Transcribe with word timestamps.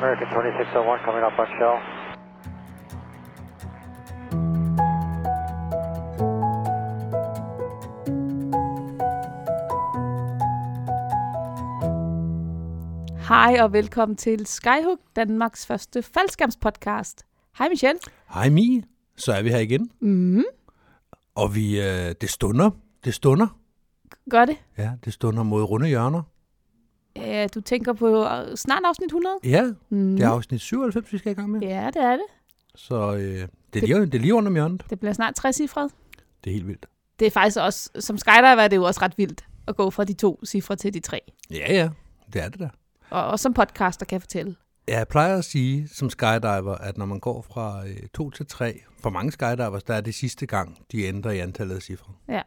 American 0.00 0.28
2601 0.32 1.04
coming 1.04 1.24
up 1.24 1.38
on 1.38 1.46
shell. 1.58 1.76
Hej 13.28 13.56
og 13.62 13.72
velkommen 13.72 14.16
til 14.16 14.46
Skyhook, 14.46 14.98
Danmarks 15.16 15.66
første 15.66 16.02
faldskærmspodcast. 16.02 17.26
Hej 17.58 17.68
Michelle. 17.68 18.00
Hej 18.34 18.48
Mie, 18.48 18.82
så 19.16 19.32
er 19.32 19.42
vi 19.42 19.48
her 19.50 19.58
igen. 19.58 19.90
Mm, 20.00 20.42
Og 21.34 21.54
vi, 21.54 21.80
øh, 21.80 22.14
det 22.20 22.30
stunder, 22.30 22.70
det 23.04 23.14
stunder. 23.14 23.46
gør 24.30 24.44
det. 24.44 24.56
Ja, 24.78 24.90
det 25.04 25.12
stunder 25.12 25.42
mod 25.42 25.62
runde 25.62 25.88
hjørner. 25.88 26.22
Ja, 27.16 27.46
du 27.54 27.60
tænker 27.60 27.92
på 27.92 28.24
øh, 28.26 28.56
snart 28.56 28.82
afsnit 28.84 29.06
100? 29.06 29.34
Ja, 29.44 29.64
Mm. 29.88 30.16
det 30.16 30.24
er 30.24 30.28
afsnit 30.28 30.60
97, 30.60 31.12
vi 31.12 31.18
skal 31.18 31.32
i 31.32 31.34
gang 31.34 31.50
med. 31.50 31.60
Ja, 31.60 31.86
det 31.86 32.02
er 32.02 32.12
det. 32.12 32.26
Så 32.74 33.14
øh, 33.14 33.48
det, 33.74 33.82
er 33.82 33.86
lige, 33.86 34.00
det 34.06 34.14
er 34.14 34.18
lige 34.18 34.34
under 34.34 34.52
hjørnet. 34.52 34.82
Det 34.90 35.00
bliver 35.00 35.12
snart 35.12 35.34
60 35.34 35.56
cifret. 35.56 35.90
Det 36.44 36.50
er 36.50 36.54
helt 36.54 36.66
vildt. 36.66 36.86
Det 37.18 37.26
er 37.26 37.30
faktisk 37.30 37.58
også, 37.60 37.90
som 37.98 38.18
skydiver 38.18 38.42
er 38.48 38.68
det 38.68 38.76
jo 38.76 38.82
også 38.84 39.00
ret 39.02 39.18
vildt 39.18 39.44
at 39.68 39.76
gå 39.76 39.90
fra 39.90 40.04
de 40.04 40.12
to 40.12 40.40
cifre 40.46 40.76
til 40.76 40.94
de 40.94 41.00
tre. 41.00 41.20
Ja, 41.50 41.72
ja, 41.74 41.88
det 42.32 42.42
er 42.42 42.48
det 42.48 42.58
der. 42.60 42.68
Og 43.10 43.26
også 43.26 43.42
som 43.42 43.54
podcaster 43.54 44.06
kan 44.06 44.14
jeg 44.14 44.22
fortælle. 44.22 44.56
Ja, 44.88 44.98
Jeg 44.98 45.08
plejer 45.08 45.36
at 45.36 45.44
sige 45.44 45.88
som 45.88 46.10
skydiver, 46.10 46.74
at 46.74 46.98
når 46.98 47.06
man 47.06 47.20
går 47.20 47.42
fra 47.42 47.86
øh, 47.86 47.96
2 48.14 48.30
til 48.30 48.46
3, 48.46 48.80
for 49.00 49.10
mange 49.10 49.32
skydivers, 49.32 49.82
der 49.82 49.94
er 49.94 50.00
det 50.00 50.14
sidste 50.14 50.46
gang, 50.46 50.78
de 50.92 51.02
ændrer 51.04 51.30
i 51.30 51.38
antallet 51.38 51.76
af 51.76 51.82
cifre. 51.82 52.12
Ja. 52.28 52.42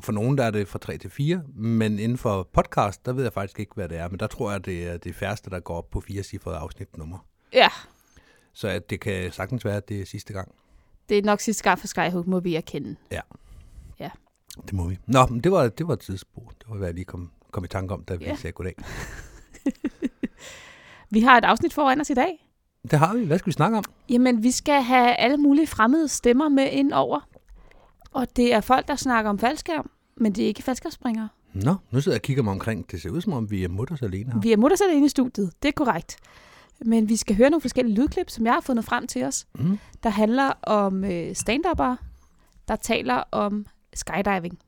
For 0.00 0.12
nogen 0.12 0.38
der 0.38 0.44
er 0.44 0.50
det 0.50 0.68
fra 0.68 0.78
3 0.78 0.98
til 0.98 1.10
4, 1.10 1.42
men 1.54 1.98
inden 1.98 2.18
for 2.18 2.48
podcast, 2.52 3.06
der 3.06 3.12
ved 3.12 3.22
jeg 3.22 3.32
faktisk 3.32 3.60
ikke, 3.60 3.72
hvad 3.74 3.88
det 3.88 3.98
er. 3.98 4.08
Men 4.08 4.18
der 4.20 4.26
tror 4.26 4.50
jeg, 4.50 4.64
det 4.66 4.86
er 4.88 4.96
det 4.96 5.14
færreste, 5.14 5.50
der 5.50 5.60
går 5.60 5.76
op 5.76 5.90
på 5.90 6.00
fire 6.00 6.22
cifrede 6.22 6.56
afsnitnummer. 6.56 7.18
Ja, 7.52 7.68
Så 8.52 8.68
at 8.68 8.90
det 8.90 9.00
kan 9.00 9.32
sagtens 9.32 9.64
være, 9.64 9.76
at 9.76 9.88
det 9.88 10.00
er 10.00 10.06
sidste 10.06 10.32
gang. 10.32 10.54
det 11.08 11.18
er 11.18 11.22
nok 11.22 11.40
sidste 11.40 11.62
gang 11.64 11.78
for 11.78 11.86
Skyhook, 11.86 12.26
må 12.26 12.40
vi 12.40 12.54
erkende. 12.54 12.96
Det 14.66 14.72
må 14.72 14.88
vi. 14.88 14.98
Nå, 15.06 15.26
men 15.26 15.40
det 15.40 15.52
var, 15.52 15.68
det 15.68 15.86
var 15.88 15.92
et 15.92 16.00
tidsspor. 16.00 16.52
Det 16.58 16.68
var, 16.68 16.76
hvad 16.76 16.88
jeg 16.88 16.94
lige 16.94 17.04
kom, 17.04 17.30
kom 17.50 17.64
i 17.64 17.68
tanke 17.68 17.94
om, 17.94 18.04
da 18.04 18.14
vi 18.14 18.24
Ja. 18.24 18.36
sagde 18.36 18.52
goddag. 18.52 18.74
Vi 21.10 21.20
har 21.20 21.38
et 21.38 21.44
afsnit 21.44 21.72
foran 21.74 22.00
os 22.00 22.10
i 22.10 22.14
dag. 22.14 22.46
Det 22.90 22.98
har 22.98 23.14
vi. 23.14 23.24
Hvad 23.24 23.38
skal 23.38 23.46
vi 23.46 23.52
snakke 23.52 23.78
om? 23.78 23.84
Jamen, 24.08 24.42
vi 24.42 24.50
skal 24.50 24.82
have 24.82 25.14
alle 25.16 25.36
mulige 25.36 25.66
fremmede 25.66 26.08
stemmer 26.08 26.48
med 26.48 26.68
ind 26.70 26.92
over. 26.92 27.28
Og 28.14 28.36
det 28.36 28.54
er 28.54 28.60
folk, 28.60 28.88
der 28.88 28.96
snakker 28.96 29.30
om 29.30 29.38
faldskærm, 29.38 29.90
men 30.16 30.32
det 30.32 30.44
er 30.44 30.48
ikke 30.48 30.62
faldskærmspringere. 30.62 31.28
Nå, 31.54 31.74
nu 31.90 32.00
sidder 32.00 32.14
jeg 32.16 32.20
og 32.20 32.22
kigger 32.22 32.42
mig 32.42 32.52
omkring. 32.52 32.90
Det 32.90 33.02
ser 33.02 33.10
ud 33.10 33.20
som 33.20 33.32
om, 33.32 33.50
vi 33.50 33.64
er 33.64 33.68
mutters 33.68 34.02
alene 34.02 34.32
her. 34.32 34.40
Vi 34.40 34.52
er 34.52 34.56
mutters 34.56 34.80
alene 34.80 35.06
i 35.06 35.08
studiet, 35.08 35.52
det 35.62 35.68
er 35.68 35.72
korrekt. 35.72 36.16
Men 36.84 37.08
vi 37.08 37.16
skal 37.16 37.36
høre 37.36 37.50
nogle 37.50 37.60
forskellige 37.60 37.96
lydklip, 37.96 38.30
som 38.30 38.44
jeg 38.46 38.54
har 38.54 38.60
fundet 38.60 38.84
frem 38.84 39.06
til 39.06 39.24
os, 39.24 39.46
Mm. 39.58 39.78
der 40.02 40.10
handler 40.10 40.44
om 40.62 41.04
øh, 41.04 41.34
stand 41.34 41.64
der 42.68 42.76
taler 42.76 43.14
om 43.32 43.66
skydiving. 43.94 44.58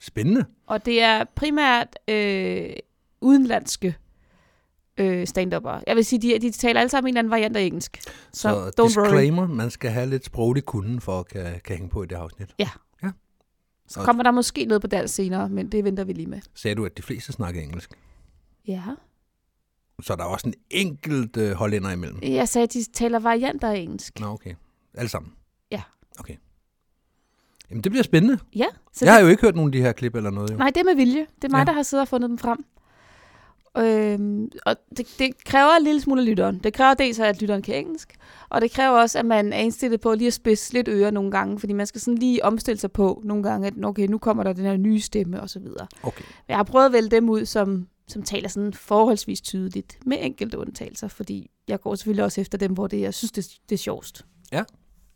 Spændende. 0.00 0.44
Og 0.66 0.86
det 0.86 1.02
er 1.02 1.24
primært 1.34 1.98
øh, 2.08 2.70
udenlandske 3.20 3.96
øh, 4.96 5.26
stand 5.26 5.52
Jeg 5.86 5.96
vil 5.96 6.04
sige, 6.04 6.22
de, 6.22 6.38
de 6.40 6.50
taler 6.50 6.80
alle 6.80 6.90
sammen 6.90 7.06
en 7.08 7.12
eller 7.12 7.18
anden 7.18 7.30
variant 7.30 7.56
af 7.56 7.62
engelsk. 7.62 8.00
Så, 8.02 8.10
Så, 8.32 8.48
don't 8.50 8.82
worry. 8.82 9.04
disclaimer, 9.06 9.46
man 9.46 9.70
skal 9.70 9.90
have 9.90 10.06
lidt 10.10 10.24
sproglig 10.24 10.64
kunden 10.64 11.00
for 11.00 11.20
at 11.20 11.28
kan, 11.28 11.60
kan 11.64 11.76
hænge 11.76 11.88
på 11.90 12.02
i 12.02 12.06
det 12.06 12.16
afsnit. 12.16 12.54
Så 13.88 14.00
kommer 14.00 14.22
der 14.22 14.30
måske 14.30 14.64
noget 14.64 14.80
på 14.80 14.86
dansk 14.86 15.14
senere, 15.14 15.48
men 15.48 15.72
det 15.72 15.84
venter 15.84 16.04
vi 16.04 16.12
lige 16.12 16.26
med. 16.26 16.40
Sagde 16.54 16.74
du, 16.74 16.84
at 16.84 16.96
de 16.96 17.02
fleste 17.02 17.32
snakker 17.32 17.60
engelsk? 17.60 17.90
Ja. 18.68 18.82
Så 20.02 20.12
er 20.12 20.16
der 20.16 20.24
også 20.24 20.48
en 20.48 20.54
enkelt 20.70 21.36
øh, 21.36 21.52
hollænder 21.52 21.90
imellem? 21.90 22.18
Jeg 22.22 22.48
sagde, 22.48 22.62
at 22.62 22.72
de 22.72 22.84
taler 22.92 23.18
varianter 23.18 23.70
af 23.70 23.76
engelsk. 23.76 24.20
Nå, 24.20 24.26
okay. 24.26 24.54
Alle 24.94 25.08
sammen? 25.08 25.32
Ja. 25.70 25.82
Okay. 26.18 26.34
Jamen, 27.70 27.84
det 27.84 27.92
bliver 27.92 28.02
spændende. 28.02 28.38
Ja, 28.56 28.66
så 28.92 29.04
Jeg 29.04 29.06
det, 29.06 29.12
har 29.12 29.20
jo 29.20 29.26
ikke 29.28 29.42
hørt 29.42 29.54
nogen 29.54 29.68
af 29.68 29.72
de 29.72 29.80
her 29.80 29.92
klip 29.92 30.14
eller 30.14 30.30
noget. 30.30 30.50
Jo. 30.50 30.56
nej, 30.56 30.68
det 30.70 30.76
er 30.80 30.84
med 30.84 30.94
vilje. 30.96 31.26
Det 31.36 31.44
er 31.44 31.48
mig, 31.48 31.58
Ja. 31.58 31.64
der 31.64 31.72
har 31.72 31.82
siddet 31.82 32.02
og 32.02 32.08
fundet 32.08 32.30
dem 32.30 32.38
frem. 32.38 32.64
Øhm, 33.78 34.50
og 34.66 34.76
det, 34.96 35.06
det 35.18 35.44
kræver 35.44 35.76
en 35.76 35.84
lille 35.84 36.00
smule 36.00 36.20
af 36.20 36.26
lytteren. 36.26 36.58
Det 36.64 36.74
kræver 36.74 36.94
dels, 36.94 37.18
at 37.18 37.40
lytteren 37.40 37.62
kan 37.62 37.74
engelsk, 37.74 38.16
og 38.48 38.60
det 38.60 38.72
kræver 38.72 38.98
også, 38.98 39.18
at 39.18 39.26
man 39.26 39.52
er 39.52 39.58
indstillet 39.58 40.00
på 40.00 40.14
lige 40.14 40.26
at 40.26 40.32
spidse 40.32 40.72
lidt 40.72 40.88
ører 40.88 41.10
nogle 41.10 41.30
gange, 41.30 41.58
fordi 41.58 41.72
man 41.72 41.86
skal 41.86 42.00
sådan 42.00 42.18
lige 42.18 42.44
omstille 42.44 42.80
sig 42.80 42.92
på 42.92 43.22
nogle 43.24 43.42
gange, 43.42 43.66
at 43.66 43.74
okay, 43.84 44.06
nu 44.06 44.18
kommer 44.18 44.42
der 44.42 44.52
den 44.52 44.64
her 44.64 44.76
nye 44.76 45.00
stemme 45.00 45.40
og 45.40 45.50
så 45.50 45.58
videre. 45.58 45.86
Okay. 46.02 46.24
Jeg 46.48 46.56
har 46.56 46.64
prøvet 46.64 46.86
at 46.86 46.92
vælge 46.92 47.08
dem 47.08 47.28
ud, 47.28 47.44
som, 47.44 47.86
som 48.08 48.22
taler 48.22 48.48
sådan 48.48 48.72
forholdsvis 48.72 49.40
tydeligt, 49.40 49.98
med 50.06 50.16
enkelte 50.20 50.58
undtagelser, 50.58 51.08
fordi 51.08 51.50
jeg 51.68 51.80
går 51.80 51.94
selvfølgelig 51.94 52.24
også 52.24 52.40
efter 52.40 52.58
dem, 52.58 52.72
hvor 52.72 52.86
det, 52.86 53.00
jeg 53.00 53.14
synes, 53.14 53.32
det, 53.32 53.48
det 53.68 53.74
er 53.74 53.78
sjovest. 53.78 54.26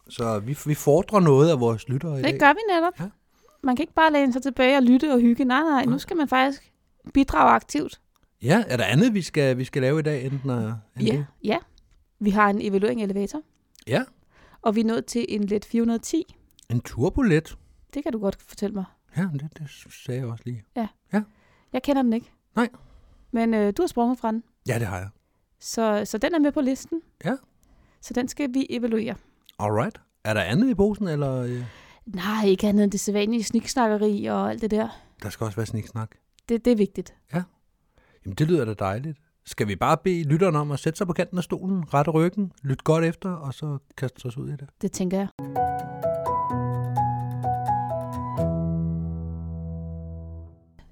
Så 0.08 0.38
vi, 0.38 0.58
vi 0.66 0.74
fordrer 0.74 1.20
noget 1.20 1.50
af 1.50 1.60
vores 1.60 1.88
lyttere 1.88 2.18
i 2.18 2.22
dag. 2.22 2.32
Det 2.32 2.40
gør 2.40 2.52
vi 2.52 2.74
netop. 2.74 3.00
Ja. 3.00 3.04
Man 3.62 3.76
kan 3.76 3.82
ikke 3.82 3.94
bare 3.94 4.12
læne 4.12 4.32
sig 4.32 4.42
tilbage 4.42 4.76
og 4.76 4.82
lytte 4.82 5.12
og 5.12 5.20
hygge. 5.20 5.44
Nej, 5.44 5.62
nej, 5.62 5.84
nu 5.84 5.98
skal 5.98 6.16
man 6.16 6.28
faktisk 6.28 6.72
bidrage 7.14 7.50
aktivt. 7.50 8.00
Ja, 8.42 8.64
er 8.68 8.76
der 8.76 8.84
andet, 8.84 9.14
vi 9.14 9.22
skal, 9.22 9.58
vi 9.58 9.64
skal 9.64 9.82
lave 9.82 9.98
i 9.98 10.02
dag, 10.02 10.24
enten, 10.26 10.50
uh, 10.50 10.56
Ja, 10.56 10.72
det? 10.98 11.26
ja. 11.44 11.58
Vi 12.20 12.30
har 12.30 12.50
en 12.50 12.60
evaluering 12.62 13.00
af 13.00 13.04
elevator, 13.04 13.42
Ja, 13.86 14.04
og 14.62 14.74
vi 14.74 14.80
er 14.80 14.84
nået 14.84 15.06
til 15.06 15.26
en 15.28 15.44
let 15.44 15.64
410. 15.64 16.36
en 16.70 16.80
turbolet. 16.80 17.58
Det 17.94 18.02
kan 18.02 18.12
du 18.12 18.18
godt 18.18 18.42
fortælle 18.42 18.74
mig. 18.74 18.84
Ja, 19.16 19.22
det, 19.32 19.48
det 19.58 19.70
sagde 20.04 20.20
jeg 20.20 20.28
også 20.28 20.44
lige. 20.46 20.64
Jeg 21.72 21.82
kender 21.82 22.02
den 22.02 22.12
ikke. 22.12 22.30
Nej. 22.56 22.68
Men 23.30 23.54
øh, 23.54 23.72
du 23.76 23.82
har 23.82 23.86
sprunget 23.86 24.18
fra 24.18 24.32
den, 24.32 24.42
Ja, 24.68 24.78
det 24.78 24.86
har 24.86 24.98
jeg. 24.98 25.08
så, 25.60 26.02
så 26.04 26.18
den 26.18 26.34
er 26.34 26.38
med 26.38 26.52
på 26.52 26.60
listen. 26.60 27.00
Ja. 27.24 27.36
Så 28.00 28.14
den 28.14 28.28
skal 28.28 28.54
vi 28.54 28.66
evaluere. 28.70 29.14
Alright. 29.58 30.00
Er 30.24 30.34
der 30.34 30.40
andet 30.42 30.70
i 30.70 30.74
posen, 30.74 31.08
eller 31.08 31.34
øh, 31.42 31.64
Nej, 32.06 32.44
ikke 32.46 32.66
andet 32.68 32.84
end 32.84 32.92
det 32.92 33.00
sædvanlige 33.00 33.44
sniksnakkeri 33.44 34.24
og 34.26 34.50
alt 34.50 34.62
det 34.62 34.70
der. 34.70 34.88
der 35.22 35.30
skal 35.30 35.44
også 35.44 35.56
være 35.56 35.66
sniksnak? 35.66 36.10
Det, 36.48 36.64
det 36.64 36.72
er 36.72 36.76
vigtigt. 36.76 37.14
Jamen, 38.24 38.34
det 38.34 38.48
lyder 38.48 38.64
da 38.64 38.74
dejligt. 38.74 39.18
Skal 39.46 39.68
vi 39.68 39.76
bare 39.76 39.96
bede 40.04 40.22
lytteren 40.22 40.56
om 40.56 40.70
at 40.70 40.78
sætte 40.78 40.96
sig 40.96 41.06
på 41.06 41.12
kanten 41.12 41.38
af 41.38 41.44
stolen, 41.44 41.94
rette 41.94 42.10
ryggen, 42.10 42.52
lytte 42.62 42.84
godt 42.84 43.04
efter, 43.04 43.30
og 43.30 43.54
så 43.54 43.78
kaste 43.96 44.26
os 44.26 44.36
ud 44.36 44.48
i 44.48 44.52
det? 44.52 44.68
Det 44.82 44.92
tænker 44.92 45.18
jeg. 45.18 45.28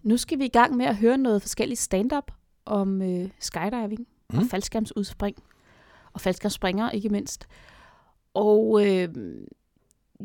Nu 0.02 0.16
skal 0.16 0.38
vi 0.38 0.44
i 0.44 0.48
gang 0.48 0.76
med 0.76 0.86
at 0.86 0.96
høre 0.96 1.18
noget 1.18 1.42
forskelligt 1.42 1.80
stand-up 1.80 2.32
om 2.64 3.02
øh, 3.02 3.30
skydiving 3.40 4.06
mm. 4.32 4.38
og 4.38 4.44
faldskærmsudspring. 4.50 5.36
Og 6.12 6.20
faldskærmsspringere 6.20 6.96
ikke 6.96 7.08
mindst. 7.08 7.46
Og 8.34 8.86
øh, 8.86 9.08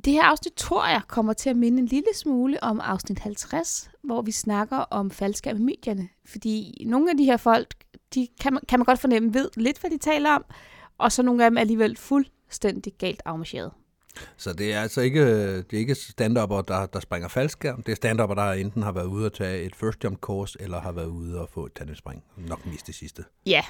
det 0.05 0.13
her 0.13 0.23
afsnit 0.23 0.53
tror 0.53 0.87
jeg 0.87 1.01
kommer 1.07 1.33
til 1.33 1.49
at 1.49 1.55
minde 1.55 1.79
en 1.79 1.85
lille 1.85 2.09
smule 2.15 2.63
om 2.63 2.79
afsnit 2.79 3.19
50, 3.19 3.89
hvor 4.03 4.21
vi 4.21 4.31
snakker 4.31 4.77
om 4.77 5.11
faldskærm 5.11 5.57
i 5.57 5.59
medierne. 5.59 6.09
Fordi 6.25 6.83
nogle 6.87 7.11
af 7.11 7.17
de 7.17 7.25
her 7.25 7.37
folk, 7.37 7.73
de 8.13 8.27
kan 8.41 8.53
man, 8.53 8.61
kan 8.67 8.79
man 8.79 8.85
godt 8.85 8.99
fornemme, 8.99 9.33
ved 9.33 9.49
lidt, 9.57 9.79
hvad 9.79 9.91
de 9.91 9.97
taler 9.97 10.31
om, 10.31 10.45
og 10.97 11.11
så 11.11 11.23
nogle 11.23 11.45
af 11.45 11.51
dem 11.51 11.57
er 11.57 11.61
alligevel 11.61 11.97
fuldstændig 11.97 12.93
galt 12.93 13.21
afmarcheret. 13.25 13.71
Så 14.37 14.53
det 14.53 14.73
er 14.73 14.81
altså 14.81 15.01
ikke, 15.01 15.57
det 15.57 15.73
er 15.73 15.77
ikke 15.77 15.95
stand 15.95 16.35
der, 16.35 16.87
der 16.93 16.99
springer 16.99 17.27
faldskærm. 17.27 17.83
Det 17.83 17.91
er 17.91 17.95
stand 17.95 18.17
der 18.17 18.51
enten 18.51 18.83
har 18.83 18.91
været 18.91 19.05
ude 19.05 19.25
at 19.25 19.33
tage 19.33 19.63
et 19.63 19.75
first 19.75 20.03
jump 20.03 20.19
course, 20.19 20.57
eller 20.61 20.81
har 20.81 20.91
været 20.91 21.07
ude 21.07 21.41
og 21.41 21.49
få 21.49 21.65
et 21.65 21.73
tandemspring. 21.73 22.23
Nok 22.37 22.65
mest 22.65 22.87
det 22.87 22.95
sidste. 22.95 23.23
Ja, 23.45 23.61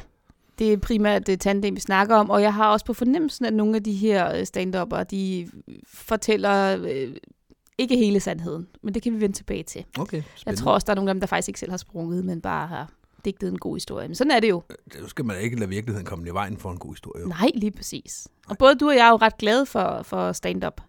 det 0.62 0.74
er 0.74 0.78
primært 0.78 1.28
det 1.28 1.40
tandem, 1.40 1.76
vi 1.76 1.80
snakker 1.80 2.16
om, 2.16 2.30
og 2.30 2.42
jeg 2.42 2.54
har 2.54 2.72
også 2.72 2.86
på 2.86 2.94
fornemmelsen, 2.94 3.46
at 3.46 3.54
nogle 3.54 3.76
af 3.76 3.84
de 3.84 3.94
her 3.94 4.36
øh, 4.38 4.46
stand 4.46 5.06
de 5.12 5.50
fortæller 5.88 6.78
øh, 6.90 7.16
ikke 7.78 7.96
hele 7.98 8.20
sandheden, 8.20 8.68
men 8.84 8.94
det 8.94 9.04
kan 9.04 9.14
vi 9.14 9.22
vende 9.22 9.36
tilbage 9.36 9.64
til. 9.64 9.86
Okay, 10.00 10.18
Jeg 10.18 10.24
spændende. 10.36 10.62
tror 10.64 10.74
også, 10.74 10.86
der 10.86 10.92
er 10.92 10.96
nogle 10.96 11.10
af 11.12 11.16
dem, 11.16 11.20
der 11.20 11.28
faktisk 11.28 11.50
ikke 11.50 11.60
selv 11.60 11.72
har 11.72 11.78
sprunget, 11.78 12.26
men 12.26 12.42
bare 12.42 12.68
har 12.68 12.92
digtet 13.26 13.50
en 13.50 13.60
god 13.60 13.76
historie. 13.76 14.08
Men 14.08 14.16
sådan 14.16 14.32
er 14.32 14.40
det 14.40 14.50
jo. 14.50 14.64
Det 14.94 15.10
skal 15.10 15.26
man 15.26 15.38
ikke 15.42 15.60
lade 15.60 15.70
virkeligheden 15.70 16.06
komme 16.06 16.28
i 16.28 16.32
vejen 16.32 16.58
for 16.58 16.72
en 16.72 16.78
god 16.78 16.92
historie. 16.94 17.22
jo. 17.22 17.28
Nej, 17.28 17.52
lige 17.56 17.72
præcis. 17.72 18.28
Og 18.48 18.58
både 18.58 18.76
du 18.76 18.88
og 18.88 18.96
jeg 18.96 19.06
er 19.06 19.10
jo 19.10 19.16
ret 19.16 19.38
glade 19.38 19.66
for, 19.66 20.02
for 20.04 20.32
stand-up. 20.32 20.82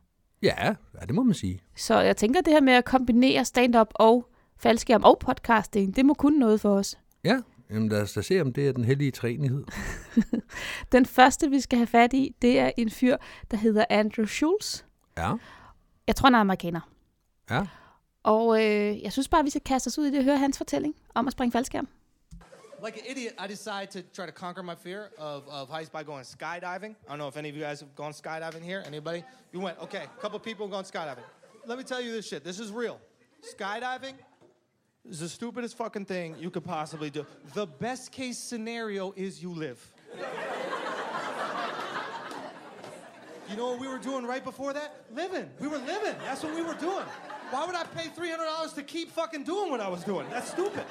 Ja, 0.43 0.67
ja, 0.67 1.07
det 1.07 1.15
må 1.15 1.23
man 1.23 1.35
sige. 1.35 1.61
Så 1.77 2.01
jeg 2.01 2.17
tænker, 2.17 2.41
det 2.41 2.53
her 2.53 2.61
med 2.61 2.73
at 2.73 2.85
kombinere 2.85 3.45
stand-up 3.45 3.89
og 3.95 4.29
faldskærm 4.59 5.03
og 5.05 5.19
podcasting, 5.19 5.97
det 5.97 6.07
må 6.07 6.15
kunne 6.15 6.39
noget 6.39 6.61
for 6.61 6.75
os. 6.75 6.99
Ja, 7.25 7.39
jamen 7.73 7.89
lad 7.89 8.03
os 8.03 8.13
da 8.13 8.23
se, 8.23 8.41
om 8.41 8.53
det 8.53 8.69
er 8.69 8.73
den 8.73 8.85
hellige 8.85 9.11
træenighed. 9.11 9.65
Den 10.93 11.07
første, 11.07 11.51
vi 11.51 11.61
skal 11.61 11.79
have 11.79 11.87
fat 11.87 12.13
i, 12.13 12.35
det 12.43 12.59
er 12.59 12.71
en 12.77 12.91
fyr, 12.91 13.17
der 13.51 13.57
hedder 13.57 13.85
Andrew 13.91 14.27
Schulz. 14.27 14.83
Ja, 15.17 15.35
Jeg 16.07 16.17
tror, 16.17 16.27
han 16.27 16.35
er 16.35 16.39
amerikaner. 16.39 16.81
ja. 17.51 17.63
Og 18.25 18.63
øh, 18.65 19.03
jeg 19.03 19.13
synes 19.13 19.29
bare, 19.29 19.45
vi 19.45 19.51
skal 19.51 19.61
kaste 19.61 19.89
os 19.89 19.99
ud 19.99 20.05
i 20.07 20.11
det 20.11 20.19
og 20.19 20.25
høre 20.25 20.39
hans 20.39 20.59
fortælling 20.59 20.95
om 21.15 21.27
at 21.27 21.33
springe 21.33 21.53
faldskærm. 21.53 21.89
Like 22.87 22.99
an 23.01 23.17
idiot, 23.17 23.33
I 23.45 23.49
decided 23.53 23.87
to 23.87 24.01
try 24.23 24.27
to 24.31 24.33
conquer 24.33 24.63
my 24.63 24.75
fear 24.85 25.01
of, 25.19 25.43
of 25.49 25.69
heights 25.69 25.91
by 25.91 26.03
going 26.07 26.25
skydiving. 26.27 26.93
I 27.07 27.09
don't 27.11 27.17
know 27.17 27.29
if 27.29 27.37
any 27.37 27.49
of 27.51 27.57
you 27.57 27.63
guys 27.69 27.81
have 27.81 27.91
gone 27.97 28.13
skydiving 28.13 28.65
here. 28.65 28.83
Anybody? 28.87 29.23
You 29.55 29.61
went, 29.67 29.77
okay, 29.83 30.03
a 30.19 30.21
couple 30.23 30.39
people 30.41 30.67
have 30.67 30.73
gone 30.77 30.85
skydiving. 30.85 31.25
Let 31.67 31.79
me 31.79 31.85
tell 31.85 32.01
you 32.05 32.11
this 32.17 32.27
shit. 32.29 32.43
This 32.45 32.59
is 32.61 32.71
real. 32.83 32.97
Skydiving 33.55 34.15
It's 35.09 35.19
the 35.19 35.29
stupidest 35.29 35.77
fucking 35.77 36.05
thing 36.05 36.37
you 36.39 36.51
could 36.51 36.65
possibly 36.65 37.11
do. 37.11 37.27
The 37.55 37.67
best 37.67 38.13
case 38.13 38.39
scenario 38.39 39.13
is 39.17 39.43
you 39.43 39.53
live. 39.53 39.93
you 43.51 43.57
know 43.57 43.71
what 43.73 43.81
we 43.81 43.89
were 43.89 43.99
doing 43.99 44.25
right 44.25 44.45
before 44.45 44.73
that? 44.73 45.05
Living. 45.13 45.51
We 45.61 45.67
were 45.67 45.79
living. 45.79 46.15
That's 46.25 46.43
what 46.43 46.55
we 46.55 46.63
were 46.63 46.75
doing. 46.75 47.05
Why 47.51 47.67
would 47.67 47.75
I 47.75 47.85
pay 47.85 48.09
$300 48.09 48.75
to 48.77 48.83
keep 48.83 49.11
fucking 49.11 49.43
doing 49.43 49.71
what 49.71 49.81
I 49.81 49.89
was 49.89 50.05
doing? 50.05 50.27
That's 50.31 50.51
stupid. 50.51 50.85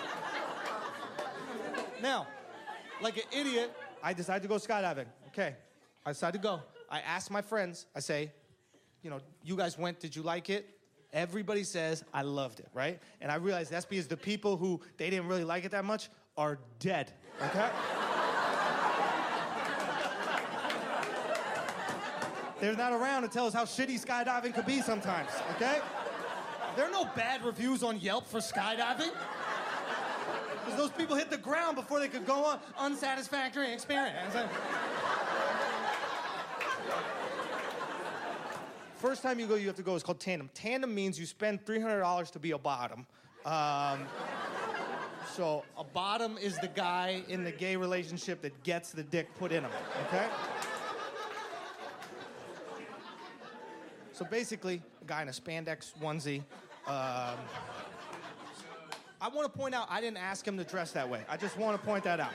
Now, 2.02 2.28
like 3.02 3.18
an 3.18 3.24
idiot, 3.32 3.72
I 4.04 4.14
decided 4.14 4.44
to 4.44 4.50
go 4.50 4.56
skydiving. 4.56 5.06
Okay, 5.28 5.56
I 6.06 6.12
decided 6.12 6.42
to 6.42 6.44
go. 6.44 6.62
I 6.90 7.00
asked 7.00 7.32
my 7.32 7.42
friends, 7.42 7.86
I 7.96 8.02
say, 8.02 8.32
you 9.02 9.10
know, 9.10 9.20
you 9.44 9.56
guys 9.56 9.78
went, 9.78 10.00
did 10.00 10.16
you 10.16 10.22
like 10.22 10.50
it? 10.50 10.70
Everybody 11.14 11.64
says, 11.64 12.04
I 12.14 12.22
loved 12.22 12.60
it, 12.60 12.70
right? 12.74 13.00
And 13.20 13.32
I 13.32 13.36
realized 13.36 13.72
that's 13.72 13.86
because 13.86 14.08
the 14.08 14.18
people 14.18 14.56
who 14.56 14.80
they 14.98 15.10
didn't 15.10 15.28
really 15.28 15.44
like 15.44 15.66
it 15.66 15.72
that 15.72 15.84
much 15.84 16.10
are 16.38 16.60
dead, 16.80 17.12
okay? 17.44 17.70
They're 22.62 22.76
not 22.76 22.94
around 22.94 23.24
to 23.24 23.28
tell 23.28 23.46
us 23.46 23.54
how 23.54 23.66
shitty 23.66 24.06
skydiving 24.06 24.54
could 24.54 24.66
be 24.68 24.82
sometimes, 24.82 25.30
okay? 25.56 25.80
There 26.76 26.86
are 26.86 26.92
no 26.92 27.06
bad 27.16 27.44
reviews 27.44 27.84
on 27.84 28.00
Yelp 28.00 28.28
for 28.28 28.40
skydiving. 28.40 29.12
Because 30.64 30.78
those 30.78 30.92
people 30.92 31.16
hit 31.16 31.30
the 31.30 31.38
ground 31.38 31.76
before 31.76 32.00
they 32.00 32.08
could 32.08 32.26
go 32.26 32.46
on 32.46 32.60
unsatisfactory 32.78 33.74
experience. 33.74 34.36
First 39.02 39.24
time 39.24 39.40
you 39.40 39.48
go, 39.48 39.56
you 39.56 39.66
have 39.66 39.76
to 39.78 39.82
go. 39.82 39.96
It's 39.96 40.04
called 40.04 40.20
tandem. 40.20 40.52
Tandem 40.54 40.94
means 40.94 41.20
you 41.20 41.26
spend 41.26 41.66
three 41.66 41.80
hundred 41.80 42.02
dollars 42.02 42.30
to 42.32 42.40
be 42.40 42.52
a 42.52 42.58
bottom. 42.60 43.08
Um, 43.46 44.06
so 45.34 45.64
a 45.76 45.84
bottom 45.84 46.38
is 46.38 46.56
the 46.60 46.68
guy 46.68 47.24
in 47.28 47.44
the 47.44 47.52
gay 47.52 47.76
relationship 47.76 48.44
that 48.44 48.62
gets 48.62 48.92
the 48.92 49.02
dick 49.02 49.28
put 49.40 49.52
in 49.52 49.64
him. 49.64 49.72
Okay. 50.06 50.28
So 54.14 54.24
basically, 54.24 54.84
a 55.02 55.06
guy 55.06 55.24
in 55.24 55.30
a 55.30 55.32
spandex 55.32 55.94
onesie. 56.00 56.44
Um, 56.86 57.40
I 59.20 59.30
want 59.34 59.52
to 59.52 59.60
point 59.60 59.74
out, 59.74 59.88
I 59.90 60.00
didn't 60.00 60.18
ask 60.18 60.48
him 60.48 60.58
to 60.58 60.64
dress 60.64 60.92
that 60.92 61.10
way. 61.10 61.24
I 61.28 61.38
just 61.38 61.58
want 61.58 61.80
to 61.80 61.84
point 61.84 62.04
that 62.04 62.20
out. 62.20 62.34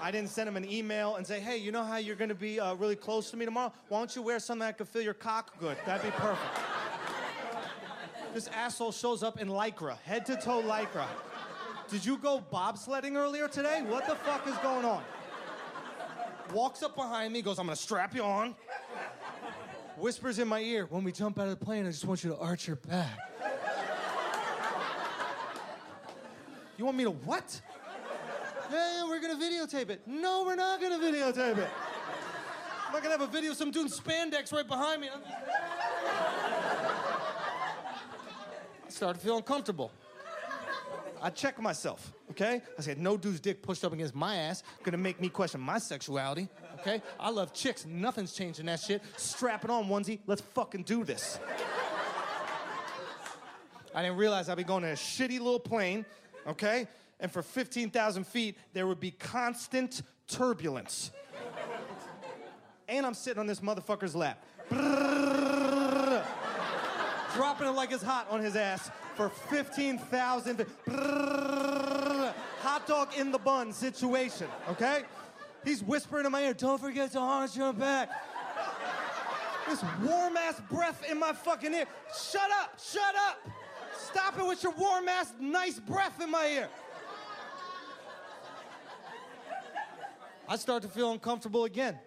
I 0.00 0.10
didn't 0.10 0.30
send 0.30 0.48
him 0.48 0.56
an 0.56 0.70
email 0.70 1.16
and 1.16 1.26
say, 1.26 1.40
hey, 1.40 1.56
you 1.56 1.72
know 1.72 1.84
how 1.84 1.96
you're 1.96 2.16
to 2.28 2.34
be 2.34 2.60
uh, 2.60 2.74
really 2.74 2.96
close 2.96 3.30
to 3.30 3.36
me 3.36 3.44
tomorrow? 3.44 3.72
Why 3.88 3.98
don't 3.98 4.14
you 4.14 4.22
wear 4.22 4.38
something 4.38 4.66
that 4.66 4.78
could 4.78 4.88
feel 4.88 5.02
your 5.02 5.14
cock 5.14 5.58
good? 5.58 5.76
That'd 5.86 6.04
be 6.04 6.16
perfect. 6.16 6.58
this 8.34 8.48
asshole 8.48 8.92
shows 8.92 9.22
up 9.22 9.40
in 9.40 9.48
lycra, 9.48 9.98
head 10.00 10.26
to 10.26 10.36
toe 10.36 10.62
lycra. 10.62 11.06
Did 11.88 12.04
you 12.04 12.18
go 12.18 12.42
bobsledding 12.52 13.16
earlier 13.16 13.48
today? 13.48 13.82
What 13.86 14.06
the 14.06 14.16
fuck 14.16 14.46
is 14.46 14.56
going 14.58 14.84
on? 14.84 15.02
Walks 16.52 16.82
up 16.82 16.94
behind 16.94 17.32
me, 17.32 17.42
goes, 17.42 17.58
I'm 17.58 17.66
to 17.68 17.76
strap 17.76 18.14
you 18.14 18.22
on. 18.22 18.54
Whispers 19.96 20.38
in 20.38 20.48
my 20.48 20.60
ear, 20.60 20.86
when 20.90 21.04
we 21.04 21.12
jump 21.12 21.38
out 21.38 21.48
of 21.48 21.58
the 21.58 21.64
plane, 21.64 21.86
I 21.86 21.90
just 21.90 22.04
want 22.04 22.24
you 22.24 22.30
to 22.30 22.36
arch 22.38 22.66
your 22.66 22.76
back. 22.76 23.18
You 26.76 26.84
want 26.84 26.96
me 26.96 27.04
to 27.04 27.10
what? 27.10 27.60
Yeah, 28.74 29.04
we're 29.04 29.20
gonna 29.20 29.36
videotape 29.36 29.90
it. 29.90 30.00
No, 30.04 30.42
we're 30.44 30.56
not 30.56 30.80
gonna 30.80 30.98
videotape 30.98 31.58
it. 31.58 31.68
I'm 32.86 32.92
not 32.92 33.02
gonna 33.02 33.16
have 33.16 33.20
a 33.20 33.26
video 33.28 33.52
of 33.52 33.56
some 33.56 33.70
dude 33.70 33.86
in 33.86 33.92
spandex 33.92 34.52
right 34.52 34.66
behind 34.66 35.00
me. 35.00 35.08
I 38.84 38.88
started 38.88 39.20
feeling 39.20 39.44
comfortable. 39.44 39.92
I 41.22 41.30
checked 41.30 41.60
myself, 41.60 42.12
okay? 42.32 42.60
I 42.76 42.82
said, 42.82 42.98
no 42.98 43.16
dude's 43.16 43.38
dick 43.40 43.62
pushed 43.62 43.84
up 43.84 43.92
against 43.92 44.14
my 44.14 44.36
ass 44.36 44.64
gonna 44.82 44.98
make 44.98 45.20
me 45.20 45.28
question 45.28 45.60
my 45.60 45.78
sexuality, 45.78 46.48
okay? 46.80 47.00
I 47.18 47.30
love 47.30 47.54
chicks, 47.54 47.86
nothing's 47.86 48.32
changing 48.32 48.66
that 48.66 48.80
shit. 48.80 49.02
Strap 49.16 49.64
it 49.64 49.70
on, 49.70 49.86
onesie, 49.86 50.18
let's 50.26 50.42
fucking 50.42 50.82
do 50.82 51.04
this. 51.04 51.38
I 53.94 54.02
didn't 54.02 54.16
realize 54.16 54.48
I'd 54.48 54.56
be 54.56 54.64
going 54.64 54.82
in 54.82 54.90
a 54.90 54.94
shitty 54.94 55.38
little 55.38 55.60
plane, 55.60 56.04
okay? 56.48 56.88
And 57.20 57.30
for 57.30 57.42
15,000 57.42 58.26
feet, 58.26 58.56
there 58.72 58.86
would 58.86 59.00
be 59.00 59.10
constant 59.10 60.02
turbulence. 60.26 61.10
and 62.88 63.06
I'm 63.06 63.14
sitting 63.14 63.40
on 63.40 63.46
this 63.46 63.60
motherfucker's 63.60 64.14
lap. 64.14 64.44
Dropping 67.34 67.66
it 67.66 67.70
like 67.70 67.92
it's 67.92 68.02
hot 68.02 68.28
on 68.30 68.40
his 68.40 68.56
ass 68.56 68.90
for 69.16 69.28
15,000 69.28 70.56
feet. 70.56 70.66
Hot 72.60 72.86
dog 72.86 73.08
in 73.18 73.30
the 73.30 73.38
bun 73.38 73.72
situation, 73.72 74.46
okay? 74.70 75.02
He's 75.64 75.82
whispering 75.82 76.26
in 76.26 76.32
my 76.32 76.42
ear, 76.42 76.54
don't 76.54 76.80
forget 76.80 77.12
to 77.12 77.18
arch 77.18 77.56
your 77.56 77.72
back. 77.72 78.10
This 79.68 79.82
warm 80.02 80.36
ass 80.36 80.60
breath 80.70 81.02
in 81.10 81.18
my 81.18 81.32
fucking 81.32 81.72
ear. 81.72 81.86
Shut 82.30 82.50
up, 82.60 82.78
shut 82.78 83.14
up. 83.28 83.40
Stop 83.96 84.38
it 84.38 84.46
with 84.46 84.62
your 84.62 84.72
warm 84.72 85.08
ass, 85.08 85.32
nice 85.40 85.78
breath 85.78 86.20
in 86.20 86.30
my 86.30 86.46
ear. 86.46 86.68
I 90.48 90.56
start 90.56 90.82
to 90.82 90.88
feel 90.88 91.12
uncomfortable 91.12 91.64
again. 91.64 91.98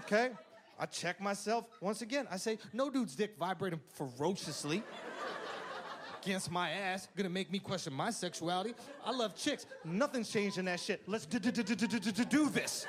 Okay? 0.00 0.30
I 0.78 0.86
check 0.86 1.20
myself 1.20 1.66
once 1.80 2.02
again. 2.02 2.26
I 2.30 2.36
say, 2.36 2.58
no 2.72 2.90
dude's 2.90 3.14
dick 3.14 3.36
vibrating 3.38 3.80
ferociously 3.94 4.82
against 6.22 6.50
my 6.50 6.70
ass, 6.70 7.06
gonna 7.16 7.28
make 7.28 7.52
me 7.52 7.58
question 7.58 7.92
my 7.92 8.10
sexuality. 8.10 8.74
I 9.04 9.12
love 9.12 9.36
chicks. 9.36 9.66
Nothing's 9.84 10.30
changing 10.30 10.64
that 10.64 10.80
shit. 10.80 11.02
Let's 11.06 11.26
do 11.26 11.38
this. 11.38 12.86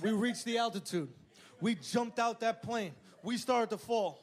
We 0.00 0.12
reached 0.12 0.44
the 0.44 0.58
altitude. 0.58 1.08
We 1.60 1.74
jumped 1.74 2.18
out 2.18 2.40
that 2.40 2.62
plane. 2.62 2.92
We 3.22 3.36
started 3.36 3.70
to 3.70 3.76
fall. 3.76 4.20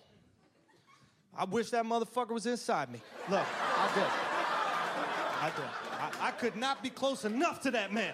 I 1.37 1.43
wish 1.45 1.69
that 1.69 1.85
motherfucker 1.85 2.31
was 2.31 2.47
inside 2.47 2.89
me. 2.91 2.99
Look, 3.29 3.45
I 3.45 3.91
did. 3.93 4.03
I 5.41 5.51
did. 5.55 5.86
I, 6.21 6.31
could 6.31 6.55
not 6.55 6.81
be 6.83 6.89
close 6.89 7.25
enough 7.25 7.61
to 7.61 7.71
that 7.71 7.91
man. 7.93 8.13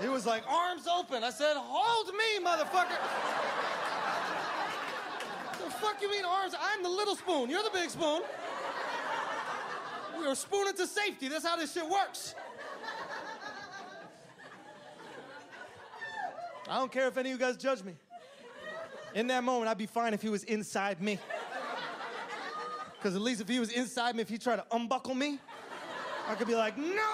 He 0.00 0.08
was 0.08 0.26
like, 0.26 0.42
arms 0.48 0.86
open. 0.86 1.22
I 1.22 1.30
said, 1.30 1.54
hold 1.56 2.08
me, 2.08 2.44
motherfucker. 2.44 2.98
the 5.64 5.70
fuck 5.70 6.02
you 6.02 6.10
mean 6.10 6.24
arms? 6.24 6.54
I'm 6.60 6.82
the 6.82 6.88
little 6.88 7.14
spoon. 7.16 7.50
You're 7.50 7.62
the 7.62 7.70
big 7.72 7.90
spoon. 7.90 8.22
We 10.18 10.26
are 10.26 10.34
spooning 10.34 10.74
to 10.74 10.86
safety. 10.86 11.28
That's 11.28 11.46
how 11.46 11.56
this 11.56 11.72
shit 11.72 11.88
works. 11.88 12.34
I 16.68 16.78
don't 16.78 16.90
care 16.90 17.08
if 17.08 17.16
any 17.16 17.30
of 17.32 17.38
you 17.38 17.46
guys 17.46 17.56
judge 17.56 17.82
me. 17.82 17.94
In 19.14 19.26
that 19.26 19.44
moment, 19.44 19.68
I'd 19.68 19.78
be 19.78 19.86
fine 19.86 20.14
if 20.14 20.22
he 20.22 20.28
was 20.28 20.44
inside 20.44 21.02
me. 21.02 21.18
Because 22.96 23.14
at 23.14 23.20
least 23.20 23.40
if 23.40 23.48
he 23.48 23.60
was 23.60 23.70
inside 23.70 24.16
me, 24.16 24.22
if 24.22 24.28
he 24.28 24.38
tried 24.38 24.56
to 24.56 24.64
unbuckle 24.70 25.14
me, 25.14 25.38
I 26.30 26.34
could 26.36 26.46
be 26.46 26.54
like, 26.64 26.76
no! 26.78 27.12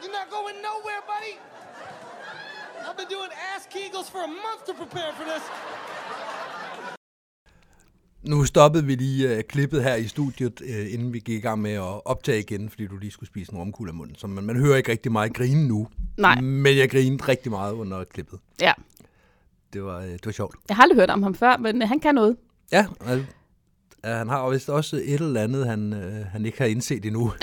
You're 0.00 0.16
not 0.20 0.28
going 0.36 0.56
nowhere, 0.70 1.02
buddy. 1.12 1.34
I've 2.86 2.96
been 2.96 3.10
doing 3.16 3.30
ass 3.50 3.62
kegels 3.74 4.08
for 4.10 4.22
a 4.24 4.32
month 4.44 4.60
to 4.68 4.72
prepare 4.82 5.12
for 5.18 5.24
this. 5.24 5.42
Nu 8.22 8.44
stoppede 8.44 8.84
vi 8.84 8.94
lige 8.94 9.36
uh, 9.36 9.42
klippet 9.48 9.82
her 9.82 9.94
i 9.94 10.08
studiet, 10.08 10.60
uh, 10.60 10.92
inden 10.92 11.12
vi 11.12 11.18
gik 11.18 11.38
i 11.38 11.40
gang 11.40 11.62
med 11.62 11.72
at 11.72 12.06
optage 12.06 12.40
igen, 12.40 12.70
fordi 12.70 12.86
du 12.86 12.96
lige 12.96 13.10
skulle 13.10 13.28
spise 13.28 13.52
en 13.52 13.58
romkugle 13.58 13.90
af 13.90 13.94
munden. 13.94 14.16
Så 14.16 14.26
man, 14.26 14.44
man 14.44 14.56
hører 14.56 14.76
ikke 14.76 14.90
rigtig 14.92 15.12
meget 15.12 15.34
grine 15.34 15.68
nu. 15.68 15.88
Nej. 16.18 16.40
Men 16.40 16.76
jeg 16.76 16.90
grinede 16.90 17.24
rigtig 17.28 17.52
meget 17.52 17.72
under 17.72 18.04
klippet. 18.04 18.38
Ja. 18.60 18.72
Det 19.72 19.84
var, 19.84 19.98
uh, 19.98 20.04
det 20.04 20.26
var 20.26 20.32
sjovt. 20.32 20.56
Jeg 20.68 20.76
har 20.76 20.82
aldrig 20.82 20.98
hørt 20.98 21.10
om 21.10 21.22
ham 21.22 21.34
før, 21.34 21.56
men 21.56 21.82
øh, 21.82 21.88
han 21.88 22.00
kan 22.00 22.14
noget. 22.14 22.36
Ja, 22.72 22.86
altså, 23.00 23.26
uh, 24.06 24.10
han 24.10 24.28
har 24.28 24.50
vist 24.50 24.68
også 24.70 24.96
et 24.96 25.14
eller 25.20 25.42
andet, 25.42 25.66
han, 25.66 25.92
uh, 25.92 26.26
han 26.32 26.46
ikke 26.46 26.58
har 26.58 26.66
indset 26.66 27.04
endnu. 27.04 27.32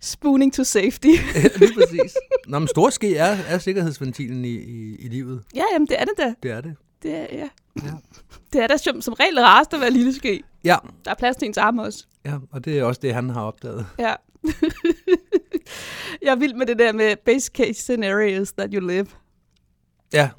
Spooning 0.00 0.54
to 0.54 0.64
safety. 0.64 1.06
Lige 1.60 1.74
præcis. 1.74 2.16
Nå, 2.46 2.58
men 2.58 2.68
stor 2.68 2.90
ske 2.90 3.16
er, 3.16 3.36
er 3.48 3.58
sikkerhedsventilen 3.58 4.44
i, 4.44 4.54
i, 4.54 4.96
i 4.96 5.08
livet. 5.08 5.42
ja, 5.54 5.62
jamen 5.72 5.88
det 5.88 6.00
er 6.00 6.04
det 6.04 6.14
da. 6.18 6.34
Det 6.42 6.50
er 6.50 6.60
det. 6.60 6.76
Det 7.02 7.14
er, 7.14 7.26
ja. 7.32 7.48
Ja. 7.84 7.90
Det 8.52 8.62
er 8.62 8.66
da 8.66 8.76
som, 8.76 9.00
som 9.00 9.14
regel 9.14 9.40
rarest 9.40 9.74
at 9.74 9.80
være 9.80 9.90
lille 9.90 10.14
ske. 10.14 10.42
Ja, 10.64 10.76
Der 11.04 11.10
er 11.10 11.14
plads 11.14 11.36
til 11.36 11.46
ens 11.46 11.58
arme 11.58 11.82
også. 11.82 12.06
ja, 12.24 12.34
og 12.50 12.64
det 12.64 12.78
er 12.78 12.84
også 12.84 13.00
det, 13.02 13.14
han 13.14 13.30
har 13.30 13.42
opdaget. 13.42 13.86
Ja. 13.98 14.14
jeg 16.22 16.30
er 16.32 16.36
vild 16.36 16.54
med 16.54 16.66
det 16.66 16.78
der 16.78 16.92
med 16.92 17.16
base 17.24 17.50
case 17.54 17.82
scenarios 17.82 18.52
that 18.52 18.70
you 18.72 18.86
live. 18.88 19.06
Ja, 20.12 20.30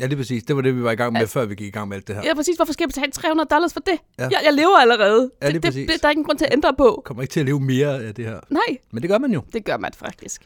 Ja, 0.00 0.06
lige 0.06 0.16
præcis. 0.16 0.42
Det 0.44 0.56
var 0.56 0.62
det, 0.62 0.76
vi 0.76 0.82
var 0.82 0.90
i 0.90 0.94
gang 0.94 1.12
med, 1.12 1.20
Altså- 1.20 1.32
før 1.32 1.44
vi 1.46 1.54
gik 1.54 1.66
i 1.66 1.70
gang 1.70 1.88
med 1.88 1.96
alt 1.96 2.08
det 2.08 2.16
her. 2.16 2.22
Ja, 2.24 2.34
præcis. 2.34 2.56
Hvorfor 2.56 2.72
skal 2.72 2.84
jeg 2.84 2.88
betale 2.88 3.12
300 3.12 3.48
dollars 3.50 3.72
for 3.72 3.80
det? 3.80 3.98
Ja. 4.18 4.22
Ja. 4.24 4.28
Jeg, 4.32 4.40
jeg 4.44 4.52
lever 4.52 4.78
allerede. 4.80 5.30
Ja, 5.42 5.46
det, 5.46 5.54
det, 5.54 5.62
præcis. 5.62 5.90
det, 5.90 6.02
der 6.02 6.08
er 6.08 6.12
ingen 6.12 6.24
grund 6.24 6.38
til 6.38 6.44
at 6.44 6.52
ændre 6.52 6.74
på. 6.78 7.02
Kommer 7.04 7.22
ikke 7.22 7.32
til 7.32 7.40
at 7.40 7.46
leve 7.46 7.60
mere 7.60 8.02
af 8.04 8.14
det 8.14 8.24
her. 8.24 8.40
Nej, 8.50 8.78
Men 8.90 9.02
det 9.02 9.10
gør 9.10 9.18
man 9.18 9.32
jo. 9.32 9.42
det 9.52 9.64
gør 9.64 9.76
man 9.76 9.92
faktisk. 9.96 10.42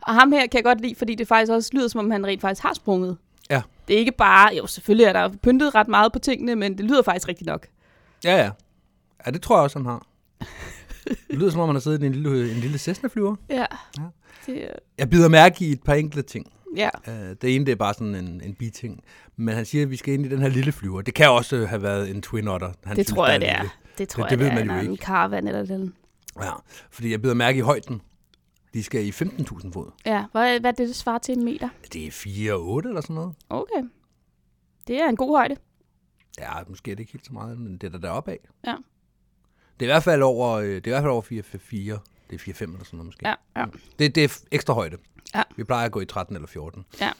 Og 0.00 0.14
ham 0.14 0.32
her 0.32 0.40
kan 0.40 0.54
jeg 0.54 0.64
godt 0.64 0.80
lide, 0.80 0.94
fordi 0.94 1.14
det 1.14 1.28
faktisk 1.28 1.52
også 1.52 1.70
lyder, 1.72 1.88
som 1.88 1.98
om 1.98 2.10
han 2.10 2.26
rent 2.26 2.40
faktisk 2.40 2.62
har 2.62 2.74
sprunget. 2.74 3.16
Ja. 3.50 3.62
Det 3.88 3.94
er 3.94 3.98
ikke 3.98 4.12
bare, 4.12 4.54
jo 4.54 4.66
selvfølgelig 4.66 5.04
er 5.04 5.12
der 5.12 5.30
pyntet 5.42 5.74
ret 5.74 5.88
meget 5.88 6.12
på 6.12 6.18
tingene, 6.18 6.56
men 6.56 6.78
det 6.78 6.84
lyder 6.84 7.02
faktisk 7.02 7.28
rigtig 7.28 7.46
nok. 7.46 7.66
Ja, 8.24 8.36
ja. 8.36 8.50
Ja, 9.26 9.30
det 9.30 9.42
tror 9.42 9.56
jeg 9.56 9.62
også, 9.62 9.78
han 9.78 9.86
har. 9.86 10.06
Det 11.08 11.38
lyder 11.38 11.50
som 11.50 11.60
om, 11.60 11.68
han 11.68 11.74
har 11.76 11.80
siddet 11.80 12.02
i 12.02 12.06
en 12.06 12.12
lille, 12.12 12.50
en 12.50 12.56
lille 12.56 12.78
Cessna-flyver. 12.78 13.36
Ja. 13.50 13.56
Ja. 13.98 14.02
Det, 14.46 14.64
er- 14.64 14.78
Jeg 14.98 15.10
bider 15.10 15.28
mærke 15.28 15.64
i 15.64 15.72
et 15.72 15.82
par 15.82 15.94
enkelte 15.94 16.28
ting. 16.28 16.52
Ja. 16.76 16.88
Uh, 17.08 17.12
det 17.42 17.54
ene, 17.54 17.66
det 17.66 17.72
er 17.72 17.76
bare 17.76 17.94
sådan 17.94 18.14
en, 18.14 18.40
en 18.44 18.54
biting. 18.54 19.04
Men 19.36 19.54
han 19.54 19.64
siger, 19.64 19.82
at 19.84 19.90
vi 19.90 19.96
skal 19.96 20.14
ind 20.14 20.26
i 20.26 20.28
den 20.28 20.38
her 20.38 20.48
lille 20.48 20.72
flyver. 20.72 21.02
Det 21.02 21.14
kan 21.14 21.30
også 21.30 21.66
have 21.66 21.82
været 21.82 22.10
en 22.10 22.22
Twin 22.22 22.48
Otter. 22.48 22.72
Han 22.84 22.96
det 22.96 23.06
synes, 23.06 23.16
tror 23.16 23.28
jeg, 23.28 23.40
det 23.40 23.48
er. 23.50 23.56
lille. 23.62 23.70
Det 23.98 24.08
tror 24.08 24.22
Det- 24.22 24.30
jeg, 24.30 24.38
det 24.38 24.44
ved 24.44 24.52
det 24.52 24.60
er 24.60 24.64
man 24.66 24.76
jo 24.76 24.84
en, 24.86 24.92
ikke. 24.92 25.04
caravan 25.04 25.48
eller 25.48 25.64
den. 25.64 25.94
Ja, 26.42 26.52
fordi 26.90 27.10
jeg 27.10 27.22
bider 27.22 27.34
mærke 27.34 27.58
i 27.58 27.60
højden. 27.62 28.02
De 28.74 28.82
skal 28.82 29.06
i 29.06 29.10
15.000 29.10 29.72
fod. 29.72 29.90
Ja, 30.06 30.24
hvad, 30.32 30.60
hvad 30.60 30.70
er 30.70 30.74
det, 30.74 30.88
det 30.88 30.96
svarer 30.96 31.18
til 31.18 31.38
en 31.38 31.44
meter? 31.44 31.68
Det 31.92 32.06
er 32.06 32.10
4 32.10 32.52
og 32.54 32.68
8 32.68 32.88
eller 32.88 33.00
sådan 33.00 33.14
noget. 33.14 33.34
Okay. 33.50 33.82
Det 34.86 35.00
er 35.00 35.08
en 35.08 35.16
god 35.16 35.36
højde. 35.36 35.56
Ja, 36.38 36.50
måske 36.68 36.90
er 36.90 36.94
det 36.94 37.00
ikke 37.00 37.12
helt 37.12 37.26
så 37.26 37.32
meget, 37.32 37.58
men 37.58 37.72
det 37.72 37.84
er 37.84 37.90
der 37.90 37.98
deroppe 37.98 38.30
af. 38.30 38.38
Ja. 38.66 38.74
Det 39.80 39.86
er 39.86 39.90
i 39.90 39.92
hvert 39.92 40.02
fald 40.02 40.22
over, 40.22 40.48
øh, 40.50 40.66
det 40.68 40.74
er 40.74 40.78
i 40.86 40.90
hvert 40.90 41.02
fald 41.02 41.10
over 41.12 41.22
4, 41.22 41.42
4. 41.42 41.98
Det 42.30 42.34
er 42.34 42.38
4, 42.38 42.54
5 42.54 42.70
eller 42.72 42.84
sådan 42.84 42.96
noget 42.96 43.06
måske. 43.06 43.28
Ja, 43.28 43.34
ja. 43.56 43.64
Det, 43.98 44.14
det 44.14 44.24
er 44.24 44.38
ekstra 44.52 44.74
højde. 44.74 44.96
Ja. 45.34 45.42
Vi 45.56 45.64
plejer 45.64 45.86
at 45.86 45.92
gå 45.92 46.00
i 46.00 46.06
13 46.06 46.36
eller 46.36 46.48
14. 46.48 46.84
Ja. 47.00 47.10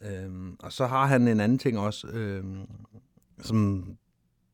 Øhm, 0.00 0.56
og 0.60 0.72
så 0.72 0.86
har 0.86 1.06
han 1.06 1.28
en 1.28 1.40
anden 1.40 1.58
ting 1.58 1.78
også, 1.78 2.06
øhm, 2.06 2.66
som... 3.40 3.84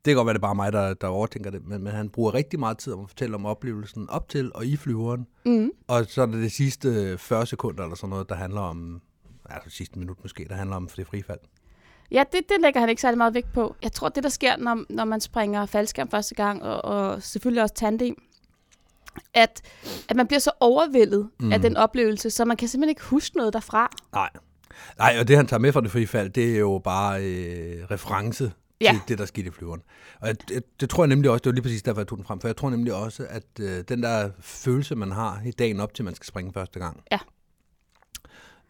Det 0.04 0.10
kan 0.10 0.16
godt 0.16 0.26
være, 0.26 0.34
det 0.34 0.38
er 0.38 0.46
bare 0.46 0.54
mig, 0.54 0.72
der, 0.72 0.94
der 0.94 1.06
overtænker 1.06 1.50
det, 1.50 1.64
men, 1.64 1.82
men 1.82 1.92
han 1.92 2.10
bruger 2.10 2.34
rigtig 2.34 2.58
meget 2.58 2.78
tid 2.78 2.92
om 2.92 3.00
at 3.00 3.08
fortælle 3.08 3.34
om 3.34 3.46
oplevelsen 3.46 4.10
op 4.10 4.28
til 4.28 4.50
og 4.54 4.66
i 4.66 4.76
flyveren. 4.76 5.26
Mm. 5.44 5.70
Og 5.86 6.06
så 6.08 6.22
er 6.22 6.26
det 6.26 6.34
det 6.34 6.52
sidste 6.52 7.18
40 7.18 7.46
sekunder 7.46 7.82
eller 7.82 7.96
sådan 7.96 8.10
noget, 8.10 8.28
der 8.28 8.34
handler 8.34 8.60
om, 8.60 9.02
altså 9.50 9.70
sidste 9.70 9.98
minut 9.98 10.16
måske, 10.22 10.46
der 10.48 10.54
handler 10.54 10.76
om 10.76 10.88
det 10.96 11.06
frifald. 11.06 11.38
Ja, 12.10 12.24
det, 12.32 12.40
det 12.48 12.56
lægger 12.60 12.80
han 12.80 12.88
ikke 12.88 13.02
særlig 13.02 13.18
meget 13.18 13.34
vægt 13.34 13.52
på. 13.52 13.76
Jeg 13.82 13.92
tror, 13.92 14.08
det 14.08 14.22
der 14.22 14.28
sker, 14.28 14.56
når, 14.56 14.84
når 14.90 15.04
man 15.04 15.20
springer 15.20 15.66
faldskærm 15.66 16.10
første 16.10 16.34
gang, 16.34 16.62
og, 16.62 16.84
og 16.84 17.22
selvfølgelig 17.22 17.62
også 17.62 17.74
tandem, 17.74 18.16
at, 19.34 19.62
at 20.08 20.16
man 20.16 20.26
bliver 20.26 20.40
så 20.40 20.50
overvældet 20.60 21.30
mm. 21.40 21.52
af 21.52 21.60
den 21.60 21.76
oplevelse, 21.76 22.30
så 22.30 22.44
man 22.44 22.56
kan 22.56 22.68
simpelthen 22.68 22.88
ikke 22.88 23.02
huske 23.04 23.36
noget 23.36 23.52
derfra. 23.52 23.96
Nej. 24.12 24.30
Nej, 24.98 25.16
og 25.20 25.28
det 25.28 25.36
han 25.36 25.46
tager 25.46 25.60
med 25.60 25.72
fra 25.72 25.80
det 25.80 25.90
frifald, 25.90 26.30
det 26.30 26.54
er 26.54 26.58
jo 26.58 26.80
bare 26.84 27.24
øh, 27.24 27.84
reference 27.90 28.52
Ja. 28.80 28.90
til 28.92 29.00
det, 29.08 29.18
der 29.18 29.24
skete 29.26 29.46
i 29.46 29.50
flyveren. 29.50 29.82
Og 30.20 30.28
det, 30.28 30.48
det, 30.48 30.80
det 30.80 30.90
tror 30.90 31.02
jeg 31.02 31.08
nemlig 31.08 31.30
også, 31.30 31.40
det 31.42 31.46
var 31.46 31.52
lige 31.54 31.62
præcis 31.62 31.82
derfor, 31.82 32.00
jeg 32.00 32.06
tog 32.08 32.18
den 32.18 32.26
frem, 32.26 32.40
for 32.40 32.48
jeg 32.48 32.56
tror 32.56 32.70
nemlig 32.70 32.94
også, 32.94 33.26
at 33.30 33.44
øh, 33.60 33.84
den 33.88 34.02
der 34.02 34.30
følelse, 34.40 34.94
man 34.94 35.12
har 35.12 35.42
i 35.46 35.50
dagen 35.50 35.80
op 35.80 35.94
til, 35.94 36.04
man 36.04 36.14
skal 36.14 36.26
springe 36.26 36.52
første 36.52 36.78
gang. 36.78 37.02
Ja. 37.12 37.18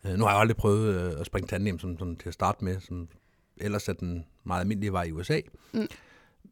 Øh, 0.04 0.18
nu 0.18 0.24
har 0.24 0.30
jeg 0.30 0.40
aldrig 0.40 0.56
prøvet 0.56 0.94
øh, 0.94 1.20
at 1.20 1.26
springe 1.26 1.48
tandem 1.48 1.78
som, 1.78 1.98
som 1.98 2.16
til 2.16 2.28
at 2.28 2.34
starte 2.34 2.64
med, 2.64 2.80
som 2.80 3.08
ellers 3.56 3.88
er 3.88 3.92
den 3.92 4.24
meget 4.44 4.60
almindelige 4.60 4.92
vej 4.92 5.02
i 5.02 5.12
USA. 5.12 5.40
Mm. 5.72 5.88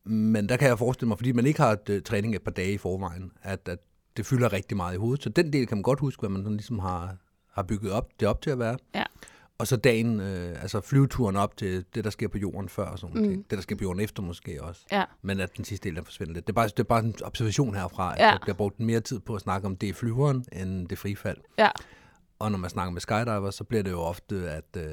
Men 0.07 0.49
der 0.49 0.57
kan 0.57 0.69
jeg 0.69 0.79
forestille 0.79 1.09
mig, 1.09 1.19
fordi 1.19 1.33
man 1.33 1.47
ikke 1.47 1.61
har 1.61 1.73
et, 1.73 1.89
øh, 1.89 2.03
træning 2.03 2.35
et 2.35 2.43
par 2.43 2.51
dage 2.51 2.73
i 2.73 2.79
forvejen, 2.79 3.33
at, 3.43 3.69
at 3.69 3.79
det 4.17 4.27
fylder 4.27 4.53
rigtig 4.53 4.77
meget 4.77 4.95
i 4.95 4.97
hovedet. 4.99 5.23
Så 5.23 5.29
den 5.29 5.53
del 5.53 5.67
kan 5.67 5.77
man 5.77 5.83
godt 5.83 6.01
huske, 6.01 6.21
hvad 6.21 6.31
man 6.31 6.43
sådan 6.43 6.57
ligesom 6.57 6.79
har, 6.79 7.17
har 7.53 7.63
bygget 7.63 7.93
op, 7.93 8.09
det 8.21 8.29
op 8.29 8.43
til 8.43 8.51
at 8.51 8.59
være. 8.59 8.77
Ja. 8.95 9.05
Og 9.59 9.67
så 9.67 9.77
dagen, 9.77 10.21
øh, 10.21 10.63
altså 10.63 10.81
flyveturen 10.81 11.37
op 11.37 11.57
til 11.57 11.85
det, 11.95 12.05
der 12.05 12.11
sker 12.11 12.29
på 12.29 12.39
jorden 12.39 12.69
før, 12.69 12.85
og 12.87 12.99
sådan 12.99 13.23
Mm. 13.23 13.29
mm. 13.29 13.43
det 13.43 13.51
der 13.57 13.61
sker 13.61 13.77
på 13.77 13.83
jorden 13.85 14.01
efter 14.01 14.23
måske 14.23 14.63
også. 14.63 14.81
Ja. 14.93 15.05
Men 15.23 15.41
at 15.41 15.57
den 15.57 15.65
sidste 15.65 15.89
del, 15.89 15.97
der 15.97 16.03
forsvinder 16.03 16.35
lidt. 16.35 16.47
Det 16.47 16.53
er 16.53 16.55
bare, 16.55 16.69
det 16.69 16.79
er 16.79 16.83
bare 16.85 17.05
en 17.05 17.15
observation 17.25 17.75
herfra, 17.75 18.13
at 18.15 18.21
Ja. 18.27 18.31
der 18.31 18.39
bliver 18.43 18.55
brugt 18.57 18.81
mere 18.81 19.01
tid 19.01 19.21
på 19.21 19.35
at 19.35 19.41
snakke 19.41 19.67
om 19.67 19.77
det 19.77 19.97
flyveren, 19.97 20.45
end 20.53 20.89
det 20.89 20.99
frifald. 20.99 21.37
Ja. 21.59 21.69
Og 22.39 22.51
når 22.51 22.59
man 22.59 22.71
snakker 22.71 22.93
med 22.93 23.01
skydiver, 23.01 23.51
så 23.51 23.65
bliver 23.65 23.83
det 23.83 23.91
jo 23.91 24.01
ofte, 24.01 24.51
at 24.51 24.77
øh, 24.77 24.85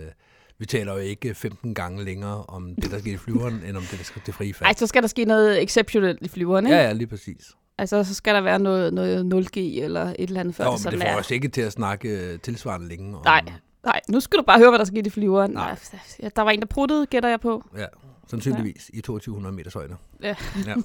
vi 0.58 0.66
taler 0.66 0.94
jo 0.94 1.00
ikke 1.00 1.34
15 1.36 1.74
gange 1.74 2.04
længere 2.04 2.44
om 2.46 2.76
det, 2.76 2.92
der 2.92 3.00
sker 3.00 3.14
i 3.14 3.18
flyveren, 3.18 3.62
end 3.68 3.78
om 3.78 3.84
det, 3.84 4.00
der 4.00 4.06
sker 4.06 4.22
det 4.26 4.34
frifald. 4.34 4.68
Ej, 4.68 4.74
så 4.74 4.88
skal 4.88 5.02
der 5.02 5.08
ske 5.08 5.26
noget 5.26 5.64
exceptionelt 5.64 6.20
i 6.22 6.28
flyveren, 6.30 6.66
ikke? 6.66 6.78
Ja, 6.78 6.84
ja, 6.84 6.92
lige 6.94 7.08
præcis. 7.08 7.52
Altså, 7.78 8.04
så 8.04 8.14
skal 8.14 8.36
der 8.36 8.42
være 8.42 8.60
noget, 8.60 8.94
noget 8.94 9.48
0G 9.48 9.60
eller 9.60 10.02
et 10.02 10.16
eller 10.20 10.40
andet, 10.40 10.56
før 10.56 10.64
Jo, 10.66 10.72
det 10.72 10.74
men 10.76 10.84
sådan 10.84 11.00
det 11.00 11.08
får 11.08 11.14
er. 11.14 11.20
os 11.20 11.32
ikke 11.32 11.48
til 11.48 11.62
at 11.62 11.72
snakke 11.72 12.10
øh, 12.10 12.40
tilsvarende 12.40 12.88
længe. 12.88 13.18
Om, 13.18 13.24
Nej. 13.26 13.42
Nej, 13.86 14.00
nu 14.10 14.20
skal 14.20 14.40
du 14.40 14.44
bare 14.44 14.60
høre, 14.60 14.70
hvad 14.70 14.80
der 14.80 14.86
skete 14.86 15.08
i 15.08 15.10
flyveren. 15.10 15.52
Nej. 15.52 15.78
Ja, 16.24 16.30
der 16.36 16.42
var 16.42 16.52
en, 16.52 16.60
der 16.60 16.66
pruttede, 16.66 17.06
gætter 17.06 17.30
jeg 17.30 17.40
på, 17.40 17.64
Ja, 17.78 17.86
sandsynligvis 18.28 18.92
i 18.94 19.02
2200 19.02 19.56
meters 19.56 19.74
højde. 19.74 19.96
Ja. 20.22 20.36
ja. 20.68 20.76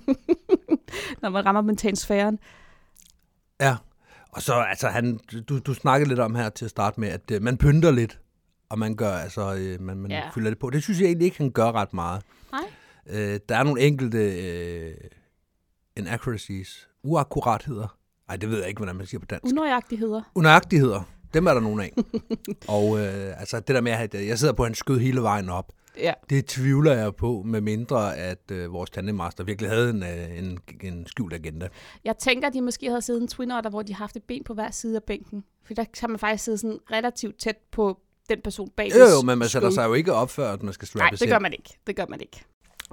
når 1.22 1.28
man 1.28 1.46
rammer 1.46 1.62
mentansfæren. 1.62 2.38
Ja, 3.60 3.76
og 4.32 4.42
så, 4.42 4.54
altså, 4.54 4.88
han, 4.88 5.20
du, 5.48 5.58
du 5.58 5.74
snakkede 5.74 6.08
lidt 6.08 6.20
om 6.20 6.34
her 6.34 6.48
til 6.48 6.64
at 6.64 6.70
starte 6.70 7.00
med, 7.00 7.08
at 7.08 7.30
øh, 7.32 7.42
man 7.42 7.56
pynter 7.56 7.90
lidt, 7.90 8.18
og 8.68 8.78
man 8.78 8.96
gør, 8.96 9.10
altså, 9.12 9.54
øh, 9.54 9.80
man, 9.80 9.96
man 9.96 10.10
Ja. 10.10 10.30
fylder 10.34 10.50
det 10.50 10.58
på. 10.58 10.70
Det 10.70 10.82
synes 10.82 11.00
jeg 11.00 11.06
egentlig 11.06 11.24
ikke, 11.24 11.38
han 11.38 11.50
gør 11.50 11.72
ret 11.72 11.94
meget. 11.94 12.22
Nej. 12.52 12.60
Øh, 13.06 13.40
der 13.48 13.56
er 13.56 13.62
nogle 13.62 13.80
enkelte 13.80 14.18
øh, 14.18 14.94
inaccuracies, 15.96 16.88
uakkuratheder. 17.02 17.96
Ej, 18.28 18.36
det 18.36 18.50
ved 18.50 18.58
jeg 18.58 18.68
ikke, 18.68 18.78
hvordan 18.78 18.96
man 18.96 19.06
siger 19.06 19.18
på 19.20 19.26
dansk. 19.26 19.44
Unøjagtigheder. 19.52 20.22
Unøjagtigheder, 20.34 21.02
dem 21.34 21.46
er 21.46 21.54
der 21.54 21.60
nogle 21.60 21.84
af. 21.84 21.92
og 22.68 22.98
øh, 22.98 23.40
altså, 23.40 23.60
det 23.60 23.68
der 23.74 23.80
med, 23.80 23.92
at 23.92 24.14
jeg 24.14 24.38
sidder 24.38 24.54
på 24.54 24.64
en 24.64 24.74
skød 24.74 24.98
hele 24.98 25.22
vejen 25.22 25.48
op, 25.48 25.72
Ja. 25.98 26.12
det 26.30 26.46
tvivler 26.46 26.92
jeg 26.92 27.14
på, 27.14 27.42
med 27.46 27.60
mindre 27.60 28.16
at 28.16 28.50
øh, 28.52 28.72
vores 28.72 28.90
tandemmaster 28.90 29.44
virkelig 29.44 29.70
havde 29.70 29.90
en, 29.90 30.02
øh, 30.02 30.38
en, 30.38 30.58
en 30.80 31.06
skjult 31.06 31.34
agenda. 31.34 31.68
Jeg 32.04 32.16
tænker, 32.18 32.48
at 32.48 32.54
de 32.54 32.60
måske 32.60 32.88
havde 32.88 33.02
siddet 33.02 33.22
en 33.22 33.28
twin 33.28 33.50
otter, 33.50 33.70
hvor 33.70 33.82
de 33.82 33.92
har 33.94 33.98
haft 33.98 34.16
et 34.16 34.22
ben 34.22 34.44
på 34.44 34.54
hver 34.54 34.70
side 34.70 34.96
af 34.96 35.02
bænken. 35.02 35.44
For 35.64 35.74
der 35.74 35.84
kan 36.00 36.10
man 36.10 36.18
faktisk 36.18 36.44
sidde 36.44 36.58
sådan 36.58 36.78
relativt 36.92 37.38
tæt 37.38 37.56
på 37.72 37.98
den 38.28 38.40
person 38.44 38.70
bag. 38.76 38.90
Jo, 38.94 39.04
jo, 39.04 39.22
men 39.22 39.38
man 39.38 39.48
sætter 39.48 39.70
sig 39.70 39.84
jo 39.86 39.94
ikke 39.94 40.12
op, 40.12 40.30
før 40.30 40.52
at 40.52 40.62
man 40.62 40.72
skal 40.74 40.84
Nej, 40.94 41.02
strappes 41.02 41.20
det 41.20 41.28
gør 41.28 41.38
man 41.38 41.52
ikke. 41.52 41.78
Det 41.86 41.96
gør 41.96 42.04
man 42.08 42.20
ikke. 42.20 42.44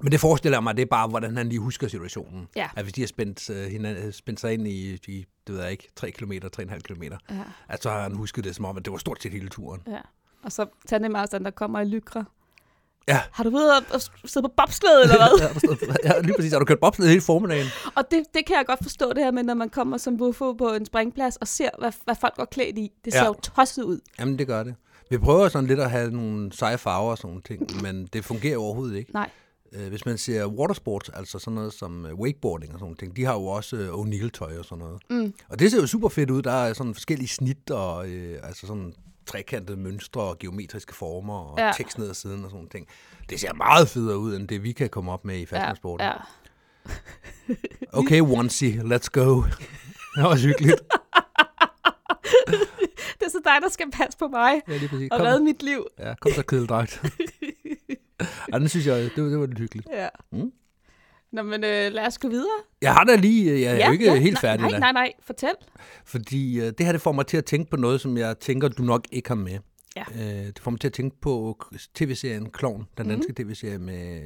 Men 0.01 0.11
det 0.11 0.19
forestiller 0.19 0.59
mig, 0.59 0.75
det 0.75 0.81
er 0.81 0.85
bare, 0.85 1.07
hvordan 1.07 1.37
han 1.37 1.49
lige 1.49 1.59
husker 1.59 1.87
situationen. 1.87 2.47
Ja. 2.55 2.69
At 2.75 2.83
hvis 2.83 2.93
de 2.93 3.01
har 3.01 3.07
spændt, 3.07 3.49
uh, 3.49 3.55
hinanden, 3.55 4.11
spændt 4.11 4.39
sig 4.39 4.53
ind 4.53 4.67
i, 4.67 4.93
i, 5.07 5.25
det 5.47 5.55
ved 5.55 5.61
jeg 5.61 5.71
ikke, 5.71 5.87
3 5.95 6.11
km, 6.11 6.31
3,5 6.31 6.79
km, 6.79 7.03
Ja. 7.03 7.17
at 7.69 7.83
så 7.83 7.89
har 7.89 8.01
han 8.01 8.15
husket 8.15 8.43
det 8.43 8.55
som 8.55 8.65
om, 8.65 8.77
at 8.77 8.85
det 8.85 8.91
var 8.91 8.97
stort 8.97 9.23
set 9.23 9.31
hele 9.31 9.49
turen. 9.49 9.81
ja. 9.87 9.99
Og 10.43 10.51
så 10.51 10.65
tandemasteren, 10.87 11.45
der 11.45 11.51
kommer 11.51 11.79
i 11.81 11.85
lykre. 11.85 12.25
Ja. 13.07 13.21
Har 13.31 13.43
du 13.43 13.49
været 13.49 13.85
at, 13.93 14.11
sidde 14.25 14.43
på 14.47 14.53
bobsled, 14.57 15.01
eller 15.03 15.15
hvad? 15.17 15.87
ja, 16.13 16.19
lige 16.21 16.33
præcis. 16.35 16.51
Har 16.51 16.59
du 16.59 16.65
kørt 16.65 16.79
bobsled 16.79 17.07
hele 17.07 17.21
formiddagen? 17.21 17.67
og 17.95 18.11
det, 18.11 18.23
det 18.33 18.45
kan 18.45 18.55
jeg 18.57 18.65
godt 18.65 18.79
forstå, 18.83 19.13
det 19.13 19.23
her 19.23 19.31
med, 19.31 19.43
når 19.43 19.53
man 19.53 19.69
kommer 19.69 19.97
som 19.97 20.17
buffo 20.17 20.53
på 20.53 20.73
en 20.73 20.85
springplads 20.85 21.35
og 21.35 21.47
ser, 21.47 21.69
hvad, 21.79 21.91
hvad 22.03 22.15
folk 22.21 22.35
går 22.35 22.45
klædt 22.45 22.77
i. 22.77 22.91
Det 23.05 23.13
ser 23.13 23.19
Ja. 23.19 23.25
jo 23.25 23.33
tosset 23.33 23.83
ud. 23.83 23.99
Jamen, 24.19 24.39
det 24.39 24.47
gør 24.47 24.63
det. 24.63 24.75
Vi 25.09 25.17
prøver 25.17 25.49
sådan 25.49 25.67
lidt 25.67 25.79
at 25.79 25.91
have 25.91 26.11
nogle 26.11 26.51
seje 26.53 26.77
farver 26.77 27.11
og 27.11 27.17
sådan 27.17 27.27
nogle 27.29 27.41
ting, 27.41 27.81
men 27.81 28.05
det 28.13 28.25
fungerer 28.25 28.57
overhovedet 28.57 28.97
ikke. 28.97 29.13
Nej. 29.13 29.29
Øh, 29.73 29.87
Hvis 29.89 30.05
man 30.05 30.17
ser 30.17 30.45
watersport, 30.45 31.09
altså 31.13 31.39
sådan 31.39 31.55
noget 31.55 31.73
som 31.73 32.05
øh, 32.05 32.13
wakeboarding 32.13 32.73
og 32.73 32.79
sådan 32.79 32.83
nogle 32.83 32.97
ting, 32.97 33.15
de 33.15 33.25
har 33.25 33.33
jo 33.33 33.45
også 33.45 33.75
øh, 33.75 33.89
O'Neill-tøj 33.89 34.59
og 34.59 34.65
sådan 34.65 34.83
noget. 34.85 35.01
Mm. 35.09 35.33
Og 35.49 35.59
det 35.59 35.71
ser 35.71 35.81
jo 35.81 35.87
super 35.87 36.09
fedt 36.09 36.29
ud. 36.29 36.41
Der 36.41 36.51
er 36.51 36.73
sådan 36.73 36.93
forskellige 36.93 37.27
snit 37.27 37.71
og 37.71 38.07
øh, 38.09 38.39
altså 38.43 38.67
sådan 38.67 38.93
trekantede 39.25 39.77
mønstre 39.77 40.21
og 40.21 40.39
geometriske 40.39 40.93
former 40.95 41.39
og 41.39 41.57
Ja. 41.59 41.65
ja. 41.65 41.71
tekst 41.77 41.97
ned 41.97 42.09
ad 42.09 42.13
siden 42.13 42.35
og 42.43 42.49
sådan 42.49 42.55
nogle 42.55 42.69
ting. 42.69 42.87
Det 43.29 43.39
ser 43.39 43.53
meget 43.53 43.87
federe 43.89 44.17
ud, 44.17 44.35
end 44.35 44.47
det 44.47 44.63
vi 44.63 44.71
kan 44.71 44.89
komme 44.89 45.11
op 45.11 45.25
med 45.25 45.37
i 45.39 45.45
fastlandsporten. 45.45 46.07
Ja, 46.07 46.13
ja. 47.49 47.53
Okay, 47.93 48.21
onesie, 48.21 48.81
let's 48.81 49.07
go. 49.11 49.41
Det 50.15 50.23
var 50.23 50.29
også 50.29 50.47
hyggeligt. 50.47 50.75
Det 53.19 53.25
er 53.25 53.29
så 53.29 53.41
dig, 53.45 53.57
der 53.61 53.69
skal 53.69 53.91
passe 53.91 54.17
på 54.19 54.27
mig 54.27 54.61
Ja, 54.67 54.77
lige 54.77 54.89
præcis. 54.89 55.09
og 55.11 55.17
Kom, 55.17 55.27
redde 55.27 55.43
mit 55.43 55.63
liv. 55.63 55.85
ja, 55.99 56.13
kom 56.21 56.31
så 56.31 56.43
kedeldragt. 56.45 57.01
ja, 58.53 58.59
den 58.59 58.69
synes 58.69 58.87
jeg, 58.87 58.97
det, 59.15 59.23
var- 59.23 59.29
det 59.29 59.39
var 59.39 59.45
lidt 59.45 59.59
hyggeligt. 59.59 59.87
Ja. 59.93 60.07
Mm. 60.31 60.51
Nå, 61.31 61.43
men 61.43 61.63
øh, 61.63 61.91
lad 61.91 62.07
os 62.07 62.17
gå 62.17 62.27
videre. 62.29 62.57
Jeg 62.81 62.93
har 62.93 63.03
da 63.03 63.15
lige, 63.15 63.61
jeg 63.61 63.81
er 63.81 63.85
jo 63.85 63.91
ikke 63.91 64.19
helt 64.19 64.33
nej, 64.33 64.41
færdig 64.41 64.69
Nej, 64.71 64.79
nej, 64.79 64.91
nej, 64.91 65.13
fortæl. 65.21 65.49
Fordi 66.05 66.59
øh, 66.59 66.65
det 66.77 66.85
her, 66.85 66.91
det 66.91 67.01
får 67.01 67.11
mig 67.11 67.27
til 67.27 67.37
at 67.37 67.45
tænke 67.45 67.69
på 67.69 67.77
noget, 67.77 68.01
som 68.01 68.17
jeg 68.17 68.39
tænker, 68.39 68.67
du 68.67 68.83
nok 68.83 69.05
ikke 69.11 69.29
har 69.29 69.35
med. 69.35 69.59
Ja. 69.95 70.03
Øh, 70.15 70.45
det 70.47 70.59
får 70.59 70.71
mig 70.71 70.79
til 70.79 70.87
at 70.87 70.93
tænke 70.93 71.21
på 71.21 71.59
tv-serien 71.95 72.49
Klovn, 72.49 72.79
Mhm. 72.79 72.87
den 72.97 73.07
danske 73.09 73.33
tv-serie 73.33 73.77
med, 73.77 74.21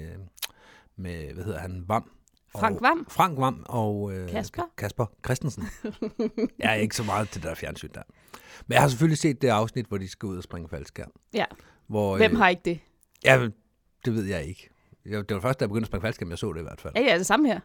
med, 0.98 1.34
hvad 1.34 1.44
hedder 1.44 1.60
han, 1.60 1.84
Vam. 1.88 2.12
Frank 2.52 2.76
og, 2.76 2.80
Hvam. 2.80 3.06
Frank 3.10 3.38
Vam 3.40 3.66
og 3.70 4.14
øh, 4.14 4.30
Kasper. 4.30 4.64
Kasper 4.78 5.06
Christensen. 5.26 5.64
jeg 6.60 6.70
er 6.72 6.74
ikke 6.74 6.96
så 6.96 7.04
meget 7.04 7.30
til 7.30 7.42
det 7.42 7.50
der 7.50 7.56
fjernsyn 7.56 7.90
der. 7.94 8.02
Men 8.68 8.74
jeg 8.74 8.82
har 8.82 8.88
selvfølgelig 8.88 9.18
set 9.18 9.42
det 9.42 9.48
afsnit, 9.48 9.86
hvor 9.86 9.98
de 9.98 10.08
skal 10.10 10.28
ud 10.28 10.38
og 10.38 10.44
springe 10.44 10.70
faldskærm. 10.70 11.12
Ja, 11.34 11.46
Hvor, 11.88 12.18
hvem 12.18 12.32
øh, 12.32 12.38
har 12.38 12.50
ikke 12.50 12.62
det? 12.66 12.80
Ja, 13.24 13.48
det 14.06 14.14
ved 14.16 14.24
jeg 14.26 14.44
ikke. 14.46 14.70
Jeg, 15.06 15.30
det 15.30 15.36
var 15.36 15.42
først, 15.42 15.60
da 15.60 15.64
jeg 15.64 15.70
begyndte 15.70 15.86
at 15.86 15.88
springe 15.88 16.02
faldskærm, 16.02 16.30
jeg 16.30 16.38
så 16.38 16.54
det 16.54 16.60
i 16.60 16.64
hvert 16.64 16.82
fald. 16.82 16.94
Ja, 16.96 17.02
ja, 17.02 17.18
det 17.18 17.26
samme 17.26 17.48
her. 17.48 17.60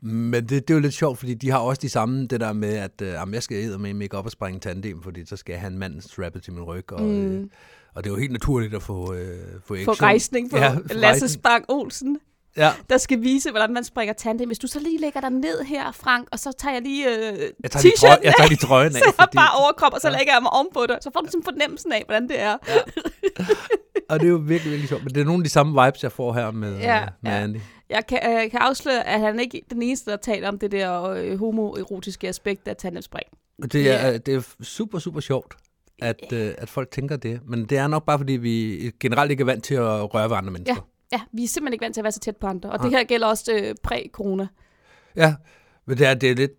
Men 0.00 0.34
det, 0.34 0.50
det 0.50 0.70
er 0.70 0.74
jo 0.74 0.80
lidt 0.80 0.94
sjovt, 0.94 1.18
fordi 1.18 1.34
de 1.34 1.50
har 1.50 1.58
også 1.58 1.80
de 1.80 1.88
samme, 1.88 2.26
det 2.26 2.40
der 2.40 2.52
med, 2.52 2.74
at 2.74 3.02
øh, 3.02 3.08
jamen, 3.08 3.34
jeg 3.34 3.42
skal 3.42 3.56
æde 3.56 3.78
med 3.78 4.02
ikke 4.02 4.16
op 4.16 4.24
og 4.24 4.30
springe 4.30 4.60
tandem, 4.60 5.02
fordi 5.02 5.24
så 5.26 5.36
skal 5.36 5.52
jeg 5.52 5.60
have 5.60 5.72
en 5.72 5.78
mand 5.78 6.00
strappet 6.00 6.42
til 6.42 6.52
min 6.52 6.62
ryg. 6.62 6.92
Og, 6.92 7.02
mm. 7.02 7.36
øh, 7.42 7.46
og 7.94 8.04
det 8.04 8.10
er 8.10 8.14
jo 8.14 8.20
helt 8.20 8.32
naturligt 8.32 8.74
at 8.74 8.82
få, 8.82 9.14
øh, 9.14 9.38
få 9.52 9.60
Få 9.66 9.74
action. 9.74 9.94
rejsning 10.02 10.50
på 10.50 10.56
Ja, 10.56 10.74
få 10.74 10.80
Lasse. 10.90 11.28
Spang 11.28 11.64
Olsen, 11.68 12.18
Ja, 12.56 12.70
der 12.90 12.98
skal 12.98 13.22
vise, 13.22 13.50
hvordan 13.50 13.72
man 13.74 13.84
springer 13.84 14.12
tandem. 14.14 14.46
Hvis 14.48 14.58
du 14.58 14.66
så 14.66 14.80
lige 14.80 15.00
lægger 15.00 15.20
dig 15.20 15.30
ned 15.30 15.62
her, 15.64 15.92
Frank, 15.92 16.28
og 16.32 16.38
så 16.38 16.52
tager 16.58 16.72
jeg 16.74 16.82
lige 16.82 17.08
øh, 17.08 17.38
jeg 17.62 17.70
tager, 17.70 17.82
lige 17.82 17.92
t-shirten 17.92 18.24
jeg 18.24 18.34
tager 18.36 18.42
af, 18.42 18.48
lige 18.48 18.58
trøjen 18.58 18.86
af. 18.96 18.98
så 18.98 19.04
jeg 19.06 19.14
fordi, 19.14 19.36
bare 19.36 19.60
overkrop, 19.62 19.92
og 19.94 20.00
så 20.00 20.08
Ja. 20.08 20.16
lægger 20.18 20.32
jeg 20.32 20.42
mig 20.42 20.52
ovenpå 20.52 20.84
dig. 20.88 20.98
Så 21.00 21.10
får 21.12 21.20
du 21.20 21.26
sådan 21.26 21.42
fornemmelsen 21.44 21.92
af, 21.92 22.02
hvordan 22.06 22.28
det 22.28 22.40
er. 22.40 22.56
og 24.08 24.20
det 24.20 24.26
er 24.26 24.30
jo 24.30 24.36
virkelig, 24.36 24.70
virkelig 24.70 24.88
sjovt. 24.88 25.04
Men 25.04 25.14
det 25.14 25.20
er 25.20 25.24
nogle 25.24 25.40
af 25.40 25.44
de 25.44 25.50
samme 25.50 25.84
vibes, 25.84 26.02
jeg 26.02 26.12
får 26.12 26.32
her 26.32 26.50
med, 26.50 26.78
Ja, 26.78 26.94
ja, 26.96 27.06
med 27.22 27.30
ja. 27.32 27.42
Andy. 27.42 27.56
Jeg 27.90 28.06
kan, 28.06 28.18
øh, 28.24 28.50
kan 28.50 28.60
afsløre, 28.60 29.06
at 29.06 29.20
han 29.20 29.40
ikke 29.40 29.58
er 29.58 29.62
den 29.74 29.82
eneste, 29.82 30.10
der 30.10 30.16
taler 30.16 30.48
om 30.48 30.58
det 30.58 30.72
der 30.72 31.02
øh, 31.02 31.38
homoerotiske 31.38 32.28
aspekt 32.28 32.68
af 32.68 32.76
tandemspring. 32.76 33.26
Det 33.72 33.90
er, 33.90 34.18
det 34.18 34.34
er 34.34 34.42
super, 34.62 34.98
super 34.98 35.20
sjovt, 35.20 35.54
at, 36.02 36.32
øh, 36.32 36.54
at 36.58 36.68
folk 36.68 36.90
tænker 36.90 37.16
det. 37.16 37.40
Men 37.48 37.64
det 37.64 37.78
er 37.78 37.86
nok 37.86 38.06
bare, 38.06 38.18
fordi 38.18 38.32
vi 38.32 38.90
generelt 39.00 39.30
ikke 39.30 39.40
er 39.40 39.44
vant 39.44 39.64
til 39.64 39.74
at 39.74 40.14
røre 40.14 40.30
ved 40.30 40.36
andre 40.36 40.50
mennesker. 40.50 40.86
Ja, 41.12 41.20
vi 41.32 41.44
er 41.44 41.48
simpelthen 41.48 41.72
ikke 41.72 41.82
vant 41.84 41.94
til 41.94 42.00
at 42.00 42.04
være 42.04 42.12
så 42.12 42.20
tæt 42.20 42.36
på 42.36 42.46
andre. 42.46 42.70
Og 42.70 42.78
Nej. 42.78 42.88
det 42.88 42.98
her 42.98 43.04
gælder 43.04 43.26
også 43.26 43.52
øh, 43.62 43.74
præ-corona. 43.82 44.48
Ja, 45.16 45.34
men 45.86 45.98
det 45.98 46.06
er, 46.06 46.14
det 46.14 46.30
er 46.30 46.34
lidt 46.34 46.52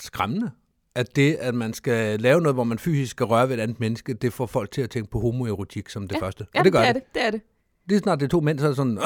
skræmmende, 0.00 0.50
at 0.94 1.16
det, 1.16 1.34
at 1.34 1.54
man 1.54 1.72
skal 1.74 2.20
lave 2.20 2.40
noget, 2.40 2.56
hvor 2.56 2.64
man 2.64 2.78
fysisk 2.78 3.10
skal 3.10 3.26
røre 3.26 3.48
ved 3.48 3.58
et 3.58 3.60
andet 3.62 3.80
menneske, 3.80 4.14
det 4.14 4.32
får 4.32 4.46
folk 4.46 4.70
til 4.70 4.82
at 4.82 4.90
tænke 4.90 5.10
på 5.10 5.20
homoerotik 5.20 5.88
som 5.88 6.08
det 6.08 6.16
Ja, 6.16 6.20
første. 6.20 6.46
Ja, 6.54 6.58
Og 6.58 6.64
det 6.64 6.72
gør 6.72 6.80
det 6.80 6.88
er 6.88 6.92
det. 6.92 7.02
det. 7.04 7.14
Det 7.14 7.24
er 7.24 7.30
det. 7.30 7.40
Lige 7.88 7.98
snart 7.98 8.20
det 8.20 8.26
er 8.26 8.30
to 8.30 8.40
mænd, 8.40 8.58
så 8.58 8.64
er 8.64 8.68
det 8.68 8.76
sådan, 8.76 8.98
Åh! 8.98 9.04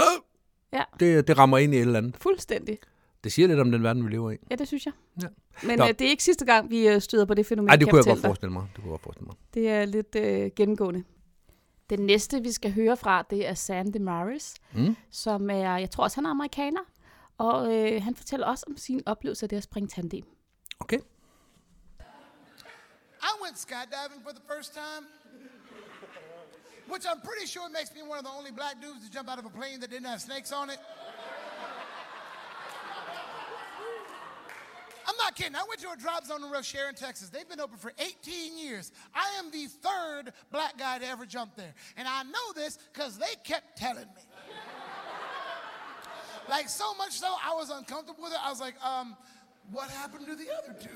Ja. 0.73 0.83
det, 1.01 1.29
det 1.29 1.39
rammer 1.39 1.59
ind 1.59 1.75
i 1.75 1.77
et 1.77 1.81
eller 1.83 1.99
andet. 1.99 2.17
Fuldstændig. 2.21 2.79
Det 3.25 3.33
siger 3.33 3.49
lidt 3.49 3.61
om 3.61 3.71
den 3.73 3.83
verden, 3.83 4.05
vi 4.05 4.11
lever 4.11 4.31
i. 4.31 4.37
Ja, 4.51 4.57
det 4.57 4.69
synes 4.69 4.87
jeg. 4.87 4.93
Ja. 5.23 5.27
Men 5.67 5.79
Nå. 5.79 5.85
øh, 5.85 5.89
det 5.91 6.01
er 6.01 6.09
ikke 6.09 6.25
sidste 6.25 6.45
gang, 6.45 6.71
vi 6.71 6.89
øh, 6.89 7.01
støder 7.01 7.25
på 7.25 7.35
det 7.35 7.47
fænomen, 7.47 7.67
Nej, 7.69 7.77
det 7.77 7.91
kunne 7.91 7.99
jeg 7.99 8.05
godt 8.07 8.21
forestille 8.21 8.53
mig. 8.53 8.63
Det 8.63 8.75
kunne 8.75 8.85
jeg 8.85 8.91
godt 8.91 9.03
forestille 9.03 9.27
mig. 9.27 9.37
Det 9.55 9.69
er 9.69 9.85
lidt 9.85 10.17
øh, 10.17 10.51
gennemgående. 10.57 11.05
Den 11.91 12.00
næste, 12.07 12.43
vi 12.43 12.53
skal 12.53 12.73
høre 12.73 12.97
fra, 12.97 13.23
det 13.23 13.47
er 13.47 13.55
Sam 13.55 13.93
DeMaris, 13.93 14.55
Mm. 14.75 14.97
som 15.11 15.50
er, 15.50 15.76
jeg 15.76 15.91
tror 15.91 16.05
også, 16.05 16.17
han 16.17 16.26
er 16.26 16.31
amerikaner. 16.31 16.81
Og 17.38 17.75
øh, 17.76 18.03
han 18.03 18.14
fortæller 18.17 18.47
også 18.47 18.64
om 18.69 18.76
sin 18.76 19.03
oplevelse 19.07 19.45
af 19.45 19.49
det 19.49 19.57
at 19.57 19.62
springe 19.62 19.88
tandem. 19.88 20.25
Okay. 20.81 20.99
I 23.31 23.33
went 23.45 23.59
skydiving 23.59 24.23
for 24.26 24.31
the 24.38 24.43
first 24.55 24.73
time, 24.73 25.05
which 26.93 27.05
I'm 27.11 27.21
pretty 27.29 27.47
sure 27.55 27.69
makes 27.79 27.91
me 27.97 28.03
one 28.12 28.19
of 28.21 28.25
the 28.29 28.35
only 28.38 28.53
black 28.61 28.75
dudes 28.85 29.00
to 29.07 29.11
jump 29.17 29.29
out 29.31 29.38
of 29.43 29.47
a 29.53 29.55
plane 29.59 29.79
that 29.81 29.91
didn't 29.95 30.11
have 30.14 30.21
snakes 30.31 30.53
on 30.53 30.67
it. 30.75 30.81
I'm 35.06 35.16
not 35.16 35.37
kidding. 35.37 35.54
I 35.54 35.64
went 35.68 35.80
to 35.80 35.90
a 35.90 35.96
drop 35.96 36.25
zone 36.25 36.42
in 36.42 36.50
Roche 36.50 36.75
in 36.75 36.94
Texas. 36.94 37.28
They've 37.28 37.49
been 37.49 37.61
open 37.61 37.76
for 37.76 37.92
18 37.99 38.58
years. 38.58 38.92
I 39.14 39.38
am 39.38 39.50
the 39.50 39.66
third 39.66 40.32
black 40.50 40.78
guy 40.78 40.99
to 40.99 41.06
ever 41.06 41.26
jump 41.26 41.56
there. 41.56 41.75
And 41.96 42.08
I 42.08 42.23
know 42.23 42.52
this 42.54 42.78
because 42.92 43.18
they 43.18 43.34
kept 43.42 43.76
telling 43.76 44.04
me. 44.04 44.06
like 46.49 46.68
so 46.68 46.94
much 46.94 47.12
so, 47.12 47.34
I 47.44 47.54
was 47.54 47.70
uncomfortable 47.70 48.25
with 48.25 48.32
it. 48.32 48.38
I 48.42 48.50
was 48.50 48.61
like, 48.61 48.82
um, 48.84 49.16
what 49.70 49.90
happened 49.90 50.26
to 50.26 50.37
the 50.37 50.46
other 50.62 50.75
two? 50.80 50.88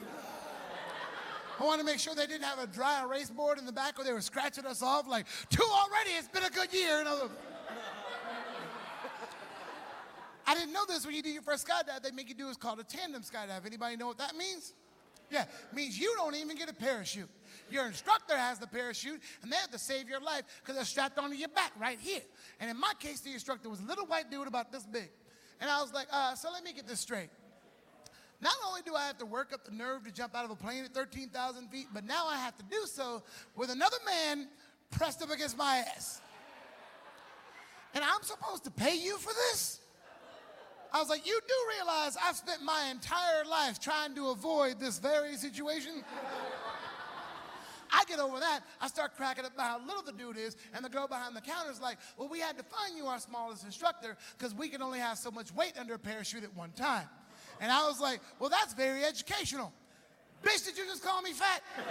I 1.60 1.64
want 1.64 1.80
to 1.80 1.84
make 1.84 1.98
sure 1.98 2.14
they 2.14 2.26
didn't 2.26 2.44
have 2.44 2.60
a 2.60 2.68
dry 2.68 3.02
erase 3.02 3.30
board 3.30 3.58
in 3.58 3.66
the 3.66 3.72
back 3.72 3.98
where 3.98 4.04
they 4.04 4.12
were 4.12 4.20
scratching 4.20 4.64
us 4.64 4.80
off 4.80 5.08
like, 5.08 5.26
two 5.50 5.64
already, 5.64 6.10
it's 6.10 6.28
been 6.28 6.44
a 6.44 6.50
good 6.50 6.72
year. 6.72 7.00
And 7.00 7.08
I, 7.08 7.14
was, 7.14 7.30
I 10.48 10.54
didn't 10.54 10.72
know 10.72 10.86
this 10.88 11.04
when 11.04 11.14
you 11.14 11.20
do 11.22 11.28
your 11.28 11.42
first 11.42 11.68
skydive. 11.68 12.02
They 12.02 12.10
make 12.10 12.30
you 12.30 12.34
do 12.34 12.46
what's 12.46 12.56
called 12.56 12.80
a 12.80 12.82
tandem 12.82 13.20
skydive. 13.20 13.66
Anybody 13.66 13.96
know 13.96 14.06
what 14.06 14.16
that 14.16 14.34
means? 14.34 14.72
Yeah, 15.30 15.44
means 15.74 16.00
you 16.00 16.14
don't 16.16 16.34
even 16.36 16.56
get 16.56 16.70
a 16.70 16.72
parachute. 16.72 17.28
Your 17.70 17.86
instructor 17.86 18.34
has 18.34 18.58
the 18.58 18.66
parachute, 18.66 19.20
and 19.42 19.52
they 19.52 19.56
have 19.56 19.70
to 19.72 19.78
save 19.78 20.08
your 20.08 20.20
life 20.20 20.44
because 20.62 20.76
they're 20.76 20.86
strapped 20.86 21.18
onto 21.18 21.36
your 21.36 21.50
back 21.50 21.72
right 21.78 21.98
here. 22.00 22.22
And 22.60 22.70
in 22.70 22.80
my 22.80 22.94
case, 22.98 23.20
the 23.20 23.34
instructor 23.34 23.68
was 23.68 23.80
a 23.80 23.84
little 23.84 24.06
white 24.06 24.30
dude 24.30 24.48
about 24.48 24.72
this 24.72 24.86
big. 24.86 25.10
And 25.60 25.70
I 25.70 25.82
was 25.82 25.92
like, 25.92 26.06
uh, 26.10 26.34
so 26.34 26.50
let 26.50 26.64
me 26.64 26.72
get 26.72 26.88
this 26.88 27.00
straight. 27.00 27.28
Not 28.40 28.54
only 28.66 28.80
do 28.80 28.94
I 28.94 29.06
have 29.06 29.18
to 29.18 29.26
work 29.26 29.52
up 29.52 29.66
the 29.66 29.72
nerve 29.72 30.04
to 30.04 30.10
jump 30.10 30.34
out 30.34 30.46
of 30.46 30.50
a 30.50 30.56
plane 30.56 30.82
at 30.82 30.94
13,000 30.94 31.68
feet, 31.68 31.88
but 31.92 32.06
now 32.06 32.26
I 32.26 32.38
have 32.38 32.56
to 32.56 32.64
do 32.70 32.86
so 32.86 33.22
with 33.54 33.68
another 33.68 33.98
man 34.06 34.48
pressed 34.92 35.20
up 35.20 35.30
against 35.30 35.58
my 35.58 35.84
ass. 35.94 36.22
And 37.92 38.02
I'm 38.02 38.22
supposed 38.22 38.64
to 38.64 38.70
pay 38.70 38.94
you 38.94 39.18
for 39.18 39.34
this? 39.34 39.80
I 40.92 41.00
was 41.00 41.08
like, 41.08 41.26
you 41.26 41.38
do 41.46 41.54
realize 41.76 42.16
I've 42.22 42.36
spent 42.36 42.62
my 42.62 42.88
entire 42.90 43.44
life 43.48 43.78
trying 43.78 44.14
to 44.14 44.28
avoid 44.28 44.80
this 44.80 44.98
very 44.98 45.36
situation? 45.36 46.02
I 47.90 48.04
get 48.04 48.18
over 48.18 48.38
that. 48.38 48.60
I 48.80 48.88
start 48.88 49.16
cracking 49.16 49.44
up 49.44 49.54
about 49.54 49.80
how 49.80 49.86
little 49.86 50.02
the 50.02 50.12
dude 50.12 50.36
is, 50.36 50.56
and 50.74 50.84
the 50.84 50.88
girl 50.88 51.08
behind 51.08 51.34
the 51.34 51.40
counter 51.40 51.70
is 51.70 51.80
like, 51.80 51.98
well, 52.16 52.28
we 52.28 52.38
had 52.38 52.56
to 52.58 52.64
find 52.64 52.96
you 52.96 53.06
our 53.06 53.18
smallest 53.18 53.64
instructor 53.64 54.16
because 54.36 54.54
we 54.54 54.68
can 54.68 54.82
only 54.82 54.98
have 54.98 55.18
so 55.18 55.30
much 55.30 55.52
weight 55.54 55.72
under 55.78 55.94
a 55.94 55.98
parachute 55.98 56.44
at 56.44 56.54
one 56.54 56.70
time. 56.72 57.08
And 57.60 57.72
I 57.72 57.86
was 57.86 58.00
like, 58.00 58.20
well, 58.38 58.50
that's 58.50 58.74
very 58.74 59.04
educational. 59.04 59.72
Bitch, 60.42 60.64
did 60.64 60.78
you 60.78 60.84
just 60.84 61.02
call 61.02 61.22
me 61.22 61.32
fat? 61.32 61.62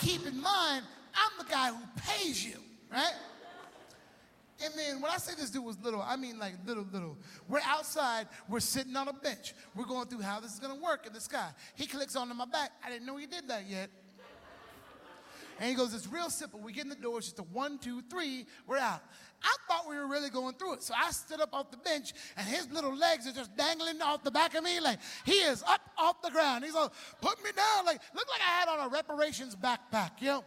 Keep 0.00 0.26
in 0.26 0.40
mind, 0.40 0.84
I'm 1.14 1.44
the 1.44 1.50
guy 1.50 1.70
who 1.70 1.82
pays 1.96 2.44
you, 2.44 2.56
right? 2.92 3.14
And 4.64 4.74
then 4.76 5.00
when 5.00 5.10
I 5.10 5.18
say 5.18 5.34
this 5.34 5.50
dude 5.50 5.64
was 5.64 5.78
little, 5.80 6.02
I 6.02 6.16
mean 6.16 6.38
like 6.38 6.54
little, 6.66 6.86
little. 6.92 7.16
We're 7.48 7.60
outside, 7.64 8.26
we're 8.48 8.60
sitting 8.60 8.96
on 8.96 9.08
a 9.08 9.12
bench. 9.12 9.54
We're 9.74 9.86
going 9.86 10.08
through 10.08 10.22
how 10.22 10.40
this 10.40 10.52
is 10.52 10.58
gonna 10.58 10.80
work 10.80 11.06
in 11.06 11.12
the 11.12 11.20
sky. 11.20 11.50
He 11.74 11.86
clicks 11.86 12.16
onto 12.16 12.34
my 12.34 12.46
back. 12.46 12.72
I 12.84 12.90
didn't 12.90 13.06
know 13.06 13.16
he 13.16 13.26
did 13.26 13.48
that 13.48 13.68
yet. 13.68 13.90
And 15.60 15.68
he 15.68 15.74
goes, 15.74 15.92
it's 15.92 16.06
real 16.06 16.30
simple. 16.30 16.60
We 16.60 16.72
get 16.72 16.84
in 16.84 16.90
the 16.90 16.94
door, 16.94 17.18
it's 17.18 17.28
just 17.28 17.40
a 17.40 17.42
one, 17.42 17.78
two, 17.78 18.00
three, 18.02 18.46
we're 18.66 18.78
out. 18.78 19.02
I 19.42 19.56
thought 19.68 19.88
we 19.88 19.96
were 19.96 20.06
really 20.06 20.30
going 20.30 20.54
through 20.54 20.74
it. 20.74 20.82
So 20.82 20.94
I 20.96 21.10
stood 21.10 21.40
up 21.40 21.50
off 21.52 21.70
the 21.70 21.76
bench 21.76 22.12
and 22.36 22.46
his 22.46 22.70
little 22.70 22.94
legs 22.94 23.26
are 23.26 23.32
just 23.32 23.56
dangling 23.56 24.00
off 24.02 24.22
the 24.22 24.30
back 24.30 24.54
of 24.54 24.64
me. 24.64 24.80
Like 24.80 24.98
he 25.24 25.32
is 25.32 25.62
up 25.64 25.80
off 25.96 26.22
the 26.22 26.30
ground. 26.30 26.64
He's 26.64 26.74
like, 26.74 26.90
put 27.20 27.42
me 27.42 27.50
down. 27.54 27.86
Like, 27.86 28.00
looked 28.14 28.30
like 28.30 28.40
I 28.40 28.60
had 28.60 28.68
on 28.68 28.86
a 28.86 28.88
reparations 28.88 29.56
backpack, 29.56 30.10
you 30.20 30.28
know? 30.28 30.44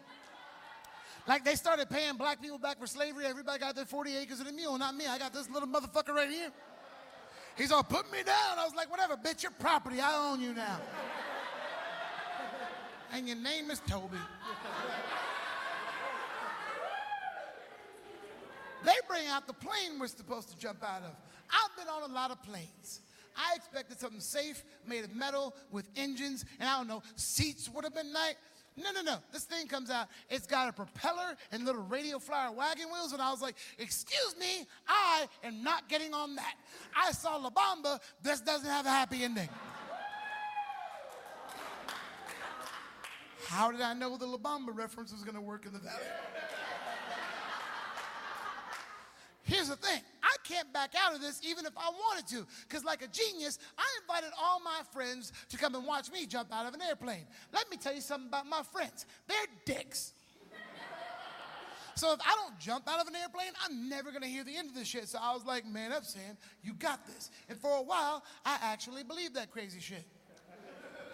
Like 1.28 1.46
they 1.46 1.56
started 1.56 1.90
paying 1.90 2.16
black 2.16 2.42
people 2.42 2.58
back 2.58 2.80
for 2.80 2.88
slavery. 2.88 3.26
Everybody 3.26 3.60
got 3.60 3.76
their 3.76 3.86
40 3.86 4.18
acres 4.18 4.40
of 4.40 4.48
the 4.48 4.54
mule, 4.54 4.78
not 4.78 4.96
me. 4.96 5.06
I 5.08 5.18
got 5.18 5.34
this 5.34 5.50
little 5.50 5.68
motherfucker 5.68 6.14
right 6.14 6.30
here. 6.30 6.52
He's 7.58 7.72
all, 7.72 7.84
put 7.84 8.12
me 8.12 8.24
down. 8.24 8.58
I 8.58 8.64
was 8.66 8.74
like, 8.76 8.90
whatever, 8.90 9.16
bitch, 9.18 9.44
your 9.44 9.52
property. 9.52 10.00
I 10.00 10.32
own 10.32 10.42
you 10.42 10.54
now. 10.54 10.80
and 13.14 13.28
your 13.28 13.38
name 13.38 13.70
is 13.70 13.82
Toby. 13.88 14.18
They 18.84 18.94
bring 19.08 19.28
out 19.28 19.46
the 19.48 19.54
plane 19.54 20.00
we're 20.00 20.08
supposed 20.08 20.50
to 20.50 20.58
jump 20.58 20.84
out 20.84 21.04
of. 21.04 21.12
I've 21.50 21.78
been 21.78 21.88
on 21.88 22.10
a 22.10 22.14
lot 22.14 22.32
of 22.32 22.42
planes. 22.42 23.02
I 23.36 23.56
expected 23.56 24.00
something 24.00 24.20
safe, 24.20 24.64
made 24.86 25.04
of 25.04 25.16
metal, 25.16 25.56
with 25.72 25.88
engines, 25.96 26.46
and 26.60 26.68
I 26.68 26.78
don't 26.78 26.88
know, 26.88 27.02
seats 27.16 27.70
would 27.70 27.84
have 27.84 27.94
been 27.94 28.12
nice. 28.12 28.36
No, 28.78 28.92
no, 28.92 29.02
no. 29.02 29.18
This 29.34 29.44
thing 29.44 29.68
comes 29.68 29.90
out. 29.90 30.08
It's 30.30 30.48
got 30.48 30.70
a 30.70 30.74
propeller 30.74 31.36
and 31.52 31.66
little 31.66 31.84
radio 31.84 32.20
flyer 32.20 32.52
wagon 32.52 32.88
wheels. 32.92 33.12
And 33.12 33.22
I 33.22 33.30
was 33.32 33.42
like, 33.42 33.56
excuse 33.78 34.36
me, 34.40 34.66
I 34.88 35.28
am 35.44 35.62
not 35.64 35.90
getting 35.90 36.14
on 36.14 36.36
that. 36.36 36.56
I 36.96 37.12
saw 37.12 37.36
La 37.36 37.50
Bamba. 37.50 38.00
This 38.24 38.40
doesn't 38.42 38.70
have 38.70 38.86
a 38.86 38.90
happy 38.90 39.24
ending. 39.24 39.50
How 43.48 43.70
did 43.72 43.82
I 43.82 43.94
know 43.94 44.16
the 44.16 44.26
La 44.26 44.38
Bamba 44.38 44.74
reference 44.74 45.12
was 45.12 45.24
going 45.24 45.36
to 45.36 45.42
work 45.42 45.66
in 45.66 45.74
the 45.74 45.80
valley? 45.80 46.06
Here's 49.52 49.68
the 49.68 49.76
thing 49.76 50.00
I 50.24 50.36
can't 50.46 50.72
back 50.72 50.94
out 50.98 51.14
of 51.14 51.20
this 51.20 51.42
even 51.44 51.66
if 51.66 51.74
I 51.78 51.90
wanted 51.90 52.26
to. 52.28 52.48
Because, 52.68 52.86
like 52.86 53.02
a 53.02 53.08
genius, 53.08 53.60
I 53.78 53.84
invited 54.02 54.30
all 54.42 54.62
my 54.62 54.80
friends 54.94 55.34
to 55.50 55.58
come 55.58 55.76
and 55.76 55.86
watch 55.86 56.10
me 56.10 56.26
jump 56.26 56.54
out 56.54 56.68
of 56.68 56.74
an 56.74 56.82
airplane. 56.82 57.26
Let 57.52 57.70
me 57.70 57.76
tell 57.76 57.94
you 57.94 58.00
something 58.00 58.30
about 58.30 58.48
my 58.48 58.64
friends 58.64 59.06
they're 59.28 59.38
dicks. 59.66 60.14
So, 61.96 62.14
if 62.14 62.22
I 62.22 62.34
don't 62.36 62.58
jump 62.60 62.88
out 62.88 63.02
of 63.02 63.08
an 63.08 63.16
airplane, 63.16 63.52
I'm 63.66 63.90
never 63.90 64.14
gonna 64.14 64.28
hear 64.28 64.46
the 64.46 64.56
end 64.56 64.70
of 64.70 64.76
this 64.76 64.88
shit. 64.88 65.10
So, 65.10 65.20
I 65.22 65.34
was 65.34 65.44
like, 65.44 65.66
man 65.66 65.92
up, 65.92 66.06
Sam, 66.06 66.38
you 66.64 66.74
got 66.74 67.06
this. 67.06 67.30
And 67.50 67.60
for 67.60 67.76
a 67.76 67.82
while, 67.82 68.24
I 68.46 68.58
actually 68.62 69.04
believed 69.04 69.36
that 69.36 69.52
crazy 69.52 69.82
shit. 69.82 70.06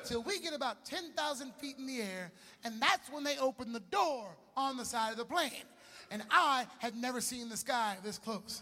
Till 0.06 0.22
we 0.22 0.40
get 0.40 0.54
about 0.54 0.86
10,000 0.86 1.54
feet 1.56 1.78
in 1.80 1.88
the 1.88 2.02
air, 2.02 2.32
and 2.64 2.80
that's 2.80 3.10
when 3.10 3.24
they 3.24 3.40
open 3.40 3.74
the 3.74 3.80
door 3.80 4.28
on 4.56 4.78
the 4.78 4.86
side 4.86 5.12
of 5.12 5.18
the 5.18 5.26
plane 5.26 5.64
and 6.12 6.24
I 6.30 6.66
had 6.80 6.96
never 6.96 7.22
seen 7.22 7.50
the 7.50 7.58
sky 7.58 7.98
this 8.04 8.18
close. 8.18 8.62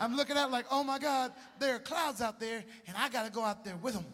I'm 0.00 0.16
looking 0.16 0.36
at 0.36 0.50
like, 0.50 0.66
oh 0.70 0.84
my 0.84 0.98
God, 0.98 1.32
there 1.58 1.76
are 1.76 1.78
clouds 1.78 2.20
out 2.20 2.40
there, 2.40 2.64
and 2.86 2.96
I 2.96 3.08
gotta 3.08 3.30
go 3.30 3.42
out 3.42 3.64
there 3.64 3.76
with 3.76 3.94
them. 3.94 4.04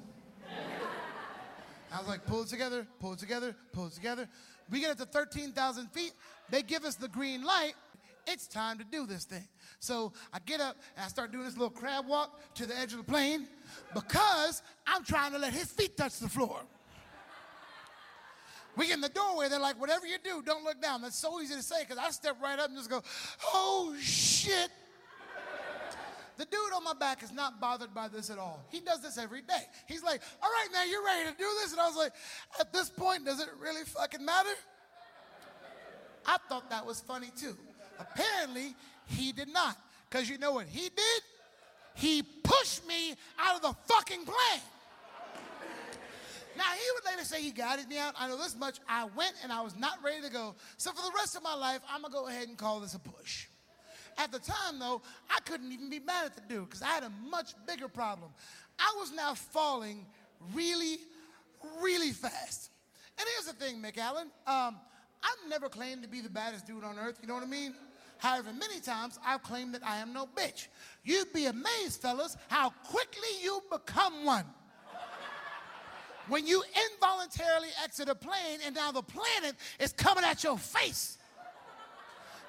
I 1.93 1.99
was 1.99 2.09
like, 2.09 2.25
pull 2.25 2.43
it 2.43 2.49
together, 2.49 2.87
pull 3.01 3.13
it 3.13 3.19
together, 3.19 3.55
pull 3.73 3.87
it 3.89 3.93
together. 3.93 4.29
We 4.71 4.81
get 4.81 4.91
up 4.91 4.99
to 4.99 5.05
13,000 5.05 5.89
feet. 5.89 6.13
They 6.49 6.63
give 6.63 6.85
us 6.85 6.95
the 6.95 7.09
green 7.09 7.45
light. 7.45 7.75
it's 8.27 8.47
time 8.47 8.79
to 8.79 8.85
do 8.85 9.05
this 9.05 9.25
thing. 9.25 9.47
So 9.81 10.13
I 10.33 10.39
get 10.47 10.61
up 10.61 10.77
and 10.97 11.05
I 11.05 11.09
start 11.09 11.33
doing 11.33 11.45
this 11.45 11.55
little 11.55 11.71
crab 11.71 12.07
walk 12.07 12.41
to 12.55 12.67
the 12.67 12.79
edge 12.79 12.93
of 12.93 12.99
the 12.99 13.05
plane 13.05 13.47
because 13.93 14.63
I'm 14.87 15.05
trying 15.05 15.33
to 15.33 15.39
let 15.39 15.53
his 15.53 15.65
feet 15.65 15.97
touch 15.97 16.19
the 16.19 16.29
floor. 16.29 16.61
We 18.77 18.87
get 18.87 18.95
in 18.95 19.01
the 19.03 19.09
doorway, 19.11 19.49
they're 19.49 19.61
like, 19.61 19.79
whatever 19.79 20.07
you 20.07 20.17
do, 20.23 20.43
don't 20.43 20.65
look 20.65 20.81
down. 20.81 21.03
That's 21.03 21.19
so 21.19 21.41
easy 21.41 21.55
to 21.55 21.63
say 21.63 21.83
because 21.83 21.99
I 21.99 22.11
step 22.11 22.37
right 22.43 22.59
up 22.59 22.69
and 22.69 22.77
just 22.77 22.89
go, 22.89 23.03
oh 23.53 23.95
shit. 24.01 24.71
The 26.39 26.47
dude 26.47 26.73
on 26.75 26.83
my 26.83 26.95
back 26.95 27.23
is 27.23 27.31
not 27.31 27.61
bothered 27.61 27.93
by 27.93 28.09
this 28.09 28.31
at 28.31 28.39
all. 28.39 28.65
He 28.71 28.81
does 28.81 29.03
this 29.03 29.19
every 29.19 29.43
day. 29.43 29.63
He's 29.87 30.03
like, 30.03 30.23
all 30.43 30.49
right, 30.49 30.69
man, 30.73 30.91
you're 30.91 31.05
ready 31.05 31.31
to 31.31 31.37
do 31.37 31.47
this? 31.63 31.73
And 31.73 31.81
I 31.81 31.87
was 31.87 31.97
like, 31.97 32.13
at 32.59 32.73
this 32.73 32.89
point, 32.89 33.27
does 33.27 33.41
it 33.41 33.49
really 33.61 33.85
fucking 33.85 34.25
matter? 34.25 34.55
I 36.27 36.39
thought 36.49 36.71
that 36.71 36.87
was 36.87 37.01
funny 37.01 37.31
too. 37.37 37.57
Apparently, 37.99 38.75
he 39.07 39.33
did 39.33 39.49
not. 39.49 39.77
Because 40.09 40.29
you 40.29 40.39
know 40.39 40.53
what 40.53 40.67
he 40.67 40.89
did? 40.89 41.23
He 41.95 42.23
pushed 42.23 42.87
me 42.87 43.15
out 43.39 43.57
of 43.57 43.63
the 43.63 43.75
fucking 43.93 44.25
plane. 44.25 44.63
Now, 46.57 46.65
he 46.75 46.85
would 46.95 47.05
later 47.11 47.25
say 47.25 47.43
he 47.43 47.51
guided 47.51 47.89
me 47.89 47.99
out. 47.99 48.15
I 48.19 48.29
know 48.29 48.37
this 48.37 48.57
much. 48.57 48.79
I 48.89 49.05
went 49.17 49.35
and 49.43 49.53
I 49.53 49.61
was 49.63 49.77
not 49.77 49.99
ready 50.05 50.21
to 50.23 50.31
go. 50.31 50.55
So, 50.77 50.91
for 50.93 51.03
the 51.03 51.13
rest 51.17 51.37
of 51.37 51.43
my 51.43 51.55
life, 51.55 51.81
I'm 51.91 52.03
going 52.03 52.13
to 52.13 52.19
go 52.19 52.29
ahead 52.29 52.49
and 52.49 52.57
call 52.57 52.81
this 52.81 52.95
a 52.95 52.99
push. 52.99 53.47
At 54.19 54.31
the 54.31 54.39
time, 54.39 54.79
though, 54.79 55.01
I 55.31 55.41
couldn't 55.41 55.73
even 55.73 55.89
be 55.89 55.99
mad 55.99 56.27
at 56.27 56.35
the 56.35 56.43
dude 56.43 56.67
because 56.67 56.83
I 56.83 56.89
had 56.89 57.03
a 57.03 57.13
much 57.31 57.55
bigger 57.67 57.89
problem. 57.89 58.31
I 58.79 58.95
was 58.99 59.13
now 59.13 59.35
falling 59.35 60.07
really, 60.55 60.99
really 61.81 62.11
fast. 62.11 62.71
And 63.19 63.27
here's 63.37 63.55
the 63.55 63.65
thing, 63.65 63.81
Mick 63.81 63.99
Allen. 63.99 64.29
Um, 64.47 64.77
I've 65.23 65.49
never 65.49 65.69
claimed 65.69 66.03
to 66.03 66.09
be 66.09 66.21
the 66.21 66.31
baddest 66.31 66.67
dude 66.67 66.85
on 66.85 66.99
earth, 66.99 67.19
you 67.23 67.29
know 67.29 67.35
what 67.35 67.43
I 67.43 67.47
mean? 67.47 67.75
However, 68.19 68.53
many 68.53 68.81
times 68.81 69.19
I've 69.25 69.43
claimed 69.43 69.75
that 69.75 69.85
I 69.85 69.99
am 69.99 70.13
no 70.13 70.27
bitch. 70.27 70.69
You'd 71.05 71.33
be 71.33 71.47
amazed, 71.47 72.01
fellas, 72.01 72.37
how 72.49 72.71
quickly 72.71 73.29
you 73.43 73.63
become 73.71 74.25
one. 74.25 74.45
When 76.29 76.47
you 76.47 76.63
involuntarily 76.93 77.69
exit 77.83 78.09
a 78.09 78.15
plane 78.15 78.61
and 78.65 78.75
now 78.75 78.93
the 78.93 79.03
planet 79.03 79.57
is 79.79 79.93
coming 79.93 80.25
at 80.25 80.45
your 80.45 80.59
face. 80.59 81.19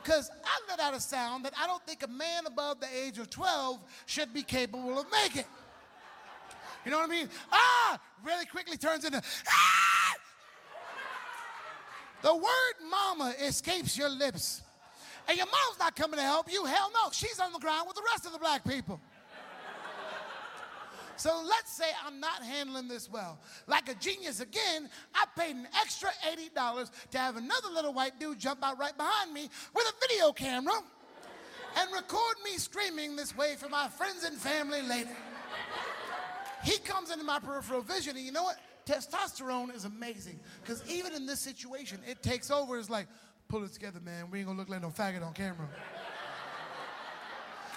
Because 0.02 0.30
I 0.44 0.70
let 0.70 0.80
out 0.80 0.94
a 0.94 1.00
sound 1.00 1.46
that 1.46 1.54
I 1.58 1.66
don't 1.66 1.82
think 1.86 2.04
a 2.04 2.08
man 2.08 2.46
above 2.46 2.82
the 2.82 2.88
age 2.94 3.18
of 3.20 3.30
12 3.30 3.80
should 4.06 4.34
be 4.34 4.44
capable 4.44 5.00
of 5.00 5.06
making. 5.12 5.46
You 6.86 6.92
know 6.92 7.00
what 7.00 7.10
I 7.10 7.14
mean? 7.14 7.30
Ah! 7.52 8.00
Really 8.24 8.46
quickly 8.46 8.76
turns 8.76 9.06
into 9.06 9.22
ah! 9.48 10.14
The 12.22 12.36
word 12.36 12.90
mama 12.90 13.34
escapes 13.42 13.98
your 13.98 14.10
lips. 14.10 14.62
And 15.28 15.38
your 15.38 15.46
mom's 15.46 15.80
not 15.80 15.96
coming 15.96 16.18
to 16.18 16.26
help 16.26 16.52
you. 16.52 16.66
Hell 16.66 16.92
no. 16.94 17.10
She's 17.12 17.40
on 17.40 17.54
the 17.54 17.60
ground 17.60 17.88
with 17.88 17.96
the 17.96 18.04
rest 18.12 18.26
of 18.26 18.34
the 18.34 18.40
black 18.40 18.66
people. 18.66 19.00
So 21.16 21.44
let's 21.48 21.72
say 21.72 21.86
I'm 22.06 22.20
not 22.20 22.44
handling 22.44 22.88
this 22.88 23.10
well. 23.10 23.40
Like 23.68 23.90
a 23.90 23.96
genius 23.96 24.40
again, 24.40 24.90
I 25.14 25.26
paid 25.38 25.56
an 25.56 25.68
extra 25.80 26.10
$80 26.56 26.92
to 27.12 27.18
have 27.18 27.38
another 27.38 27.70
little 27.74 27.94
white 27.94 28.20
dude 28.20 28.40
jump 28.40 28.64
out 28.64 28.80
right 28.80 28.96
behind 28.98 29.34
me 29.34 29.50
with 29.76 29.86
a 29.88 30.08
video 30.08 30.32
camera 30.32 30.80
and 31.78 31.92
record 31.94 32.36
me 32.44 32.58
screaming 32.58 33.16
this 33.16 33.36
way 33.36 33.56
for 33.58 33.70
my 33.70 33.88
friends 33.88 34.24
and 34.24 34.38
family 34.38 34.82
later. 34.82 35.16
He 36.64 36.78
comes 36.80 37.12
into 37.12 37.26
my 37.26 37.40
peripheral 37.40 37.82
vision, 37.82 38.16
and 38.16 38.26
you 38.26 38.32
know 38.32 38.44
what? 38.44 38.58
Testosterone 38.86 39.74
is 39.76 39.86
amazing 39.86 40.40
because 40.62 40.84
even 40.90 41.14
in 41.14 41.26
this 41.26 41.40
situation, 41.40 42.00
it 42.08 42.22
takes 42.22 42.52
over. 42.52 42.78
It's 42.78 42.90
like, 42.90 43.08
pull 43.48 43.64
it 43.64 43.72
together, 43.74 44.00
man. 44.00 44.30
We 44.32 44.40
ain't 44.40 44.48
gonna 44.48 44.60
look 44.60 44.70
like 44.70 44.82
no 44.82 44.90
faggot 44.90 45.26
on 45.26 45.34
camera. 45.34 45.70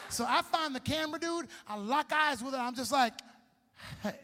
So 0.08 0.24
I 0.26 0.42
find 0.42 0.74
the 0.74 0.80
camera 0.80 1.18
dude, 1.18 1.48
I 1.66 1.76
lock 1.76 2.12
eyes 2.12 2.42
with 2.42 2.54
it, 2.54 2.58
I'm 2.58 2.74
just 2.74 2.92
like, 2.92 3.12
hey. 4.02 4.14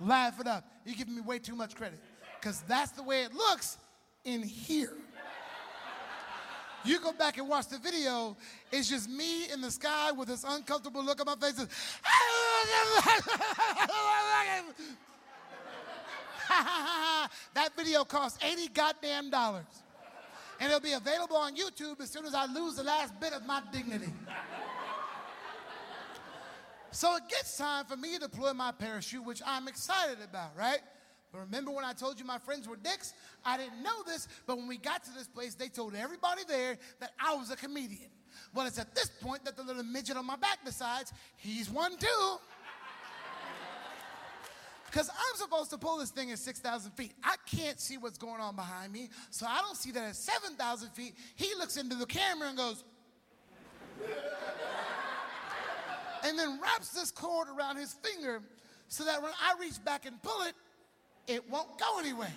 Laugh 0.00 0.40
it 0.40 0.46
up. 0.46 0.64
You're 0.84 0.96
giving 0.96 1.14
me 1.14 1.22
way 1.22 1.38
too 1.38 1.54
much 1.54 1.74
credit. 1.74 1.98
Because 2.38 2.60
that's 2.62 2.92
the 2.92 3.02
way 3.02 3.22
it 3.22 3.34
looks 3.34 3.78
in 4.24 4.42
here. 4.42 4.92
You 6.84 7.00
go 7.00 7.12
back 7.12 7.38
and 7.38 7.48
watch 7.48 7.66
the 7.66 7.78
video, 7.78 8.36
it's 8.70 8.88
just 8.88 9.10
me 9.10 9.50
in 9.52 9.60
the 9.60 9.72
sky 9.72 10.12
with 10.12 10.28
this 10.28 10.44
uncomfortable 10.46 11.04
look 11.04 11.18
on 11.18 11.26
my 11.26 11.34
face. 11.34 11.56
that 17.54 17.70
video 17.76 18.04
cost 18.04 18.40
80 18.44 18.68
goddamn 18.68 19.30
dollars 19.30 19.64
and 20.60 20.68
it'll 20.68 20.80
be 20.80 20.92
available 20.92 21.36
on 21.36 21.56
YouTube 21.56 22.00
as 22.00 22.10
soon 22.10 22.24
as 22.24 22.34
I 22.34 22.46
lose 22.46 22.76
the 22.76 22.82
last 22.82 23.18
bit 23.20 23.32
of 23.32 23.44
my 23.46 23.62
dignity. 23.72 24.12
So 26.90 27.16
it 27.16 27.24
gets 27.28 27.56
time 27.56 27.84
for 27.84 27.96
me 27.96 28.14
to 28.14 28.20
deploy 28.20 28.52
my 28.52 28.72
parachute, 28.72 29.24
which 29.24 29.42
I'm 29.46 29.68
excited 29.68 30.18
about, 30.22 30.56
right? 30.56 30.80
But 31.32 31.40
remember 31.40 31.70
when 31.70 31.84
I 31.84 31.92
told 31.92 32.18
you 32.18 32.24
my 32.24 32.38
friends 32.38 32.68
were 32.68 32.76
dicks? 32.76 33.12
I 33.44 33.58
didn't 33.58 33.82
know 33.82 34.02
this, 34.06 34.28
but 34.46 34.56
when 34.56 34.68
we 34.68 34.78
got 34.78 35.04
to 35.04 35.10
this 35.12 35.26
place, 35.26 35.54
they 35.54 35.68
told 35.68 35.94
everybody 35.94 36.42
there 36.48 36.78
that 37.00 37.10
I 37.20 37.34
was 37.34 37.50
a 37.50 37.56
comedian. 37.56 38.10
Well, 38.54 38.66
it's 38.66 38.78
at 38.78 38.94
this 38.94 39.10
point 39.20 39.44
that 39.44 39.56
the 39.56 39.62
little 39.62 39.82
midget 39.82 40.16
on 40.16 40.26
my 40.26 40.36
back 40.36 40.64
decides 40.64 41.12
he's 41.36 41.70
one 41.70 41.96
too. 41.96 42.06
Because 44.86 45.10
I'm 45.10 45.36
supposed 45.36 45.70
to 45.72 45.78
pull 45.78 45.98
this 45.98 46.10
thing 46.10 46.30
at 46.30 46.38
6,000 46.38 46.92
feet. 46.92 47.12
I 47.22 47.34
can't 47.44 47.78
see 47.78 47.98
what's 47.98 48.16
going 48.16 48.40
on 48.40 48.56
behind 48.56 48.92
me, 48.92 49.10
so 49.30 49.44
I 49.44 49.60
don't 49.60 49.76
see 49.76 49.90
that 49.90 50.04
at 50.04 50.16
7,000 50.16 50.90
feet. 50.90 51.16
He 51.34 51.52
looks 51.58 51.76
into 51.76 51.96
the 51.96 52.06
camera 52.06 52.48
and 52.48 52.56
goes, 52.56 52.82
and 56.26 56.38
then 56.38 56.58
wraps 56.60 56.88
this 56.90 57.10
cord 57.10 57.48
around 57.48 57.76
his 57.76 57.94
finger 57.94 58.42
so 58.88 59.04
that 59.04 59.22
when 59.22 59.32
I 59.40 59.54
reach 59.60 59.82
back 59.84 60.06
and 60.06 60.20
pull 60.22 60.42
it, 60.42 60.54
it 61.26 61.48
won't 61.50 61.78
go 61.78 61.98
anywhere. 61.98 62.32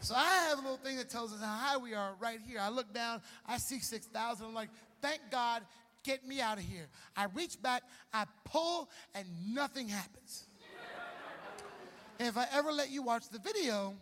So 0.00 0.14
I 0.16 0.24
have 0.48 0.58
a 0.58 0.62
little 0.62 0.78
thing 0.78 0.96
that 0.96 1.08
tells 1.08 1.32
us 1.32 1.40
how 1.40 1.54
high 1.54 1.76
we 1.76 1.94
are 1.94 2.14
right 2.18 2.40
here. 2.46 2.58
I 2.60 2.70
look 2.70 2.92
down, 2.92 3.22
I 3.46 3.58
see 3.58 3.78
6,000. 3.78 4.44
I'm 4.44 4.52
like, 4.52 4.70
thank 5.00 5.20
God, 5.30 5.62
get 6.02 6.26
me 6.26 6.40
out 6.40 6.58
of 6.58 6.64
here. 6.64 6.88
I 7.16 7.26
reach 7.34 7.60
back, 7.62 7.82
I 8.12 8.24
pull, 8.44 8.90
and 9.14 9.26
nothing 9.54 9.88
happens. 9.88 10.46
And 12.18 12.28
if 12.28 12.36
I 12.36 12.46
ever 12.52 12.72
let 12.72 12.90
you 12.90 13.02
watch 13.02 13.28
the 13.28 13.38
video, 13.38 13.94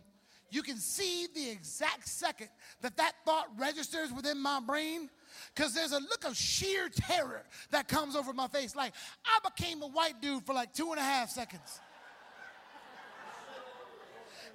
you 0.49 0.63
can 0.63 0.77
see 0.77 1.27
the 1.33 1.49
exact 1.49 2.07
second 2.07 2.49
that 2.81 2.97
that 2.97 3.13
thought 3.23 3.47
registers 3.57 4.11
within 4.11 4.39
my 4.39 4.59
brain 4.59 5.09
because 5.53 5.73
there's 5.73 5.91
a 5.91 5.99
look 5.99 6.25
of 6.25 6.35
sheer 6.35 6.89
terror 6.89 7.43
that 7.71 7.87
comes 7.87 8.15
over 8.15 8.33
my 8.33 8.47
face. 8.47 8.75
Like 8.75 8.93
I 9.25 9.39
became 9.49 9.81
a 9.81 9.87
white 9.87 10.21
dude 10.21 10.45
for 10.45 10.53
like 10.53 10.73
two 10.73 10.91
and 10.91 10.99
a 10.99 11.03
half 11.03 11.29
seconds. 11.29 11.79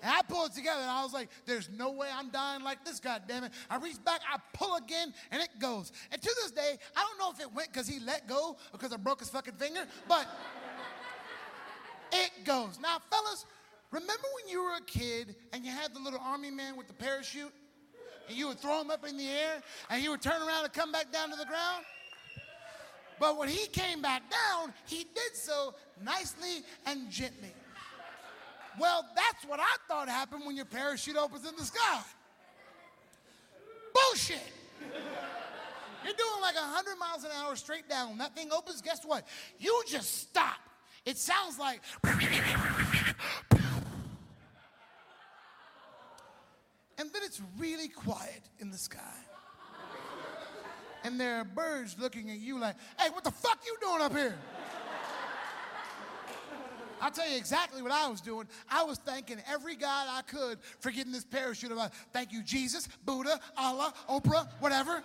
And 0.02 0.12
I 0.12 0.20
pulled 0.22 0.50
it 0.50 0.54
together 0.54 0.82
and 0.82 0.90
I 0.90 1.02
was 1.02 1.14
like, 1.14 1.30
there's 1.46 1.70
no 1.70 1.90
way 1.92 2.08
I'm 2.14 2.28
dying 2.28 2.62
like 2.62 2.84
this, 2.84 3.00
God 3.00 3.22
damn 3.26 3.44
it. 3.44 3.52
I 3.70 3.78
reach 3.78 4.02
back, 4.04 4.20
I 4.30 4.38
pull 4.52 4.76
again, 4.76 5.14
and 5.30 5.42
it 5.42 5.48
goes. 5.58 5.90
And 6.12 6.20
to 6.20 6.36
this 6.42 6.50
day, 6.50 6.76
I 6.94 7.02
don't 7.02 7.18
know 7.18 7.32
if 7.32 7.40
it 7.40 7.52
went 7.54 7.72
because 7.72 7.88
he 7.88 7.98
let 8.00 8.28
go 8.28 8.50
or 8.50 8.56
because 8.72 8.92
I 8.92 8.98
broke 8.98 9.20
his 9.20 9.30
fucking 9.30 9.54
finger, 9.54 9.86
but 10.06 10.26
it 12.12 12.30
goes. 12.44 12.78
Now, 12.78 12.98
fellas, 13.10 13.46
Remember 13.90 14.24
when 14.34 14.52
you 14.52 14.62
were 14.62 14.74
a 14.74 14.82
kid 14.82 15.36
and 15.52 15.64
you 15.64 15.70
had 15.70 15.94
the 15.94 16.00
little 16.00 16.20
army 16.20 16.50
man 16.50 16.76
with 16.76 16.86
the 16.86 16.92
parachute? 16.92 17.52
And 18.28 18.36
you 18.36 18.48
would 18.48 18.58
throw 18.58 18.80
him 18.80 18.90
up 18.90 19.06
in 19.06 19.16
the 19.16 19.28
air 19.28 19.62
and 19.90 20.02
he 20.02 20.08
would 20.08 20.22
turn 20.22 20.42
around 20.42 20.64
and 20.64 20.72
come 20.72 20.92
back 20.92 21.12
down 21.12 21.30
to 21.30 21.36
the 21.36 21.44
ground? 21.44 21.84
But 23.18 23.38
when 23.38 23.48
he 23.48 23.66
came 23.68 24.02
back 24.02 24.22
down, 24.30 24.74
he 24.86 25.06
did 25.14 25.34
so 25.34 25.74
nicely 26.04 26.62
and 26.84 27.10
gently. 27.10 27.52
Well, 28.78 29.06
that's 29.14 29.44
what 29.46 29.58
I 29.58 29.76
thought 29.88 30.08
happened 30.08 30.42
when 30.44 30.54
your 30.54 30.66
parachute 30.66 31.16
opens 31.16 31.48
in 31.48 31.56
the 31.56 31.64
sky. 31.64 32.00
Bullshit. 33.94 34.38
You're 36.04 36.14
doing 36.14 36.40
like 36.42 36.54
100 36.54 36.96
miles 36.98 37.24
an 37.24 37.30
hour 37.40 37.56
straight 37.56 37.88
down. 37.88 38.10
When 38.10 38.18
that 38.18 38.36
thing 38.36 38.50
opens, 38.52 38.82
guess 38.82 39.04
what? 39.04 39.26
You 39.58 39.82
just 39.88 40.20
stop. 40.20 40.58
It 41.04 41.16
sounds 41.16 41.58
like 41.58 41.80
And 46.98 47.12
then 47.12 47.22
it's 47.24 47.40
really 47.58 47.88
quiet 47.88 48.42
in 48.58 48.70
the 48.70 48.78
sky. 48.78 49.00
And 51.04 51.20
there 51.20 51.36
are 51.36 51.44
birds 51.44 51.96
looking 51.98 52.30
at 52.30 52.38
you 52.38 52.58
like, 52.58 52.74
hey, 52.98 53.10
what 53.10 53.22
the 53.22 53.30
fuck 53.30 53.58
you 53.64 53.76
doing 53.80 54.02
up 54.02 54.12
here? 54.12 54.36
I'll 57.00 57.10
tell 57.10 57.28
you 57.28 57.36
exactly 57.36 57.82
what 57.82 57.92
I 57.92 58.08
was 58.08 58.20
doing. 58.20 58.48
I 58.70 58.82
was 58.82 58.98
thanking 58.98 59.38
every 59.48 59.76
God 59.76 60.08
I 60.10 60.22
could 60.22 60.58
for 60.80 60.90
getting 60.90 61.12
this 61.12 61.24
parachute. 61.24 61.70
About, 61.70 61.92
thank 62.12 62.32
you, 62.32 62.42
Jesus, 62.42 62.88
Buddha, 63.04 63.38
Allah, 63.56 63.92
Oprah, 64.08 64.48
whatever. 64.60 65.02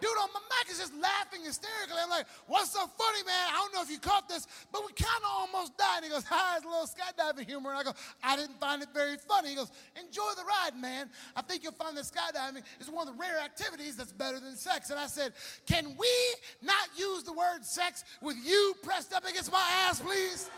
Dude 0.00 0.18
on 0.22 0.30
my 0.34 0.40
Mac 0.58 0.70
is 0.70 0.78
just 0.78 0.94
laughing 0.94 1.42
hysterically. 1.44 2.00
I'm 2.02 2.10
like, 2.10 2.26
what's 2.46 2.72
so 2.72 2.86
funny, 2.86 3.22
man? 3.24 3.44
I 3.54 3.56
don't 3.60 3.74
know 3.74 3.82
if 3.82 3.90
you 3.90 3.98
caught 3.98 4.28
this, 4.28 4.46
but 4.72 4.82
we 4.86 4.92
kind 4.92 5.22
of 5.22 5.30
almost 5.42 5.76
died. 5.76 5.98
And 5.98 6.04
he 6.06 6.10
goes, 6.10 6.24
hi, 6.24 6.56
it's 6.56 6.66
a 6.66 6.68
little 6.68 6.90
skydiving 6.96 7.46
humor. 7.46 7.70
And 7.70 7.78
I 7.78 7.84
go, 7.84 7.94
I 8.22 8.36
didn't 8.36 8.58
find 8.60 8.82
it 8.82 8.88
very 8.94 9.16
funny. 9.16 9.50
He 9.50 9.56
goes, 9.56 9.70
enjoy 10.04 10.30
the 10.36 10.44
ride, 10.44 10.74
man. 10.80 11.10
I 11.36 11.42
think 11.42 11.62
you'll 11.62 11.80
find 11.84 11.96
that 11.96 12.04
skydiving 12.04 12.62
is 12.80 12.88
one 12.90 13.08
of 13.08 13.14
the 13.14 13.20
rare 13.20 13.38
activities 13.50 13.96
that's 13.96 14.12
better 14.12 14.40
than 14.40 14.56
sex. 14.56 14.90
And 14.90 14.98
I 14.98 15.06
said, 15.06 15.32
can 15.66 15.84
we 16.02 16.14
not 16.62 16.86
use 16.96 17.22
the 17.22 17.32
word 17.32 17.64
sex 17.64 18.04
with 18.20 18.36
you 18.44 18.74
pressed 18.82 19.12
up 19.16 19.24
against 19.30 19.50
my 19.52 19.66
ass, 19.86 20.00
please? 20.00 20.50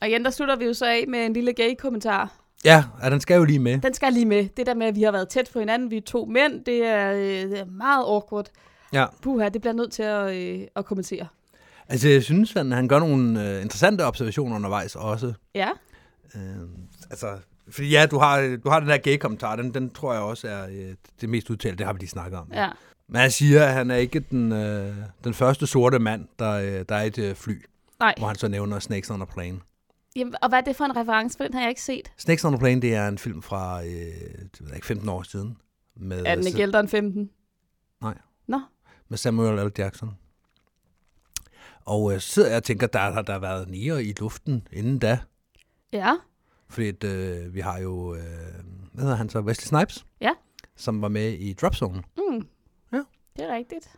Og 0.00 0.08
igen, 0.08 0.24
der 0.24 0.30
slutter 0.30 0.56
vi 0.56 0.64
jo 0.64 0.74
så 0.74 0.86
af 0.86 1.04
med 1.08 1.26
en 1.26 1.32
lille 1.32 1.52
gay-kommentar. 1.52 2.45
Ja, 2.66 2.84
ja, 3.02 3.10
den 3.10 3.20
skal 3.20 3.36
jo 3.36 3.44
lige 3.44 3.58
med. 3.58 3.78
Den 3.78 3.94
skal 3.94 4.12
lige 4.12 4.26
med. 4.26 4.48
Det 4.56 4.66
der 4.66 4.74
med, 4.74 4.86
at 4.86 4.94
vi 4.96 5.02
har 5.02 5.12
været 5.12 5.28
tæt 5.28 5.50
på 5.52 5.58
hinanden, 5.58 5.90
vi 5.90 5.96
er 5.96 6.00
to 6.00 6.24
mænd, 6.24 6.64
det 6.64 6.84
er, 6.86 7.12
øh, 7.12 7.50
det 7.50 7.58
er 7.60 7.64
meget 7.64 8.04
awkward. 8.04 8.46
Ja. 8.92 9.06
Puha, 9.22 9.48
det 9.48 9.60
bliver 9.60 9.74
nødt 9.74 9.92
til 9.92 10.02
at, 10.02 10.36
øh, 10.36 10.66
at 10.76 10.84
kommentere. 10.84 11.26
Altså, 11.88 12.08
jeg 12.08 12.22
synes, 12.22 12.52
han, 12.52 12.72
han 12.72 12.88
gør 12.88 12.98
nogle 12.98 13.48
øh, 13.48 13.62
interessante 13.62 14.04
observationer 14.04 14.56
undervejs 14.56 14.96
også. 14.96 15.32
Ja, 15.54 15.68
Øh, 16.34 16.40
altså, 17.10 17.26
fordi 17.70 17.88
ja, 17.90 18.06
du 18.06 18.18
har, 18.18 18.58
du 18.64 18.70
har 18.70 18.80
den 18.80 18.88
der 18.88 18.96
gay-kommentar, 18.98 19.56
den, 19.56 19.74
den 19.74 19.90
tror 19.90 20.12
jeg 20.12 20.22
også 20.22 20.48
er 20.48 20.66
øh, 20.70 20.94
det 21.20 21.28
mest 21.28 21.50
udtalte, 21.50 21.78
det 21.78 21.86
har 21.86 21.92
vi 21.92 21.98
lige 21.98 22.08
snakket 22.08 22.38
om. 22.38 22.50
ja. 22.54 22.68
Men 23.08 23.20
han 23.20 23.30
siger, 23.30 23.64
at 23.64 23.72
han 23.72 23.90
er 23.90 23.96
ikke 23.96 24.20
den, 24.20 24.52
øh, 24.52 24.94
den 25.24 25.34
første 25.34 25.66
sorte 25.66 25.98
mand, 25.98 26.28
der, 26.38 26.50
øh, 26.52 26.84
der 26.88 26.94
er 26.94 27.02
et 27.02 27.18
øh, 27.18 27.34
fly, 27.34 27.62
Nej. 28.00 28.14
hvor 28.18 28.26
han 28.26 28.36
så 28.36 28.48
nævner 28.48 28.78
Snakes 28.78 29.10
on 29.10 29.22
a 29.22 29.24
Plane. 29.24 29.58
Jamen, 30.16 30.34
og 30.42 30.48
hvad 30.48 30.58
er 30.58 30.62
det 30.62 30.76
for 30.76 30.84
en 30.84 30.96
reference? 30.96 31.36
For 31.36 31.44
den 31.44 31.54
har 31.54 31.60
jeg 31.60 31.68
ikke 31.68 31.82
set. 31.82 32.12
Snakes 32.16 32.44
on 32.44 32.54
a 32.54 32.56
Plane, 32.56 32.82
det 32.82 32.94
er 32.94 33.08
en 33.08 33.18
film 33.18 33.42
fra 33.42 33.82
øh, 33.82 33.88
det 33.90 34.60
ved 34.60 34.66
jeg 34.68 34.74
ikke, 34.76 34.86
15 34.86 35.08
år 35.08 35.22
siden. 35.22 35.56
Med, 35.96 36.24
Er 36.26 36.34
den 36.34 36.46
ikke 36.46 36.62
ældre 36.62 36.80
end 36.80 36.88
15? 36.88 37.30
Nej. 38.00 38.18
Nå, 38.46 38.60
med 39.08 39.18
Samuel 39.18 39.66
L. 39.66 39.72
Jackson. 39.78 40.10
Og 41.84 42.12
øh, 42.14 42.20
så 42.20 42.28
sidder 42.28 42.48
jeg 42.48 42.56
og 42.56 42.64
tænker, 42.64 42.86
der 42.86 42.98
har 42.98 43.22
der 43.22 43.38
været 43.38 43.68
nier 43.70 43.96
i 43.96 44.14
luften 44.20 44.68
inden 44.72 44.98
da. 44.98 45.18
ja. 45.92 46.14
Fordi 46.68 46.88
at, 46.88 47.04
øh, 47.04 47.54
vi 47.54 47.60
har 47.60 47.78
jo, 47.78 48.14
øh, 48.14 48.20
hvad 48.92 49.02
hedder 49.02 49.16
han 49.16 49.28
så, 49.28 49.40
Wesley 49.40 49.66
Snipes, 49.66 50.06
Ja. 50.20 50.30
som 50.76 51.02
var 51.02 51.08
med 51.08 51.32
i 51.32 51.52
Drop 51.52 51.74
Zone. 51.74 52.02
Mm. 52.16 52.46
Ja. 52.92 53.02
Det 53.36 53.44
er 53.44 53.54
rigtigt. 53.54 53.90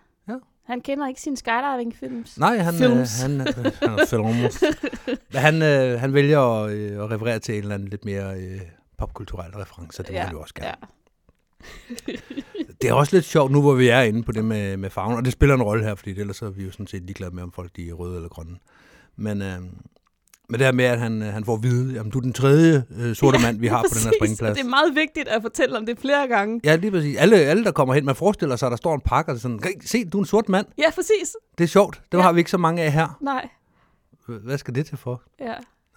Ja. 0.69 0.73
Han 0.73 0.81
kender 0.81 1.09
ikke 1.09 1.21
sine 1.21 1.37
skydiving-films. 1.37 2.39
Nej, 2.39 2.59
han, 2.59 2.75
øh, 2.75 2.81
Films. 2.81 3.23
han, 3.23 3.41
øh, 3.41 3.47
han 3.55 3.65
er 3.99 4.07
films. 4.07 4.63
Men 5.33 5.41
han, 5.43 5.63
øh, 5.63 6.01
han 6.01 6.15
vælger 6.15 6.41
at, 6.41 6.73
øh, 6.73 7.05
at 7.05 7.11
referere 7.11 7.39
til 7.39 7.55
en 7.55 7.63
eller 7.63 7.75
anden 7.75 7.89
lidt 7.89 8.05
mere 8.05 8.41
øh, 8.41 8.61
popkulturel 8.99 9.51
reference, 9.51 10.03
det 10.03 10.13
må 10.13 10.19
han 10.19 10.33
jo 10.33 10.41
også 10.41 10.55
gerne. 10.55 10.69
Ja. 10.69 12.13
Det 12.83 12.91
er 12.91 12.95
også 12.95 13.17
lidt 13.17 13.25
sjovt 13.25 13.53
nu, 13.53 13.61
hvor 13.61 13.75
vi 13.75 13.89
er 13.89 14.01
inde 14.01 14.23
på 14.23 14.33
det 14.33 14.45
med, 14.45 14.77
med 14.77 14.91
farven, 14.91 15.17
og 15.17 15.25
det 15.25 15.33
spiller 15.33 15.55
en 15.55 15.63
rolle 15.63 15.85
her, 15.85 15.95
fordi 15.95 16.21
ellers 16.21 16.43
er 16.43 16.51
vi 16.51 16.65
jo 16.65 16.71
sådan 16.71 16.87
set 16.87 17.03
ligeglade 17.03 17.35
med, 17.35 17.43
om 17.43 17.53
folk 17.53 17.77
de 17.77 17.89
er 17.89 17.93
røde 17.93 18.17
eller 18.17 18.29
grønne. 18.29 18.57
Men, 19.17 19.43
øh, 19.43 19.59
men 20.51 20.59
det 20.59 20.67
her 20.67 20.73
med, 20.73 20.85
at 20.85 20.99
han, 20.99 21.23
øh, 21.23 21.29
han 21.33 21.45
får 21.45 21.55
at 21.55 21.63
vide, 21.63 22.01
at 22.01 22.13
du 22.13 22.19
er 22.19 22.23
den 22.23 22.33
tredje 22.33 22.85
øh, 22.99 23.15
sorte 23.17 23.39
mand, 23.43 23.59
vi 23.61 23.67
har 23.67 23.83
på 23.83 23.87
den 23.95 23.99
her 23.99 24.05
præcis. 24.09 24.19
springplads. 24.19 24.59
Det 24.59 24.65
er 24.65 24.69
meget 24.71 24.95
vigtigt 24.95 25.29
at 25.29 25.43
fortælle 25.43 25.77
om 25.79 25.87
det 25.87 25.99
flere 25.99 26.29
gange. 26.29 26.61
Ja, 26.65 26.77
lige 26.77 26.91
præcis. 26.91 27.17
Alle, 27.17 27.37
alle, 27.37 27.65
der 27.65 27.73
kommer 27.73 27.95
hen, 27.95 28.05
man 28.05 28.17
forestiller 28.17 28.57
sig, 28.57 28.67
at 28.67 28.71
der 28.71 28.77
står 28.77 28.95
en 28.95 29.01
pakke, 29.01 29.33
og 29.33 29.39
sådan, 29.39 29.61
"Hey, 29.65 29.71
se, 29.85 30.05
du 30.05 30.19
er 30.19 30.23
en 30.23 30.27
sort 30.27 30.49
mand. 30.49 30.67
Ja, 30.79 30.91
præcis. 30.95 31.37
Det 31.59 31.65
er 31.65 31.69
sjovt. 31.69 32.03
Det 32.13 32.19
Ja. 32.19 32.23
har 32.23 32.33
vi 32.33 32.39
ikke 32.39 32.51
så 32.51 32.59
mange 32.59 32.83
af 32.83 32.93
her. 32.93 33.19
Nej, 33.21 33.49
Hvad 34.27 34.59
skal 34.59 34.75
det 34.75 34.87
til 34.87 34.99
for? 34.99 35.23
ja. 35.41 35.55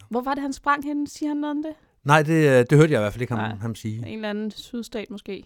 Hvor 0.09 0.21
var 0.21 0.33
det, 0.33 0.41
han 0.41 0.53
sprang 0.53 0.83
hen? 0.83 1.07
Siger 1.07 1.29
han 1.29 1.37
noget 1.37 1.57
om 1.57 1.63
det? 1.63 1.71
Nej, 2.03 2.23
det, 2.23 2.33
øh, 2.33 2.65
det 2.69 2.77
hørte 2.77 2.91
jeg 2.93 2.99
i 2.99 3.03
hvert 3.03 3.13
fald 3.13 3.21
ikke 3.21 3.33
Nej. 3.33 3.47
ham, 3.49 3.59
ham 3.59 3.75
sige. 3.75 3.97
En 4.07 4.15
eller 4.15 4.29
anden 4.29 4.51
sydstat 4.51 5.09
måske. 5.09 5.45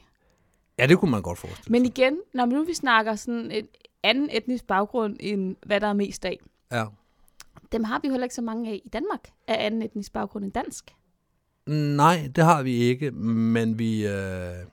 Ja, 0.80 0.88
det 0.88 0.98
kunne 1.00 1.12
man 1.12 1.22
godt 1.22 1.38
forestille 1.40 1.72
Men 1.72 1.86
igen, 1.86 2.18
når 2.34 2.46
nu 2.46 2.64
vi 2.64 2.74
snakker 2.74 3.16
sådan 3.16 3.52
en 3.52 3.66
anden 4.04 4.30
etnisk 4.32 4.68
baggrund, 4.68 5.16
end 5.20 5.56
hvad 5.66 5.80
der 5.82 5.88
er 5.88 5.94
mest 5.94 6.26
af, 6.26 6.40
Ja. 6.72 6.86
Dem 7.72 7.84
har 7.84 8.00
vi 8.02 8.08
jo 8.08 8.12
heller 8.12 8.26
ikke 8.26 8.36
så 8.36 8.42
mange 8.42 8.70
af 8.72 8.82
i 8.86 8.90
Danmark, 8.90 9.30
af 9.48 9.66
anden 9.66 9.82
etnisk 9.82 10.14
baggrund 10.14 10.46
end 10.46 10.54
dansk. 10.54 10.96
Nej, 11.68 12.32
det 12.36 12.44
har 12.44 12.64
vi 12.64 12.74
ikke, 12.76 13.12
men 13.12 13.80
vi... 13.80 14.08
Øh, 14.08 14.12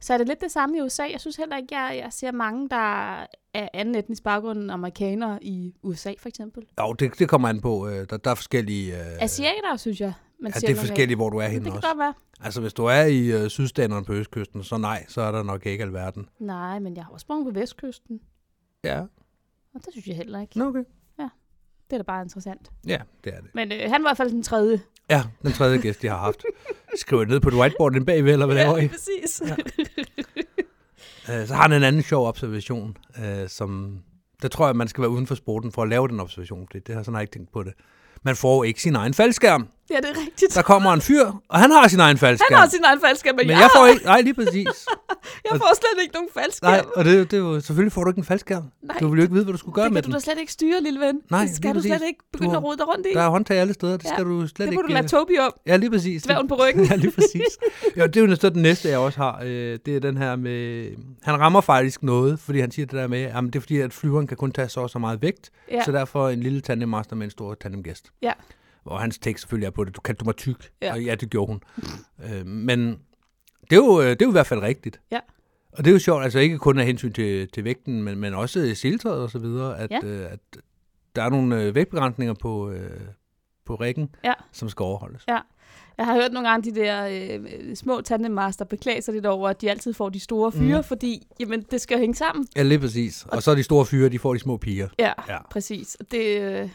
Så 0.01 0.15
er 0.15 0.19
det 0.19 0.29
lidt 0.29 0.41
det 0.41 0.51
samme 0.51 0.79
i 0.79 0.81
USA. 0.81 1.03
Jeg 1.13 1.21
synes 1.21 1.37
heller 1.37 1.57
ikke, 1.57 1.79
jeg, 1.79 1.99
jeg 2.05 2.13
ser 2.13 2.33
mange, 2.33 2.69
der 2.69 2.77
er 3.55 3.69
anden 3.75 3.95
etnisk 3.95 4.23
baggrund 4.23 4.59
end 4.59 4.71
amerikanere 4.73 5.45
i 5.45 5.75
USA, 5.83 6.13
for 6.19 6.29
eksempel. 6.29 6.63
jo, 6.81 6.93
det, 6.93 7.19
det 7.19 7.29
kommer 7.29 7.49
an 7.49 7.61
på. 7.61 7.89
Øh, 7.89 8.07
der, 8.11 8.17
der 8.17 8.31
er 8.31 8.35
forskellige... 8.35 8.99
Øh, 9.01 9.23
Asiater, 9.23 9.77
synes 9.77 10.01
jeg, 10.01 10.13
man 10.41 10.53
ja, 10.55 10.59
ser 10.61 10.67
det 10.67 10.77
er 10.77 10.81
forskelligt, 10.81 11.19
hvor 11.19 11.31
du 11.31 11.37
er 11.37 11.43
Det 11.43 11.51
henne 11.53 11.65
kan 11.65 11.73
også. 11.77 11.89
godt 11.89 11.99
være. 11.99 12.15
Altså, 12.41 12.61
hvis 12.61 12.73
du 12.73 12.85
er 12.85 13.03
i 13.05 13.43
øh, 13.43 13.49
sydstaterne 13.49 14.05
på 14.05 14.13
østkysten, 14.13 14.65
så 14.65 14.77
nej, 14.79 15.05
så 15.09 15.21
er 15.21 15.33
der 15.33 15.43
nok 15.43 15.67
ikke 15.67 15.85
alverden. 15.85 16.29
Nej, 16.39 16.79
men 16.79 16.97
jeg 16.97 17.05
har 17.05 17.13
også 17.13 17.25
sprunget 17.25 17.55
på 17.55 17.61
vestkysten, 17.61 18.21
Ja, 18.85 19.01
og 19.75 19.81
det 19.85 19.87
synes 19.93 20.07
jeg 20.07 20.17
heller 20.17 20.41
ikke. 20.41 20.59
Nå, 20.59 20.65
okay. 20.65 20.85
Det 21.93 21.99
er 21.99 22.03
da 22.03 22.07
bare 22.07 22.23
interessant. 22.23 22.71
Ja, 22.87 22.99
det 23.25 23.35
er 23.35 23.41
det. 23.41 23.51
Men 23.55 23.73
øh, 23.73 23.79
han 23.81 23.91
var 23.91 23.99
i 23.99 24.03
hvert 24.03 24.17
fald 24.17 24.31
den 24.31 24.43
tredje. 24.43 24.81
Ja, 25.11 25.23
den 25.43 25.53
tredje 25.53 25.79
gæst, 25.79 26.03
de 26.03 26.09
har 26.09 26.17
haft. 26.19 26.45
Skriver 26.97 27.25
ned 27.25 27.41
på 27.41 27.49
et 27.49 27.55
whiteboard 27.55 27.93
den 27.93 28.05
bagved, 28.05 28.33
eller 28.33 28.47
hvad 28.47 28.57
laver 28.57 28.79
I? 28.79 28.89
præcis. 28.89 29.43
Ja. 29.47 29.57
Øh, 31.41 31.47
Så 31.49 31.55
har 31.55 31.63
han 31.63 31.73
en 31.73 31.83
anden 31.83 32.03
sjov 32.03 32.27
observation, 32.29 32.97
øh, 33.25 33.49
som... 33.49 33.99
Der 34.43 34.49
tror 34.49 34.67
jeg, 34.67 34.77
man 34.77 34.89
skal 34.89 35.03
være 35.03 35.11
uden 35.11 35.27
for 35.27 35.35
sporten 35.35 35.73
for 35.73 35.83
at 35.83 35.89
lave 35.89 36.09
den 36.09 36.21
observation, 36.21 36.67
fordi 36.71 36.79
det 36.87 36.95
har 36.95 37.03
sådan 37.03 37.15
har 37.15 37.21
jeg 37.21 37.23
ikke 37.23 37.33
tænkt 37.33 37.53
på 37.53 37.63
det. 37.63 37.73
Man 38.23 38.37
får 38.37 38.65
ikke 38.65 38.83
sin 38.83 38.97
egen 38.97 39.15
faldskærm. 39.15 39.69
Ja, 39.95 39.97
det 40.01 40.11
er 40.17 40.21
rigtigt. 40.27 40.55
Der 40.55 40.63
kommer 40.63 40.93
en 40.93 41.01
fyr, 41.01 41.25
og 41.49 41.59
han 41.59 41.71
har 41.71 41.89
sin 41.89 42.01
egen 42.01 42.19
faldskærm. 42.19 42.47
Han 42.51 42.59
har 42.61 42.69
sin 42.69 42.85
egen 42.85 43.01
faldskærm, 43.01 43.35
men, 43.37 43.47
Men 43.47 43.51
jeg, 43.51 43.61
jeg 43.61 43.71
får 43.77 43.87
ikke... 43.87 44.05
Nej, 44.05 44.21
lige 44.21 44.35
præcis. 44.35 44.67
jeg 45.51 45.53
får 45.63 45.75
slet 45.75 46.03
ikke 46.03 46.15
nogen 46.15 46.29
faldskærm. 46.35 46.71
Nej, 46.71 46.85
og 46.97 47.05
det, 47.05 47.31
det 47.31 47.37
er 47.37 47.41
jo, 47.41 47.61
selvfølgelig 47.61 47.93
får 47.93 48.05
du 48.05 48.11
ikke 48.11 48.19
en 48.19 48.25
faldskærm. 48.25 48.65
Nej, 48.83 48.97
Du 49.01 49.09
vil 49.09 49.17
jo 49.17 49.23
ikke 49.23 49.33
vide, 49.35 49.45
hvad 49.45 49.53
du 49.53 49.59
skulle 49.59 49.75
gøre 49.75 49.85
det 49.85 49.93
med 49.93 50.03
kan 50.03 50.11
du 50.11 50.15
den. 50.15 50.21
da 50.21 50.25
slet 50.25 50.39
ikke 50.41 50.53
styre, 50.53 50.81
lille 50.83 51.01
ven. 51.01 51.21
Nej, 51.31 51.45
det 51.45 51.57
skal 51.57 51.75
du 51.75 51.81
slet 51.83 52.03
ikke 52.07 52.21
begynde 52.33 52.51
Du- 52.53 52.57
at 52.57 52.65
rode 52.65 52.77
dig 52.77 52.89
rundt 52.89 53.07
i. 53.07 53.15
Der 53.15 53.23
er 53.23 53.29
håndtag 53.29 53.59
alle 53.59 53.75
steder, 53.75 53.97
det 53.97 54.05
Ja, 54.05 54.09
skal 54.13 54.25
du 54.25 54.41
slet 54.47 54.57
det 54.59 54.65
ikke... 54.65 54.75
må 54.77 54.83
du 54.83 54.89
lade 54.89 55.03
øh, 55.05 55.09
Tobi 55.09 55.39
om. 55.39 55.53
Ja, 55.67 55.77
lige 55.77 55.91
præcis. 55.91 56.23
Dværgen 56.23 56.49
på 56.49 56.55
ryggen. 56.55 56.85
ja, 56.91 56.95
lige 56.97 57.11
præcis. 57.11 57.59
Jo, 57.97 58.07
det 58.07 58.17
er 58.17 58.27
jo 58.27 58.37
så 58.37 58.49
den 58.49 58.63
næste, 58.63 58.89
jeg 58.89 58.99
også 58.99 59.19
har. 59.19 59.41
Øh, 59.45 59.79
det 59.87 59.97
er 59.97 60.01
den 60.01 60.17
her 60.17 60.37
med... 60.37 60.87
Han 61.23 61.41
rammer 61.41 61.61
faktisk 61.61 62.03
noget, 62.03 62.39
fordi 62.41 62.61
han 62.61 62.71
siger 62.71 62.87
det 62.87 62.95
der 62.95 63.07
med, 63.07 63.23
at 63.23 63.35
det 63.43 63.57
er 63.57 63.61
fordi, 63.61 63.81
at 63.81 63.93
flyveren 63.93 64.27
kan 64.27 64.37
kun 64.37 64.53
tage 64.53 64.69
så 64.69 64.81
og 64.81 64.91
så 64.91 64.99
meget 64.99 65.23
vægt, 65.23 65.51
Ja. 65.71 65.85
så 65.85 65.93
derfor 65.93 66.29
en 66.29 66.41
lille 66.41 66.61
tandemmaster 66.61 67.17
med 67.17 67.25
en 67.25 67.31
stor 67.31 67.55
tandemgæst. 67.55 68.11
Ja. 68.23 68.33
Hvor 68.83 68.97
hans 68.97 69.19
tekst 69.19 69.43
selvfølgelig 69.43 69.67
er 69.67 69.71
på 69.71 69.85
det, 69.85 69.97
du 69.97 70.01
kan 70.01 70.15
du 70.15 70.25
mig 70.25 70.37
tyk. 70.37 70.71
Ja. 70.83 70.93
Og 70.93 71.03
ja, 71.03 71.15
det 71.15 71.31
gjorde 71.31 71.53
hun. 71.53 71.61
øh, 72.25 72.47
men 72.47 72.89
det 73.71 73.73
er, 73.73 73.77
jo, 73.77 74.01
øh, 74.01 74.07
det 74.11 74.23
er 74.23 74.27
jo 74.27 74.31
i 74.31 74.33
hvert 74.33 74.47
fald 74.47 74.63
rigtigt. 74.63 75.01
Ja. 75.11 75.19
Og 75.73 75.85
det 75.85 75.91
er 75.91 75.93
jo 75.93 75.99
sjovt, 75.99 76.25
altså 76.25 76.39
ikke 76.39 76.59
kun 76.59 76.79
af 76.79 76.87
hensyn 76.87 77.13
til, 77.13 77.49
til 77.49 77.65
vægten, 77.65 78.03
men, 78.03 78.19
men 78.19 78.35
også 78.35 78.73
siltøjet 78.75 79.23
og 79.23 79.31
så 79.31 79.39
videre, 79.39 79.79
at, 79.79 79.91
Ja. 79.91 80.01
øh, 80.05 80.33
at 80.33 80.41
der 81.17 81.23
er 81.23 81.31
nogle 81.31 81.63
øh, 81.63 81.75
vægtbegrænsninger 81.75 82.35
på, 82.35 82.71
øh, 82.71 83.01
på 83.65 83.75
rækken, 83.75 84.15
Ja. 84.25 84.33
som 84.53 84.69
skal 84.69 84.85
overholdes. 84.85 85.25
Jeg 85.99 86.07
har 86.07 86.15
hørt 86.15 86.33
nogle 86.33 86.49
gange 86.49 86.71
de 86.75 86.81
der 86.81 87.09
øh, 87.41 87.77
små 87.77 88.01
tandemaster 88.01 88.65
beklage 88.65 89.03
sig 89.03 89.15
lidt 89.15 89.27
over, 89.27 89.49
at 89.49 89.61
de 89.61 89.71
altid 89.71 89.93
får 89.95 90.09
de 90.09 90.21
store 90.21 90.53
fyre, 90.53 90.77
Mhm. 90.77 90.85
fordi 90.85 91.27
jamen, 91.41 91.63
det 91.71 91.81
skal 91.81 91.95
jo 91.95 92.01
hænge 92.01 92.15
sammen. 92.15 92.47
Ja, 92.57 92.63
lige 92.63 92.79
præcis. 92.79 93.27
Og 93.29 93.43
så 93.43 93.51
er 93.51 93.55
de 93.55 93.63
store 93.63 93.87
fyre, 93.87 94.09
de 94.09 94.19
får 94.19 94.33
de 94.35 94.39
små 94.41 94.57
piger. 94.57 94.89
Ja, 94.99 95.13
Ja. 95.29 95.39
præcis. 95.51 95.95
Og 96.01 96.07
Det, 96.11 96.41
øh, 96.41 96.69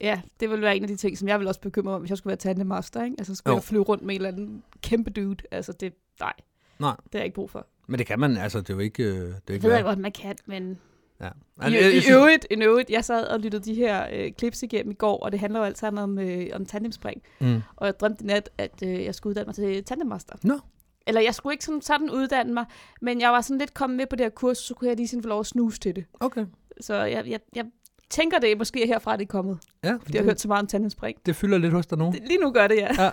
ja, 0.00 0.20
det 0.40 0.50
vil 0.50 0.60
være 0.62 0.76
en 0.76 0.82
af 0.82 0.88
de 0.88 0.96
ting, 0.96 1.18
som 1.18 1.28
jeg 1.28 1.38
vil 1.40 1.48
også 1.48 1.60
bekymre 1.60 1.84
mig 1.90 1.94
om, 1.94 2.00
hvis 2.00 2.10
jeg 2.10 2.18
skulle 2.18 2.30
være 2.30 2.36
tandemaster. 2.36 3.04
Ikke? 3.04 3.14
Altså 3.18 3.34
skulle 3.34 3.52
Jo. 3.52 3.56
jeg 3.56 3.64
flyve 3.64 3.82
rundt 3.82 4.02
med 4.04 4.14
en 4.14 4.18
eller 4.20 4.28
anden 4.32 4.62
kæmpe 4.82 5.10
dude. 5.10 5.36
Altså 5.50 5.72
det, 5.72 5.92
nej, 6.20 6.32
Nej. 6.78 6.96
det 7.04 7.12
har 7.12 7.18
jeg 7.18 7.24
ikke 7.24 7.34
brug 7.34 7.50
for. 7.50 7.66
Men 7.86 7.98
det 7.98 8.06
kan 8.06 8.20
man, 8.20 8.36
altså 8.36 8.60
det 8.60 8.70
er 8.70 8.74
jo 8.74 8.80
ikke... 8.80 9.02
øh, 9.02 9.10
Det 9.10 9.24
er 9.26 9.32
Det 9.48 9.54
ikke 9.54 9.66
ved 9.68 9.74
jeg 9.74 9.84
godt, 9.84 9.98
man 9.98 10.12
kan, 10.12 10.36
men 10.46 10.78
Ja. 11.20 11.26
I, 11.26 11.30
Altså, 11.60 11.78
jeg- 11.78 11.94
jeg 11.94 12.04
i, 12.08 12.12
øvrigt, 12.12 12.46
i 12.50 12.54
øvrigt, 12.62 12.90
jeg 12.90 13.04
sad 13.04 13.26
og 13.26 13.40
lyttede 13.40 13.64
de 13.64 13.74
her 13.74 14.06
øh, 14.12 14.32
clips 14.38 14.62
igennem 14.62 14.90
i 14.90 14.94
går, 14.94 15.18
og 15.18 15.32
det 15.32 15.40
handler 15.40 15.58
jo 15.60 15.64
alt 15.64 15.78
sammen 15.78 16.02
om, 16.04 16.18
øh, 16.18 16.46
om 16.52 16.66
tandemspring. 16.66 17.22
Mm. 17.40 17.60
Og 17.76 17.86
jeg 17.86 18.00
drømte 18.00 18.24
i 18.24 18.26
nat, 18.26 18.50
at 18.58 18.82
øh, 18.84 19.04
jeg 19.04 19.14
skulle 19.14 19.30
uddanne 19.30 19.46
mig 19.46 19.54
til 19.54 19.84
tandemmaster. 19.84 20.34
Nå. 20.42 20.58
Eller 21.06 21.20
jeg 21.20 21.34
skulle 21.34 21.54
ikke 21.54 21.64
sådan, 21.64 21.82
sådan 21.82 22.10
uddanne 22.10 22.54
mig, 22.54 22.64
men 23.00 23.20
jeg 23.20 23.30
var 23.30 23.40
sådan 23.40 23.58
lidt 23.58 23.74
kommet 23.74 23.96
med 23.96 24.06
på 24.06 24.16
det 24.16 24.24
her 24.24 24.30
kurs, 24.30 24.58
så 24.58 24.74
kunne 24.74 24.88
jeg 24.88 24.96
lige 24.96 25.08
sådan 25.08 25.22
få 25.22 25.28
lov 25.28 25.40
at 25.40 25.46
snuse 25.46 25.80
til 25.80 25.96
det. 25.96 26.04
Okay. 26.20 26.46
Så 26.80 26.94
jeg, 26.94 27.26
jeg, 27.26 27.40
jeg 27.56 27.64
tænker, 28.10 28.38
det 28.38 28.52
er 28.52 28.56
måske 28.56 28.86
herfra, 28.86 29.16
det 29.16 29.22
er 29.22 29.26
kommet. 29.26 29.58
Ja, 29.84 29.92
Fordi 30.02 30.14
jeg 30.14 30.20
har 30.22 30.24
hørt 30.24 30.40
så 30.40 30.48
meget 30.48 30.60
om 30.62 30.66
tandemspring. 30.66 31.18
det 31.26 31.36
fylder 31.36 31.58
lidt 31.58 31.72
hos 31.72 31.86
dig 31.86 31.98
nu. 31.98 32.12
Det, 32.14 32.22
lige 32.26 32.38
nu 32.38 32.50
gør 32.50 32.66
det, 32.66 32.76
ja. 32.76 33.02
Ja, 33.04 33.10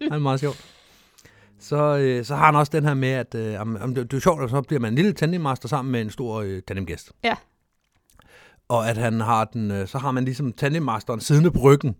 det 0.00 0.12
er 0.12 0.18
meget 0.18 0.40
sjovt. 0.40 0.64
Så, 1.58 1.96
øh, 1.96 2.24
så 2.24 2.34
har 2.36 2.46
han 2.46 2.56
også 2.56 2.70
den 2.74 2.84
her 2.84 2.94
med, 2.94 3.08
at 3.08 3.34
øh, 3.34 3.60
om, 3.60 3.78
om 3.80 3.94
det, 3.94 4.10
det 4.10 4.16
er 4.16 4.20
sjovt, 4.20 4.42
at 4.42 4.50
så 4.50 4.62
bliver 4.62 4.80
man 4.80 4.92
en 4.92 4.96
lille 4.96 5.12
tandemmaster 5.12 5.68
sammen 5.68 5.92
med 5.92 6.00
en 6.00 6.10
stor 6.10 6.40
øh, 6.40 6.62
tandemgæst. 6.68 7.12
Ja. 7.24 7.34
Og 8.68 8.88
at 8.88 8.96
han 8.96 9.20
har 9.20 9.44
den, 9.44 9.70
øh, 9.70 9.88
så 9.88 9.98
har 9.98 10.10
man 10.10 10.24
ligesom 10.24 10.52
tandemmasteren 10.52 11.20
siddende 11.20 11.50
på 11.50 11.58
ryggen. 11.60 11.96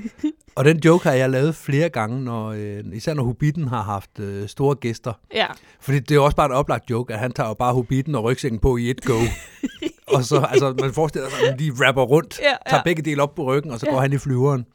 og 0.56 0.64
den 0.64 0.78
joke 0.84 1.04
har 1.08 1.14
jeg 1.14 1.30
lavet 1.30 1.54
flere 1.54 1.88
gange, 1.88 2.24
når, 2.24 2.48
øh, 2.48 2.84
især 2.92 3.14
når 3.14 3.22
Hobbiten 3.24 3.68
har 3.68 3.82
haft 3.82 4.18
øh, 4.18 4.48
store 4.48 4.74
gæster. 4.74 5.12
Ja, 5.34 5.46
Fordi 5.80 5.98
det 5.98 6.14
er 6.14 6.20
også 6.20 6.36
bare 6.36 6.46
en 6.46 6.52
oplagt 6.52 6.90
joke, 6.90 7.14
at 7.14 7.20
han 7.20 7.32
tager 7.32 7.48
jo 7.48 7.54
bare 7.54 7.74
Hobbiten 7.74 8.14
og 8.14 8.24
rygsækken 8.24 8.60
på 8.60 8.76
i 8.76 8.90
et 8.90 9.04
go. 9.04 9.14
og 10.12 10.24
så, 10.24 10.40
altså, 10.50 10.74
man 10.80 10.92
forestiller 10.92 11.28
sig, 11.30 11.48
at 11.48 11.58
de 11.58 11.72
rapper 11.86 12.02
rundt, 12.02 12.38
Ja, 12.42 12.48
ja. 12.48 12.56
tager 12.70 12.82
begge 12.82 13.02
dele 13.02 13.22
op 13.22 13.34
på 13.34 13.44
ryggen, 13.44 13.70
og 13.72 13.80
så 13.80 13.86
Ja. 13.86 13.92
går 13.92 14.00
han 14.00 14.12
i 14.12 14.18
flyveren. 14.18 14.66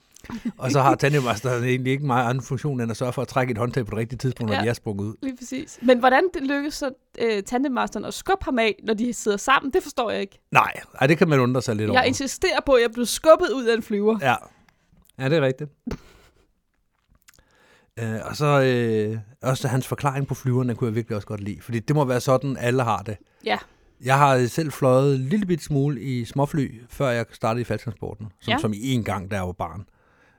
Og 0.58 0.72
så 0.72 0.82
har 0.82 0.96
tandemasteren 0.96 1.64
egentlig 1.64 1.92
ikke 1.94 2.06
meget 2.06 2.30
anden 2.30 2.44
funktion, 2.44 2.82
end 2.82 2.92
at 2.92 2.98
sørge 2.98 3.14
for 3.14 3.22
at 3.22 3.28
trække 3.28 3.52
et 3.52 3.58
håndtag 3.58 3.86
på 3.86 3.90
det 3.92 3.98
rigtige 3.98 4.18
tidspunkt, 4.18 4.50
når 4.52 4.58
Ja. 4.58 4.64
de 4.64 4.70
er 4.70 4.74
sprunget 4.74 5.06
ud. 5.06 5.14
Lige 5.22 5.38
præcis. 5.38 5.80
Men 5.82 6.00
hvordan 6.00 6.24
det 6.34 6.42
lykkes 6.42 6.74
så 6.74 6.90
øh, 7.22 7.44
tandemasteren 7.44 8.06
at 8.06 8.14
skubbe 8.14 8.46
ham 8.46 8.60
af, 8.60 8.76
når 8.84 8.94
de 8.94 9.14
sidder 9.14 9.38
sammen, 9.38 9.74
det 9.74 9.84
forstår 9.84 10.12
jeg 10.12 10.22
ikke. 10.22 10.40
Nej, 10.52 10.72
ej, 11.02 11.08
det 11.08 11.18
kan 11.18 11.30
man 11.30 11.40
undre 11.40 11.62
sig 11.62 11.76
lidt 11.76 11.90
over. 11.90 12.00
Jeg 12.00 12.08
insisterer 12.08 12.60
på, 12.66 12.72
at 12.72 12.82
jeg 12.82 12.92
blev 12.92 13.06
skubbet 13.06 13.50
ud 13.56 13.66
af 13.66 13.76
en 13.76 13.84
flyver. 13.84 14.18
Ja. 14.22 14.36
ja, 15.20 15.30
det 15.30 15.38
er 15.38 15.42
rigtigt. 15.42 15.70
Øh, 18.00 18.20
og 18.26 18.36
så 18.36 18.46
øh, 18.62 19.18
også 19.42 19.68
hans 19.68 19.88
forklaring 19.88 20.28
på 20.28 20.36
flyverne 20.36 20.76
kunne 20.76 20.88
jeg 20.88 20.96
virkelig 20.96 21.16
også 21.16 21.28
godt 21.28 21.42
lide. 21.42 21.62
Fordi 21.62 21.80
det 21.80 21.96
må 21.96 22.06
være 22.06 22.20
sådan, 22.22 22.58
alle 22.58 22.84
har 22.84 22.98
det. 23.02 23.18
Ja. 23.46 23.58
Jeg 24.06 24.18
har 24.18 24.46
selv 24.48 24.72
fløjet 24.72 25.16
en 25.16 25.22
lille 25.26 25.46
bit 25.46 25.64
smule 25.64 26.02
i 26.02 26.26
småfly, 26.26 26.82
før 26.90 27.10
jeg 27.10 27.26
startede 27.32 27.62
i 27.62 27.64
faldtransporten. 27.64 28.28
Som, 28.42 28.52
Ja. 28.52 28.58
som 28.58 28.74
i 28.74 28.92
en 28.94 29.04
gang, 29.04 29.32
da 29.32 29.36
jeg 29.36 29.46
var 29.46 29.52
barn. 29.52 29.86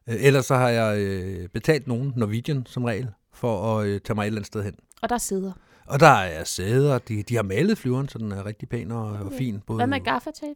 Øh, 0.09 0.15
ellers 0.19 0.47
så 0.47 0.55
har 0.57 0.69
jeg 0.69 0.99
øh, 0.99 1.49
betalt 1.49 1.87
nogen, 1.87 2.13
Norwegian 2.17 2.67
som 2.67 2.85
regel, 2.85 3.09
for 3.35 3.79
at 3.79 3.87
øh, 3.87 4.01
tage 4.01 4.15
mig 4.15 4.23
et 4.23 4.27
eller 4.27 4.39
andet 4.39 4.47
sted 4.47 4.63
hen. 4.63 4.75
Og 5.03 5.09
der 5.09 5.19
sidder. 5.19 5.53
Og 5.87 6.01
der 6.01 6.07
er 6.07 6.45
sæder, 6.45 6.99
de, 6.99 7.23
de 7.23 7.37
har 7.37 7.43
malet 7.43 7.79
flyveren, 7.79 8.09
så 8.09 8.19
den 8.19 8.33
er 8.33 8.47
rigtig 8.47 8.69
pæn 8.69 8.91
og, 8.91 9.05
og 9.13 9.27
Okay. 9.27 9.39
fin. 9.39 9.61
Både, 9.67 9.77
Hvad 9.77 9.87
med 9.87 10.01
gaffatape? 10.01 10.55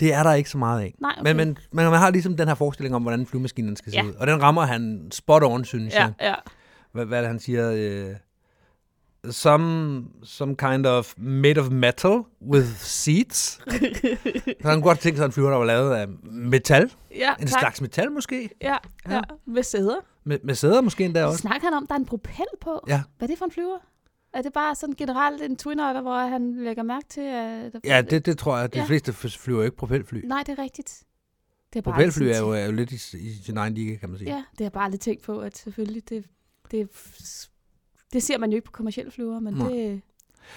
Det 0.00 0.12
er 0.14 0.22
der 0.22 0.32
ikke 0.34 0.50
så 0.50 0.58
meget 0.58 0.80
af. 0.80 0.94
Nej, 1.00 1.12
okay. 1.20 1.30
Men, 1.30 1.36
men, 1.36 1.58
men 1.72 1.84
man 1.90 1.98
har 1.98 2.10
ligesom 2.10 2.36
den 2.36 2.48
her 2.48 2.54
forestilling 2.54 2.94
om, 2.96 3.02
hvordan 3.02 3.26
flyvemaskinen 3.26 3.76
skal 3.76 3.92
se 3.92 3.98
Ja. 3.98 4.04
ud. 4.04 4.12
Og 4.12 4.26
den 4.26 4.42
rammer 4.42 4.62
han 4.62 5.08
spot 5.12 5.42
on, 5.42 5.64
synes 5.64 5.94
Ja, 5.94 6.02
jeg. 6.02 6.12
ja. 6.20 6.34
Hvad, 6.92 7.04
hvad 7.06 7.18
er 7.18 7.22
det, 7.22 7.28
han 7.28 7.38
siger? 7.40 7.72
Øh, 7.74 8.14
some, 9.30 10.04
some 10.22 10.56
kind 10.56 10.86
of 10.86 11.14
made 11.18 11.60
of 11.60 11.70
metal 11.70 12.22
with 12.42 12.66
seats. 12.76 13.38
så 13.38 14.68
han 14.68 14.74
kunne 14.74 14.82
godt 14.82 14.98
tænke 14.98 15.16
sig 15.16 15.24
en 15.26 15.32
flyver, 15.32 15.50
der 15.50 15.56
var 15.56 15.64
lavet 15.64 15.94
af 15.94 16.08
metal. 16.32 16.92
ja 17.10 17.34
En 17.40 17.46
tak. 17.46 17.60
slags 17.60 17.80
metal 17.80 18.12
måske. 18.12 18.50
Ja, 18.62 18.76
ja. 19.08 19.14
ja. 19.14 19.20
Med 19.46 19.62
sæder. 19.62 19.96
Med, 20.24 20.38
med 20.44 20.54
sæder 20.54 20.80
måske 20.80 21.04
endda 21.04 21.24
også. 21.24 21.38
Snakker 21.38 21.66
han 21.66 21.74
om, 21.74 21.86
der 21.86 21.94
er 21.94 21.98
en 21.98 22.06
propel 22.06 22.46
på? 22.60 22.84
Ja. 22.88 23.02
Hvad 23.18 23.28
er 23.28 23.32
det 23.32 23.38
for 23.38 23.44
en 23.44 23.50
flyver? 23.50 23.78
Er 24.32 24.42
det 24.42 24.52
bare 24.52 24.74
sådan 24.74 24.94
generelt 24.94 25.42
en 25.42 25.56
twin 25.56 25.80
otter, 25.80 26.00
hvor 26.02 26.18
han 26.18 26.64
lægger 26.64 26.82
mærke 26.82 27.06
til, 27.08 27.20
at... 27.20 27.72
Der... 27.72 27.80
Ja, 27.84 28.02
det, 28.02 28.26
det 28.26 28.38
tror 28.38 28.58
jeg. 28.58 28.74
De 28.74 28.78
Ja. 28.78 28.84
fleste 28.84 29.12
flyver 29.12 29.64
ikke 29.64 29.76
propelfly. 29.76 30.20
Nej, 30.24 30.42
det 30.46 30.58
er 30.58 30.62
rigtigt. 30.62 31.02
Det 31.72 31.78
er 31.78 31.82
bare 31.82 31.94
Propelfly 31.94 32.24
er 32.24 32.38
jo, 32.38 32.50
er 32.50 32.64
jo 32.64 32.72
lidt 32.72 32.92
i, 32.92 33.18
i 33.18 33.32
sin 33.44 33.56
egen 33.56 33.74
liga, 33.74 33.96
kan 33.96 34.08
man 34.08 34.18
sige. 34.18 34.30
Ja, 34.30 34.36
det 34.36 34.58
har 34.58 34.64
jeg 34.64 34.72
bare 34.72 34.84
aldrig 34.84 35.00
tænkt 35.00 35.22
på, 35.22 35.38
at 35.40 35.56
selvfølgelig 35.58 36.08
det... 36.08 36.24
Det, 36.70 36.88
det 38.12 38.22
ser 38.22 38.38
man 38.38 38.50
jo 38.50 38.56
ikke 38.56 38.66
på 38.66 38.72
kommersielle 38.72 39.10
flyver, 39.12 39.40
men 39.40 39.54
Nej. 39.54 39.68
det... 39.68 40.00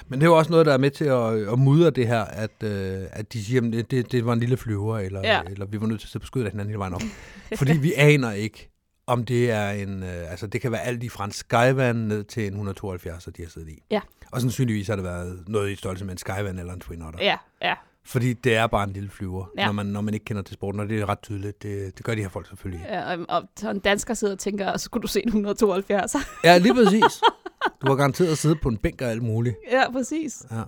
Men 0.08 0.20
det 0.20 0.26
er 0.26 0.30
jo 0.30 0.38
også 0.38 0.52
noget, 0.52 0.66
der 0.66 0.74
er 0.74 0.78
med 0.78 0.92
til 0.92 1.06
at, 1.06 1.54
at 1.54 1.60
mudre 1.60 1.90
det 1.90 2.08
her, 2.08 2.22
at, 2.24 2.64
øh, 2.64 3.04
at 3.12 3.34
de 3.34 3.44
siger, 3.46 3.62
at 3.62 3.74
det, 3.74 3.92
det, 3.92 4.12
det 4.12 4.26
var 4.26 4.34
en 4.34 4.40
lille 4.40 4.58
flyver, 4.58 5.00
eller, 5.00 5.22
Ja. 5.24 5.42
eller 5.50 5.66
vi 5.66 5.82
var 5.82 5.88
nødt 5.88 6.02
til 6.02 6.18
at 6.18 6.36
af 6.46 6.52
hinanden 6.52 6.68
hele 6.68 6.80
vejen 6.80 6.94
op. 6.94 7.02
Fordi 7.58 7.78
vi 7.78 7.94
aner 7.98 8.32
ikke, 8.32 8.70
om 9.08 9.26
det 9.26 9.52
er 9.52 9.70
en... 9.70 10.04
Øh, 10.04 10.32
altså, 10.32 10.48
det 10.48 10.62
kan 10.62 10.72
være 10.72 10.82
alt 10.82 11.04
i 11.04 11.10
fra 11.10 11.26
en 11.26 11.32
Skyvan 11.32 11.96
ned 11.96 12.24
til 12.24 12.44
en 12.44 12.50
172, 12.54 13.24
de 13.38 13.42
har 13.44 13.50
siddet 13.50 13.70
i. 13.70 13.80
Ja. 13.92 14.02
Og 14.32 14.42
sandsynligvis 14.42 14.88
har 14.88 14.96
det 14.96 15.04
været 15.06 15.44
noget 15.48 15.72
i 15.72 15.76
størrelse 15.76 16.06
med 16.06 16.12
en 16.12 16.18
Skyvan 16.18 16.60
eller 16.60 16.74
en 16.74 16.80
Twin 16.80 17.02
Otter. 17.02 17.20
Ja, 17.24 17.38
ja. 17.62 17.74
Fordi 18.06 18.34
det 18.34 18.56
er 18.56 18.68
bare 18.68 18.84
en 18.84 18.94
lille 18.94 19.10
flyver, 19.10 19.46
Ja. 19.58 19.66
når, 19.66 19.72
man, 19.74 19.86
når 19.86 20.02
man 20.02 20.14
ikke 20.14 20.24
kender 20.26 20.42
til 20.42 20.54
sporten, 20.54 20.80
og 20.80 20.90
det 20.90 21.00
er 21.02 21.10
ret 21.10 21.22
tydeligt. 21.22 21.64
Det, 21.64 21.98
det 21.98 22.06
gør 22.06 22.16
de 22.16 22.22
her 22.22 22.30
folk 22.30 22.48
selvfølgelig. 22.48 22.86
ja 22.90 23.16
og, 23.16 23.26
og 23.64 23.72
en 23.72 23.80
dansker 23.80 24.14
sidder 24.14 24.34
og 24.34 24.40
tænker, 24.40 24.78
så 24.78 24.84
skulle 24.86 25.02
du 25.02 25.08
se 25.08 25.20
en 25.22 25.28
172. 25.28 26.16
Ja, 26.44 26.58
lige 26.58 26.74
præcis. 26.74 27.04
Du 27.82 27.88
har 27.88 27.96
garanteret 27.96 28.32
at 28.32 28.38
sidde 28.38 28.56
på 28.56 28.70
en 28.70 28.78
bænk 28.78 29.02
og 29.02 29.08
alt 29.08 29.24
muligt. 29.24 29.56
ja, 29.72 29.92
præcis. 29.92 30.44
Ja. 30.52 30.64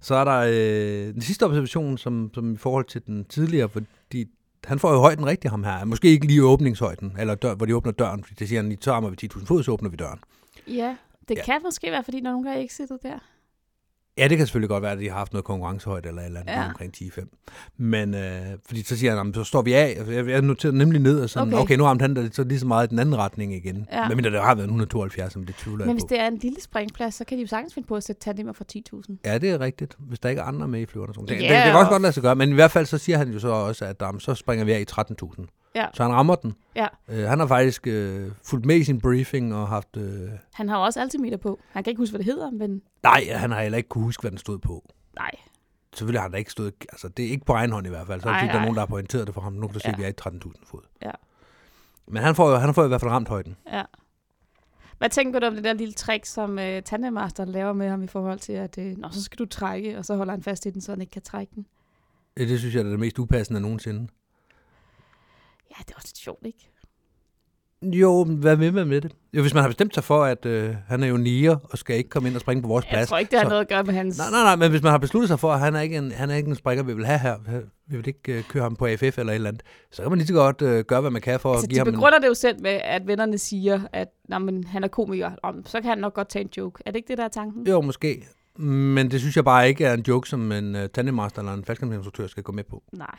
Så 0.00 0.14
er 0.14 0.24
der 0.24 0.38
øh, 0.38 1.14
den 1.14 1.20
sidste 1.22 1.46
observation, 1.46 1.98
som, 1.98 2.30
som 2.34 2.52
i 2.52 2.56
forhold 2.56 2.84
til 2.84 3.06
den 3.06 3.24
tidligere, 3.24 3.68
fordi 3.68 4.24
han 4.64 4.78
får 4.78 4.92
jo 4.92 4.98
højden 4.98 5.26
rigtig, 5.26 5.50
ham 5.50 5.64
her. 5.64 5.84
Måske 5.84 6.08
ikke 6.08 6.26
lige 6.26 6.44
åbningshøjden, 6.44 7.16
eller 7.18 7.34
dør, 7.34 7.54
hvor 7.54 7.66
de 7.66 7.76
åbner 7.76 7.92
døren, 7.92 8.24
fordi 8.24 8.34
det 8.38 8.48
siger 8.48 8.62
han, 8.62 8.72
i 8.72 8.76
rammer 8.86 9.10
vi 9.10 9.16
10.000 9.34 9.46
fod, 9.46 9.62
så 9.62 9.70
åbner 9.72 9.90
vi 9.90 9.96
døren. 9.96 10.18
Ja, 10.68 10.96
det 11.28 11.36
Ja. 11.36 11.44
kan 11.44 11.60
måske 11.64 11.90
være, 11.90 12.04
fordi 12.04 12.20
der 12.20 12.26
er 12.26 12.30
nogen, 12.30 12.46
der 12.46 12.52
er 12.52 12.58
exitet 12.60 12.98
der. 13.02 13.18
Ja, 14.18 14.28
det 14.28 14.36
kan 14.38 14.46
selvfølgelig 14.46 14.68
godt 14.68 14.82
være, 14.82 14.92
at 14.92 14.98
de 14.98 15.08
har 15.08 15.16
haft 15.18 15.32
noget 15.32 15.44
konkurrencehøjde 15.44 16.08
eller 16.08 16.22
eller 16.22 16.40
andet 16.40 16.52
Ja. 16.52 16.68
omkring 16.68 16.92
10-5. 16.96 17.74
Men 17.76 18.14
øh, 18.14 18.40
fordi 18.66 18.82
så 18.82 18.96
siger 18.98 19.10
han, 19.10 19.18
"Jamen, 19.18 19.34
så 19.34 19.44
står 19.44 19.62
vi 19.62 19.72
af. 19.72 19.98
Jeg, 20.10 20.28
jeg 20.28 20.42
noterede 20.42 20.78
nemlig 20.78 21.00
ned 21.00 21.20
og 21.20 21.30
sådan, 21.30 21.54
Okay. 21.54 21.62
okay, 21.62 21.76
nu 21.76 21.84
har 21.84 21.96
han 22.00 22.16
det 22.16 22.34
så 22.36 22.44
lige 22.44 22.58
så 22.58 22.66
meget 22.66 22.86
i 22.86 22.90
den 22.90 22.98
anden 22.98 23.16
retning 23.18 23.54
igen. 23.54 23.86
Ja. 23.92 24.08
Men 24.08 24.24
det 24.24 24.32
har 24.32 24.54
været 24.54 24.64
en 24.64 24.70
172, 24.70 25.36
men 25.36 25.46
det 25.46 25.54
tvivler 25.54 25.86
Men 25.86 25.94
hvis 25.94 26.04
på. 26.04 26.08
det 26.10 26.20
er 26.20 26.26
en 26.26 26.38
lille 26.38 26.60
springplads, 26.60 27.14
så 27.14 27.24
kan 27.24 27.38
de 27.38 27.42
jo 27.42 27.48
sagtens 27.48 27.74
finde 27.74 27.88
på 27.88 27.96
at 27.96 28.04
sætte 28.04 28.20
tandemer 28.20 28.52
for 28.52 28.64
10.000. 28.72 29.16
Ja, 29.24 29.38
det 29.38 29.50
er 29.50 29.60
rigtigt, 29.60 29.96
hvis 29.98 30.18
der 30.18 30.28
ikke 30.28 30.40
er 30.40 30.44
andre 30.46 30.68
med 30.68 30.80
i 30.80 30.86
flyverne. 30.86 31.12
Det, 31.12 31.20
det, 31.20 31.28
det, 31.28 31.38
det 31.38 31.48
kan 31.48 31.72
også 31.74 31.84
og- 31.84 31.90
godt 31.90 32.02
lade 32.02 32.12
sig 32.12 32.22
gøre, 32.22 32.36
men 32.36 32.48
i 32.50 32.54
hvert 32.54 32.70
fald 32.70 32.86
så 32.86 32.98
siger 32.98 33.18
han 33.18 33.28
jo 33.32 33.38
så 33.38 33.48
også, 33.48 33.84
at 33.84 34.02
um, 34.02 34.20
så 34.20 34.34
springer 34.34 34.64
vi 34.64 34.72
af 34.72 34.80
i 34.80 34.84
13.000. 34.90 35.46
Ja. 35.76 35.86
Så 35.94 36.02
han 36.02 36.12
rammer 36.12 36.34
den. 36.34 36.54
Ja. 36.76 36.86
Øh, 37.08 37.24
han 37.24 37.38
har 37.40 37.46
faktisk 37.46 37.86
øh, 37.86 38.30
fulgt 38.42 38.66
med 38.66 38.76
i 38.76 38.84
sin 38.84 39.00
briefing 39.00 39.54
og 39.54 39.68
haft... 39.68 39.96
Øh, 39.96 40.28
Han 40.52 40.68
har 40.68 40.76
også 40.76 41.00
altimeter 41.00 41.36
på. 41.36 41.58
Han 41.70 41.84
kan 41.84 41.90
ikke 41.90 42.00
huske, 42.00 42.12
hvad 42.12 42.18
det 42.18 42.26
hedder, 42.26 42.50
men 42.50 42.82
nej, 43.02 43.24
han 43.32 43.50
har 43.50 43.62
heller 43.62 43.76
ikke 43.78 43.88
kunne 43.88 44.04
huske, 44.04 44.20
hvad 44.20 44.30
den 44.30 44.38
stod 44.38 44.58
på. 44.58 44.84
nej. 45.16 45.30
Selvfølgelig 45.92 46.20
har 46.20 46.24
han 46.24 46.32
da 46.32 46.38
ikke 46.38 46.50
stået... 46.52 46.74
Altså, 46.92 47.08
det 47.08 47.24
er 47.24 47.28
ikke 47.30 47.44
på 47.44 47.52
egen 47.52 47.72
hånd 47.72 47.86
i 47.86 47.90
hvert 47.90 48.06
fald. 48.06 48.20
Så 48.20 48.28
er 48.28 48.32
Nej, 48.32 48.40
der 48.40 48.48
er 48.48 48.52
nej. 48.52 48.62
nogen, 48.62 48.74
der 48.74 48.80
har 48.80 48.86
pointeret 48.86 49.26
det 49.26 49.34
for 49.34 49.40
ham. 49.40 49.52
Nu 49.52 49.66
kan 49.66 49.74
du 49.74 49.78
se, 49.80 49.88
Ja. 49.88 49.92
at 49.92 49.98
vi 49.98 50.04
er 50.04 50.08
i 50.08 50.12
13.000 50.46 50.52
fod. 50.70 50.80
Ja. 51.02 51.10
Men 52.08 52.22
han 52.22 52.34
får 52.34 52.50
jo 52.50 52.56
han 52.56 52.74
får 52.74 52.84
i 52.84 52.88
hvert 52.88 53.00
fald 53.00 53.10
ramt 53.10 53.28
højden. 53.28 53.56
Ja. 53.72 53.82
Hvad 54.98 55.10
tænker 55.10 55.40
du 55.40 55.46
om 55.46 55.54
det 55.54 55.64
der 55.64 55.72
lille 55.72 55.94
trick, 55.94 56.24
som 56.24 56.58
øh, 56.58 56.82
tandemasteren 56.82 57.48
laver 57.48 57.72
med 57.72 57.88
ham 57.88 58.02
i 58.02 58.06
forhold 58.06 58.38
til, 58.38 58.52
at 58.52 58.78
øh, 58.78 58.96
Nå, 58.98 59.08
så 59.10 59.22
skal 59.22 59.38
du 59.38 59.46
trække, 59.46 59.98
og 59.98 60.04
så 60.04 60.16
holder 60.16 60.32
han 60.32 60.42
fast 60.42 60.66
i 60.66 60.70
den, 60.70 60.80
så 60.80 60.92
han 60.92 61.00
ikke 61.00 61.10
kan 61.10 61.22
trække 61.22 61.52
den? 61.54 61.66
Det 62.36 62.58
synes 62.58 62.74
jeg 62.74 62.80
er 62.80 62.84
det 62.90 62.98
mest 63.00 63.18
upassende 63.18 63.60
nogensinde. 63.60 64.08
Ja, 65.70 65.76
det 65.86 65.90
er 65.90 65.96
også 65.96 66.08
lidt 66.08 66.18
sjovt, 66.18 66.46
ikke? 66.46 66.70
Jo, 67.82 68.24
men 68.24 68.36
hvad 68.36 68.56
vil 68.56 68.74
man 68.74 68.86
med 68.86 69.00
det? 69.00 69.12
Jo, 69.32 69.40
hvis 69.42 69.54
man 69.54 69.60
har 69.62 69.68
bestemt 69.68 69.94
sig 69.94 70.04
for, 70.04 70.24
at 70.24 70.46
øh, 70.46 70.74
han 70.88 71.02
er 71.02 71.06
jo 71.06 71.16
nier 71.16 71.56
og 71.70 71.78
skal 71.78 71.96
ikke 71.96 72.10
komme 72.10 72.28
ind 72.28 72.34
og 72.36 72.40
springe 72.40 72.62
på 72.62 72.68
vores 72.68 72.84
Jeg 72.84 72.90
plads. 72.90 73.08
tror 73.08 73.18
ikke, 73.18 73.30
det 73.30 73.38
har 73.38 73.44
så- 73.44 73.48
noget 73.48 73.60
at 73.60 73.68
gøre 73.68 73.84
med 73.84 73.94
hans... 73.94 74.18
Nej, 74.18 74.30
nej, 74.30 74.42
nej, 74.42 74.56
men 74.56 74.70
hvis 74.70 74.82
man 74.82 74.90
har 74.90 74.98
besluttet 74.98 75.28
sig 75.28 75.40
for, 75.40 75.52
at 75.52 75.60
han 75.60 75.76
er 75.76 75.80
ikke 75.80 75.96
en, 75.96 76.12
han 76.12 76.30
er 76.30 76.34
ikke 76.34 76.48
en 76.48 76.54
springer, 76.56 76.82
vi 76.84 76.94
vil 76.94 77.06
have 77.06 77.18
her, 77.18 77.36
vi 77.86 77.96
vil 77.96 78.06
ikke 78.08 78.38
uh, 78.38 78.44
køre 78.44 78.62
ham 78.62 78.76
på 78.76 78.86
AFF 78.86 79.02
eller 79.18 79.32
et 79.32 79.34
eller 79.34 79.48
andet, 79.48 79.62
så 79.90 80.02
kan 80.02 80.10
man 80.10 80.18
lige 80.18 80.26
så 80.28 80.34
godt 80.34 80.62
uh, 80.62 80.78
gøre, 80.80 81.00
hvad 81.00 81.10
man 81.10 81.22
kan 81.22 81.40
for 81.40 81.52
Altså, 81.52 81.64
at 81.64 81.68
give 81.70 81.74
de 81.74 81.78
ham 81.80 81.88
en... 81.88 81.92
begrunder 81.94 82.18
det 82.18 82.28
jo 82.28 82.34
selv 82.34 82.62
med, 82.62 82.70
at 82.84 83.06
vennerne 83.06 83.38
siger, 83.38 83.80
at 83.92 84.08
Nå, 84.28 84.38
men, 84.38 84.64
han 84.64 84.84
er 84.84 84.88
komiker. 84.88 85.30
Om, 85.42 85.66
så 85.66 85.80
kan 85.80 85.88
han 85.88 85.98
nok 85.98 86.14
godt 86.14 86.28
tage 86.28 86.42
en 86.44 86.50
joke. 86.56 86.82
Er 86.86 86.90
det 86.90 86.96
ikke 86.96 87.08
det, 87.08 87.18
der 87.18 87.24
er 87.24 87.28
tanken? 87.28 87.66
Jo, 87.66 87.80
måske. 87.80 88.26
Men 88.58 89.10
det 89.10 89.20
synes 89.20 89.36
jeg 89.36 89.44
bare 89.44 89.68
ikke 89.68 89.84
er 89.84 89.94
en 89.94 90.04
joke, 90.08 90.28
som 90.28 90.52
en 90.52 90.74
uh, 90.74 90.80
tandemaster 90.94 91.38
eller 91.40 91.52
en 91.54 91.64
faldskærmsinstruktør 91.64 92.26
skal 92.26 92.42
gå 92.42 92.52
med 92.52 92.64
på. 92.64 92.82
Nej. 92.92 93.18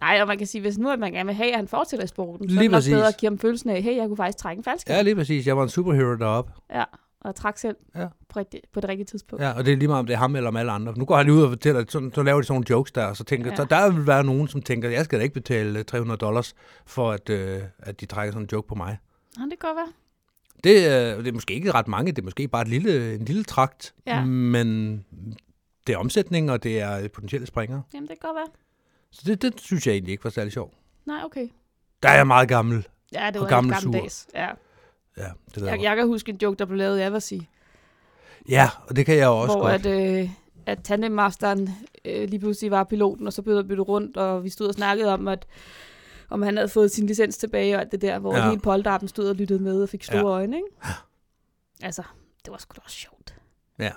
Nej, 0.00 0.18
og 0.20 0.26
man 0.28 0.38
kan 0.38 0.46
sige, 0.46 0.62
hvis 0.62 0.78
nu 0.78 0.90
at 0.90 0.98
man 0.98 1.12
gerne 1.12 1.26
vil 1.26 1.34
have, 1.34 1.50
at 1.50 1.56
han 1.56 1.68
fortsætter 1.68 2.04
i 2.04 2.08
sporten, 2.08 2.50
så 2.50 2.56
er 2.58 2.62
det 2.62 2.70
nok 2.70 2.82
bedre 2.90 3.08
at 3.08 3.16
give 3.16 3.30
ham 3.30 3.38
følelsen 3.38 3.70
af, 3.70 3.82
hey, 3.82 3.96
jeg 3.96 4.06
kunne 4.08 4.16
faktisk 4.16 4.38
trække 4.38 4.60
en 4.60 4.64
falsk. 4.64 4.88
Ja, 4.88 5.02
lige 5.02 5.14
præcis. 5.16 5.46
Jeg 5.46 5.56
var 5.56 5.62
en 5.62 5.68
superhero 5.68 6.14
deroppe. 6.16 6.52
ja. 6.74 6.84
Og 7.24 7.34
trække 7.34 7.60
selv 7.60 7.76
Ja. 7.96 8.06
på, 8.28 8.38
rigtig, 8.38 8.60
på 8.72 8.80
det 8.80 8.88
rigtige 8.88 9.06
tidspunkt. 9.06 9.44
Ja, 9.44 9.52
og 9.52 9.64
det 9.66 9.72
er 9.72 9.76
lige 9.76 9.88
meget, 9.88 9.98
om 10.00 10.06
det 10.06 10.14
er 10.14 10.18
ham 10.18 10.36
eller 10.36 10.48
om 10.48 10.56
alle 10.56 10.72
andre. 10.72 10.98
Nu 10.98 11.04
går 11.04 11.16
han 11.16 11.26
lige 11.26 11.34
ud 11.36 11.42
og 11.42 11.48
fortæller, 11.50 11.84
så, 11.88 12.10
så 12.14 12.22
laver 12.22 12.40
de 12.40 12.46
sådan 12.46 12.54
nogle 12.54 12.66
jokes 12.70 12.92
der, 12.92 13.04
og 13.04 13.16
så 13.16 13.24
tænker 13.24 13.50
Ja. 13.50 13.56
så 13.56 13.64
der 13.64 13.90
vil 13.90 14.06
være 14.06 14.24
nogen, 14.24 14.48
som 14.48 14.62
tænker, 14.62 14.90
jeg 14.90 15.04
skal 15.04 15.18
da 15.18 15.22
ikke 15.22 15.34
betale 15.34 15.78
øh, 15.78 15.84
300 15.84 16.18
dollars, 16.18 16.54
for 16.86 17.10
at, 17.10 17.30
øh, 17.30 17.60
at 17.78 18.00
de 18.00 18.06
trækker 18.06 18.32
sådan 18.32 18.42
en 18.42 18.48
joke 18.52 18.68
på 18.68 18.74
mig. 18.74 18.98
Nå, 19.38 19.44
det 19.44 19.58
kan 19.60 19.68
godt 19.68 19.76
være. 19.76 19.92
Det, 20.64 20.74
øh, 21.18 21.24
det 21.24 21.28
er 21.28 21.32
måske 21.32 21.54
ikke 21.54 21.70
ret 21.72 21.88
mange, 21.88 22.12
det 22.12 22.18
er 22.18 22.24
måske 22.24 22.48
bare 22.48 22.62
et 22.62 22.68
lille, 22.68 23.14
en 23.14 23.24
lille 23.24 23.44
trakt, 23.44 23.94
Ja. 24.06 24.24
men 24.24 24.96
det 25.86 25.92
er 25.92 25.98
omsætning, 25.98 26.50
og 26.50 26.62
det 26.62 26.80
er 26.80 27.08
potentielle 27.08 27.46
springere. 27.46 27.82
Jamen, 27.94 28.08
det 28.08 28.20
kan 28.20 28.28
godt 28.28 28.36
være. 28.36 28.46
Så 29.12 29.22
det, 29.26 29.42
det 29.42 29.60
synes 29.60 29.86
jeg 29.86 29.92
egentlig 29.92 30.12
ikke 30.12 30.24
var 30.24 30.30
særlig 30.30 30.52
sjovt. 30.52 30.74
Nej, 31.06 31.20
okay. 31.24 31.48
Der 32.02 32.08
er 32.08 32.14
jeg 32.16 32.26
meget 32.26 32.48
gammel. 32.48 32.88
Ja, 33.12 33.30
det 33.32 33.40
var 33.40 33.48
gammel 33.48 33.74
gammeldags. 33.74 34.28
Ja. 34.34 34.48
Ja, 35.16 35.28
det 35.54 35.56
Jeg, 35.56 35.64
jeg, 35.66 35.82
jeg 35.82 35.96
kan 35.96 36.06
huske 36.06 36.30
en 36.32 36.38
joke, 36.42 36.58
der 36.58 36.64
blev 36.64 36.76
lavet 36.78 36.98
i 36.98 37.02
Eversea, 37.02 37.38
Ja, 38.48 38.68
og 38.88 38.96
det 38.96 39.06
kan 39.06 39.16
jeg 39.16 39.28
også 39.28 39.56
hvor 39.56 39.70
godt. 39.70 39.86
at, 39.86 40.20
øh, 40.22 40.30
at 40.66 40.78
tandemmasteren 40.84 41.70
øh, 42.04 42.28
lige 42.28 42.40
pludselig 42.40 42.70
var 42.70 42.84
piloten, 42.84 43.26
og 43.26 43.32
så 43.32 43.42
blev 43.42 43.56
der 43.56 43.62
byttet 43.62 43.88
rundt, 43.88 44.16
og 44.16 44.44
vi 44.44 44.48
stod 44.50 44.68
og 44.68 44.74
snakkede 44.74 45.12
om, 45.12 45.28
at 45.28 45.46
om 46.30 46.42
han 46.42 46.56
havde 46.56 46.68
fået 46.68 46.90
sin 46.90 47.06
licens 47.06 47.36
tilbage 47.36 47.74
og 47.74 47.80
alt 47.80 47.92
det 47.92 48.02
der, 48.02 48.18
hvor 48.18 48.36
ja. 48.36 48.42
Ja. 48.42 48.48
hele 48.48 48.60
polterappen 48.60 49.08
stod 49.08 49.28
og 49.28 49.34
lyttede 49.34 49.62
med 49.62 49.82
og 49.82 49.88
fik 49.88 50.04
store 50.04 50.18
Ja. 50.18 50.24
øjne, 50.26 50.56
ikke? 50.56 50.68
Altså, 51.82 52.02
det 52.44 52.50
var 52.50 52.58
sgu 52.58 52.72
da 52.76 52.80
også 52.84 52.96
sjovt. 52.96 53.34
Ja. 53.78 53.90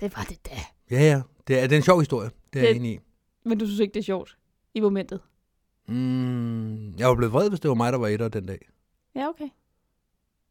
Det 0.00 0.16
var 0.16 0.22
det 0.28 0.46
da. 0.46 0.56
Ja, 0.90 1.00
ja. 1.02 1.22
Det 1.48 1.58
er, 1.58 1.62
det 1.66 1.72
er 1.72 1.76
en 1.76 1.82
sjov 1.82 1.98
historie. 2.00 2.30
Det 2.52 2.58
er 2.58 2.64
jeg 2.64 2.68
Det- 2.74 2.76
enig 2.80 2.92
i. 2.92 2.98
Men 3.44 3.58
du 3.58 3.66
synes 3.66 3.80
ikke, 3.80 3.94
det 3.94 4.00
er 4.00 4.04
sjovt 4.04 4.36
i 4.74 4.80
momentet? 4.80 5.20
Mm, 5.88 6.94
jeg 6.98 7.08
var 7.08 7.14
blevet 7.14 7.32
vred, 7.32 7.48
hvis 7.48 7.60
det 7.60 7.68
var 7.68 7.74
mig, 7.74 7.92
der 7.92 7.98
var 7.98 8.08
etter 8.08 8.28
den 8.28 8.46
dag. 8.46 8.68
Ja, 9.16 9.28
okay. 9.28 9.48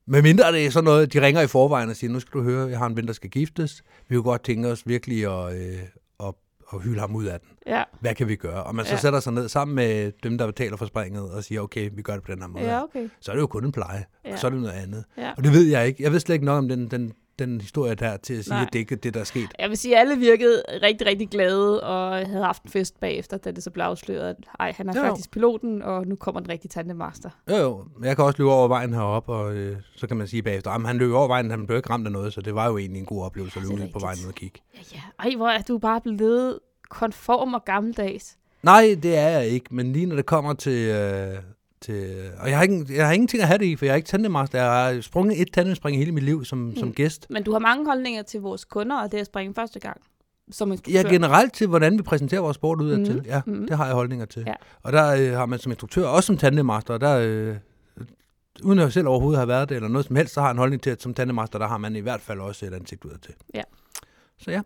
Men 0.06 0.24
mindre 0.24 0.52
det 0.52 0.66
er 0.66 0.70
sådan 0.70 0.84
noget, 0.84 1.14
de 1.14 1.22
ringer 1.22 1.42
i 1.42 1.48
forvejen 1.48 1.90
og 1.90 1.96
siger, 1.96 2.12
nu 2.14 2.20
skal 2.20 2.40
du 2.40 2.44
høre, 2.44 2.70
jeg 2.70 2.78
har 2.80 2.86
en 2.86 2.98
ven, 2.98 3.08
der 3.08 3.14
skal 3.14 3.30
giftes. 3.30 3.84
Vi 4.08 4.16
kunne 4.16 4.24
godt 4.24 4.44
tænke 4.44 4.68
os 4.68 4.88
virkelig 4.88 5.26
at, 5.48 5.56
øh, 5.62 5.80
at, 6.20 6.34
at 6.74 6.82
hylde 6.84 7.00
ham 7.00 7.16
ud 7.16 7.26
af 7.26 7.40
den. 7.40 7.50
Ja, 7.68 7.84
Hvad 8.00 8.16
kan 8.16 8.28
vi 8.28 8.36
gøre? 8.36 8.64
Og 8.64 8.76
man 8.76 8.86
så 8.86 8.92
Ja. 8.92 8.98
sætter 9.00 9.20
sig 9.20 9.34
ned 9.34 9.50
sammen 9.50 9.76
med 9.76 10.12
dem, 10.24 10.38
der 10.38 10.46
betaler 10.46 10.78
for 10.78 10.86
springet, 10.86 11.32
og 11.32 11.44
siger, 11.44 11.62
okay, 11.62 11.90
vi 11.94 12.02
gør 12.02 12.14
det 12.14 12.24
på 12.24 12.32
den 12.32 12.42
her 12.42 12.48
måde. 12.48 12.64
ja 12.66 12.84
okay. 12.84 13.10
Så 13.20 13.32
er 13.32 13.36
det 13.36 13.42
jo 13.42 13.48
kun 13.48 13.66
en 13.66 13.72
pleje, 13.72 14.06
Ja. 14.26 14.34
og 14.34 14.40
så 14.40 14.48
er 14.48 14.52
det 14.52 14.62
noget 14.62 14.74
andet. 14.76 15.06
Ja. 15.18 15.32
Og 15.38 15.44
det 15.44 15.52
ved 15.54 15.64
jeg 15.68 15.88
ikke. 15.88 16.04
Jeg 16.04 16.12
ved 16.12 16.20
slet 16.20 16.34
ikke 16.36 16.46
nok 16.46 16.58
om 16.58 16.68
den, 16.70 16.88
den 16.92 17.14
den 17.40 17.62
historie 17.62 17.96
der 17.96 18.18
til 18.18 18.34
at 18.34 18.44
sige, 18.44 18.54
Nej. 18.54 18.62
at 18.62 18.74
det 18.74 18.80
ikke 18.80 18.96
er 18.96 19.00
det, 19.00 19.14
der 19.14 19.20
er 19.20 19.24
sket. 19.24 19.50
Jeg 19.60 19.70
vil 19.70 19.78
sige, 19.78 19.96
at 19.96 20.02
alle 20.02 20.18
virkede 20.18 20.64
rigtig, 20.82 21.08
rigtig 21.08 21.30
glade, 21.30 21.84
og 21.84 22.28
havde 22.28 22.44
haft 22.44 22.64
en 22.64 22.70
fest 22.70 23.00
bagefter, 23.00 23.38
da 23.38 23.52
det 23.52 23.64
så 23.64 23.70
blev 23.72 23.84
afsløret, 23.86 24.30
at 24.30 24.36
ej, 24.60 24.74
han 24.78 24.90
er 24.90 24.94
Jo. 25.00 25.04
faktisk 25.08 25.32
piloten, 25.32 25.82
og 25.82 26.08
nu 26.08 26.16
kommer 26.16 26.42
den 26.42 26.50
rigtige 26.50 26.70
tandemaster. 26.70 27.30
Jo, 27.50 27.56
jo. 27.56 27.86
Men 27.98 28.06
Jeg 28.08 28.16
kan 28.16 28.26
også 28.26 28.38
løbe 28.38 28.52
over 28.52 28.68
vejen 28.68 28.94
heroppe, 28.94 29.32
og 29.34 29.54
øh, 29.54 29.78
så 29.96 30.08
kan 30.08 30.18
man 30.18 30.28
sige 30.28 30.44
bagefter, 30.44 30.72
at 30.72 30.82
han 30.88 30.98
løb 30.98 31.14
over 31.14 31.28
vejen, 31.28 31.50
han 31.52 31.68
blev 31.68 31.78
ikke 31.78 31.90
ramt 31.90 32.06
af 32.06 32.12
noget, 32.12 32.34
så 32.34 32.42
det 32.42 32.56
var 32.56 32.68
jo 32.70 32.78
egentlig 32.78 33.00
en 33.00 33.06
god 33.06 33.24
oplevelse 33.24 33.60
at 33.60 33.66
Ja, 33.66 33.70
løbe 33.70 33.84
ud 33.84 33.90
på 33.94 34.00
vejen 34.00 34.18
og 34.28 34.34
kigge. 34.34 34.60
Ja, 34.76 34.80
ja. 34.94 35.02
Ej, 35.30 35.36
hvor 35.36 35.48
er 35.48 35.62
du 35.62 35.78
bare 35.78 36.02
blevet 36.02 36.60
konform 36.90 37.54
og 37.54 37.66
gammeldags. 37.66 38.38
Nej, 38.64 38.98
det 39.04 39.18
er 39.18 39.28
jeg 39.30 39.48
ikke, 39.48 39.76
men 39.76 39.94
lige 39.94 40.06
når 40.06 40.16
det 40.16 40.26
kommer 40.26 40.54
til... 40.54 40.90
Øh, 40.90 41.36
til 41.82 42.32
og 42.40 42.50
jeg 42.50 42.58
har, 42.58 42.64
ikke, 42.64 42.86
jeg 42.90 43.06
har 43.06 43.14
ingenting 43.14 43.42
at 43.42 43.48
have 43.48 43.58
det 43.58 43.66
i, 43.66 43.76
for 43.76 43.86
jeg 43.86 43.92
er 43.92 43.96
ikke 43.96 44.08
tandemaster. 44.08 44.62
Jeg 44.62 44.72
har 44.72 45.02
sprunget 45.02 45.42
et 45.42 45.54
tandemspring 45.54 45.96
i 45.96 46.00
hele 46.00 46.12
mit 46.12 46.24
liv 46.24 46.46
som, 46.46 46.58
mm. 46.58 46.76
som 46.76 46.94
gæst. 46.94 47.28
Men 47.30 47.44
du 47.44 47.52
har 47.52 47.60
mange 47.60 47.86
holdninger 47.86 48.24
til 48.24 48.42
vores 48.42 48.66
kunder, 48.66 49.02
og 49.02 49.12
det 49.12 49.18
at 49.18 49.26
springe 49.26 49.54
første 49.54 49.80
gang. 49.80 50.02
Som 50.52 50.72
instruktør. 50.72 51.00
Ja, 51.02 51.08
generelt 51.10 51.54
til, 51.54 51.68
hvordan 51.68 51.98
vi 51.98 52.04
præsenterer 52.04 52.42
vores 52.42 52.56
sport 52.56 52.82
udad 52.82 52.98
Mhm, 52.98 53.06
til. 53.06 53.22
Ja, 53.26 53.42
mhm. 53.46 53.68
det 53.68 53.78
har 53.78 53.86
jeg 53.86 53.96
holdninger 53.96 54.26
til. 54.26 54.44
Ja. 54.48 54.54
Og 54.84 54.94
der 54.94 55.08
øh, 55.16 55.38
har 55.38 55.46
man 55.46 55.60
som 55.60 55.72
instruktør, 55.72 56.06
også 56.06 56.28
som 56.28 56.38
tandemaster, 56.38 56.98
der, 56.98 57.18
øh, 57.18 57.56
uden 58.64 58.80
at 58.80 58.84
jeg 58.84 58.94
selv 58.94 59.08
overhovedet 59.08 59.40
har 59.40 59.46
været 59.46 59.70
det, 59.70 59.76
eller 59.76 59.90
noget 59.90 60.06
som 60.06 60.16
helst, 60.16 60.34
så 60.34 60.42
har 60.42 60.52
en 60.52 60.58
holdning 60.58 60.82
til, 60.82 60.90
at 60.90 61.02
som 61.02 61.14
tandemaster, 61.14 61.60
der 61.60 61.68
har 61.68 61.78
man 61.78 61.96
i 61.96 62.00
hvert 62.00 62.22
fald 62.22 62.40
også 62.40 62.66
et 62.66 62.74
ansigt 62.74 63.06
udad 63.06 63.18
til. 63.18 63.34
Ja. 63.54 63.62
Så 64.38 64.52
ja. 64.52 64.62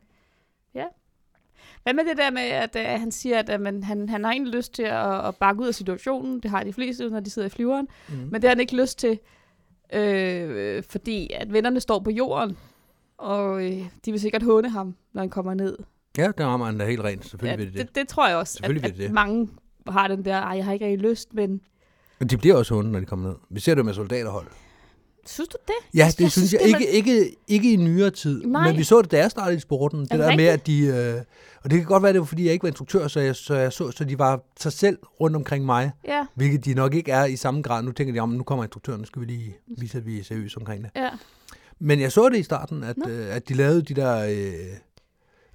Hvad 1.86 1.94
med 1.94 2.04
det 2.10 2.18
der 2.18 2.32
med, 2.32 2.42
at 2.42 2.76
uh, 2.76 3.00
han 3.02 3.12
siger, 3.12 3.40
at 3.40 3.56
uh, 3.56 3.62
man, 3.62 3.84
han, 3.84 4.10
han 4.10 4.24
har 4.24 4.32
egentlig 4.32 4.54
lyst 4.56 4.74
til 4.74 4.84
at, 4.84 5.28
at 5.28 5.36
bakke 5.36 5.62
ud 5.62 5.68
af 5.68 5.76
situationen. 5.76 6.40
Det 6.40 6.52
har 6.52 6.64
de 6.64 6.74
fleste, 6.74 7.10
når 7.10 7.20
de 7.20 7.30
sidder 7.30 7.46
i 7.46 7.50
flyveren. 7.50 7.88
Mhm. 8.10 8.18
Men 8.18 8.34
det 8.34 8.44
har 8.44 8.50
han 8.50 8.60
ikke 8.60 8.76
lyst 8.82 9.00
til, 9.00 9.20
øh, 9.94 10.84
fordi 10.90 11.30
at 11.34 11.54
vennerne 11.54 11.80
står 11.80 12.00
på 12.00 12.10
jorden. 12.12 12.58
Og 13.18 13.66
øh, 13.66 13.86
de 14.06 14.12
vil 14.12 14.20
sikkert 14.20 14.44
håne 14.44 14.70
ham, 14.70 14.96
når 15.14 15.22
han 15.22 15.30
kommer 15.30 15.54
ned. 15.54 15.78
Ja, 16.18 16.32
der 16.38 16.46
rammer 16.46 16.66
han 16.66 16.78
da 16.78 16.86
helt 16.86 17.02
rent. 17.02 17.26
Selvfølgelig 17.26 17.52
Ja, 17.60 17.66
vil 17.66 17.74
det 17.74 17.80
det. 17.80 17.88
det, 17.88 17.96
det 17.96 18.08
tror 18.08 18.28
jeg 18.28 18.38
også, 18.38 18.60
at, 18.64 18.86
at 18.86 18.98
det. 18.98 19.12
mange 19.12 19.50
har 19.88 20.08
den 20.08 20.26
der, 20.26 20.36
ej, 20.36 20.58
jeg 20.58 20.66
har 20.66 20.74
ikke 20.74 20.86
rigtig 20.86 21.10
lyst, 21.10 21.34
men 21.34 21.62
Men 22.20 22.28
de 22.30 22.38
bliver 22.38 22.56
også 22.56 22.74
hunde, 22.76 22.92
når 22.92 23.00
de 23.00 23.06
kommer 23.06 23.30
ned. 23.30 23.36
Vi 23.50 23.60
ser 23.60 23.76
det 23.76 23.86
med 23.86 23.94
soldaterhold. 23.94 24.48
Synes 25.26 25.50
du 25.50 25.58
det? 25.68 25.98
Ja, 26.00 26.08
det 26.08 26.20
jeg 26.22 26.32
synes 26.32 26.54
jeg. 26.54 26.62
det 26.64 26.72
var- 26.72 26.78
Ikke, 26.80 26.92
ikke, 26.92 27.36
ikke 27.48 27.74
i 27.74 27.76
nyere 27.76 28.10
tid, 28.10 28.44
Nej. 28.44 28.68
men 28.68 28.78
vi 28.78 28.84
så 28.84 29.02
det, 29.02 29.12
da 29.12 29.18
jeg 29.18 29.32
startede 29.32 29.58
i 29.58 29.60
sporten. 29.60 30.00
Det 30.02 30.12
det 30.12 30.20
der 30.20 30.36
med, 30.36 30.46
at 30.46 30.68
de... 30.68 30.80
Øh, 30.86 31.22
og 31.64 31.72
det 31.72 31.80
kan 31.80 31.86
godt 31.88 32.04
være, 32.04 32.14
det 32.14 32.20
var, 32.20 32.26
fordi 32.26 32.46
jeg 32.46 32.54
ikke 32.54 32.64
var 32.64 32.70
instruktør, 32.70 33.08
så 33.08 33.20
jeg 33.20 33.36
så, 33.36 33.56
jeg 33.56 33.74
så, 33.74 33.92
så 33.92 34.04
de 34.04 34.20
var 34.20 34.40
sig 34.60 34.72
selv 34.74 34.98
rundt 35.22 35.36
omkring 35.36 35.66
mig. 35.66 35.92
Ja, 36.08 36.26
Hvilket 36.36 36.66
de 36.66 36.74
nok 36.74 36.94
ikke 36.94 37.12
er 37.12 37.26
i 37.26 37.36
samme 37.36 37.62
grad. 37.62 37.84
Nu 37.84 37.92
tænker 37.92 38.14
de 38.14 38.20
om, 38.20 38.30
nu 38.30 38.44
kommer 38.44 38.64
instruktøren, 38.64 39.00
nu 39.00 39.06
skal 39.06 39.22
vi 39.22 39.26
lige 39.26 39.56
vise, 39.78 39.98
at 39.98 40.06
vi 40.06 40.20
er 40.20 40.24
seriøse 40.24 40.58
omkring 40.58 40.84
det. 40.84 40.92
ja. 40.96 41.10
Men 41.80 42.00
jeg 42.02 42.12
så 42.12 42.30
det 42.30 42.38
i 42.38 42.44
starten, 42.44 42.84
at, 42.84 42.98
Nå. 42.98 43.10
øh, 43.10 43.36
at 43.36 43.50
de 43.50 43.54
lavede 43.54 43.82
de 43.82 43.94
der... 43.94 44.26
Øh, 44.30 44.78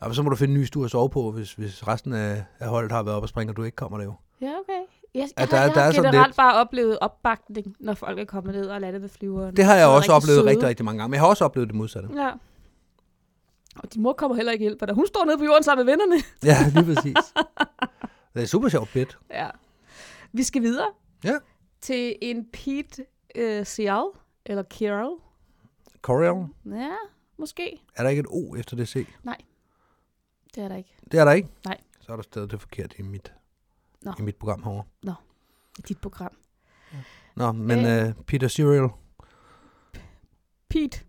og 0.00 0.14
så 0.14 0.22
må 0.22 0.30
du 0.30 0.36
finde 0.36 0.54
en 0.54 0.60
ny 0.60 0.64
stue 0.64 0.84
at 0.84 0.90
sove 0.90 1.10
på, 1.10 1.30
hvis, 1.30 1.52
hvis 1.52 1.88
resten 1.88 2.12
af, 2.12 2.44
af 2.60 2.68
holdet 2.68 2.92
har 2.92 3.02
været 3.02 3.16
op 3.16 3.22
og 3.22 3.28
springe, 3.28 3.52
og 3.52 3.56
du 3.56 3.62
ikke 3.62 3.76
kommer 3.76 3.98
der 3.98 4.04
jo. 4.04 4.14
Ja, 4.42 4.46
okay. 4.46 4.80
Jeg, 5.14 5.20
jeg, 5.20 5.28
At 5.36 5.50
der- 5.50 5.56
jeg 5.60 5.74
der 5.74 5.80
har 5.80 5.88
er 5.88 5.92
generelt 5.92 6.26
lidt- 6.28 6.36
bare 6.36 6.54
oplevet 6.60 6.98
opbakning, 6.98 7.76
når 7.80 7.94
folk 7.94 8.18
er 8.18 8.24
kommet 8.24 8.54
ned 8.54 8.66
og 8.66 8.80
landet 8.80 9.02
ved 9.02 9.08
flyveren. 9.08 9.56
Det 9.56 9.64
har 9.64 9.74
jeg 9.74 9.82
er 9.82 9.86
også 9.86 10.12
oplevet 10.12 10.38
søde. 10.38 10.50
rigtig, 10.50 10.68
rigtig 10.68 10.84
mange 10.84 10.98
gange. 10.98 11.08
Men 11.10 11.14
jeg 11.14 11.22
har 11.22 11.28
også 11.28 11.44
oplevet 11.44 11.68
det 11.68 11.76
modsatte. 11.76 12.08
Ja. 12.16 12.30
Og 13.76 13.94
din 13.94 14.02
mor 14.02 14.12
kommer 14.12 14.36
heller 14.36 14.52
ikke 14.52 14.62
hjælp, 14.62 14.80
da 14.80 14.92
hun 14.92 15.06
står 15.06 15.24
nede 15.24 15.38
på 15.38 15.44
jorden 15.44 15.62
sammen 15.62 15.86
med 15.86 15.92
vennerne. 15.92 16.22
Ja, 16.50 16.80
lige 16.80 16.94
præcis. 16.94 17.16
det 18.34 18.42
er 18.42 18.46
super 18.46 18.68
sjovt 18.68 18.92
bit. 18.92 19.18
Ja. 19.30 19.48
Vi 20.32 20.42
skal 20.42 20.62
videre 20.62 20.88
Ja. 21.24 21.34
til 21.80 22.16
en 22.22 22.46
Pete 22.52 23.04
uh, 23.38 23.64
Cial, 23.64 24.04
eller 24.46 24.62
Kirill. 24.62 25.16
Coreal. 26.02 26.46
Ja, 26.66 26.90
måske. 27.36 27.82
Er 27.96 28.02
der 28.02 28.10
ikke 28.10 28.20
et 28.20 28.26
O 28.30 28.54
efter 28.56 28.76
det 28.76 28.88
C? 28.88 29.06
Det 30.54 30.64
er 30.64 30.68
der 30.68 30.76
ikke. 30.76 30.94
Det 31.12 31.20
er 31.20 31.24
der 31.24 31.32
ikke? 31.32 31.48
Nej. 31.64 31.76
Så 32.00 32.12
er 32.12 32.16
der 32.16 32.22
stadig 32.22 32.50
det 32.50 32.60
forkert 32.60 32.94
i 32.98 33.02
mit, 33.02 33.32
Nå. 34.04 34.12
i 34.18 34.22
mit 34.22 34.36
program 34.36 34.62
herovre. 34.62 34.84
I 35.78 35.82
dit 35.88 35.98
program. 36.00 36.30
Nå, 37.36 37.52
men 37.52 37.86
Øh. 37.86 38.06
øh, 38.08 38.12
Peter 38.26 38.48
Cyril. 38.48 38.88
Pete, 40.68 41.00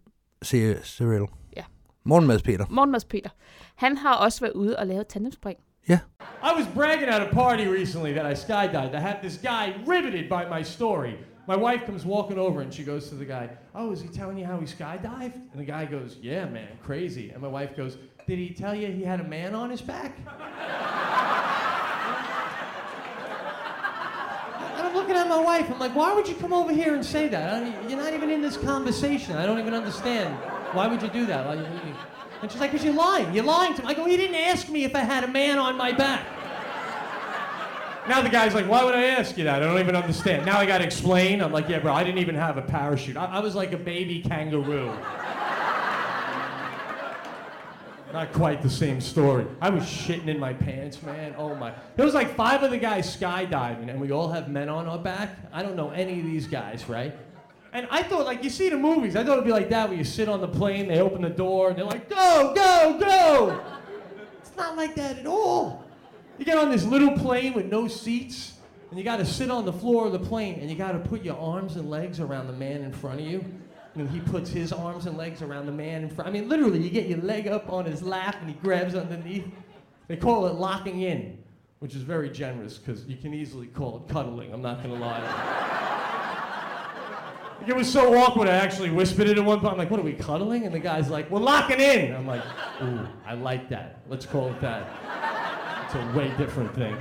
Cyril. 0.83 1.25
Ja. 1.57 1.63
Morgenmads 2.03 2.41
Peter. 2.43 2.65
Morgenmads 2.69 3.05
Peter, 3.05 3.29
han 3.75 3.97
har 3.97 4.15
også 4.15 4.39
været 4.41 4.53
ude 4.53 4.79
og 4.79 4.87
lavet 4.87 5.07
tandemspring. 5.07 5.59
I 5.89 6.53
was 6.57 6.67
bragging 6.75 7.09
at 7.09 7.21
a 7.21 7.33
party 7.33 7.67
recently 7.67 8.13
that 8.13 8.25
I 8.31 8.35
skydived. 8.35 8.93
I 8.95 8.99
had 8.99 9.15
this 9.23 9.37
guy 9.37 9.73
riveted 9.87 10.29
by 10.29 10.43
my 10.57 10.63
story. 10.63 11.13
My 11.47 11.55
wife 11.55 11.85
comes 11.85 12.05
walking 12.05 12.39
over 12.39 12.61
and 12.61 12.71
she 12.73 12.83
goes 12.83 13.09
to 13.09 13.15
the 13.15 13.25
guy, 13.25 13.47
Oh, 13.75 13.91
is 13.91 14.01
he 14.01 14.07
telling 14.07 14.37
you 14.39 14.45
how 14.47 14.59
he 14.59 14.65
skydived? 14.65 15.35
And 15.51 15.59
the 15.65 15.71
guy 15.71 15.85
goes, 15.85 16.17
Yeah, 16.23 16.49
man, 16.51 16.67
crazy. 16.87 17.31
And 17.33 17.41
my 17.41 17.49
wife 17.61 17.75
goes, 17.75 17.97
Did 18.27 18.37
he 18.39 18.53
tell 18.53 18.75
you 18.75 18.87
he 18.91 19.03
had 19.03 19.19
a 19.19 19.27
man 19.27 19.55
on 19.55 19.69
his 19.69 19.81
back? 19.81 20.11
I'm 24.91 24.97
looking 24.97 25.15
at 25.15 25.29
my 25.29 25.39
wife. 25.39 25.71
I'm 25.71 25.79
like, 25.79 25.95
why 25.95 26.13
would 26.13 26.27
you 26.27 26.35
come 26.35 26.51
over 26.51 26.73
here 26.73 26.93
and 26.95 27.05
say 27.05 27.29
that? 27.29 27.89
You're 27.89 27.97
not 27.97 28.13
even 28.13 28.29
in 28.29 28.41
this 28.41 28.57
conversation. 28.57 29.37
I 29.37 29.45
don't 29.45 29.57
even 29.57 29.73
understand. 29.73 30.35
Why 30.73 30.87
would 30.87 31.01
you 31.01 31.07
do 31.07 31.25
that? 31.27 31.47
And 31.47 32.51
she's 32.51 32.59
like, 32.59 32.73
because 32.73 32.83
you're 32.83 32.93
lying. 32.93 33.33
You're 33.33 33.45
lying 33.45 33.73
to 33.75 33.83
me. 33.83 33.87
I 33.87 33.93
go, 33.93 34.03
he 34.03 34.17
didn't 34.17 34.35
ask 34.35 34.67
me 34.67 34.83
if 34.83 34.93
I 34.93 34.99
had 34.99 35.23
a 35.23 35.29
man 35.29 35.59
on 35.59 35.77
my 35.77 35.93
back. 35.93 36.25
Now 38.09 38.21
the 38.21 38.27
guy's 38.27 38.53
like, 38.53 38.67
why 38.67 38.83
would 38.83 38.93
I 38.95 39.05
ask 39.05 39.37
you 39.37 39.45
that? 39.45 39.63
I 39.63 39.65
don't 39.65 39.79
even 39.79 39.95
understand. 39.95 40.45
Now 40.45 40.59
I 40.59 40.65
got 40.65 40.79
to 40.79 40.83
explain. 40.83 41.41
I'm 41.41 41.53
like, 41.53 41.69
yeah, 41.69 41.79
bro, 41.79 41.93
I 41.93 42.03
didn't 42.03 42.19
even 42.19 42.35
have 42.35 42.57
a 42.57 42.61
parachute. 42.61 43.15
I, 43.15 43.27
I 43.27 43.39
was 43.39 43.55
like 43.55 43.71
a 43.71 43.77
baby 43.77 44.21
kangaroo. 44.21 44.91
Not 48.13 48.33
quite 48.33 48.61
the 48.61 48.69
same 48.69 48.99
story. 48.99 49.45
I 49.61 49.69
was 49.69 49.83
shitting 49.83 50.27
in 50.27 50.39
my 50.39 50.53
pants, 50.53 51.01
man. 51.01 51.33
Oh 51.37 51.55
my. 51.55 51.73
There 51.95 52.05
was 52.05 52.13
like 52.13 52.35
five 52.35 52.63
of 52.63 52.71
the 52.71 52.77
guys 52.77 53.15
skydiving, 53.15 53.89
and 53.89 53.99
we 54.01 54.11
all 54.11 54.29
have 54.29 54.49
men 54.49 54.69
on 54.69 54.87
our 54.87 54.99
back. 54.99 55.37
I 55.53 55.63
don't 55.63 55.75
know 55.75 55.91
any 55.91 56.19
of 56.19 56.25
these 56.25 56.47
guys, 56.47 56.89
right? 56.89 57.15
And 57.73 57.87
I 57.89 58.03
thought, 58.03 58.25
like, 58.25 58.43
you 58.43 58.49
see 58.49 58.67
the 58.67 58.77
movies, 58.77 59.15
I 59.15 59.23
thought 59.23 59.33
it'd 59.33 59.45
be 59.45 59.51
like 59.51 59.69
that 59.69 59.87
where 59.87 59.97
you 59.97 60.03
sit 60.03 60.27
on 60.27 60.41
the 60.41 60.47
plane, 60.47 60.89
they 60.89 60.99
open 60.99 61.21
the 61.21 61.29
door, 61.29 61.69
and 61.69 61.77
they're 61.77 61.85
like, 61.85 62.09
go, 62.09 62.53
go, 62.53 62.97
go! 62.99 63.61
It's 64.39 64.55
not 64.57 64.75
like 64.75 64.93
that 64.95 65.19
at 65.19 65.25
all. 65.25 65.85
You 66.37 66.43
get 66.43 66.57
on 66.57 66.69
this 66.69 66.83
little 66.83 67.17
plane 67.17 67.53
with 67.53 67.67
no 67.67 67.87
seats, 67.87 68.55
and 68.89 68.99
you 68.99 69.05
gotta 69.05 69.25
sit 69.25 69.49
on 69.49 69.63
the 69.63 69.71
floor 69.71 70.07
of 70.07 70.11
the 70.11 70.19
plane, 70.19 70.59
and 70.59 70.69
you 70.69 70.75
gotta 70.75 70.99
put 70.99 71.23
your 71.23 71.37
arms 71.37 71.77
and 71.77 71.89
legs 71.89 72.19
around 72.19 72.47
the 72.47 72.53
man 72.53 72.83
in 72.83 72.91
front 72.91 73.21
of 73.21 73.25
you. 73.25 73.45
And 73.95 74.09
he 74.09 74.19
puts 74.21 74.49
his 74.49 74.71
arms 74.71 75.05
and 75.05 75.17
legs 75.17 75.41
around 75.41 75.65
the 75.65 75.71
man 75.71 76.03
in 76.03 76.09
front. 76.09 76.29
I 76.29 76.31
mean, 76.31 76.47
literally, 76.47 76.79
you 76.79 76.89
get 76.89 77.07
your 77.07 77.19
leg 77.19 77.47
up 77.47 77.71
on 77.71 77.85
his 77.85 78.01
lap, 78.01 78.37
and 78.39 78.49
he 78.49 78.55
grabs 78.55 78.95
underneath. 78.95 79.45
They 80.07 80.15
call 80.15 80.47
it 80.47 80.55
locking 80.55 81.01
in, 81.01 81.37
which 81.79 81.95
is 81.95 82.01
very 82.01 82.29
generous, 82.29 82.77
because 82.77 83.05
you 83.05 83.17
can 83.17 83.33
easily 83.33 83.67
call 83.67 83.97
it 83.97 84.11
cuddling, 84.11 84.53
I'm 84.53 84.61
not 84.61 84.81
gonna 84.81 84.95
lie. 84.95 85.87
It 87.67 87.75
was 87.75 87.91
so 87.91 88.17
awkward, 88.17 88.47
I 88.47 88.55
actually 88.55 88.89
whispered 88.89 89.27
it 89.27 89.37
at 89.37 89.45
one 89.45 89.59
point. 89.59 89.73
I'm 89.73 89.77
like, 89.77 89.91
what 89.91 89.99
are 89.99 90.03
we 90.03 90.13
cuddling? 90.13 90.65
And 90.65 90.73
the 90.73 90.79
guy's 90.79 91.09
like, 91.09 91.29
we're 91.29 91.39
locking 91.39 91.79
in. 91.79 92.11
I'm 92.15 92.25
like, 92.25 92.41
ooh, 92.81 93.05
I 93.23 93.35
like 93.35 93.69
that. 93.69 93.99
Let's 94.09 94.25
call 94.25 94.49
it 94.49 94.59
that. 94.61 94.87
It's 95.85 95.93
a 95.93 96.17
way 96.17 96.33
different 96.39 96.73
thing. 96.73 96.97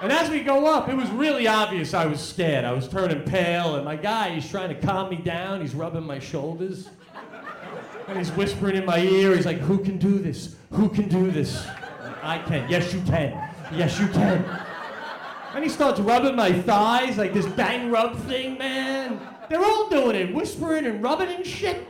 And 0.00 0.10
as 0.10 0.30
we 0.30 0.40
go 0.42 0.66
up, 0.66 0.88
it 0.88 0.96
was 0.96 1.10
really 1.10 1.46
obvious 1.46 1.92
I 1.92 2.06
was 2.06 2.20
scared. 2.20 2.64
I 2.64 2.72
was 2.72 2.88
turning 2.88 3.20
pale, 3.20 3.76
and 3.76 3.84
my 3.84 3.96
guy, 3.96 4.30
he's 4.30 4.48
trying 4.48 4.70
to 4.70 4.74
calm 4.74 5.10
me 5.10 5.16
down. 5.16 5.60
He's 5.60 5.74
rubbing 5.74 6.04
my 6.04 6.18
shoulders. 6.18 6.88
And 8.08 8.16
he's 8.16 8.32
whispering 8.32 8.76
in 8.76 8.86
my 8.86 8.98
ear. 8.98 9.36
He's 9.36 9.44
like, 9.44 9.58
who 9.58 9.78
can 9.78 9.98
do 9.98 10.18
this? 10.18 10.56
Who 10.72 10.88
can 10.88 11.08
do 11.08 11.30
this? 11.30 11.66
I 12.22 12.38
can. 12.38 12.68
Yes, 12.70 12.94
you 12.94 13.00
can. 13.02 13.32
Yes, 13.72 14.00
you 14.00 14.08
can. 14.08 14.44
And 15.54 15.62
he 15.62 15.68
starts 15.68 16.00
rubbing 16.00 16.34
my 16.34 16.52
thighs 16.52 17.18
like 17.18 17.34
this 17.34 17.46
bang 17.46 17.90
rub 17.90 18.16
thing, 18.20 18.56
man. 18.56 19.20
They're 19.48 19.64
all 19.64 19.88
doing 19.88 20.16
it, 20.16 20.34
whispering 20.34 20.86
and 20.86 21.02
rubbing 21.02 21.28
and 21.28 21.44
shit. 21.44 21.86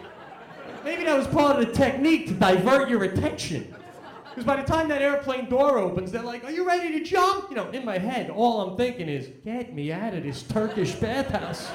Maybe 0.84 1.04
that 1.04 1.16
was 1.16 1.26
part 1.28 1.60
of 1.60 1.66
the 1.66 1.72
technique 1.72 2.26
to 2.28 2.34
divert 2.34 2.88
your 2.88 3.04
attention. 3.04 3.74
Because 4.30 4.44
by 4.44 4.56
the 4.56 4.62
time 4.62 4.88
that 4.88 5.02
airplane 5.02 5.48
door 5.48 5.78
opens, 5.78 6.12
they're 6.12 6.22
like, 6.22 6.44
Are 6.44 6.52
you 6.52 6.66
ready 6.66 6.98
to 6.98 7.04
jump? 7.04 7.50
You 7.50 7.56
know, 7.56 7.68
in 7.70 7.84
my 7.84 7.98
head, 7.98 8.30
all 8.30 8.60
I'm 8.60 8.76
thinking 8.76 9.08
is, 9.08 9.28
Get 9.44 9.74
me 9.74 9.92
out 9.92 10.14
of 10.14 10.22
this 10.22 10.44
Turkish 10.44 10.92
bathhouse. 10.92 11.66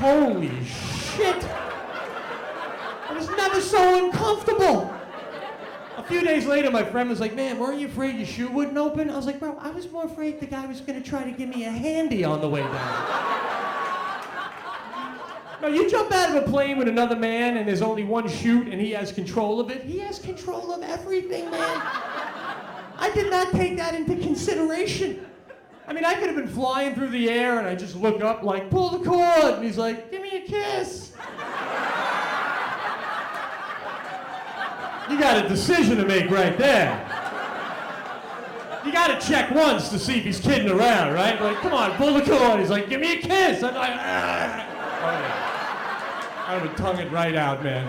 Holy 0.00 0.64
shit! 0.64 1.42
I 3.08 3.14
was 3.14 3.28
never 3.30 3.60
so 3.62 4.06
uncomfortable. 4.06 4.92
A 5.96 6.02
few 6.02 6.20
days 6.20 6.44
later, 6.44 6.70
my 6.70 6.84
friend 6.84 7.08
was 7.08 7.18
like, 7.18 7.34
Man, 7.34 7.58
weren't 7.58 7.80
you 7.80 7.86
afraid 7.86 8.16
your 8.16 8.26
shoe 8.26 8.48
wouldn't 8.48 8.76
open? 8.76 9.08
I 9.08 9.16
was 9.16 9.24
like, 9.24 9.40
Bro, 9.40 9.56
I 9.60 9.70
was 9.70 9.90
more 9.90 10.04
afraid 10.04 10.40
the 10.40 10.46
guy 10.46 10.66
was 10.66 10.82
going 10.82 11.02
to 11.02 11.08
try 11.08 11.24
to 11.24 11.32
give 11.32 11.48
me 11.48 11.64
a 11.64 11.70
handy 11.70 12.22
on 12.22 12.42
the 12.42 12.48
way 12.48 12.60
down. 12.60 13.65
No, 15.62 15.68
you 15.68 15.88
jump 15.90 16.12
out 16.12 16.36
of 16.36 16.42
a 16.42 16.50
plane 16.50 16.76
with 16.76 16.86
another 16.86 17.16
man 17.16 17.56
and 17.56 17.66
there's 17.66 17.82
only 17.82 18.04
one 18.04 18.28
chute 18.28 18.68
and 18.68 18.80
he 18.80 18.90
has 18.92 19.10
control 19.10 19.58
of 19.58 19.70
it. 19.70 19.82
He 19.82 19.98
has 20.00 20.18
control 20.18 20.72
of 20.72 20.82
everything, 20.82 21.50
man. 21.50 21.82
I 22.98 23.10
did 23.14 23.30
not 23.30 23.52
take 23.52 23.76
that 23.78 23.94
into 23.94 24.16
consideration. 24.16 25.26
I 25.88 25.92
mean, 25.92 26.04
I 26.04 26.14
could 26.14 26.26
have 26.26 26.36
been 26.36 26.48
flying 26.48 26.94
through 26.94 27.08
the 27.10 27.30
air 27.30 27.58
and 27.58 27.66
I 27.66 27.74
just 27.74 27.96
look 27.96 28.20
up 28.20 28.42
like, 28.42 28.70
pull 28.70 28.90
the 28.90 29.08
cord. 29.08 29.54
And 29.54 29.64
he's 29.64 29.78
like, 29.78 30.10
give 30.10 30.20
me 30.20 30.30
a 30.36 30.40
kiss. 30.42 31.12
You 35.08 35.20
got 35.20 35.44
a 35.44 35.48
decision 35.48 35.96
to 35.98 36.04
make 36.04 36.30
right 36.30 36.58
there. 36.58 37.12
You 38.84 38.92
got 38.92 39.20
to 39.20 39.26
check 39.26 39.50
once 39.52 39.88
to 39.88 39.98
see 39.98 40.18
if 40.18 40.24
he's 40.24 40.40
kidding 40.40 40.68
around, 40.68 41.14
right? 41.14 41.40
Like, 41.40 41.56
come 41.58 41.72
on, 41.72 41.96
pull 41.96 42.14
the 42.14 42.22
cord. 42.22 42.60
He's 42.60 42.70
like, 42.70 42.88
give 42.88 43.00
me 43.00 43.18
a 43.18 43.20
kiss. 43.22 43.62
I'm 43.62 43.74
like, 43.74 43.92
Argh. 43.92 44.75
I 46.52 46.54
would 46.60 46.76
tongue 46.76 46.98
it 47.06 47.12
right 47.12 47.36
out, 47.46 47.64
man. 47.64 47.84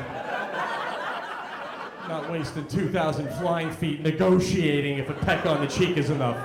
Not 2.09 2.31
wasting 2.31 2.65
2,000 2.69 3.27
flying 3.41 3.71
feet 3.73 4.01
negotiating 4.03 4.99
if 4.99 5.09
a 5.09 5.13
peck 5.25 5.45
on 5.45 5.57
the 5.57 5.69
cheek 5.69 5.97
is 5.97 6.09
enough. 6.09 6.37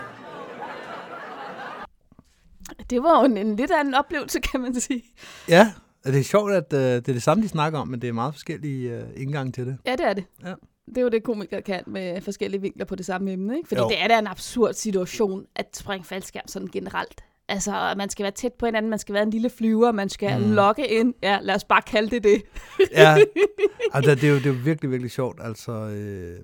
Det 2.91 3.03
var 3.03 3.19
jo 3.21 3.25
en, 3.25 3.37
en 3.37 3.57
lidt 3.57 3.71
anden 3.71 3.95
oplevelse, 3.95 4.41
kan 4.41 4.61
man 4.61 4.75
sige. 4.81 5.03
Ja, 5.49 5.73
det 6.05 6.19
er 6.19 6.23
sjovt, 6.25 6.53
at 6.53 6.73
øh, 6.73 6.81
det 6.81 6.95
er 7.09 7.13
det 7.13 7.23
samme, 7.23 7.43
de 7.45 7.49
snakker 7.49 7.79
om, 7.79 7.89
men 7.89 8.01
det 8.03 8.09
er 8.09 8.13
meget 8.13 8.35
forskellige 8.35 8.91
øh, 8.91 9.05
indgang 9.17 9.55
til 9.55 9.67
det. 9.67 9.79
Ja, 9.87 9.93
det 9.93 10.07
er 10.07 10.13
det. 10.13 10.25
Ja. 10.45 10.55
Det 10.89 10.99
er 10.99 11.03
jo 11.03 11.09
det, 11.09 11.23
komikere 11.23 11.63
kan 11.63 11.83
med 11.87 12.21
forskellige 12.21 12.61
vinkler 12.61 12.85
på 12.85 12.95
det 12.95 13.07
samme 13.07 13.33
emne. 13.33 13.57
Ikke? 13.57 13.69
Fordi 13.69 13.81
Jo. 13.81 13.89
det 13.89 14.03
er 14.03 14.09
da 14.09 14.19
en 14.19 14.27
absurd 14.27 14.73
situation 14.75 15.47
at 15.57 15.67
springe 15.77 16.05
faldskærm 16.05 16.47
sådan 16.49 16.69
generelt. 16.69 17.25
Altså, 17.53 17.95
man 17.97 18.11
skal 18.11 18.23
være 18.23 18.33
tæt 18.33 18.53
på 18.53 18.67
hinanden, 18.67 18.91
man 18.91 18.99
skal 18.99 19.13
være 19.13 19.23
en 19.23 19.31
lille 19.31 19.51
flyver, 19.51 19.93
man 19.93 20.09
skal 20.09 20.41
mm. 20.41 20.53
logge 20.53 20.89
ind. 20.89 21.15
Ja, 21.23 21.39
lad 21.43 21.55
os 21.55 21.65
bare 21.65 21.83
kalde 21.83 22.11
det 22.11 22.25
det. 22.25 22.43
Ja, 22.93 23.17
altså, 23.95 24.15
det, 24.15 24.25
er 24.25 24.29
jo, 24.29 24.37
det 24.37 24.47
er 24.47 24.51
jo 24.51 24.57
virkelig, 24.65 24.91
virkelig 24.91 25.11
sjovt. 25.11 25.41
Altså, 25.43 25.73
øh, 25.73 26.39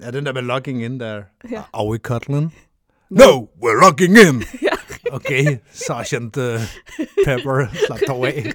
ja, 0.00 0.10
den 0.10 0.26
der 0.26 0.32
med 0.32 0.42
logging 0.42 0.82
in 0.84 1.00
der. 1.00 1.22
Ja. 1.50 1.62
Are 1.72 1.88
we 1.88 1.98
cuddling? 1.98 2.54
No, 3.10 3.46
we're 3.62 3.84
logging 3.84 4.18
in! 4.18 4.44
Okay, 5.12 5.58
Sergeant 5.72 6.36
uh, 6.36 6.60
Pepper, 7.24 7.66
slap 7.86 8.00
dog 8.08 8.26
af. 8.26 8.52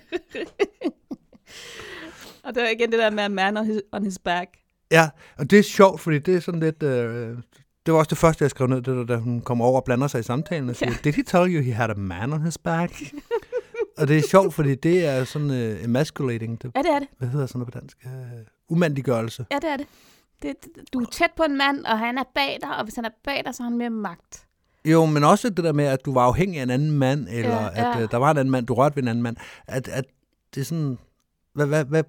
Og 2.43 2.55
det 2.55 2.63
er 2.63 2.69
igen 2.69 2.91
det 2.91 2.99
der 2.99 3.09
med 3.09 3.29
man 3.29 3.57
on 3.57 3.65
his, 3.65 3.81
on 3.91 4.03
his 4.03 4.19
back. 4.19 4.49
Ja, 4.91 5.09
og 5.37 5.51
det 5.51 5.59
er 5.59 5.63
sjovt, 5.63 6.01
fordi 6.01 6.19
det 6.19 6.35
er 6.35 6.39
sådan 6.39 6.59
lidt... 6.59 6.83
Øh, 6.83 7.37
det 7.89 7.93
var 7.93 7.99
også 7.99 8.09
det 8.09 8.17
første, 8.17 8.43
jeg 8.43 8.49
skrev 8.49 8.67
ned, 8.67 8.77
det 8.81 8.85
der, 8.85 9.03
da 9.05 9.17
hun 9.17 9.41
kommer 9.41 9.65
over 9.65 9.79
og 9.79 9.83
blander 9.83 10.07
sig 10.07 10.19
i 10.19 10.23
samtalen 10.23 10.69
og 10.69 10.75
siger, 10.75 10.91
Ja. 10.91 10.97
Did 11.03 11.13
he 11.13 11.23
tell 11.23 11.55
you 11.55 11.61
he 11.61 11.71
had 11.73 11.89
a 11.89 11.93
man 11.93 12.33
on 12.33 12.41
his 12.41 12.57
back? 12.57 12.93
og 13.97 14.07
det 14.07 14.17
er 14.17 14.21
sjovt, 14.29 14.53
fordi 14.53 14.75
det 14.75 15.05
er 15.05 15.23
sådan 15.23 15.49
uh, 15.49 15.83
emasculating. 15.83 16.61
Det, 16.61 16.71
Ja, 16.75 16.81
det 16.81 16.89
er 16.91 16.99
det. 16.99 17.07
hvad 17.17 17.27
hedder 17.27 17.45
sådan 17.45 17.59
noget 17.59 17.73
på 17.73 17.79
dansk? 17.79 17.97
Uh, 18.05 18.11
umandiggørelse. 18.75 19.45
Ja, 19.51 19.55
det 19.55 19.69
er 19.69 19.77
det. 19.77 19.87
det. 20.43 20.55
Du 20.93 20.99
er 20.99 21.05
tæt 21.11 21.31
på 21.37 21.43
en 21.43 21.57
mand, 21.57 21.85
og 21.85 21.99
han 21.99 22.17
er 22.17 22.23
bag 22.35 22.57
dig, 22.61 22.77
og 22.77 22.83
hvis 22.83 22.95
han 22.95 23.05
er 23.05 23.09
bag 23.25 23.41
dig, 23.45 23.55
så 23.55 23.63
har 23.63 23.69
han 23.69 23.77
mere 23.77 23.89
magt. 23.89 24.45
Jo, 24.85 25.05
men 25.05 25.23
også 25.23 25.49
det 25.49 25.63
der 25.63 25.73
med, 25.73 25.85
at 25.85 26.05
du 26.05 26.13
var 26.13 26.21
afhængig 26.21 26.59
af 26.59 26.63
en 26.63 26.69
anden 26.69 26.91
mand, 26.91 27.27
eller 27.29 27.55
Ja, 27.55 27.63
ja, 27.81 27.97
at 27.97 28.03
uh, 28.03 28.09
der 28.11 28.17
var 28.17 28.31
en 28.31 28.37
anden 28.37 28.51
mand, 28.51 28.67
du 28.67 28.73
rørte 28.73 28.95
ved 28.95 29.03
en 29.03 29.07
anden 29.09 29.23
mand. 29.23 29.37
At, 29.67 29.87
at 29.87 30.05
det 30.55 30.61
er 30.61 30.65
sådan... 30.65 30.97
Hvad, 31.53 31.65
hvad, 31.65 31.85
hvad, 31.85 32.03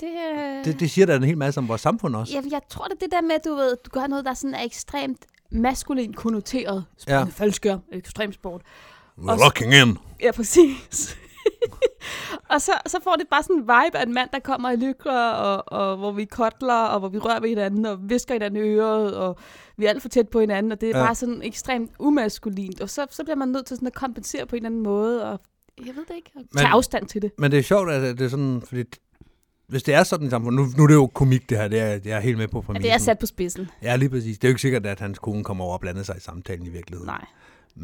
det, 0.00 0.08
øh... 0.36 0.64
det, 0.64 0.80
det 0.80 0.90
siger 0.90 1.06
da 1.06 1.16
en 1.16 1.24
hel 1.24 1.38
masse 1.38 1.58
om 1.58 1.68
vores 1.68 1.80
samfund 1.80 2.16
også. 2.16 2.32
Jamen, 2.34 2.52
jeg 2.52 2.60
tror, 2.70 2.84
det 2.84 3.00
det 3.00 3.08
der 3.10 3.20
med, 3.22 3.30
at 3.34 3.44
du 3.44 3.54
ved, 3.54 3.76
du 3.84 3.90
gør 3.90 4.06
noget, 4.06 4.24
der 4.24 4.34
sådan 4.34 4.54
er 4.54 4.62
ekstremt 4.64 5.26
maskulin 5.50 6.12
konnoteret. 6.12 6.84
Ja. 7.08 7.24
Ekstrem 7.92 8.32
sport. 8.32 8.62
Locking 9.18 9.74
in. 9.74 9.98
Ja, 10.22 10.32
præcis. 10.32 11.16
og 12.52 12.60
så, 12.60 12.72
så 12.86 12.98
får 13.04 13.14
det 13.14 13.28
bare 13.30 13.42
sådan 13.42 13.56
en 13.56 13.62
vibe 13.62 13.98
af 13.98 14.02
en 14.02 14.14
mand, 14.14 14.28
der 14.32 14.38
kommer 14.38 14.70
i 14.70 14.76
lykker, 14.76 15.12
og, 15.30 15.80
og 15.80 15.96
hvor 15.96 16.12
vi 16.12 16.24
kotler, 16.24 16.82
og 16.82 16.98
hvor 16.98 17.08
vi 17.08 17.18
rører 17.18 17.40
ved 17.40 17.48
hinanden, 17.48 17.86
og 17.86 17.98
visker 18.00 18.34
hinanden 18.34 18.64
i 18.64 18.68
øret, 18.68 19.16
og 19.16 19.38
vi 19.76 19.84
er 19.84 19.90
alt 19.90 20.02
for 20.02 20.08
tæt 20.08 20.28
på 20.28 20.40
hinanden, 20.40 20.72
og 20.72 20.80
det 20.80 20.90
er 20.90 20.98
Ja. 20.98 21.04
bare 21.04 21.14
sådan 21.14 21.42
ekstremt 21.42 21.90
umaskulint. 21.98 22.80
Og 22.80 22.90
så, 22.90 23.06
så 23.10 23.24
bliver 23.24 23.36
man 23.36 23.48
nødt 23.48 23.66
til 23.66 23.76
sådan 23.76 23.86
at 23.86 23.94
kompensere 23.94 24.46
på 24.46 24.56
en 24.56 24.58
eller 24.58 24.68
anden 24.68 24.82
måde, 24.82 25.24
og 25.32 25.40
jeg 25.86 25.96
ved 25.96 26.04
det 26.08 26.16
ikke, 26.16 26.30
og 26.34 26.42
tage 26.58 26.68
afstand 26.68 27.06
til 27.06 27.22
det. 27.22 27.30
Men 27.38 27.50
det 27.50 27.58
er 27.58 27.62
sjovt, 27.62 27.90
at 27.90 28.18
det 28.18 28.24
er 28.24 28.28
sådan, 28.28 28.62
fordi 28.66 28.82
hvis 29.68 29.82
det 29.82 29.94
er 29.94 30.02
sådan 30.04 30.26
i 30.26 30.30
samfundet, 30.30 30.60
nu, 30.60 30.72
nu 30.76 30.82
er 30.82 30.86
det 30.86 30.94
jo 30.94 31.06
komik 31.06 31.50
det 31.50 31.58
her, 31.58 31.68
det 31.68 31.80
er, 31.80 31.86
jeg 31.86 32.16
er 32.16 32.20
helt 32.20 32.38
med 32.38 32.48
på 32.48 32.58
Ja, 32.58 32.62
præmissen. 32.66 32.82
det 32.84 32.94
er 32.94 32.98
sat 32.98 33.18
på 33.18 33.26
spidsen. 33.26 33.70
Ja, 33.82 33.96
lige 33.96 34.08
præcis. 34.08 34.38
Det 34.38 34.44
er 34.44 34.48
jo 34.48 34.52
ikke 34.52 34.62
sikkert, 34.62 34.86
at 34.86 35.00
hans 35.00 35.18
kone 35.18 35.44
kommer 35.44 35.64
over 35.64 35.74
og 35.74 35.80
blander 35.80 36.02
sig 36.02 36.16
i 36.16 36.20
samtalen 36.20 36.66
i 36.66 36.70
virkeligheden. 36.70 37.06
Nej. 37.06 37.24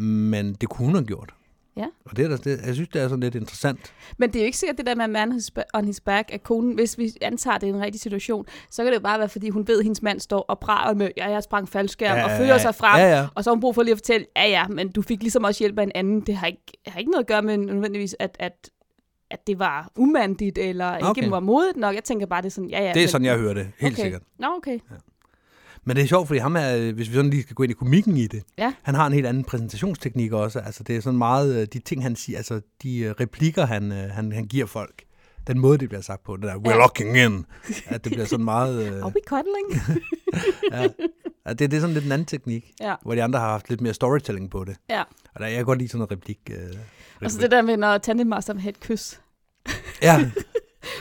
Men 0.01 0.55
det 0.55 0.68
kunne 0.68 0.87
hun 0.87 0.95
have 0.95 1.05
gjort. 1.07 1.35
Ja. 1.76 1.87
Og 2.05 2.16
det 2.16 2.33
er, 2.33 2.37
det, 2.37 2.61
jeg 2.66 2.74
synes, 2.74 2.89
det 2.89 3.03
er 3.03 3.09
sådan 3.09 3.20
lidt 3.20 3.35
interessant. 3.35 3.93
Men 4.18 4.28
det 4.30 4.37
er 4.37 4.41
jo 4.43 4.47
ikke 4.47 4.59
sikkert 4.59 4.78
det 4.78 4.87
der 4.87 4.95
med 4.95 5.09
man 5.09 5.41
on 5.74 5.85
his, 5.85 6.01
back, 6.01 6.28
at 6.33 6.43
konen, 6.43 6.74
hvis 6.74 6.99
vi 6.99 7.12
antager, 7.22 7.59
det 7.59 7.68
er 7.68 7.74
en 7.74 7.80
rigtig 7.80 8.01
situation, 8.01 8.47
så 8.70 8.83
kan 8.83 8.93
det 8.93 8.99
jo 8.99 9.03
bare 9.03 9.18
være, 9.18 9.28
fordi 9.28 9.49
hun 9.49 9.68
ved, 9.68 9.78
at 9.78 9.85
hendes 9.85 10.03
mand 10.03 10.20
står 10.20 10.41
og 10.41 10.59
praler 10.61 10.95
med, 10.95 11.11
ja, 11.16 11.30
jeg 11.30 11.43
sprang 11.43 11.68
faldskærm, 11.68 12.16
Ja, 12.16 12.24
og 12.24 12.30
føler 12.39 12.59
sig 12.59 12.74
frem, 12.74 13.01
ja, 13.01 13.18
ja. 13.18 13.26
og 13.35 13.45
så 13.45 13.51
har 13.51 13.55
hun 13.55 13.61
brug 13.61 13.74
for 13.74 13.83
lige 13.83 13.93
at 13.93 13.99
fortælle, 13.99 14.26
ja, 14.37 14.49
ja, 14.49 14.66
men 14.68 14.93
du 14.93 15.03
fik 15.03 15.20
ligesom 15.22 15.45
også 15.45 15.59
hjælp 15.64 15.78
af 15.78 15.83
en 15.83 15.93
anden. 15.95 16.20
Det 16.20 16.37
har 16.37 16.47
ikke, 16.47 16.62
har 16.87 16.99
ikke 16.99 17.11
noget 17.11 17.22
at 17.24 17.28
gøre 17.28 17.43
med 17.43 17.57
nødvendigvis, 17.57 18.16
at, 18.18 18.37
at, 18.41 18.70
at 19.33 19.47
det 19.47 19.59
var 19.59 19.91
umandigt, 19.97 20.59
eller 20.59 20.99
Okay. 21.03 21.22
ikke 21.22 21.30
var 21.30 21.41
modigt 21.41 21.76
nok. 21.76 21.95
Jeg 21.95 22.05
tænker 22.05 22.26
bare, 22.26 22.43
det 22.43 22.47
er 22.47 22.51
sådan, 22.51 22.70
ja, 22.70 22.78
ja. 22.83 22.89
Det 22.89 22.97
er 22.97 23.01
men- 23.03 23.09
sådan, 23.09 23.24
jeg 23.24 23.39
hører 23.39 23.55
det. 23.55 23.70
Helt 23.78 23.95
okay. 23.95 24.03
sikkert. 24.03 24.22
Nå, 24.39 24.47
okay. 24.57 24.78
Men 25.85 25.97
det 25.97 26.03
er 26.03 26.07
sjovt, 26.07 26.26
fordi 26.26 26.39
ham 26.41 26.57
er, 26.57 26.93
hvis 26.93 27.09
vi 27.09 27.14
sådan 27.14 27.30
lige 27.30 27.43
skal 27.43 27.55
gå 27.55 27.62
ind 27.62 27.70
i 27.70 27.74
komikken 27.74 28.16
i 28.16 28.26
det, 28.26 28.43
Ja. 28.59 28.72
han 28.83 28.95
har 28.95 29.07
en 29.07 29.12
helt 29.12 29.26
anden 29.26 29.45
præsentationsteknik 29.45 30.33
også. 30.33 30.59
Altså, 30.61 30.83
det 30.85 30.97
er 30.97 31.01
sådan 31.01 31.18
meget, 31.18 31.61
øh, 31.61 31.66
de 31.72 31.78
ting, 31.78 32.03
han 32.03 32.16
siger, 32.16 32.37
altså 32.39 32.61
de 32.83 32.99
øh, 32.99 33.11
replikker, 33.20 33.66
han, 33.66 33.93
øh, 33.93 34.11
han, 34.11 34.33
han 34.33 34.45
giver 34.45 34.66
folk. 34.66 35.03
Den 35.47 35.59
måde, 35.59 35.78
det 35.78 35.89
bliver 35.89 36.03
sagt 36.03 36.24
på, 36.24 36.37
det 36.37 36.43
der, 36.45 36.55
we're 36.55 36.70
Ja. 36.70 36.76
locking 36.76 37.16
in. 37.18 37.47
At 37.87 38.05
det 38.05 38.12
bliver 38.12 38.24
sådan 38.26 38.45
meget... 38.45 38.87
Are 39.03 39.07
we 39.14 39.20
cuddling? 39.26 39.99
ja. 40.72 40.83
Det, 41.53 41.59
det 41.70 41.72
er 41.76 41.80
sådan 41.80 41.95
lidt 41.95 42.05
en 42.05 42.12
anden 42.12 42.26
teknik, 42.26 42.70
ja, 42.80 42.95
hvor 43.03 43.14
de 43.14 43.22
andre 43.22 43.39
har 43.39 43.49
haft 43.51 43.68
lidt 43.70 43.80
mere 43.80 43.95
storytelling 43.95 44.51
på 44.51 44.64
det. 44.64 44.76
ja. 44.91 45.03
Og 45.35 45.41
der, 45.41 45.47
jeg 45.47 45.57
kan 45.57 45.64
godt 45.64 45.78
lide 45.78 45.89
sådan 45.89 45.99
noget 45.99 46.12
replik. 46.12 46.39
Øh, 46.51 46.57
Og 47.24 47.30
så 47.30 47.36
replik. 47.36 47.42
det 47.42 47.50
der 47.50 47.62
med, 47.62 47.76
når 47.76 47.98
tandemasteren 47.98 48.58
have 48.60 48.70
et 48.70 48.80
kys. 48.80 49.20
Ja, 50.02 50.20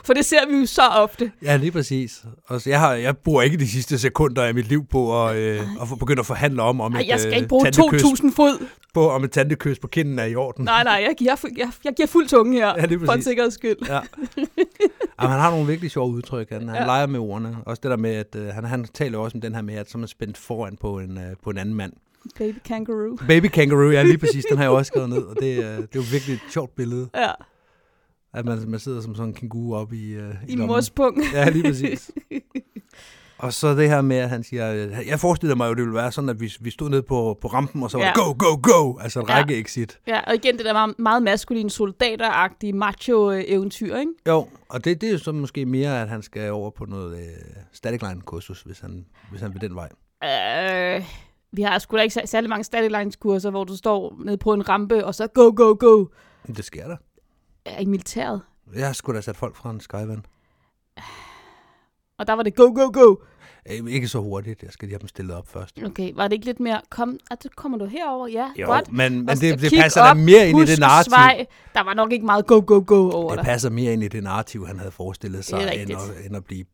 For 0.06 0.14
det 0.14 0.26
ser 0.26 0.48
vi 0.48 0.54
jo 0.58 0.66
så 0.66 0.82
ofte. 0.82 1.32
ja, 1.44 1.56
lige 1.58 1.72
præcis. 1.72 2.24
Og 2.48 2.62
så 2.62 2.70
jeg, 2.70 2.80
har, 2.80 2.94
jeg 2.94 3.18
bruger 3.18 3.42
ikke 3.42 3.58
de 3.58 3.68
sidste 3.68 3.98
sekunder 4.00 4.44
af 4.44 4.54
mit 4.54 4.68
liv 4.68 4.86
på 4.86 5.26
at, 5.26 5.36
øh, 5.36 5.62
at 5.82 5.88
få- 5.88 5.96
begynde 5.96 6.20
at 6.20 6.26
forhandle 6.26 6.62
om, 6.62 6.82
om 6.82 6.94
Ej, 6.94 7.00
et 7.02 7.08
jeg 7.08 7.20
skal 7.20 7.32
øh, 7.32 7.36
ikke 7.38 7.48
bruge 7.48 7.66
tantekys 7.66 8.02
2.000 8.04 8.36
fod. 8.36 8.66
på, 8.94 9.10
om 9.10 9.24
et 9.24 9.32
tantekys 9.32 9.80
på 9.80 9.88
kinden 9.88 10.20
er 10.20 10.26
i 10.26 10.36
orden. 10.36 10.66
Nej, 10.66 10.84
nej, 10.84 10.94
jeg 11.08 11.16
giver, 11.18 11.36
jeg, 11.58 11.72
jeg 11.84 11.94
giver 11.96 12.08
fuld 12.08 12.28
tunge 12.28 12.54
her, 12.58 12.68
Ja, 12.68 12.96
for 13.06 13.12
en 13.14 13.24
sikkerheds 13.24 13.54
skyld. 13.54 13.78
Ja. 13.88 14.00
Jamen, 15.22 15.32
han 15.32 15.40
har 15.40 15.52
nogle 15.52 15.68
virkelig 15.68 15.92
sjove 15.92 16.12
udtryk. 16.12 16.50
Han, 16.50 16.68
han 16.68 16.78
Ja. 16.78 16.86
leger 16.86 17.06
med 17.08 17.20
ordene. 17.20 17.58
Også 17.66 17.80
det 17.84 17.92
der 17.92 17.98
med, 17.98 18.16
at 18.16 18.36
øh, 18.36 18.48
han, 18.48 18.64
han 18.66 18.86
taler 18.94 19.18
også 19.18 19.38
om 19.38 19.42
den 19.42 19.56
her 19.56 19.62
med, 19.62 19.76
at 19.76 19.90
så 19.90 19.98
er 19.98 20.00
man 20.00 20.08
spændt 20.08 20.38
foran 20.38 20.78
på 20.82 21.00
en, 21.00 21.18
øh, 21.18 21.24
på 21.44 21.50
en 21.50 21.58
anden 21.58 21.76
mand. 21.76 21.94
Baby 22.38 22.58
kangaroo. 22.66 23.18
Baby 23.28 23.46
kangaroo, 23.48 23.90
ja 23.92 24.04
lige 24.04 24.18
præcis, 24.18 24.46
den 24.50 24.58
har 24.58 24.64
jeg 24.64 24.72
også 24.72 24.88
skrevet 24.90 25.10
ned. 25.10 25.24
Og 25.24 25.36
det, 25.40 25.58
øh, 25.58 25.64
det 25.64 25.82
er 25.82 25.88
jo 25.96 26.04
virkelig 26.12 26.34
et 26.34 26.42
sjovt 26.50 26.76
billede, 26.76 27.10
Ja, 27.16 27.32
at 28.34 28.46
man, 28.46 28.70
man 28.70 28.80
sidder 28.80 29.02
som 29.02 29.16
sådan 29.16 29.30
en 29.30 29.34
kænguru 29.36 29.76
oppe 29.76 29.96
i, 29.96 30.12
øh, 30.14 30.34
i 30.48 30.52
lommen. 30.52 30.68
mors 30.68 30.90
pung. 30.90 31.18
Ja, 31.34 31.50
lige 31.50 31.64
præcis. 31.64 32.12
Og 33.38 33.54
så 33.54 33.76
det 33.76 33.90
her 33.90 34.02
med, 34.02 34.18
at 34.18 34.30
han 34.30 34.44
siger, 34.44 34.74
øh, 34.74 35.08
jeg 35.08 35.20
forestiller 35.20 35.56
mig 35.56 35.68
jo, 35.68 35.74
det 35.74 35.82
ville 35.82 35.94
være 35.96 36.12
sådan, 36.12 36.30
at 36.30 36.40
vi, 36.42 36.54
vi 36.62 36.70
stod 36.70 36.90
nede 36.90 37.02
på, 37.02 37.38
på 37.42 37.48
rampen, 37.48 37.84
og 37.84 37.92
så 37.92 37.98
var 37.98 38.04
Ja. 38.06 38.10
det 38.16 38.16
go, 38.16 38.36
go, 38.40 38.60
go, 38.64 38.98
altså 39.00 39.20
et 39.20 39.30
Ja. 39.30 39.34
række 39.38 39.58
exit. 39.60 40.00
Ja, 40.08 40.20
og 40.28 40.36
igen 40.36 40.58
det 40.58 40.66
der 40.66 40.74
meget, 40.74 41.00
meget 41.00 41.24
maskuline, 41.24 41.70
soldateragtige 41.70 42.74
macho-eventyr, 42.74 43.96
ikke? 43.96 44.12
Jo, 44.28 44.48
og 44.70 44.86
det, 44.86 45.02
det 45.02 45.08
er 45.08 45.12
jo 45.12 45.18
så 45.18 45.32
måske 45.32 45.66
mere, 45.66 46.02
at 46.02 46.10
han 46.10 46.22
skal 46.22 46.52
over 46.52 46.70
på 46.70 46.86
noget 46.86 47.18
øh, 47.18 47.24
static 47.74 48.02
line 48.02 48.22
kursus, 48.22 48.62
hvis 48.62 48.80
han, 48.80 49.06
hvis 49.30 49.42
han 49.42 49.54
vil 49.54 49.62
den 49.62 49.76
vej. 49.76 49.90
Øh, 50.24 51.04
vi 51.52 51.62
har 51.62 51.80
sgu 51.80 51.98
da 51.98 52.02
ikke 52.02 52.14
sær- 52.14 52.26
særlig 52.26 52.50
mange 52.50 52.64
static 52.64 52.92
lines 52.92 53.16
kurser, 53.16 53.50
hvor 53.50 53.64
du 53.64 53.76
står 53.78 54.16
nede 54.26 54.38
på 54.38 54.54
en 54.54 54.70
rampe, 54.70 55.06
og 55.06 55.16
så 55.16 55.28
go, 55.28 55.54
go, 55.56 55.76
go. 55.80 56.06
Men 56.46 56.56
det 56.56 56.66
sker 56.66 56.88
der. 56.88 56.98
Er 57.66 57.80
i 57.80 57.86
militæret. 57.86 58.42
Jeg 58.76 58.86
har 58.86 58.94
sgu 58.94 59.14
da 59.14 59.22
sat 59.22 59.38
folk 59.38 59.56
fra 59.56 59.72
en 59.72 59.80
skyvan. 59.80 60.26
Og 62.18 62.28
der 62.28 62.34
var 62.34 62.44
det 62.44 62.56
go, 62.56 62.64
go, 62.76 62.90
go. 62.94 63.16
Øh, 63.72 63.88
ikke 63.88 64.08
så 64.08 64.20
hurtigt, 64.20 64.64
jeg 64.64 64.72
skal 64.72 64.88
lige 64.88 64.94
have 64.94 65.00
dem 65.00 65.08
stillet 65.08 65.36
op 65.36 65.48
først. 65.48 65.80
Okay, 65.86 66.12
var 66.16 66.28
det 66.28 66.34
ikke 66.34 66.46
lidt 66.46 66.60
mere, 66.60 66.82
kom, 66.90 67.20
at 67.32 67.46
kommer 67.56 67.78
du 67.78 67.86
herover? 67.86 68.28
Ja, 68.28 68.52
Jo, 68.60 68.66
godt. 68.68 68.92
men, 68.92 69.14
men 69.26 69.28
det, 69.28 69.62
det 69.62 69.72
passer 69.82 70.04
da 70.04 70.10
op, 70.10 70.18
mere 70.18 70.50
ind 70.50 70.60
i 70.60 70.66
det 70.66 70.80
narrativ. 70.80 71.10
Svej. 71.12 71.46
Der 71.74 71.84
var 71.84 71.94
nok 71.94 72.12
ikke 72.12 72.26
meget 72.26 72.48
go, 72.48 72.64
go, 72.68 72.84
go 72.88 73.10
over 73.12 73.30
Det 73.30 73.38
dig. 73.38 73.46
passer 73.46 73.70
mere 73.70 73.94
ind 73.94 74.04
i 74.04 74.08
det 74.08 74.24
narrativ, 74.24 74.68
han 74.68 74.78
havde 74.80 74.92
forestillet 74.92 75.46
sig, 75.46 75.60
end 75.82 75.92
at, 75.92 76.26
end 76.26 76.36
at 76.36 76.46
blive 76.46 76.66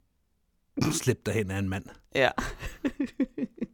slæbt 0.91 1.25
derhen 1.25 1.51
af 1.51 1.59
en 1.59 1.69
mand. 1.69 1.85
Ja. 2.15 2.29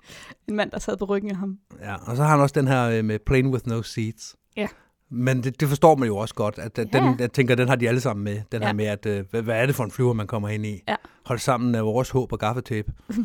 en 0.48 0.56
mand, 0.56 0.72
der 0.72 0.80
sad 0.80 0.98
på 0.98 1.06
ryggen 1.06 1.32
af 1.32 1.38
ham. 1.38 1.58
Ja, 1.82 1.96
og 1.96 2.18
så 2.18 2.24
har 2.24 2.30
han 2.30 2.40
også 2.40 2.54
den 2.60 2.68
her 2.68 2.84
øh, 2.90 3.06
med 3.06 3.20
Plane 3.26 3.50
with 3.50 3.68
no 3.68 3.82
seats. 3.82 4.36
Ja. 4.58 4.68
Men 5.12 5.44
det, 5.44 5.60
det 5.60 5.68
forstår 5.70 5.96
man 5.96 6.08
jo 6.08 6.18
også 6.18 6.36
godt, 6.36 6.60
at 6.60 6.76
den, 6.76 6.90
Ja. 6.94 7.16
jeg 7.20 7.32
tænker, 7.34 7.56
den 7.56 7.68
har 7.70 7.76
de 7.76 7.88
alle 7.88 8.02
sammen 8.02 8.24
med. 8.24 8.42
Den 8.52 8.62
Ja. 8.62 8.68
her 8.68 8.74
med, 8.74 8.86
at 8.86 9.06
øh, 9.06 9.26
hvad, 9.32 9.42
hvad 9.42 9.62
er 9.62 9.66
det 9.66 9.76
for 9.76 9.84
en 9.84 9.92
flyver, 9.92 10.14
man 10.14 10.28
kommer 10.28 10.50
ind 10.50 10.66
i? 10.66 10.82
Ja. 10.88 10.96
Hold 11.26 11.40
sammen 11.40 11.76
af 11.76 11.86
vores 11.86 12.10
håb 12.10 12.32
og 12.32 12.40
gaffetape. 12.40 12.92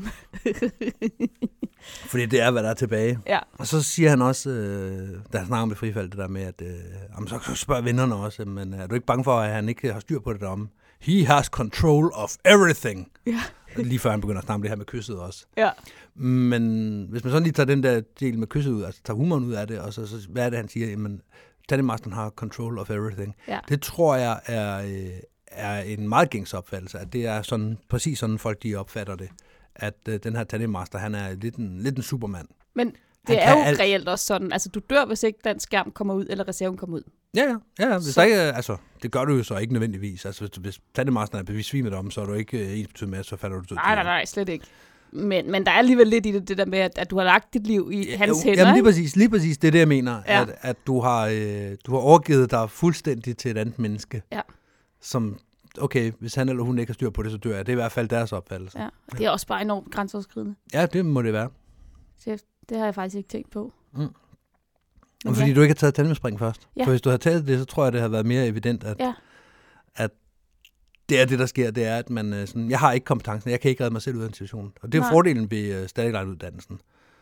Fordi 2.11 2.27
det 2.27 2.41
er, 2.41 2.51
hvad 2.51 2.63
der 2.63 2.71
er 2.71 2.75
tilbage. 2.75 3.19
Ja. 3.27 3.39
Og 3.59 3.67
så 3.67 3.83
siger 3.83 4.11
han 4.11 4.23
også, 4.23 4.51
øh, 4.51 5.09
da 5.33 5.39
han 5.39 5.47
snakker 5.47 5.65
med 5.67 5.77
frifald, 5.77 6.11
det 6.11 6.19
der 6.19 6.29
med, 6.29 6.43
at 6.43 6.63
øh, 6.63 6.69
jamen, 7.15 7.29
så 7.29 7.39
så 7.43 7.55
spørger 7.55 7.83
vennerne 7.83 8.15
også, 8.15 8.45
men 8.45 8.75
er 8.75 8.87
du 8.87 8.95
ikke 8.95 9.07
bange 9.07 9.25
for, 9.25 9.33
at 9.41 9.53
han 9.55 9.69
ikke 9.69 9.93
har 9.93 10.01
styr 10.01 10.21
på 10.21 10.33
det 10.33 10.41
derom? 10.41 10.69
He 11.01 11.25
has 11.27 11.47
control 11.47 12.11
of 12.15 12.31
everything. 12.45 13.09
Ja. 13.27 13.41
Lige 13.77 13.99
før 13.99 14.11
han 14.11 14.21
begynder 14.21 14.39
at 14.41 14.45
snakke 14.45 14.55
om 14.55 14.63
det 14.63 14.71
her 14.71 14.77
med 14.77 14.85
kysset 14.87 15.19
også. 15.19 15.47
Ja. 15.57 15.71
Men 16.19 17.07
hvis 17.11 17.25
man 17.25 17.33
så 17.33 17.41
lige 17.41 17.53
tager 17.53 17.67
den 17.67 17.83
der 17.83 18.01
del 18.21 18.39
med 18.39 18.47
kysset 18.47 18.71
ud, 18.73 18.83
altså 18.85 19.01
tager 19.05 19.17
humoren 19.17 19.45
ud 19.45 19.53
af 19.53 19.67
det, 19.67 19.81
og 19.81 19.93
så, 19.93 20.07
så 20.07 20.17
hvad 20.31 20.47
er 20.47 20.51
det, 20.51 20.57
han 20.57 20.69
siger? 20.69 20.89
Jamen, 20.91 21.21
Tandemasteren 21.69 22.13
har 22.13 22.31
control 22.31 22.79
of 22.79 22.91
everything. 22.91 23.35
Ja. 23.49 23.59
Det 23.69 23.83
tror 23.83 24.17
jeg 24.17 24.41
er, 24.47 24.79
øh, 24.83 25.11
er 25.47 25.81
en 25.81 26.09
meget 26.09 26.31
gængs 26.31 26.55
opfattelse, 26.55 26.99
at 26.99 27.13
det 27.13 27.27
er 27.27 27.43
sådan, 27.43 27.79
præcis 27.89 28.19
sådan 28.19 28.39
folk 28.39 28.63
de 28.63 28.75
opfatter 28.77 29.17
det. 29.17 29.29
At 29.75 29.95
øh, 30.09 30.21
den 30.23 30.37
her 30.37 30.45
tandemmaster, 30.45 30.99
han 30.99 31.15
er 31.15 31.35
lidt 31.35 31.55
en, 31.57 31.79
lidt 31.83 31.97
en 31.97 32.03
supermand. 32.03 32.49
Men 32.75 32.87
Han 32.87 32.97
det 33.37 33.43
er 33.43 33.47
kan 33.47 33.57
jo 33.59 33.63
alt. 33.65 33.81
reelt 33.81 34.09
også 34.09 34.27
sådan. 34.27 34.53
Altså, 34.53 34.69
du 34.69 34.81
dør, 34.91 35.05
hvis 35.05 35.23
ikke 35.23 35.39
den 35.45 35.61
skærm 35.61 35.91
kommer 35.91 36.15
ud, 36.15 36.27
eller 36.31 36.49
reserven 36.49 36.77
kommer 36.77 36.97
ud. 36.97 37.03
Ja, 37.37 37.43
ja. 37.43 37.57
ja 37.89 37.99
hvis 37.99 38.15
Så- 38.15 38.21
der 38.21 38.25
ikke, 38.27 38.37
er- 38.39 38.53
altså, 38.53 38.77
det 39.03 39.11
gør 39.13 39.25
du 39.25 39.35
jo 39.37 39.43
så 39.43 39.57
ikke 39.59 39.73
nødvendigvis. 39.73 40.25
Altså, 40.27 40.41
hvis, 40.47 40.57
hvis 40.57 40.81
tandemasteren 40.95 41.41
er 41.49 41.53
besvimet 41.53 41.95
om, 41.95 42.11
så 42.11 42.21
er 42.21 42.27
du 42.27 42.33
ikke 42.35 42.59
øh, 42.73 42.79
ens 42.79 42.89
betydet 42.89 43.11
med, 43.11 43.23
så 43.23 43.37
falder 43.37 43.57
du 43.57 43.65
død. 43.71 43.77
Nej, 43.77 43.95
nej, 43.95 44.05
nej, 44.05 44.25
slet 44.25 44.49
ikke. 44.49 44.65
Men, 45.13 45.51
men 45.51 45.67
der 45.67 45.73
er 45.73 45.77
alligevel 45.77 46.07
lidt 46.07 46.27
i 46.27 46.33
det, 46.33 46.49
det 46.49 46.59
der 46.59 46.65
med, 46.65 46.79
at, 46.79 46.99
at 46.99 47.11
du 47.11 47.17
har 47.17 47.25
lagt 47.25 47.55
dit 47.55 47.67
liv 47.67 47.91
i 47.93 48.11
hans 48.11 48.29
jo, 48.29 48.35
hænder, 48.45 48.63
Jamen 48.63 48.75
lige 48.75 48.85
præcis, 48.85 49.17
lige 49.17 49.31
præcis, 49.31 49.59
det 49.59 49.69
er 49.69 49.73
det, 49.73 49.79
jeg 49.79 49.89
mener. 49.89 50.23
Ja. 50.27 50.43
At, 50.43 50.55
at 50.61 50.77
du, 50.87 51.01
har, 51.01 51.27
øh, 51.27 51.77
du 51.87 51.93
har 51.93 51.99
overgivet 51.99 52.51
dig 52.51 52.71
fuldstændig 52.71 53.37
til 53.37 53.51
et 53.51 53.59
andet 53.59 53.79
menneske. 53.79 54.23
Ja. 54.33 54.41
Som, 55.01 55.39
okay, 55.81 56.13
hvis 56.19 56.35
han 56.35 56.49
eller 56.49 56.63
hun 56.63 56.79
ikke 56.79 56.91
har 56.91 56.95
styr 56.95 57.11
på 57.11 57.23
det, 57.23 57.31
så 57.33 57.37
dør 57.37 57.57
jeg. 57.57 57.67
Det 57.67 57.73
er 57.73 57.75
i 57.75 57.81
hvert 57.81 57.93
fald 57.93 58.09
deres 58.09 58.33
opfattelse. 58.33 58.81
Ja, 58.81 58.89
det 59.13 59.27
er 59.27 59.31
også 59.31 59.47
bare 59.47 59.63
enormt 59.63 59.91
grænseoverskridende. 59.91 60.55
Ja, 60.75 60.87
det 60.87 61.07
må 61.07 61.23
det 61.23 61.33
være. 61.33 61.49
Det, 62.25 62.43
det 62.69 62.79
har 62.79 62.85
jeg 62.85 62.95
faktisk 62.95 63.17
ikke 63.17 63.29
tænkt 63.29 63.51
på. 63.51 63.73
Mm. 63.93 64.09
Men 65.25 65.35
fordi 65.35 65.49
ja. 65.49 65.55
du 65.55 65.61
ikke 65.61 65.71
har 65.71 65.75
taget 65.75 65.95
tandemspring 65.95 66.39
først. 66.39 66.69
Ja. 66.77 66.85
For 66.85 66.91
hvis 66.91 67.01
du 67.01 67.09
havde 67.09 67.23
taget 67.23 67.47
det, 67.47 67.59
så 67.59 67.65
tror 67.65 67.85
jeg, 67.85 67.93
det 67.93 68.01
har 68.01 68.09
været 68.09 68.27
mere 68.27 68.47
evident, 68.47 68.85
at, 68.85 68.97
Ja. 69.01 69.13
at 69.95 70.11
det 71.09 71.21
er 71.21 71.25
det, 71.25 71.39
der 71.39 71.47
sker. 71.47 71.71
Det 71.71 71.85
er, 71.85 71.97
at 71.97 72.11
man 72.11 72.33
øh, 72.33 72.47
sådan, 72.47 72.71
jeg 72.71 72.79
har 72.79 72.93
ikke 72.93 73.05
kompetencen. 73.05 73.51
Jeg 73.51 73.61
kan 73.61 73.69
ikke 73.71 73.83
redde 73.85 73.93
mig 73.93 74.03
selv 74.03 74.17
ud 74.17 74.23
af 74.23 74.27
en 74.27 74.33
situation. 74.35 74.73
Og 74.83 74.93
det 74.93 74.99
er 74.99 75.03
Nej. 75.03 75.11
fordelen 75.11 75.51
ved 75.51 75.83
uh, 75.83 75.87
statikline-uddannelsen. 75.89 76.81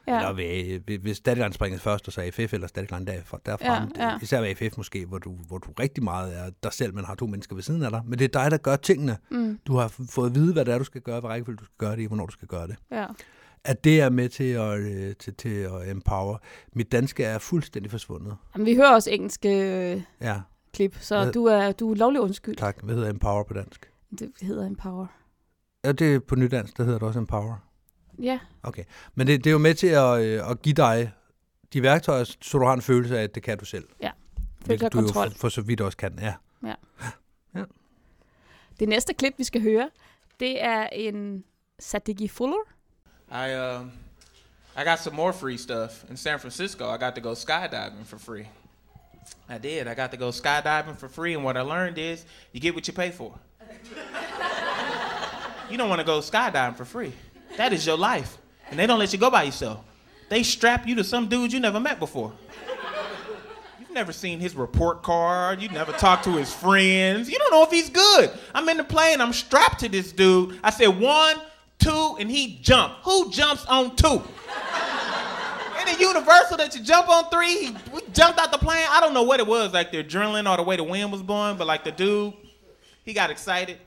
Ja. 0.09 0.17
Eller 0.17 0.33
ved, 0.33 0.81
ved, 0.87 0.99
ved 0.99 1.15
statikline 1.15 1.53
springet 1.55 1.81
først, 1.81 2.07
og 2.07 2.13
så 2.13 2.21
AFF, 2.21 2.53
eller 2.55 2.67
statikline 2.67 3.07
derfra. 3.07 3.39
derfra. 3.47 3.67
Ja, 3.97 4.09
ja. 4.11 4.19
Især 4.23 4.41
ved 4.41 4.49
AFF 4.49 4.77
måske, 4.77 5.07
hvor 5.07 5.19
du, 5.19 5.33
hvor 5.49 5.59
du 5.59 5.69
rigtig 5.81 6.05
meget 6.05 6.39
er 6.39 6.51
dig 6.63 6.73
selv, 6.73 6.95
men 6.95 7.05
har 7.05 7.15
to 7.15 7.27
mennesker 7.27 7.55
ved 7.55 7.63
siden 7.63 7.83
af 7.83 7.91
dig. 7.91 8.03
Men 8.07 8.19
det 8.19 8.25
er 8.25 8.43
dig, 8.43 8.51
der 8.51 8.57
gør 8.57 8.77
tingene. 8.77 9.17
Mm, 9.31 9.59
Du 9.67 9.77
har 9.77 9.95
fået 10.11 10.29
at 10.31 10.35
vide, 10.35 10.53
hvad 10.53 10.65
det 10.65 10.75
er, 10.75 10.79
du 10.79 10.85
skal 10.85 11.01
gøre, 11.01 11.21
hvad 11.21 11.31
rækkefølge 11.31 11.57
du 11.57 11.65
skal 11.65 11.75
gøre 11.79 11.97
det 11.97 12.03
i, 12.03 12.05
hvornår 12.05 12.27
du 12.27 12.33
skal 12.33 12.49
gøre 12.49 12.67
det. 12.67 12.77
ja. 12.93 13.07
At 13.65 13.85
det 13.85 14.01
er 14.01 14.11
med 14.11 14.29
til 14.29 14.45
at, 14.45 14.79
øh, 14.79 15.15
til, 15.19 15.35
til 15.35 15.49
at 15.49 15.91
empower. 15.91 16.37
Mit 16.73 16.93
danske 16.93 17.25
er 17.25 17.39
fuldstændig 17.39 17.91
forsvundet. 17.91 18.37
Jamen, 18.55 18.67
vi 18.67 18.75
hører 18.75 18.95
også 18.95 19.11
engelske 19.11 19.49
øh, 19.93 20.03
Ja, 20.21 20.41
klip, 20.77 20.97
så 21.01 21.23
Hvad- 21.23 21.33
du 21.33 21.45
er, 21.45 21.73
du 21.73 21.91
er 21.91 21.95
lovlig 21.97 22.21
undskyld. 22.21 22.57
tak. 22.57 22.77
Hvad 22.83 22.95
hedder 22.95 23.11
empower 23.11 23.45
på 23.45 23.55
dansk? 23.55 23.91
Det 24.19 24.33
hedder 24.43 24.67
Empower. 24.67 25.07
Ja, 25.85 25.93
det 25.93 26.15
er 26.15 26.19
på 26.21 26.35
nydansk, 26.37 26.77
der 26.77 26.85
hedder 26.85 26.99
det 26.99 27.09
også 27.09 27.19
empower. 27.19 27.57
Ja, 28.23 28.39
Okay. 28.63 28.85
Men 29.15 29.27
det, 29.27 29.45
det 29.45 29.51
er 29.51 29.53
jo 29.53 29.59
med 29.59 29.75
til 29.75 29.87
at, 29.87 30.21
øh, 30.25 30.51
at 30.51 30.63
give 30.63 30.75
dig 30.75 31.13
de 31.73 31.83
værktøjer, 31.83 32.25
så 32.25 32.59
du 32.59 32.65
har 32.65 32.73
en 32.75 32.83
følelse 32.83 33.19
af, 33.19 33.23
at 33.23 33.35
det 33.35 33.43
kan 33.43 33.59
du 33.59 33.65
selv. 33.65 33.89
følelse 34.67 34.85
af 34.85 34.91
du 34.91 34.99
jo 34.99 35.05
kontrol. 35.05 35.31
for, 35.31 35.39
for 35.39 35.49
så 35.49 35.61
vidt 35.61 35.81
også 35.81 35.97
kan, 35.99 36.19
ja. 36.21 36.35
Det 38.81 38.89
næste 38.89 39.15
klip, 39.15 39.35
vi 39.39 39.45
skal 39.45 39.63
høre, 39.63 39.91
det 40.41 40.65
er 40.65 40.87
en 40.93 41.45
Sadiki 41.79 42.29
Fuller. 42.29 42.57
I 43.31 43.77
um, 43.81 43.91
I 44.79 44.89
got 44.89 44.99
some 44.99 45.17
more 45.17 45.33
free 45.33 45.59
stuff 45.59 46.05
in 46.11 46.17
San 46.17 46.41
Francisco. 46.41 46.85
I 46.95 46.99
got 46.99 47.15
to 47.15 47.21
go 47.29 47.35
skydiving 47.35 48.07
for 48.07 48.19
free. 48.19 48.49
I 49.49 49.59
did. 49.59 49.87
I 49.87 49.95
got 49.95 50.11
to 50.11 50.17
go 50.17 50.31
skydiving 50.31 50.97
for 50.97 51.09
free, 51.09 51.35
and 51.35 51.45
what 51.45 51.57
I 51.57 51.61
learned 51.61 51.99
is 51.99 52.25
you 52.53 52.61
get 52.61 52.75
what 52.75 52.87
you 52.89 52.95
pay 52.95 53.11
for. 53.11 53.33
you 55.71 55.77
don't 55.77 55.89
want 55.89 56.01
to 56.01 56.07
go 56.07 56.19
skydiving 56.19 56.77
for 56.77 56.85
free. 56.85 57.13
That 57.57 57.73
is 57.73 57.87
your 57.87 57.97
life, 57.97 58.39
and 58.71 58.79
they 58.79 58.87
don't 58.87 58.99
let 58.99 59.13
you 59.13 59.19
go 59.19 59.31
by 59.31 59.45
yourself. 59.45 59.85
They 60.29 60.43
strap 60.43 60.87
you 60.87 60.97
to 60.97 61.05
some 61.05 61.29
dude 61.29 61.53
you 61.53 61.61
never 61.61 61.79
met 61.79 62.01
before. 62.01 62.33
You've 63.79 63.91
never 63.91 64.13
seen 64.13 64.41
his 64.41 64.57
report 64.57 65.03
card. 65.03 65.63
You 65.63 65.69
never 65.69 65.93
talked 65.93 66.25
to 66.25 66.33
his 66.33 66.53
friends. 66.53 67.31
You 67.31 67.39
don't 67.39 67.53
know 67.53 67.63
if 67.63 67.71
he's 67.71 67.89
good. 67.89 68.31
I'm 68.55 68.69
in 68.69 68.79
the 68.79 68.85
plane. 68.85 69.21
I'm 69.21 69.33
strapped 69.33 69.81
to 69.81 69.89
this 69.89 70.11
dude. 70.13 70.59
I 70.65 70.71
said 70.71 70.89
one, 70.89 71.37
two, 71.79 72.17
and 72.19 72.29
he 72.29 72.59
jumped. 72.61 72.97
Who 73.05 73.31
jumps 73.31 73.65
on 73.67 73.95
two? 73.95 74.23
Universal 75.99 76.57
that 76.59 76.75
you 76.75 76.83
jump 76.83 77.09
on 77.09 77.29
three? 77.31 77.67
He, 77.67 77.77
we 77.93 78.01
jumped 78.13 78.39
out 78.39 78.53
the 78.53 78.59
plane. 78.59 78.87
I 78.91 79.01
don't 79.01 79.15
know 79.15 79.23
what 79.23 79.41
it 79.41 79.47
was, 79.47 79.73
like 79.73 79.91
the 79.93 80.03
adrenaline 80.03 80.51
or 80.51 80.57
the 80.57 80.63
way 80.63 80.77
the 80.77 80.85
wind 80.85 81.13
was 81.13 81.23
blowing, 81.23 81.57
but 81.57 81.67
like 81.67 81.85
the 81.85 81.93
dude, 81.93 82.35
he 83.05 83.13
got 83.13 83.31
excited. 83.31 83.79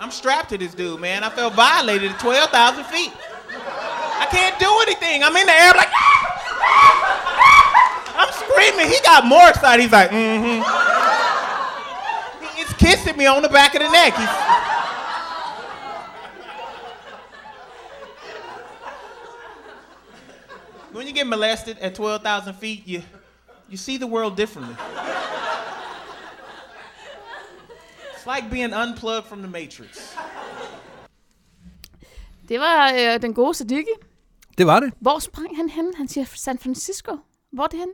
I'm 0.00 0.10
strapped 0.10 0.50
to 0.50 0.58
this 0.58 0.74
dude, 0.74 1.00
man. 1.00 1.24
I 1.24 1.30
felt 1.30 1.54
violated 1.54 2.12
at 2.12 2.20
12,000 2.20 2.84
feet. 2.84 3.12
I 3.50 4.26
can't 4.30 4.58
do 4.58 4.68
anything. 4.82 5.22
I'm 5.22 5.36
in 5.36 5.46
the 5.46 5.52
air 5.52 5.72
like, 5.74 5.88
ah, 5.90 6.42
ah, 6.60 7.24
ah, 7.36 8.26
I'm 8.26 8.32
screaming. 8.34 8.88
He 8.88 9.00
got 9.02 9.24
more 9.26 9.48
excited. 9.48 9.82
He's 9.82 9.92
like, 9.92 10.10
mm-hmm. 10.10 10.62
He's 12.56 12.72
kissing 12.74 13.16
me 13.16 13.26
on 13.26 13.42
the 13.42 13.48
back 13.48 13.74
of 13.74 13.82
the 13.82 13.90
neck. 13.90 14.14
He's, 14.14 14.67
when 20.98 21.06
you 21.08 21.14
get 21.14 21.26
molested 21.26 21.76
at 21.80 21.94
12,000 21.94 22.54
feet, 22.54 22.80
you, 22.86 23.00
you 23.70 23.76
see 23.76 23.96
the 23.98 24.06
world 24.06 24.36
differently. 24.36 24.76
It's 28.14 28.26
like 28.34 28.50
being 28.50 28.72
unplugged 28.74 29.26
from 29.28 29.38
the 29.38 29.48
Matrix. 29.50 30.16
Det 32.48 32.60
var 32.60 32.92
øh, 32.92 33.22
den 33.22 33.34
gode 33.34 33.54
Sadiki. 33.54 33.90
Det 34.58 34.66
var 34.66 34.80
det. 34.80 34.92
Hvor 35.00 35.18
sprang 35.18 35.56
han 35.56 35.68
hen? 35.68 35.94
Han 35.96 36.08
siger 36.08 36.24
San 36.24 36.58
Francisco. 36.58 37.16
Hvor 37.52 37.64
er 37.64 37.68
det 37.68 37.78
hen? 37.78 37.88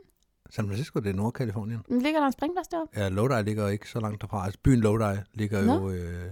San 0.49 0.67
Francisco, 0.67 0.99
det 0.99 1.09
er 1.09 1.13
Nordkalifornien. 1.13 1.81
Ligger 1.89 2.19
der 2.19 2.27
en 2.27 2.33
springplads 2.33 2.67
deroppe? 2.67 2.99
Ja, 2.99 3.09
Lodi 3.09 3.41
ligger 3.43 3.67
ikke 3.67 3.89
så 3.89 3.99
langt 3.99 4.21
derfra. 4.21 4.45
Altså 4.45 4.59
byen 4.63 4.79
Lodi 4.79 5.19
ligger 5.33 5.61
Nå. 5.61 5.73
jo 5.73 5.89
øh, 5.91 6.31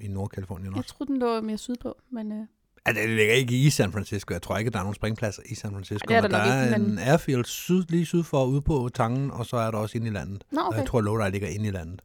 i 0.00 0.08
Nordkalifornien 0.08 0.72
Jeg 0.72 0.78
også. 0.78 0.94
troede, 0.94 1.12
den 1.12 1.20
lå 1.20 1.40
mere 1.40 1.58
sydpå, 1.58 1.96
men... 2.10 2.32
Øh, 2.32 2.46
Altså, 2.86 3.02
det 3.02 3.10
ligger 3.10 3.34
ikke 3.34 3.54
i 3.58 3.70
San 3.70 3.92
Francisco. 3.92 4.32
Jeg 4.34 4.42
tror 4.42 4.56
ikke, 4.58 4.70
der 4.70 4.78
er 4.78 4.82
nogen 4.82 4.94
springpladser 4.94 5.42
i 5.46 5.54
San 5.54 5.70
Francisco. 5.72 6.14
Ej, 6.14 6.20
det 6.20 6.32
er 6.34 6.38
der 6.38 6.44
der 6.44 6.52
er 6.52 6.64
ikke, 6.64 6.76
en 6.76 6.88
men- 6.88 6.98
airfield 6.98 7.44
syd, 7.44 7.84
lige 7.88 8.06
syd 8.06 8.22
for 8.22 8.44
ude 8.44 8.62
på 8.62 8.90
Tangen, 8.94 9.30
og 9.30 9.46
så 9.46 9.56
er 9.56 9.70
der 9.70 9.78
også 9.78 9.98
inde 9.98 10.06
i 10.06 10.10
landet. 10.10 10.44
Nå, 10.50 10.60
Og 10.60 10.66
okay. 10.66 10.78
jeg 10.78 10.86
tror, 10.86 11.00
Lodi 11.00 11.30
ligger 11.30 11.48
inde 11.48 11.66
i 11.66 11.70
landet. 11.70 12.00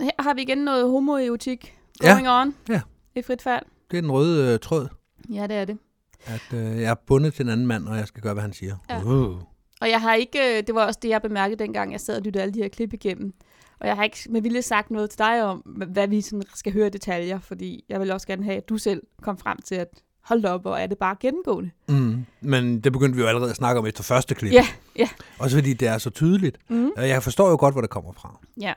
Her 0.00 0.22
har 0.22 0.34
vi 0.34 0.42
igen 0.42 0.58
noget 0.58 0.90
homoerotik 0.90 1.74
Ja. 2.02 2.12
going 2.12 2.28
on. 2.28 2.54
Ja. 2.68 2.80
I 3.14 3.22
frit 3.22 3.42
fald. 3.42 3.64
Det 3.90 3.96
er 3.96 4.00
den 4.00 4.10
røde 4.12 4.52
øh, 4.54 4.58
tråd, 4.60 4.88
Ja, 5.32 5.42
det 5.46 5.56
er 5.56 5.64
det. 5.64 5.78
at 6.26 6.42
øh, 6.54 6.80
jeg 6.80 6.90
er 6.90 6.94
bundet 7.06 7.34
til 7.34 7.42
en 7.44 7.48
anden 7.48 7.66
mand, 7.66 7.88
og 7.88 7.96
jeg 7.96 8.06
skal 8.06 8.22
gøre, 8.22 8.32
hvad 8.34 8.42
han 8.42 8.52
siger. 8.52 8.76
Ja. 8.90 9.02
Uh. 9.04 9.36
Og 9.80 9.90
jeg 9.90 10.00
har 10.00 10.14
ikke, 10.14 10.38
øh, 10.58 10.66
det 10.66 10.74
var 10.74 10.86
også 10.86 10.98
det, 11.02 11.08
jeg 11.08 11.22
bemærkede 11.22 11.58
dengang, 11.64 11.92
jeg 11.92 12.00
sad 12.00 12.16
og 12.16 12.22
lyttede 12.22 12.42
alle 12.42 12.54
de 12.54 12.58
her 12.58 12.68
klip 12.68 12.92
igennem. 12.92 13.32
Og 13.80 13.86
jeg 13.86 13.96
har 13.96 14.04
ikke 14.04 14.18
med 14.30 14.42
vilje 14.42 14.62
sagt 14.62 14.90
noget 14.90 15.10
til 15.10 15.18
dig 15.18 15.42
om, 15.44 15.58
hvad 15.92 16.08
vi 16.08 16.20
sådan 16.20 16.42
skal 16.54 16.72
høre 16.72 16.86
i 16.86 16.90
detaljer, 16.90 17.40
fordi 17.40 17.84
jeg 17.88 18.00
vil 18.00 18.10
også 18.10 18.26
gerne 18.26 18.44
have, 18.44 18.56
at 18.56 18.68
du 18.68 18.78
selv 18.78 19.02
kom 19.22 19.38
frem 19.38 19.58
til, 19.64 19.74
at 19.74 19.88
hold 20.20 20.44
op, 20.44 20.66
og 20.66 20.80
er 20.80 20.86
det 20.86 20.98
bare 20.98 21.16
gennemgående? 21.20 21.70
Mm. 21.88 22.26
Men 22.40 22.80
det 22.80 22.92
begyndte 22.92 23.16
vi 23.16 23.22
jo 23.22 23.28
allerede 23.28 23.50
at 23.50 23.56
snakke 23.56 23.78
om 23.78 23.86
efter 23.86 24.02
første 24.02 24.34
klip. 24.34 24.52
Ja, 24.52 24.66
ja. 24.96 25.08
Også 25.38 25.56
fordi 25.56 25.72
det 25.72 25.88
er 25.88 25.98
så 25.98 26.10
tydeligt. 26.10 26.58
Mm. 26.68 26.90
Og 26.96 27.08
jeg 27.08 27.22
forstår 27.22 27.50
jo 27.50 27.56
godt, 27.60 27.74
hvor 27.74 27.80
det 27.80 27.90
kommer 27.90 28.12
fra. 28.12 28.38
Ja. 28.60 28.72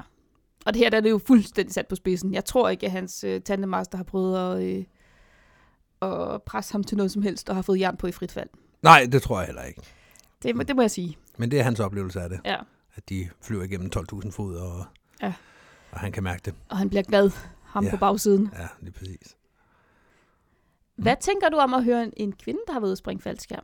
Og 0.66 0.74
det 0.74 0.80
her 0.82 0.89
der 0.89 0.97
er 0.97 1.02
det 1.02 1.10
jo 1.10 1.20
fuldstændig 1.28 1.74
sat 1.74 1.88
på 1.88 1.95
spidsen. 1.95 2.34
Jeg 2.34 2.45
tror 2.45 2.70
ikke, 2.70 2.86
at 2.86 2.91
hans 2.91 3.24
øh, 3.24 3.41
tandemaster 3.41 3.97
har 3.97 4.04
prøvet 4.04 4.38
at, 4.56 4.64
øh, 4.64 4.84
at 6.12 6.41
presse 6.43 6.72
ham 6.72 6.84
til 6.84 6.97
noget 6.97 7.12
som 7.12 7.22
helst, 7.22 7.49
og 7.49 7.56
har 7.56 7.62
fået 7.62 7.80
jern 7.80 7.97
på 7.97 8.08
i 8.08 8.12
frit 8.12 8.32
fald. 8.32 8.49
Nej, 8.82 9.08
det 9.12 9.22
tror 9.22 9.39
jeg 9.39 9.45
heller 9.45 9.64
ikke. 9.64 9.82
Det, 10.43 10.56
må- 10.56 10.64
det 10.64 10.76
må 10.76 10.82
jeg 10.82 10.91
sige. 10.91 11.18
Men 11.38 11.52
det 11.52 11.60
er 11.60 11.64
hans 11.64 11.80
oplevelse 11.80 12.22
af 12.22 12.30
det. 12.30 12.39
Ja. 12.45 12.56
At 12.95 13.09
de 13.09 13.29
flyver 13.41 13.63
igennem 13.63 13.91
12.000 13.95 14.31
fod, 14.31 14.55
og, 14.55 14.85
Ja. 15.21 15.33
og 15.91 15.99
han 15.99 16.11
kan 16.11 16.23
mærke 16.23 16.41
det. 16.45 16.53
Og 16.69 16.77
han 16.77 16.89
bliver 16.89 17.03
glad, 17.03 17.31
ham 17.63 17.83
Ja. 17.85 17.89
på 17.91 17.97
bagsiden. 17.97 18.49
Ja, 18.59 18.67
lige 18.79 18.91
præcis. 18.91 19.35
Hvad 20.95 21.15
tænker 21.21 21.49
du 21.49 21.57
om 21.57 21.73
at 21.73 21.83
høre 21.83 22.03
en, 22.03 22.13
en 22.17 22.31
kvinde, 22.33 22.59
der 22.67 22.73
har 22.73 22.79
været 22.79 22.87
ude 22.87 22.91
at 22.91 22.97
springe 22.97 23.21
faldskærm? 23.21 23.63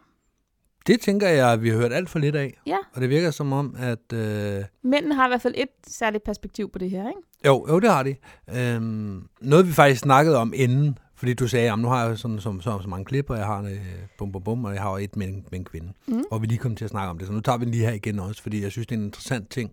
Det 0.88 1.02
tænker 1.02 1.28
jeg, 1.30 1.52
at 1.52 1.64
vi 1.64 1.70
har 1.70 1.78
hørt 1.78 1.94
alt 1.94 2.10
for 2.10 2.20
lidt 2.20 2.36
af. 2.36 2.60
Ja. 2.66 2.78
Og 2.94 3.02
det 3.02 3.10
virker 3.10 3.32
som 3.32 3.54
om, 3.54 3.76
at... 3.80 4.14
Øh, 4.14 4.64
Mændene 4.82 5.16
har 5.16 5.28
i 5.28 5.30
hvert 5.30 5.42
fald 5.42 5.54
et 5.58 5.70
særligt 5.88 6.24
perspektiv 6.24 6.70
på 6.72 6.80
det 6.80 6.90
her, 6.90 7.08
ikke? 7.10 7.22
jo, 7.46 7.66
jo, 7.70 7.80
det 7.80 7.90
har 7.92 8.04
de. 8.04 8.16
Øhm, 8.56 9.28
noget 9.42 9.68
vi 9.68 9.72
faktisk 9.72 10.02
snakkede 10.02 10.38
om 10.38 10.54
inden, 10.56 10.98
fordi 11.18 11.34
du 11.34 11.48
sagde, 11.48 11.72
at 11.72 11.80
nu 11.80 11.88
har 11.88 12.06
jeg 12.08 12.18
sådan, 12.18 12.40
som, 12.40 12.62
så, 12.62 12.80
så 12.82 12.88
mange 12.88 13.06
klip, 13.06 13.30
og 13.30 13.38
jeg 13.38 13.46
har 13.46 13.62
øh, 13.62 13.80
bum, 14.18 14.32
bum, 14.32 14.44
bum, 14.44 14.66
og 14.66 14.74
jeg 14.74 14.82
har 14.82 14.98
et 14.98 15.16
med 15.16 15.28
en, 15.28 15.46
med 15.52 15.60
en 15.60 15.66
kvinde. 15.66 15.94
Mm. 16.08 16.24
Og 16.32 16.42
vi 16.42 16.48
lige 16.48 16.58
kom 16.58 16.76
til 16.76 16.86
at 16.86 16.92
snakke 16.92 17.10
om 17.10 17.18
det, 17.18 17.28
så 17.28 17.34
nu 17.34 17.40
tager 17.40 17.58
vi 17.58 17.66
den 17.66 17.72
lige 17.72 17.86
her 17.86 17.94
igen 17.94 18.20
også, 18.20 18.42
fordi 18.42 18.64
jeg 18.64 18.72
synes, 18.72 18.88
det 18.88 18.96
er 18.96 19.00
en 19.00 19.06
interessant 19.06 19.50
ting. 19.50 19.72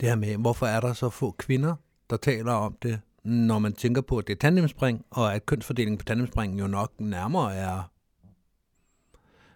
Det 0.00 0.08
her 0.08 0.16
med, 0.16 0.36
hvorfor 0.36 0.66
er 0.66 0.80
der 0.80 0.92
så 0.92 1.10
få 1.10 1.30
kvinder, 1.30 1.74
der 2.10 2.16
taler 2.16 2.52
om 2.52 2.76
det, 2.82 3.00
når 3.24 3.58
man 3.58 3.72
tænker 3.72 4.02
på, 4.02 4.18
at 4.18 4.26
det 4.26 4.32
er 4.32 4.38
tandemspring, 4.38 5.04
og 5.10 5.34
at 5.34 5.46
kønsfordelingen 5.46 5.98
på 5.98 6.04
tandemspringen 6.04 6.58
jo 6.58 6.66
nok 6.66 6.92
nærmere 6.98 7.54
er, 7.54 7.90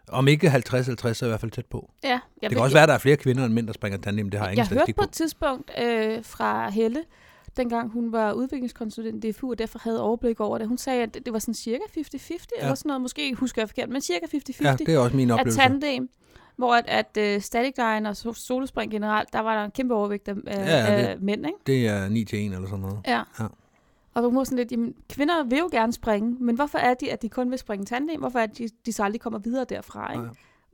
om 0.09 0.29
ikke 0.29 0.49
50-50, 0.49 1.13
så 1.13 1.25
i 1.25 1.29
hvert 1.29 1.41
fald 1.41 1.51
tæt 1.51 1.67
på. 1.67 1.91
Ja. 2.05 2.09
Jeg 2.09 2.21
det 2.43 2.51
kan 2.51 2.59
også 2.59 2.75
være, 2.77 2.83
at 2.83 2.89
der 2.89 2.95
er 2.95 2.99
flere 2.99 3.17
kvinder 3.17 3.45
end 3.45 3.55
mænd, 3.55 3.67
der 3.67 3.73
springer 3.73 3.99
tandem. 3.99 4.31
Det 4.31 4.41
har 4.41 4.47
jeg 4.47 4.53
ingen 4.53 4.67
Jeg 4.71 4.79
hørte 4.79 4.93
på. 4.93 5.03
et 5.03 5.11
tidspunkt 5.11 5.71
øh, 5.83 6.25
fra 6.25 6.71
Helle, 6.71 7.05
dengang 7.59 7.91
hun 7.91 8.13
var 8.13 8.33
udviklingskonsulent 8.33 9.25
i 9.25 9.31
DFU, 9.31 9.51
og 9.51 9.59
derfor 9.59 9.79
havde 9.79 10.03
overblik 10.03 10.41
over 10.41 10.59
det. 10.59 10.69
Hun 10.69 10.79
sagde, 10.79 11.03
at 11.03 11.15
det, 11.15 11.25
det 11.27 11.33
var 11.33 11.39
sådan 11.39 11.55
cirka 11.55 11.83
50-50, 11.99 11.99
ja. 11.99 12.63
eller 12.63 12.75
sådan 12.75 12.89
noget. 12.89 13.01
Måske 13.01 13.35
husker 13.35 13.63
jeg 13.63 13.69
forkert, 13.69 13.89
men 13.89 14.01
cirka 14.01 14.27
50-50 14.27 14.65
Ja, 14.65 14.77
det 14.79 14.89
er 14.95 14.99
også 14.99 15.17
min 15.17 15.31
oplevelse. 15.31 15.59
tandem. 15.61 16.09
Hvor 16.57 16.75
at, 16.75 16.85
at 17.17 17.37
uh, 17.37 17.43
static 17.43 17.75
line 17.77 18.09
og 18.09 18.13
so- 18.19 18.33
solospring 18.35 18.91
generelt, 18.91 19.33
der 19.33 19.41
var 19.41 19.55
der 19.59 19.65
en 19.65 19.71
kæmpe 19.71 19.95
overvægt 19.95 20.29
af, 20.29 20.35
Ja, 20.47 20.87
af 20.87 21.09
det- 21.17 21.23
mænd, 21.25 21.47
ikke? 21.47 21.59
Det 21.67 21.89
er 21.89 22.09
9 22.09 22.25
til 22.25 22.47
1 22.47 22.53
eller 22.53 22.69
sådan 22.69 22.81
noget. 22.81 22.99
Ja. 23.07 23.23
Ja. 23.41 23.47
Og 24.15 24.23
du 24.23 24.31
må 24.31 24.45
sådan 24.45 24.59
lidt, 24.59 24.73
jamen, 24.73 24.95
kvinder 25.11 25.45
vil 25.45 25.59
jo 25.59 25.69
gerne 25.73 25.93
springe, 25.93 26.37
men 26.41 26.57
hvorfor 26.57 26.79
er 26.79 26.95
det, 26.95 27.07
at 27.09 27.23
de 27.23 27.29
kun 27.29 27.51
vil 27.51 27.59
springe 27.59 27.85
tandem? 27.87 28.21
Hvorfor 28.21 28.39
er 28.39 28.47
det, 28.47 28.59
de, 28.59 28.69
de 28.87 28.93
så 28.93 29.05
aldrig 29.05 29.21
kommer 29.21 29.39
videre 29.39 29.65
derfra, 29.69 30.13
ikke? 30.13 30.25
Ja. 30.25 30.29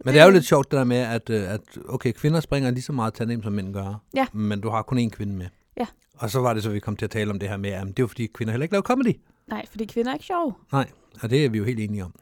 Men 0.04 0.14
det 0.14 0.20
er 0.20 0.24
jo 0.24 0.30
lidt 0.30 0.44
sjovt 0.44 0.70
det 0.70 0.76
der 0.78 0.84
med, 0.84 0.96
at, 0.96 1.30
øh, 1.30 1.52
at 1.54 1.60
okay, 1.88 2.12
kvinder 2.12 2.40
springer 2.40 2.70
lige 2.70 2.82
så 2.82 2.92
meget 2.92 3.14
tandem, 3.14 3.42
som 3.42 3.52
mænd 3.52 3.74
gør. 3.74 4.00
Ja. 4.14 4.26
Men 4.32 4.60
du 4.60 4.68
har 4.70 4.82
kun 4.82 4.98
én 4.98 5.08
kvinde 5.08 5.34
med. 5.34 5.46
Ja. 5.76 5.86
Og 6.14 6.30
så 6.30 6.40
var 6.40 6.54
det 6.54 6.62
så, 6.62 6.70
vi 6.70 6.80
kom 6.80 6.96
til 6.96 7.04
at 7.04 7.10
tale 7.10 7.30
om 7.30 7.38
det 7.38 7.48
her 7.48 7.56
med, 7.56 7.70
at 7.70 7.86
det 7.86 7.98
er 7.98 8.02
jo 8.02 8.06
fordi, 8.06 8.26
kvinder 8.26 8.52
heller 8.52 8.62
ikke 8.64 8.72
laver 8.74 8.82
comedy. 8.82 9.16
Nej, 9.46 9.66
fordi 9.70 9.84
kvinder 9.84 10.10
er 10.10 10.14
ikke 10.14 10.26
sjove. 10.26 10.54
Nej, 10.72 10.90
og 11.22 11.30
det 11.30 11.44
er 11.44 11.48
vi 11.48 11.58
jo 11.58 11.64
helt 11.64 11.80
enige 11.80 12.04
om. 12.04 12.14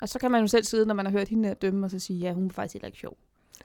Og 0.00 0.08
så 0.08 0.18
kan 0.18 0.30
man 0.30 0.40
jo 0.40 0.46
selv 0.46 0.64
sidde, 0.64 0.86
når 0.86 0.94
man 0.94 1.06
har 1.06 1.12
hørt 1.12 1.28
hende 1.28 1.54
dømme, 1.62 1.86
og 1.86 1.90
så 1.90 1.98
sige, 1.98 2.18
ja, 2.18 2.32
hun 2.32 2.46
er 2.46 2.50
faktisk 2.52 2.72
heller 2.74 2.86
ikke 2.86 2.98
sjov. 2.98 3.16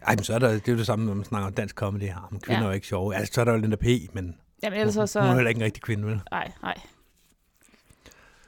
Ej, 0.08 0.16
men 0.16 0.24
så 0.24 0.34
er 0.34 0.40
der, 0.40 0.50
det 0.52 0.68
er 0.68 0.72
jo 0.72 0.78
det 0.78 0.86
samme, 0.86 1.06
når 1.06 1.14
man 1.14 1.26
snakker 1.26 1.48
om 1.48 1.54
dansk 1.54 1.76
comedy 1.76 2.04
her. 2.04 2.28
Men 2.32 2.40
kvinder 2.40 2.60
Ja. 2.62 2.66
er 2.66 2.70
jo 2.70 2.74
ikke 2.76 2.88
sjove. 2.88 3.16
Altså, 3.16 3.34
så 3.34 3.42
er 3.42 3.46
der 3.46 3.52
jo 3.52 3.58
Linda 3.58 3.76
P., 3.76 3.86
men 4.14 4.36
Jamen 4.64 4.80
ellers 4.80 5.10
så... 5.10 5.20
hun 5.22 5.30
er 5.30 5.34
heller 5.36 5.50
ikke 5.50 5.60
en 5.60 5.66
rigtig 5.66 5.84
kvinde, 5.84 6.06
vel? 6.08 6.22
nej, 6.32 6.52
nej. 6.62 6.78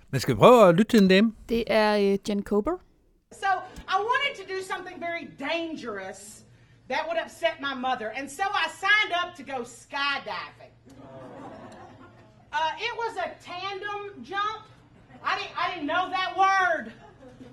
Men 0.10 0.20
skal 0.22 0.36
vi 0.36 0.38
prøve 0.38 0.68
at 0.70 0.76
lytte 0.76 0.90
til 0.98 1.02
en 1.04 1.08
dame? 1.10 1.34
Det 1.50 1.64
er 1.68 2.14
uh, 2.14 2.30
Jen 2.30 2.42
Kober. 2.44 2.72
So 3.32 3.48
I 3.78 3.98
wanted 4.10 4.34
to 4.38 4.54
do 4.54 4.60
something 4.76 5.02
very 5.02 5.26
dangerous 5.52 6.43
that 6.94 7.08
would 7.08 7.18
upset 7.18 7.60
my 7.60 7.74
mother, 7.74 8.10
and 8.16 8.30
so 8.30 8.44
I 8.44 8.68
signed 8.68 9.14
up 9.16 9.36
to 9.38 9.44
go 9.44 9.62
skydiving. 9.62 10.70
Uh, 12.54 12.70
it 12.78 12.96
was 12.96 13.18
a 13.18 13.32
tandem 13.44 14.24
jump. 14.24 14.62
I 15.24 15.40
didn't, 15.40 15.58
I 15.58 15.74
didn't 15.74 15.88
know 15.88 16.12
that 16.12 16.38
word. 16.38 16.94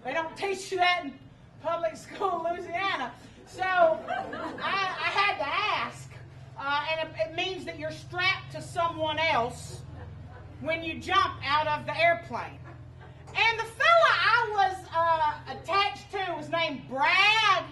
They 0.05 0.13
don't 0.13 0.37
teach 0.37 0.71
you 0.71 0.77
that 0.77 1.05
in 1.05 1.15
public 1.63 1.97
school 2.07 2.45
in 2.47 2.55
Louisiana. 2.55 3.13
So 3.47 3.63
I, 3.63 3.99
I 4.63 5.09
had 5.09 5.39
to 5.39 5.49
ask, 5.49 6.11
uh, 6.59 6.85
and 6.91 7.09
it, 7.09 7.15
it 7.31 7.35
means 7.35 7.65
that 7.65 7.79
you're 7.79 7.93
strapped 7.93 8.53
to 8.53 8.61
someone 8.61 9.19
else 9.19 9.81
when 10.61 10.85
you 10.85 10.99
jump 10.99 11.41
out 11.47 11.67
of 11.67 11.87
the 11.87 11.99
airplane. 11.99 12.59
And 13.29 13.59
the 13.59 13.65
fella 13.65 14.11
I 14.11 14.51
was 14.53 14.77
uh, 14.95 15.59
attached 15.59 16.11
to 16.13 16.35
was 16.37 16.51
named 16.51 16.83
Brad. 16.91 17.65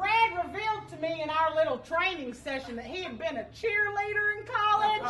Brad 0.00 0.46
revealed 0.46 0.88
to 0.88 0.96
me 0.96 1.22
in 1.22 1.28
our 1.28 1.54
little 1.54 1.76
training 1.78 2.32
session 2.32 2.76
that 2.76 2.86
he 2.86 3.02
had 3.02 3.18
been 3.18 3.36
a 3.36 3.44
cheerleader 3.54 4.38
in 4.38 4.44
college. 4.46 5.02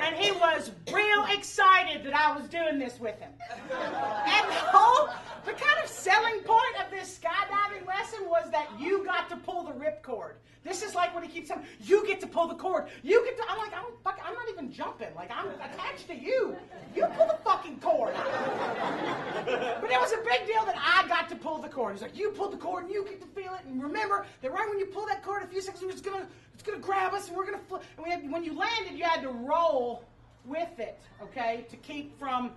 and 0.00 0.16
he 0.16 0.30
was 0.32 0.70
real 0.90 1.26
excited 1.30 2.02
that 2.04 2.14
I 2.14 2.34
was 2.34 2.48
doing 2.48 2.78
this 2.78 2.98
with 2.98 3.18
him. 3.18 3.32
And 3.70 4.48
the 4.48 4.64
whole, 4.72 5.08
the 5.44 5.52
kind 5.52 5.84
of 5.84 5.90
selling 5.90 6.40
point 6.40 6.80
of 6.82 6.90
this 6.90 7.18
skydiving 7.18 7.86
lesson 7.86 8.20
was 8.30 8.50
that 8.50 8.68
you 8.78 9.04
got 9.04 9.28
to 9.28 9.36
pull 9.36 9.64
the 9.64 9.72
ripcord. 9.72 10.32
This 10.68 10.82
is 10.82 10.94
like 10.94 11.14
what 11.14 11.24
he 11.24 11.30
keeps 11.30 11.48
saying, 11.48 11.62
you 11.80 12.06
get 12.06 12.20
to 12.20 12.26
pull 12.26 12.46
the 12.46 12.54
cord. 12.54 12.88
You 13.02 13.24
get 13.24 13.38
to, 13.38 13.44
I'm 13.48 13.56
like, 13.56 13.72
I'm, 13.72 13.86
fuck, 14.04 14.20
I'm 14.22 14.34
not 14.34 14.50
even 14.50 14.70
jumping. 14.70 15.08
Like, 15.16 15.30
I'm 15.30 15.48
attached 15.48 16.08
to 16.08 16.14
you. 16.14 16.54
You 16.94 17.06
pull 17.16 17.26
the 17.26 17.38
fucking 17.42 17.80
cord. 17.80 18.12
But 18.14 19.90
it 19.90 19.98
was 19.98 20.12
a 20.12 20.18
big 20.18 20.46
deal 20.46 20.66
that 20.66 20.76
I 20.76 21.08
got 21.08 21.30
to 21.30 21.36
pull 21.36 21.58
the 21.58 21.68
cord. 21.68 21.94
He's 21.94 22.02
like, 22.02 22.18
you 22.18 22.30
pull 22.30 22.50
the 22.50 22.58
cord 22.58 22.84
and 22.84 22.92
you 22.92 23.02
get 23.04 23.18
to 23.22 23.26
feel 23.28 23.54
it. 23.54 23.64
And 23.66 23.82
remember 23.82 24.26
that 24.42 24.52
right 24.52 24.68
when 24.68 24.78
you 24.78 24.84
pull 24.86 25.06
that 25.06 25.22
cord, 25.22 25.42
a 25.42 25.46
few 25.46 25.62
seconds, 25.62 25.82
it's 25.90 26.02
gonna, 26.02 26.26
it's 26.52 26.62
gonna 26.62 26.78
grab 26.78 27.14
us 27.14 27.28
and 27.28 27.36
we're 27.36 27.46
gonna. 27.46 27.60
Fl-. 27.66 27.76
And 27.96 28.04
we 28.04 28.10
had, 28.10 28.30
when 28.30 28.44
you 28.44 28.52
landed, 28.52 28.98
you 28.98 29.04
had 29.04 29.22
to 29.22 29.30
roll 29.30 30.04
with 30.44 30.78
it, 30.78 31.00
okay, 31.22 31.64
to 31.70 31.76
keep 31.76 32.18
from 32.18 32.52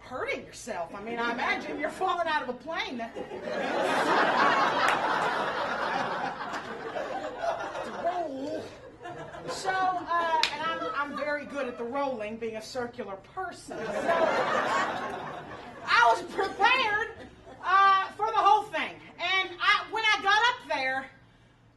hurting 0.00 0.44
yourself. 0.44 0.92
I 0.94 1.02
mean, 1.02 1.18
I 1.18 1.32
imagine 1.32 1.78
you're 1.78 1.90
falling 1.90 2.26
out 2.26 2.42
of 2.42 2.48
a 2.48 2.54
plane. 2.54 3.04
So, 9.50 9.70
uh, 9.70 10.42
and 10.52 10.62
I'm, 10.62 10.80
I'm 10.96 11.16
very 11.16 11.44
good 11.46 11.66
at 11.68 11.78
the 11.78 11.84
rolling, 11.84 12.36
being 12.36 12.56
a 12.56 12.62
circular 12.62 13.16
person. 13.34 13.78
So, 13.78 14.28
I 15.86 16.14
was 16.14 16.22
prepared 16.34 17.08
uh, 17.64 18.08
for 18.16 18.26
the 18.26 18.36
whole 18.36 18.64
thing. 18.64 18.92
And 19.18 19.50
I, 19.60 19.84
when 19.90 20.04
I 20.04 20.22
got 20.22 20.36
up 20.36 20.68
there, 20.68 21.06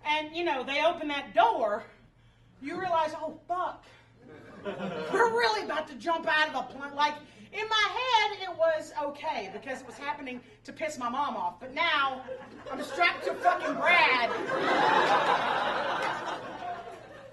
and 0.06 0.36
you 0.36 0.44
know, 0.44 0.64
they 0.64 0.84
opened 0.84 1.10
that 1.12 1.34
door, 1.34 1.84
you 2.62 2.80
realize, 2.80 3.14
oh, 3.20 3.40
fuck. 3.48 3.84
We're 5.12 5.32
really 5.32 5.64
about 5.66 5.88
to 5.88 5.96
jump 5.96 6.28
out 6.28 6.50
of 6.50 6.54
the 6.54 6.62
plane. 6.78 6.94
Like, 6.94 7.16
in 7.54 7.68
my 7.68 7.88
head, 7.90 8.38
it 8.50 8.58
was 8.58 8.94
okay 9.04 9.50
because 9.54 9.82
it 9.82 9.88
was 9.88 9.98
happening 9.98 10.40
to 10.66 10.72
piss 10.72 10.98
my 10.98 11.10
mom 11.10 11.36
off. 11.36 11.60
But 11.60 11.74
now, 11.74 12.22
I'm 12.72 12.84
strapped 12.84 13.26
to 13.26 13.34
fucking 13.34 13.74
Brad. 13.76 14.30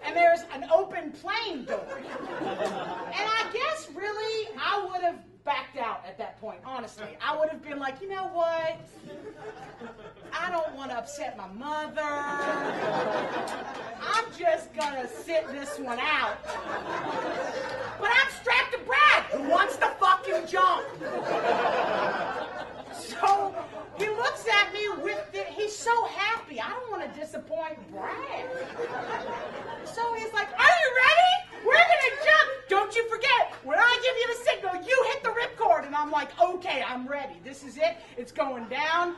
And 0.08 0.16
there's 0.16 0.40
an 0.54 0.64
open 0.74 1.12
plane 1.12 1.66
door. 1.66 2.00
And 2.00 3.14
I 3.14 3.46
guess 3.52 3.90
really, 3.94 4.48
I 4.58 4.88
would 4.90 5.02
have 5.02 5.18
backed 5.44 5.76
out 5.76 6.02
at 6.08 6.16
that 6.16 6.40
point, 6.40 6.60
honestly. 6.64 7.18
I 7.22 7.36
would 7.38 7.50
have 7.50 7.62
been 7.62 7.78
like, 7.78 8.00
you 8.00 8.08
know 8.08 8.28
what? 8.28 8.80
I 10.32 10.50
don't 10.50 10.74
want 10.74 10.92
to 10.92 10.96
upset 10.96 11.36
my 11.36 11.48
mother. 11.48 12.00
I'm 14.00 14.24
just 14.38 14.72
gonna 14.72 15.06
sit 15.06 15.46
this 15.52 15.78
one 15.78 15.98
out. 16.00 16.38
But 18.00 18.10
I'm 18.10 18.30
strapped 18.40 18.72
to 18.72 18.78
Brad, 18.86 19.24
who 19.24 19.50
wants 19.50 19.76
to 19.76 19.88
fucking 20.00 20.46
jump. 20.46 20.86
So 22.98 23.54
he 23.96 24.08
looks 24.08 24.44
at 24.48 24.72
me 24.72 24.88
with 25.02 25.32
the, 25.32 25.44
he's 25.44 25.76
so 25.76 26.04
happy. 26.06 26.60
I 26.60 26.68
don't 26.70 26.90
want 26.90 27.12
to 27.12 27.20
disappoint 27.20 27.78
Brad. 27.92 28.50
So 29.84 30.14
he's 30.14 30.32
like, 30.32 30.48
Are 30.58 30.76
you 30.82 30.96
ready? 31.06 31.64
We're 31.64 31.74
gonna 31.74 32.16
jump. 32.24 32.50
Don't 32.68 32.94
you 32.94 33.08
forget, 33.08 33.54
when 33.64 33.78
I 33.78 34.00
give 34.02 34.16
you 34.16 34.26
the 34.36 34.44
signal, 34.50 34.74
you 34.88 35.04
hit 35.12 35.22
the 35.22 35.30
ripcord. 35.30 35.86
And 35.86 35.94
I'm 35.94 36.10
like, 36.10 36.30
Okay, 36.40 36.84
I'm 36.86 37.06
ready. 37.06 37.34
This 37.44 37.62
is 37.64 37.76
it. 37.76 37.96
It's 38.16 38.32
going 38.32 38.66
down. 38.68 39.14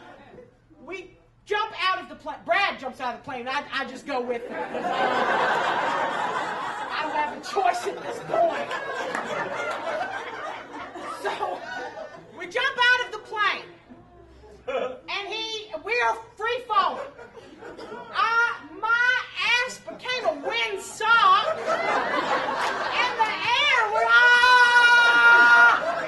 We 0.85 1.17
jump 1.47 1.73
out 1.91 2.03
of 2.03 2.09
the 2.09 2.15
plane. 2.17 2.39
Brad 2.45 2.79
jumps 2.79 3.01
out 3.01 3.15
of 3.15 3.21
the 3.21 3.25
plane. 3.25 3.49
I, 3.49 3.65
I 3.73 3.85
just 3.87 4.07
go 4.07 4.21
with 4.21 4.47
him. 4.47 4.57
I 6.93 7.03
don't 7.03 7.15
have 7.17 7.37
a 7.37 7.41
choice 7.41 7.87
at 7.87 8.03
this 8.03 8.19
point. 8.29 8.71
So 11.23 11.61
we 12.41 12.47
jump 12.47 12.79
out 12.79 13.07
of 13.07 13.13
the 13.13 13.19
plane. 13.19 13.69
And 14.67 15.29
he, 15.29 15.67
we 15.85 15.93
are 16.07 16.17
free 16.37 16.63
falling. 16.67 17.05
Uh, 17.79 18.53
my 18.81 19.19
ass 19.67 19.79
became 19.81 20.25
a 20.25 20.33
windsock. 20.49 21.59
And 22.97 23.13
the 23.21 23.31
air 23.61 23.81
was, 23.93 24.07
ah, 24.09 24.89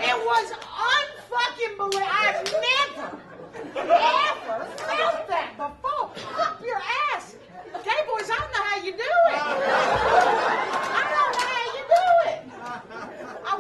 it 0.00 0.16
was 0.24 0.52
unfucking 0.88 1.76
believable. 1.76 2.08
I've 2.10 2.44
never, 2.48 3.06
ever 3.76 4.64
felt 4.64 5.28
that 5.28 5.52
before. 5.58 6.10
Up 6.40 6.62
your 6.64 6.80
ass. 7.12 7.36
Gay 7.84 8.02
boys, 8.08 8.30
I 8.30 8.36
don't 8.38 8.52
know 8.52 8.62
how 8.62 8.76
you 8.82 8.92
do 8.92 8.98
it. 9.02 9.42
I 10.92 11.04
don't 11.12 11.32
know 11.34 11.44
how 11.44 11.64
you 11.76 11.84
do 11.92 12.06
it. 12.30 12.40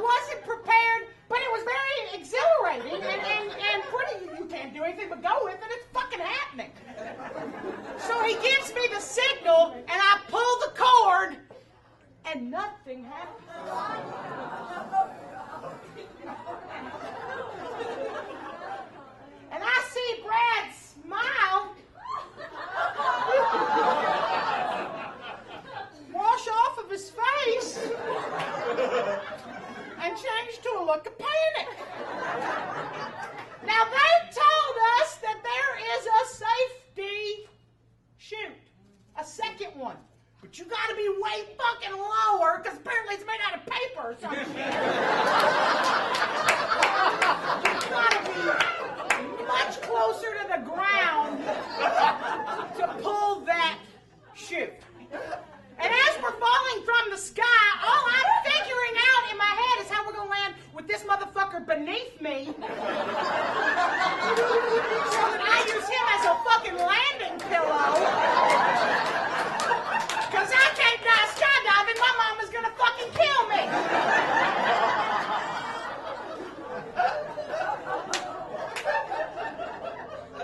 Wasn't 0.02 0.42
prepared, 0.44 1.06
but 1.28 1.38
it 1.38 1.52
was 1.52 1.62
very 1.62 2.20
exhilarating 2.20 3.02
and 3.02 3.82
pretty. 3.84 4.26
You 4.36 4.48
can't 4.48 4.74
do 4.74 4.82
anything 4.82 5.08
but 5.08 5.22
go 5.22 5.44
with 5.44 5.54
it. 5.54 5.60
It's 5.70 5.86
fucking 5.92 6.18
happening. 6.18 6.72
So 7.98 8.22
he 8.24 8.34
gives 8.34 8.74
me 8.74 8.82
the 8.92 9.00
signal, 9.00 9.72
and 9.72 9.88
I 9.88 10.18
pull 10.28 10.58
the 10.60 10.72
cord, 10.76 11.36
and 12.26 12.50
nothing 12.50 13.04
happens. 13.04 13.38
And 19.52 19.62
I 19.62 19.84
see 19.90 20.22
Brad 20.24 20.72
smile. 20.74 21.74
Wash 26.12 26.48
off 26.48 26.78
of 26.78 26.90
his 26.90 27.10
face 27.10 27.78
and 29.98 30.16
change 30.16 30.62
to 30.62 30.68
a 30.80 30.84
look 30.84 31.06
of 31.06 31.18
panic. 31.18 31.68
Now 33.64 33.84
they 33.84 34.12
told 34.34 34.76
us 35.00 35.16
that 35.18 35.38
there 35.42 35.76
is 35.96 36.06
a 36.06 36.24
safety 36.44 37.48
chute, 38.18 38.66
a 39.18 39.24
second 39.24 39.78
one. 39.78 39.96
But 40.40 40.58
you 40.58 40.64
gotta 40.64 40.96
be 40.96 41.08
way 41.08 41.44
fucking 41.56 41.96
lower, 41.96 42.60
because 42.62 42.78
apparently 42.78 43.14
it's 43.14 43.24
made 43.24 43.40
out 43.46 43.54
of 43.54 43.64
paper 43.64 44.02
or 44.02 44.16
something. 44.20 44.40
you 44.40 44.54
gotta 47.90 48.20
be 49.38 49.44
much 49.46 49.80
closer 49.82 50.34
to 50.34 50.48
the 50.48 50.62
ground 50.68 51.38
to 52.78 52.88
pull 53.02 53.40
that 53.46 53.78
chute. 54.34 54.72
And 55.78 55.92
as 55.92 56.22
we're 56.22 56.32
falling 56.32 56.84
from 56.84 57.10
the 57.10 57.16
sky, 57.16 57.64
all 57.84 58.04
I'm 58.08 58.42
figuring 58.44 58.96
out 58.96 59.30
in 59.32 59.38
my 59.38 59.44
head 59.44 59.84
is 59.84 59.90
how 59.90 60.04
we're 60.06 60.12
gonna 60.14 60.30
land 60.30 60.54
with 60.74 60.86
this 60.88 61.02
motherfucker 61.04 61.32
motherfucker 61.52 61.66
beneath 61.66 62.20
me. 62.20 62.46
so 62.46 62.52
that 62.52 62.62
I 65.42 65.64
use 65.66 65.88
him 65.88 66.06
as 66.12 66.24
a 66.26 66.34
fucking 66.44 66.76
landing 66.76 67.38
pillow. 67.48 67.94
Cause 70.30 70.50
I 70.52 70.70
can't 70.76 71.00
die 71.02 71.28
skydiving, 71.36 71.98
my 72.00 72.12
mama's 72.18 72.50
gonna 72.50 72.72
fucking 72.76 73.10
kill 73.12 73.48
me. 73.48 73.62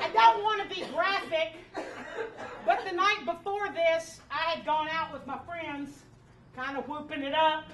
I 0.01 0.11
don't 0.13 0.43
want 0.43 0.63
to 0.63 0.69
be 0.75 0.83
graphic, 0.93 1.57
but 2.67 2.85
the 2.89 2.93
night 2.95 3.25
before 3.25 3.69
this, 3.69 4.21
I 4.31 4.51
had 4.51 4.65
gone 4.67 4.89
out 4.91 5.13
with 5.13 5.27
my 5.27 5.39
friends, 5.47 6.05
kind 6.57 6.77
of 6.77 6.89
whooping 6.89 7.23
it 7.23 7.35
up. 7.35 7.65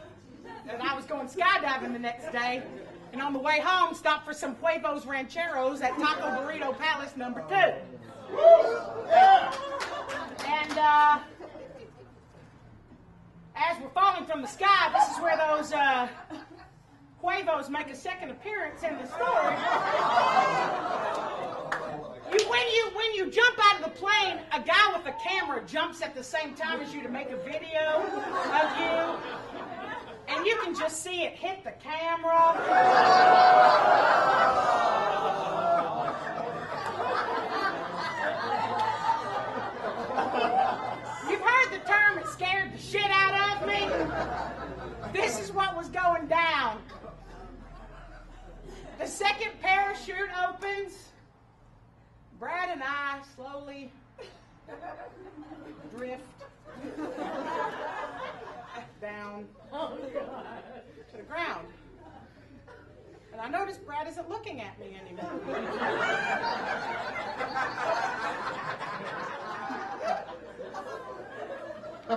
And 0.68 0.82
I 0.82 0.94
was 0.94 1.04
going 1.04 1.28
skydiving 1.28 1.92
the 1.92 1.98
next 1.98 2.30
day. 2.32 2.62
And 3.14 3.22
on 3.22 3.32
the 3.32 3.38
way 3.38 3.60
home, 3.60 3.94
stopped 3.94 4.26
for 4.26 4.32
some 4.94 5.10
Rancheros 5.10 5.80
at 5.80 5.98
Taco 5.98 6.28
Burrito 6.40 6.78
Palace 6.78 7.16
number 7.16 7.42
two. 7.48 7.74
And 10.46 10.78
uh, 10.78 11.18
as 13.56 13.76
we're 13.82 13.88
falling 13.90 14.24
from 14.24 14.40
the 14.40 14.46
sky, 14.46 14.92
this 14.92 15.16
is 15.16 15.22
where 15.22 15.36
those 15.36 15.72
uh, 15.72 16.08
make 17.70 17.88
a 17.88 17.96
second 17.96 18.30
appearance 18.30 18.84
in 18.84 18.96
the 18.98 19.06
story. 19.06 19.56
You, 22.32 22.48
when 22.48 22.68
you 22.68 22.90
when 22.94 23.14
you 23.14 23.30
jump 23.30 23.58
out 23.64 23.78
of 23.80 23.84
the 23.84 23.90
plane, 23.98 24.38
a 24.52 24.60
guy 24.60 24.96
with 24.96 25.06
a 25.06 25.14
camera 25.20 25.62
jumps 25.66 26.02
at 26.02 26.14
the 26.14 26.22
same 26.22 26.54
time 26.54 26.80
as 26.80 26.94
you 26.94 27.02
to 27.02 27.08
make 27.08 27.30
a 27.30 27.36
video 27.38 28.02
of 28.52 28.78
you, 28.78 29.18
and 30.28 30.46
you 30.46 30.56
can 30.62 30.74
just 30.74 31.02
see 31.02 31.22
it 31.22 31.32
hit 31.32 31.64
the 31.64 31.72
camera. 31.82 32.54
What 45.54 45.76
was 45.76 45.88
going 45.88 46.26
down. 46.26 46.82
The 48.98 49.06
second 49.06 49.52
parachute 49.60 50.28
opens. 50.48 51.10
Brad 52.38 52.70
and 52.70 52.82
I 52.82 53.20
slowly 53.34 53.92
drift 55.96 56.22
down 59.00 59.46
to 59.72 61.16
the 61.16 61.22
ground. 61.22 61.68
And 63.32 63.40
I 63.40 63.48
notice 63.48 63.78
Brad 63.78 64.06
isn't 64.08 64.28
looking 64.28 64.60
at 64.60 64.78
me 64.78 64.96
anymore. 65.00 65.30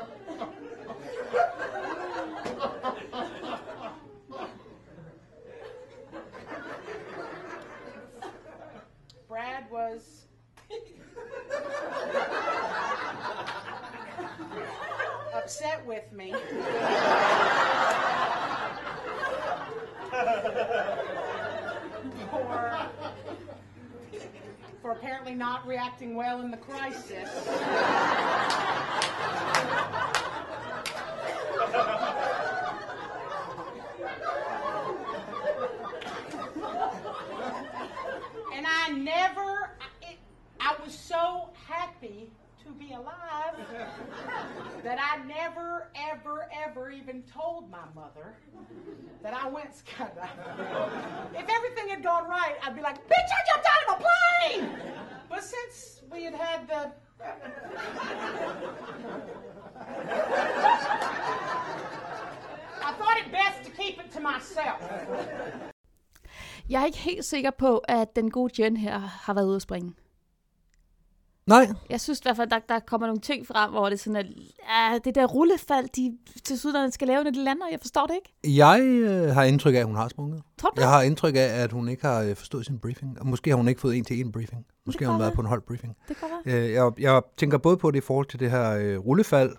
Brad 9.28 9.70
was 9.70 10.28
upset 15.48 15.86
with 15.86 16.12
me. 16.12 16.34
for, 22.30 22.89
for 24.82 24.91
apparently 24.91 25.34
not 25.34 25.66
reacting 25.66 26.18
well 26.18 26.41
in 26.41 26.52
the 26.52 26.58
crisis. 26.58 27.30
and 38.54 38.68
I 38.68 38.89
never, 38.98 39.72
I, 39.80 39.88
it, 40.02 40.18
I 40.60 40.76
was 40.84 40.93
so 40.93 41.52
happy 41.66 42.30
to 42.68 42.74
be 42.74 42.93
alive 42.93 43.55
that 44.84 44.99
I 44.99 45.24
never, 45.26 45.88
ever, 46.11 46.49
ever 46.65 46.91
even 46.91 47.24
told 47.24 47.72
my 47.72 47.86
mother 47.95 48.36
that 49.24 49.34
I 49.34 49.47
went 49.47 49.70
skydiving. 49.72 51.41
if 51.41 51.47
everything 51.57 51.89
had 51.89 52.03
gone 52.03 52.28
right, 52.28 52.55
I'd 52.63 52.76
be 52.76 52.82
like, 52.82 52.97
bitch, 53.07 53.30
I 53.38 53.41
jumped 53.49 53.68
out 53.74 53.84
of 53.88 53.95
a 53.95 54.03
plane! 54.05 54.65
But 55.30 55.43
since 55.43 56.01
we 56.11 56.24
had 56.24 56.34
had 56.34 56.68
the. 56.68 56.91
I 62.82 62.93
thought 62.97 63.18
it 63.18 63.32
best 63.32 63.63
to 63.63 63.72
keep 63.72 63.99
it 63.99 64.11
to 64.11 64.20
myself. 64.20 64.82
Jeg 66.70 66.82
er 66.82 66.86
ikke 66.86 66.97
helt 66.97 67.26
sikker 67.26 67.51
på, 67.51 67.78
at 67.78 68.15
den 68.15 68.32
gode 68.32 68.63
Jen 68.63 68.78
her 68.78 68.97
har 68.97 69.34
været 69.34 69.45
ude 69.45 69.55
at 69.55 69.61
springe. 69.61 69.93
Nej, 71.48 71.68
Jeg 71.89 72.02
synes 72.02 72.20
i 72.20 72.22
hvert 72.24 72.36
fald, 72.36 72.50
der, 72.50 72.60
der 72.70 72.80
kommer 72.80 73.08
nogle 73.08 73.22
ting 73.22 73.48
frem, 73.48 73.72
hvor 73.72 73.86
det 73.86 73.93
er 73.93 73.98
sådan, 73.98 74.16
at 74.16 74.26
ja, 74.70 74.98
det 75.06 75.16
der 75.16 75.26
rullefald, 75.26 75.88
de 75.95 76.18
til 76.43 76.60
sydlandet 76.60 76.93
skal 76.93 77.08
lave, 77.08 77.24
når 77.24 77.32
de 77.32 77.43
lander. 77.43 77.66
Jeg 77.72 77.80
forstår 77.82 78.06
det 78.08 78.16
ikke. 78.16 78.58
jeg 78.58 78.82
øh, 78.82 79.34
har 79.34 79.43
indtryk 79.43 79.76
af, 79.76 79.80
at 79.80 79.86
hun 79.86 79.95
har 79.95 80.08
sprunget. 80.08 80.41
Tror 80.58 80.70
du? 80.70 80.82
Jeg 80.82 80.89
har 80.89 81.02
indtryk 81.02 81.36
af, 81.36 81.39
at 81.64 81.72
hun 81.72 81.89
ikke 81.89 82.06
har 82.06 82.22
øh, 82.22 82.36
forstået 82.36 82.66
sin 82.66 82.80
briefing. 82.80 83.18
Og 83.20 83.28
måske 83.28 83.50
har 83.50 83.58
hun 83.58 83.68
ikke 83.68 83.82
fået 83.82 83.98
en 83.98 84.04
til 84.06 84.20
en 84.20 84.32
briefing. 84.32 84.66
Måske 84.86 85.06
har 85.06 85.12
hun 85.12 85.20
været 85.20 85.30
være. 85.30 85.36
på 85.36 85.41
en 85.41 85.48
hold 85.48 85.62
briefing. 85.62 85.95
Det 86.08 86.18
kan 86.18 86.28
være. 86.45 86.64
Øh, 86.66 86.72
jeg, 86.72 86.91
jeg 87.00 87.22
tænker 87.38 87.58
både 87.58 87.78
på 87.78 87.91
det 87.91 87.98
i 87.98 88.02
forhold 88.02 88.26
til 88.26 88.39
det 88.39 88.52
her 88.52 88.72
øh, 88.72 88.98
rullefald. 89.00 89.52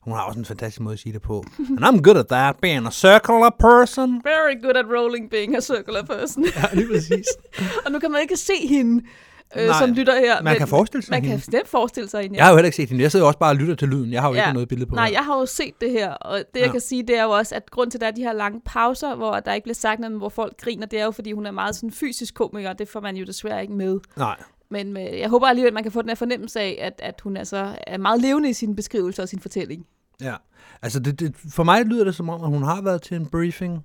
Hun 0.00 0.14
har 0.14 0.22
også 0.22 0.38
en 0.38 0.44
fantastisk 0.44 0.80
måde 0.80 0.92
at 0.92 0.98
sige 0.98 1.12
det 1.12 1.22
på. 1.22 1.44
And 1.82 1.84
I'm 1.84 2.00
good 2.02 2.16
at 2.16 2.26
that, 2.28 2.56
being 2.62 2.86
a 2.86 2.90
circular 2.90 3.50
person. 3.58 4.22
Very 4.24 4.62
good 4.62 4.76
at 4.76 4.86
rolling, 4.98 5.30
being 5.30 5.56
a 5.56 5.60
circular 5.60 6.02
person. 6.02 6.44
Ja, 6.44 6.64
lige 6.72 6.88
præcis. 6.88 7.26
og 7.84 7.92
nu 7.92 7.98
kan 7.98 8.10
man 8.10 8.20
ikke 8.20 8.36
se 8.36 8.52
hende, 8.68 9.04
øh, 9.56 9.66
Nej, 9.66 9.78
som 9.80 9.90
lytter 9.92 10.14
her. 10.20 10.42
man 10.42 10.56
kan 10.56 10.68
forestille 10.68 11.02
sig 11.02 11.10
Man 11.12 11.24
hende. 11.24 11.42
kan 11.42 11.52
nemt 11.52 11.68
forestille 11.68 12.08
sig 12.08 12.22
hende. 12.22 12.36
Jeg 12.36 12.44
har 12.44 12.50
jo 12.50 12.56
heller 12.56 12.66
ikke 12.66 12.76
set 12.76 12.88
hende. 12.88 13.02
Jeg 13.02 13.12
sidder 13.12 13.26
også 13.26 13.38
bare 13.38 13.50
og 13.50 13.56
lytter 13.56 13.74
til 13.74 13.88
lyden. 13.88 14.12
Jeg 14.12 14.20
har 14.22 14.28
jo 14.28 14.34
Ja. 14.34 14.42
ikke 14.46 14.52
noget 14.52 14.68
billede 14.68 14.88
på. 14.88 14.94
Nej, 14.94 15.06
her. 15.06 15.12
jeg 15.12 15.24
har 15.24 15.38
jo 15.38 15.46
set 15.46 15.74
det 15.80 15.90
her, 15.90 16.10
og 16.12 16.38
det 16.38 16.60
jeg 16.60 16.66
Ja. 16.66 16.72
kan 16.72 16.80
sige, 16.80 17.02
det 17.02 17.18
er 17.18 17.22
jo 17.22 17.30
også, 17.30 17.54
at 17.54 17.70
grund 17.70 17.90
til, 17.90 17.98
at 17.98 18.00
der 18.00 18.06
er 18.06 18.10
de 18.10 18.22
her 18.22 18.32
lange 18.32 18.60
pauser, 18.64 19.14
hvor 19.14 19.40
der 19.40 19.52
ikke 19.52 19.64
bliver 19.64 19.74
sagt 19.74 20.00
noget, 20.00 20.12
men 20.12 20.18
hvor 20.18 20.28
folk 20.28 20.60
griner, 20.60 20.86
det 20.86 21.00
er 21.00 21.04
jo, 21.04 21.10
fordi 21.10 21.32
hun 21.32 21.46
er 21.46 21.50
meget 21.50 21.74
sådan 21.76 21.90
fysisk 21.90 22.34
komiker, 22.34 22.68
og 22.70 22.78
det 22.78 22.88
får 22.88 23.00
man 23.00 23.16
jo 23.16 23.24
desværre 23.24 23.62
ikke 23.62 23.74
med. 23.74 23.98
Nej. 24.16 24.36
Men 24.70 24.96
øh, 24.96 25.18
jeg 25.18 25.28
håber 25.28 25.46
alligevel, 25.46 25.68
at 25.70 25.74
man 25.74 25.82
kan 25.82 25.92
få 25.92 26.02
den 26.02 26.08
her 26.10 26.16
fornemmelse 26.16 26.60
af, 26.60 26.78
at, 26.80 27.00
at 27.02 27.20
hun 27.20 27.36
altså 27.36 27.74
er 27.86 27.98
meget 27.98 28.20
levende 28.22 28.50
i 28.50 28.52
sin 28.52 28.76
beskrivelse 28.76 29.22
og 29.22 29.28
sin 29.28 29.40
fortælling. 29.40 29.86
Ja. 30.20 30.34
Altså, 30.82 31.00
det, 31.00 31.20
det, 31.20 31.34
for 31.54 31.62
mig 31.64 31.84
lyder 31.84 32.04
det 32.04 32.14
som 32.14 32.28
om, 32.28 32.42
at 32.44 32.48
hun 32.48 32.62
har 32.62 32.82
været 32.82 33.02
til 33.02 33.16
en 33.16 33.26
briefing, 33.26 33.84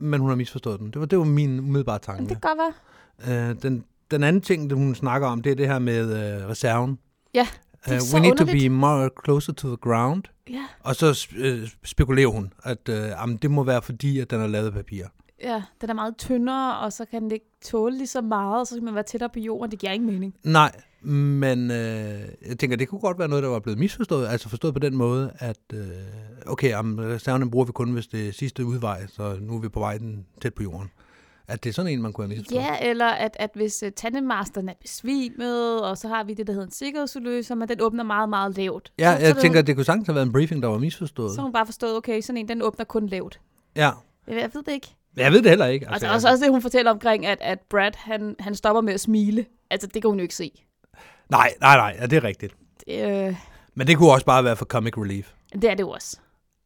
men 0.00 0.20
hun 0.20 0.28
har 0.28 0.36
misforstået 0.36 0.80
den. 0.80 0.90
Det 0.90 1.00
var, 1.00 1.06
det 1.06 1.18
var 1.18 1.24
min 1.24 1.58
umiddelbare 1.58 1.98
tanke. 1.98 2.22
Men 2.22 2.28
det 2.30 2.42
kan 2.42 2.50
godt 2.56 2.74
være. 3.28 3.50
Øh, 3.50 3.56
den, 3.62 3.84
den 4.12 4.22
anden 4.22 4.42
ting, 4.42 4.72
hun 4.72 4.94
snakker 4.94 5.28
om, 5.28 5.42
det 5.42 5.52
er 5.52 5.56
det 5.56 5.66
her 5.68 5.78
med 5.78 6.02
øh, 6.42 6.48
reserven. 6.48 6.98
Ja, 7.34 7.46
det 7.84 7.92
er 7.92 7.94
Uh, 7.96 8.00
så 8.00 8.16
we 8.16 8.20
need 8.22 8.36
to 8.36 8.42
underligt. 8.42 8.70
be 8.70 8.74
more 8.74 9.10
closer 9.24 9.52
to 9.52 9.68
the 9.68 9.76
ground. 9.76 10.22
Ja, 10.50 10.64
Og 10.80 10.96
så 10.96 11.28
øh, 11.36 11.68
spekulerer 11.84 12.28
hun, 12.28 12.52
at 12.64 12.88
øh, 12.88 12.96
jamen, 12.96 13.36
det 13.36 13.50
må 13.50 13.64
være 13.64 13.82
fordi, 13.82 14.18
at 14.20 14.30
den 14.30 14.40
er 14.40 14.46
lavet 14.46 14.66
af 14.66 14.72
papir. 14.72 15.04
ja, 15.42 15.62
den 15.80 15.90
er 15.90 15.94
meget 15.94 16.16
tyndere, 16.18 16.78
og 16.78 16.92
så 16.92 17.04
kan 17.10 17.22
den 17.22 17.30
ikke 17.30 17.46
tåle 17.64 17.96
lige 17.98 18.06
så 18.06 18.20
meget, 18.20 18.60
og 18.60 18.66
så 18.66 18.74
kan 18.74 18.84
man 18.84 18.94
være 18.94 19.04
tættere 19.04 19.30
på 19.32 19.38
jorden. 19.38 19.70
Det 19.70 19.78
giver 19.78 19.92
ingen 19.92 20.10
mening. 20.12 20.34
Nej, 20.44 20.72
men 21.02 21.70
øh, 21.70 22.20
jeg 22.48 22.58
tænker, 22.58 22.76
det 22.76 22.88
kunne 22.88 23.00
godt 23.00 23.18
være 23.18 23.28
noget, 23.28 23.42
der 23.44 23.48
var 23.50 23.58
blevet 23.60 23.78
misforstået. 23.78 24.28
Altså 24.28 24.48
forstået 24.48 24.74
på 24.74 24.80
den 24.80 24.96
måde, 24.96 25.32
at 25.38 25.58
øh, 25.74 25.80
okay, 26.46 26.68
jamen, 26.68 27.00
reserven 27.00 27.50
bruger 27.50 27.66
vi 27.66 27.72
kun, 27.72 27.92
hvis 27.92 28.06
det 28.06 28.28
er 28.28 28.32
sidste 28.32 28.64
udvej, 28.64 29.06
så 29.06 29.36
nu 29.40 29.54
er 29.56 29.60
vi 29.60 29.68
på 29.68 29.80
vej 29.80 29.98
den 29.98 30.26
tæt 30.42 30.54
på 30.54 30.62
jorden. 30.62 30.90
At 31.52 31.64
det 31.64 31.70
er 31.70 31.74
sådan 31.74 31.92
en, 31.92 32.02
man 32.02 32.12
kunne 32.12 32.24
have 32.26 32.28
misforstået. 32.36 32.62
Ja, 32.62 32.90
eller 32.90 33.06
at, 33.06 33.36
at 33.40 33.50
hvis 33.54 33.82
uh, 33.82 33.88
tandemasteren 33.96 34.68
er 34.68 34.74
besvimet, 34.82 35.82
og 35.82 35.98
så 35.98 36.08
har 36.08 36.24
vi 36.24 36.34
det, 36.34 36.46
der 36.46 36.52
hedder 36.52 36.66
en 36.66 36.72
sikkerhedsudløser, 36.72 37.54
men 37.54 37.68
den 37.68 37.80
åbner 37.80 38.04
meget, 38.04 38.28
meget 38.28 38.56
lavt. 38.56 38.92
Ja, 38.98 39.12
så, 39.14 39.20
så 39.20 39.26
jeg 39.26 39.36
er 39.36 39.40
tænker, 39.40 39.58
det, 39.60 39.66
det 39.66 39.76
kunne 39.76 39.84
sagtens 39.84 40.06
have 40.06 40.14
været 40.14 40.26
en 40.26 40.32
briefing, 40.32 40.62
der 40.62 40.68
var 40.68 40.78
misforstået. 40.78 41.34
så 41.34 41.40
hun 41.42 41.52
bare 41.52 41.66
forstået, 41.66 41.96
okay, 41.96 42.20
sådan 42.20 42.36
en, 42.36 42.48
den 42.48 42.62
åbner 42.62 42.84
kun 42.84 43.06
lavt. 43.06 43.40
Ja, 43.76 43.90
Jeg, 44.28 44.36
jeg 44.36 44.50
ved 44.54 44.62
det 44.62 44.72
ikke. 44.72 44.94
jeg 45.16 45.32
ved 45.32 45.42
det 45.42 45.48
heller 45.50 45.66
ikke. 45.66 45.88
Altså, 45.88 46.06
altså 46.06 46.28
også 46.28 46.44
det, 46.44 46.52
hun 46.52 46.62
fortæller 46.62 46.90
omkring, 46.90 47.26
at, 47.26 47.38
at 47.40 47.58
Brad, 47.70 47.92
han, 47.96 48.36
han 48.40 48.54
stopper 48.54 48.80
med 48.80 48.94
at 48.94 49.00
smile. 49.00 49.44
Altså, 49.70 49.86
det 49.86 50.02
kan 50.02 50.08
hun 50.08 50.18
jo 50.18 50.22
ikke 50.22 50.34
se. 50.34 50.64
Nej, 51.30 51.54
nej, 51.60 51.76
nej, 51.76 51.96
ja, 52.00 52.06
det 52.06 52.16
er 52.16 52.24
rigtigt. 52.24 52.54
Det, 52.86 53.28
øh, 53.28 53.36
Men 53.74 53.86
det 53.86 53.96
kunne 53.98 54.12
også 54.12 54.26
bare 54.26 54.44
være 54.44 54.56
for 54.56 54.64
comic 54.64 54.98
relief. 54.98 55.32
det 55.52 55.64
er 55.64 55.74
det 55.74 55.84
også. 55.84 56.16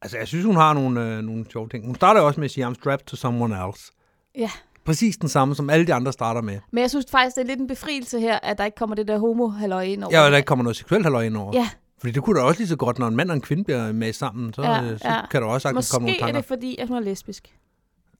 Altså, 0.01 0.17
jeg 0.17 0.27
synes, 0.27 0.45
hun 0.45 0.55
har 0.55 0.73
nogle, 0.73 1.01
øh, 1.17 1.21
nogle 1.21 1.45
sjove 1.51 1.69
ting. 1.69 1.85
Hun 1.85 1.95
starter 1.95 2.21
også 2.21 2.39
med 2.39 2.45
at 2.45 2.51
sige, 2.51 2.67
I'm 2.67 2.73
strapped 2.73 3.05
to 3.05 3.15
someone 3.15 3.55
else. 3.67 3.91
Ja. 4.35 4.49
Præcis 4.87 5.17
den 5.17 5.29
samme, 5.29 5.55
som 5.55 5.69
alle 5.69 5.87
de 5.87 5.93
andre 5.93 6.13
starter 6.13 6.41
med. 6.41 6.59
Men 6.71 6.81
jeg 6.81 6.89
synes 6.89 7.05
faktisk, 7.11 7.35
det 7.35 7.41
er 7.41 7.45
lidt 7.47 7.59
en 7.59 7.67
befrielse 7.67 8.19
her, 8.19 8.39
at 8.43 8.57
der 8.57 8.65
ikke 8.65 8.75
kommer 8.75 8.95
det 8.95 9.07
der 9.07 9.17
homo 9.19 9.51
ind 9.83 10.03
over. 10.03 10.15
Ja, 10.15 10.25
og 10.25 10.31
der 10.31 10.37
ikke 10.37 10.47
kommer 10.47 10.63
noget 10.63 10.75
seksuelt 10.75 11.05
halløj 11.05 11.23
ind 11.25 11.37
over. 11.37 11.51
Ja, 11.53 11.69
Fordi 11.99 12.11
det 12.13 12.23
kunne 12.23 12.39
da 12.39 12.45
også 12.45 12.59
lige 12.59 12.67
så 12.67 12.75
godt, 12.75 12.99
når 12.99 13.07
en 13.07 13.15
mand 13.15 13.29
og 13.29 13.35
en 13.35 13.41
kvinde 13.41 13.63
bliver 13.63 13.91
med 13.91 14.13
sammen, 14.13 14.53
så, 14.53 14.61
Ja, 14.61 14.71
ja, 14.83 14.97
så 14.97 15.07
ja. 15.09 15.27
kan 15.31 15.41
der 15.41 15.47
også 15.47 15.63
sagtens 15.65 15.91
komme 15.91 16.05
nogle 16.05 16.11
måske 16.13 16.21
er 16.21 16.25
tanker. 16.25 16.41
det 16.41 16.47
fordi, 16.47 16.77
at 16.79 16.87
hun 16.87 16.97
er 16.97 17.01
lesbisk. 17.01 17.55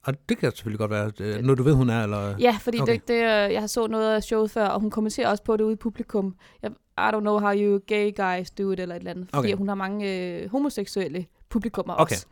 Og 0.06 0.28
det 0.28 0.38
kan 0.38 0.50
selvfølgelig 0.50 0.78
godt 0.78 0.90
være, 0.90 1.10
øh, 1.20 1.42
noget 1.42 1.58
du 1.58 1.62
ved, 1.62 1.72
hun 1.74 1.90
er, 1.90 2.02
eller... 2.02 2.34
Ja, 2.40 2.56
fordi 2.60 2.80
Okay. 2.80 2.92
okay. 2.92 3.00
det, 3.00 3.08
det, 3.08 3.14
øh, 3.14 3.52
jeg 3.52 3.60
har 3.60 3.66
så 3.66 3.86
noget 3.86 4.14
af 4.14 4.22
showet 4.22 4.50
før, 4.50 4.66
og 4.66 4.80
hun 4.80 4.90
kommenterer 4.90 5.28
også 5.28 5.42
på 5.44 5.56
det 5.56 5.64
ude 5.64 5.72
i 5.72 5.76
publikum. 5.76 6.34
Jeg, 6.62 6.70
I 6.98 7.10
don't 7.14 7.20
know 7.20 7.38
how 7.38 7.52
you 7.54 7.80
gay 7.86 8.12
guys 8.16 8.50
do 8.50 8.70
it, 8.70 8.80
eller 8.80 8.94
et 8.94 8.98
eller 8.98 9.10
andet. 9.10 9.28
Fordi 9.34 9.46
Okay. 9.48 9.56
hun 9.58 9.68
har 9.68 9.74
mange 9.74 10.14
øh, 10.42 10.50
homoseksuelle 10.50 11.26
publikummer 11.50 11.94
Okay. 11.94 12.14
også. 12.14 12.26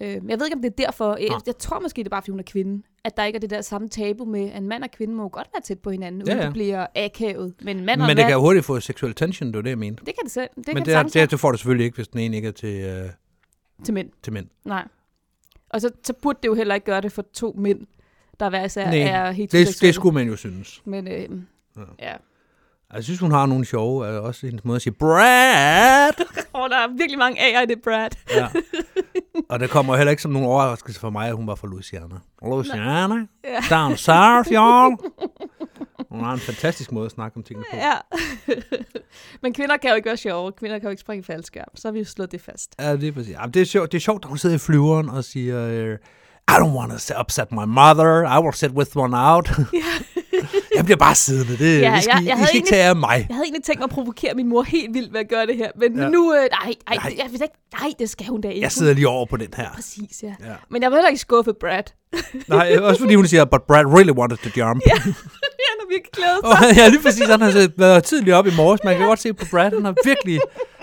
Øh, 0.00 0.08
jeg 0.08 0.38
ved 0.38 0.46
ikke, 0.46 0.54
om 0.56 0.62
det 0.62 0.70
er 0.80 0.84
derfor. 0.86 1.16
Jeg, 1.16 1.40
jeg 1.46 1.58
tror 1.58 1.80
måske, 1.80 1.98
det 1.98 2.06
er 2.06 2.10
bare, 2.10 2.22
fordi 2.22 2.30
hun 2.30 2.38
er 2.40 2.44
kvinde. 2.44 2.82
At 3.04 3.16
der 3.16 3.24
ikke 3.24 3.36
er 3.36 3.40
det 3.40 3.50
der 3.50 3.60
samme 3.60 3.88
tabu 3.88 4.24
med, 4.24 4.50
at 4.50 4.56
en 4.56 4.68
mand 4.68 4.82
og 4.84 4.90
kvinde 4.90 5.14
må 5.14 5.28
godt 5.28 5.48
være 5.54 5.62
tæt 5.62 5.78
på 5.78 5.90
hinanden, 5.90 6.22
uden 6.22 6.32
Ja, 6.32 6.38
ja. 6.38 6.44
det 6.44 6.52
bliver 6.52 6.86
akavet. 6.96 7.54
Men 7.62 7.76
en 7.76 7.84
mand 7.84 8.00
Men 8.00 8.04
en 8.04 8.08
det 8.08 8.16
mand, 8.16 8.26
kan 8.26 8.32
jo 8.32 8.40
hurtigt 8.40 8.64
få 8.64 8.80
seksuel 8.80 9.14
tension, 9.14 9.48
det 9.48 9.56
var 9.56 9.62
det, 9.62 9.70
jeg 9.70 9.78
mente. 9.78 10.04
det 10.06 10.14
kan 10.14 10.24
det 10.24 10.32
selv. 10.32 10.48
Det 10.56 10.66
Men 10.66 10.76
kan 10.76 10.86
det, 10.86 10.94
er, 10.94 11.02
det, 11.02 11.14
være 11.14 11.26
det 11.26 11.40
får 11.40 11.50
du 11.50 11.56
selvfølgelig 11.58 11.84
ikke, 11.84 11.94
hvis 11.96 12.08
den 12.08 12.20
ene 12.20 12.36
ikke 12.36 12.48
er 12.48 12.52
til, 12.52 12.80
øh, 12.84 13.10
til 13.84 13.94
mænd. 13.94 14.10
til 14.22 14.32
mænd. 14.32 14.46
Nej. 14.64 14.88
Og 15.70 15.80
så, 15.80 15.90
så 16.04 16.12
burde 16.22 16.38
det 16.42 16.48
jo 16.48 16.54
heller 16.54 16.74
ikke 16.74 16.84
gøre 16.84 17.00
det 17.00 17.12
for 17.12 17.22
to 17.34 17.54
mænd, 17.58 17.86
der 18.40 18.48
hver 18.50 18.64
især 18.64 18.84
Nej, 18.90 18.98
er 18.98 19.26
Det, 19.26 19.34
heteroseksuelle. 19.36 19.86
det 19.88 19.94
skulle 19.94 20.14
man 20.14 20.28
jo 20.28 20.36
synes. 20.36 20.82
Men 20.84 21.08
øh, 21.08 21.28
Ja. 21.76 21.82
ja. 22.10 22.14
Jeg 22.94 23.04
synes, 23.04 23.20
hun 23.20 23.30
har 23.30 23.46
nogle 23.46 23.64
sjove, 23.64 24.08
øh, 24.08 24.22
også 24.22 24.46
hendes 24.46 24.64
måde 24.64 24.76
at 24.76 24.82
sige, 24.82 24.92
Brad! 24.92 26.12
Oh, 26.54 26.68
der 26.70 26.76
er 26.76 26.88
virkelig 26.98 27.18
mange 27.18 27.40
A'er 27.40 27.62
i 27.62 27.66
det, 27.66 27.82
Brad. 27.82 28.08
Ja. 28.34 28.46
Og 29.48 29.60
det 29.60 29.70
kommer 29.70 29.96
heller 29.96 30.10
ikke 30.10 30.22
som 30.22 30.30
nogen 30.32 30.48
overraskelse 30.48 31.00
for 31.00 31.10
mig, 31.10 31.28
at 31.28 31.34
hun 31.36 31.46
var 31.46 31.54
fra 31.54 31.68
Louisiana. 31.68 32.14
Louisiana, 32.42 33.14
Ja. 33.44 33.76
down 33.76 33.96
south, 33.96 34.48
y'all. 34.48 34.96
Hun 36.10 36.24
har 36.24 36.32
en 36.32 36.38
fantastisk 36.38 36.92
måde 36.92 37.04
at 37.06 37.10
snakke 37.12 37.36
om 37.36 37.42
tingene 37.42 37.64
på. 37.70 37.76
Ja. 37.76 37.92
Men 39.42 39.52
kvinder 39.54 39.76
kan 39.76 39.90
jo 39.90 39.96
ikke 39.96 40.06
være 40.06 40.16
sjove. 40.16 40.52
Kvinder 40.52 40.78
kan 40.78 40.86
jo 40.86 40.90
ikke 40.90 41.00
springe 41.00 41.24
faldskærm. 41.24 41.68
Så 41.74 41.88
har 41.88 41.92
vi 41.92 41.98
jo 41.98 42.04
slået 42.04 42.32
det 42.32 42.40
fast. 42.40 42.74
Ja, 42.80 42.96
det 42.96 43.08
er 43.08 43.12
præcis. 43.12 43.32
Jamen, 43.32 43.50
det, 43.54 43.62
er 43.62 43.66
sjovt, 43.66 43.92
det 43.92 43.98
er 43.98 44.02
sjovt, 44.02 44.24
at 44.24 44.28
hun 44.28 44.38
sidder 44.38 44.56
i 44.56 44.58
flyveren 44.58 45.08
og 45.08 45.24
siger, 45.24 45.68
øh, 45.68 45.98
I 46.48 46.54
don't 46.60 46.74
want 46.78 46.92
to 47.00 47.14
upset 47.20 47.52
my 47.52 47.64
mother. 47.80 48.24
I 48.36 48.38
will 48.42 48.54
sit 48.54 48.70
with 48.70 48.90
one 48.96 49.14
out. 49.16 49.50
jeg 50.76 50.84
bliver 50.84 50.96
bare 50.96 51.14
siddende. 51.14 51.56
Det, 51.58 51.80
Ja, 51.80 51.90
ja, 51.90 51.98
I 51.98 52.02
skal, 52.02 52.14
jeg- 52.14 52.26
jeg, 52.26 52.42
I 52.42 52.46
skal 52.46 52.56
ikke 52.56 52.68
tage 52.68 52.82
af 52.84 52.96
mig. 52.96 53.26
Jeg 53.28 53.34
havde 53.36 53.44
egentlig 53.44 53.64
tænkt 53.64 53.78
mig 53.80 53.84
at 53.84 53.90
provokere 53.90 54.34
min 54.34 54.48
mor 54.48 54.62
helt 54.62 54.94
vildt 54.94 55.12
ved 55.12 55.20
at 55.20 55.28
gøre 55.28 55.46
det 55.46 55.56
her. 55.56 55.70
Men 55.80 55.96
Ja. 55.96 56.02
ja. 56.02 56.08
nu, 56.08 56.34
øh, 56.34 56.38
nej, 56.40 56.48
nej, 56.88 56.96
Nej. 56.96 57.14
jeg 57.18 57.26
vil 57.32 57.42
ikke, 57.42 57.54
nej, 57.80 57.90
det 57.98 58.10
skal 58.10 58.26
hun 58.26 58.40
da 58.40 58.48
ikke. 58.48 58.60
Jeg 58.62 58.72
sidder 58.72 58.94
lige 58.94 59.08
over 59.08 59.26
på 59.26 59.36
den 59.36 59.48
her. 59.56 59.68
Præcis, 59.74 60.22
ja. 60.22 60.34
Ja. 60.46 60.52
Men 60.70 60.82
jeg 60.82 60.90
var 60.90 60.96
heller 60.96 61.08
ikke 61.08 61.20
skuffet, 61.20 61.54
Brad. 61.60 61.82
Nej, 62.48 62.76
også 62.82 63.00
fordi 63.00 63.14
hun 63.14 63.26
siger, 63.26 63.44
but 63.44 63.62
Brad 63.68 63.86
really 63.86 64.10
wanted 64.12 64.38
to 64.38 64.50
jump. 64.60 64.82
ja, 64.86 64.94
han 64.94 65.14
har 65.80 65.88
virkelig 65.94 66.12
glædet 66.12 66.38
sig. 66.44 66.68
Og 66.70 66.76
ja, 66.76 66.88
lige 66.88 67.02
præcis. 67.02 67.26
Han 67.28 67.40
har 67.40 67.68
været 67.78 68.04
tidligt 68.04 68.34
op 68.34 68.46
i 68.46 68.50
morges. 68.56 68.80
Man 68.84 68.96
kan 68.96 69.06
godt 69.06 69.20
se 69.20 69.32
på 69.34 69.44
Brad. 69.50 69.70
Han 69.74 69.84
har 69.84 69.94
virkelig... 70.04 70.40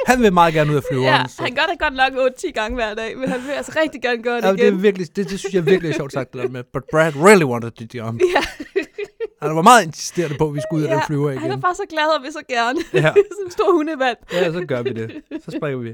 Han 0.08 0.22
vil 0.22 0.34
meget 0.34 0.54
gerne 0.54 0.72
ud 0.72 0.76
af 0.76 0.84
flyveren. 0.92 1.22
Ja, 1.22 1.28
så. 1.28 1.44
han 1.44 1.56
gør 1.56 1.62
det 1.72 1.80
godt 1.80 1.94
nok 1.94 2.32
8-10 2.48 2.52
gange 2.52 2.76
hver 2.76 2.94
dag, 2.94 3.18
men 3.18 3.30
han 3.30 3.40
vil 3.48 3.52
altså 3.52 3.72
rigtig 3.84 4.02
gerne 4.02 4.24
gøre 4.24 4.36
det 4.38 4.44
Ja, 4.44 4.52
det, 4.52 4.60
er 4.60 4.64
igen. 4.68 4.84
virkelig, 4.84 5.16
det, 5.16 5.30
det 5.30 5.40
synes 5.40 5.54
jeg 5.56 5.66
virkelig 5.66 5.90
er 5.92 5.96
sjovt 5.96 6.14
sagt, 6.14 6.34
det 6.34 6.44
der 6.44 6.50
med, 6.50 6.64
but 6.74 6.84
Brad 6.92 7.16
really 7.16 7.44
wanted 7.44 7.72
to 7.72 7.86
jump. 7.98 8.22
Ja. 8.36 8.42
Han 9.42 9.56
var 9.56 9.62
meget 9.62 9.84
insisterende 9.86 10.36
på, 10.38 10.48
at 10.48 10.54
vi 10.56 10.62
skulle 10.62 10.84
ud 10.84 10.90
af 10.90 10.96
den 10.96 11.04
flyver 11.08 11.30
han 11.30 11.38
er 11.38 11.46
igen. 11.46 11.62
bare 11.62 11.76
så 11.76 11.84
glad 11.90 12.18
og 12.18 12.24
vil 12.24 12.32
så 12.32 12.42
gerne. 12.50 12.80
Ja. 12.94 13.14
Som 13.38 13.46
en 13.46 13.52
stor 13.52 13.72
hundevand. 13.72 14.18
Ja, 14.34 14.52
så 14.54 14.66
gør 14.68 14.82
vi 14.82 14.90
det. 14.90 15.12
Så 15.46 15.52
springer 15.58 15.78
vi. 15.80 15.94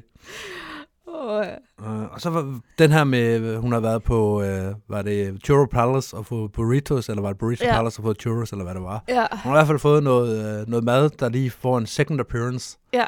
Oh, 1.07 1.45
ja. 1.45 1.55
Uh, 1.91 2.13
og 2.13 2.21
så 2.21 2.29
var 2.29 2.59
den 2.79 2.91
her 2.91 3.03
med, 3.03 3.57
hun 3.57 3.71
har 3.71 3.79
været 3.79 4.03
på, 4.03 4.35
uh, 4.41 4.45
var 4.89 5.01
det 5.01 5.39
Churro 5.45 5.65
Palace 5.65 6.17
og 6.17 6.25
fået 6.25 6.51
burritos, 6.51 7.09
eller 7.09 7.21
var 7.21 7.29
det 7.29 7.37
Burrito 7.37 7.65
Ja. 7.65 7.75
Palace 7.75 7.99
og 7.99 8.03
fået 8.03 8.17
churros, 8.21 8.51
eller 8.51 8.63
hvad 8.63 8.73
det 8.73 8.83
var. 8.83 9.03
Ja. 9.07 9.25
Hun 9.31 9.39
har 9.39 9.51
i 9.51 9.57
hvert 9.57 9.67
fald 9.67 9.79
fået 9.79 10.03
noget, 10.03 10.61
uh, 10.61 10.69
noget 10.69 10.83
mad, 10.85 11.09
der 11.09 11.29
lige 11.29 11.51
får 11.51 11.77
en 11.77 11.85
second 11.85 12.19
appearance. 12.19 12.77
ja. 12.93 13.05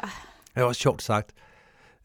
Det 0.54 0.60
er 0.60 0.64
også 0.64 0.80
sjovt 0.80 1.02
sagt. 1.02 1.30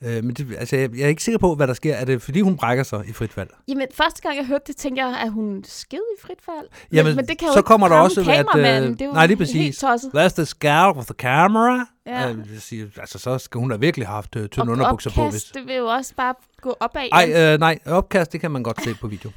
Uh, 0.01 0.07
men 0.07 0.29
det, 0.29 0.55
altså, 0.57 0.75
jeg, 0.75 0.97
jeg 0.97 1.03
er 1.03 1.07
ikke 1.07 1.23
sikker 1.23 1.39
på, 1.39 1.55
hvad 1.55 1.67
der 1.67 1.73
sker. 1.73 1.95
Er 1.95 2.05
det, 2.05 2.21
fordi 2.21 2.41
hun 2.41 2.57
brækker 2.57 2.83
sig 2.83 3.03
i 3.07 3.13
frit 3.13 3.33
fald? 3.33 3.47
Jamen, 3.67 3.87
første 3.93 4.21
gang 4.21 4.37
jeg 4.37 4.45
hørte 4.45 4.63
det, 4.67 4.75
tænkte 4.75 5.05
jeg, 5.05 5.19
at 5.19 5.31
hun 5.31 5.63
sked 5.67 5.99
i 6.17 6.21
frit 6.21 6.41
fald. 6.41 6.67
Men, 6.91 6.97
Jamen, 6.97 7.15
men 7.15 7.27
det 7.27 7.37
kan 7.37 7.47
jo 7.47 7.53
så 7.53 7.59
ikke 7.59 7.67
kommer 7.67 7.87
der 7.87 7.95
også, 7.95 8.21
at, 8.21 8.45
øh, 8.55 8.63
det 8.63 9.01
er 9.01 9.05
jo 9.05 9.11
nej, 9.11 9.25
lige 9.27 9.37
præcis. 9.37 9.83
That's 9.83 10.35
the 10.35 10.45
scout 10.45 10.95
with 10.95 11.07
the 11.07 11.15
camera. 11.17 11.85
Ja. 12.07 12.35
Sige, 12.59 12.91
altså, 12.97 13.19
så 13.19 13.37
skal 13.37 13.59
hun 13.59 13.69
da 13.69 13.75
virkelig 13.75 14.07
have 14.07 14.15
haft 14.15 14.35
uh, 14.35 14.45
tynde 14.45 14.71
underbukser 14.71 15.11
på. 15.15 15.29
Hvis... 15.29 15.43
det 15.43 15.67
vil 15.67 15.75
jo 15.75 15.85
også 15.85 16.13
bare 16.15 16.33
gå 16.61 16.75
opad. 16.79 17.09
Ej, 17.11 17.53
øh, 17.53 17.59
nej, 17.59 17.79
opkast, 17.85 18.31
det 18.31 18.41
kan 18.41 18.51
man 18.51 18.63
godt 18.63 18.83
se 18.83 18.95
på 19.01 19.07
video. 19.07 19.31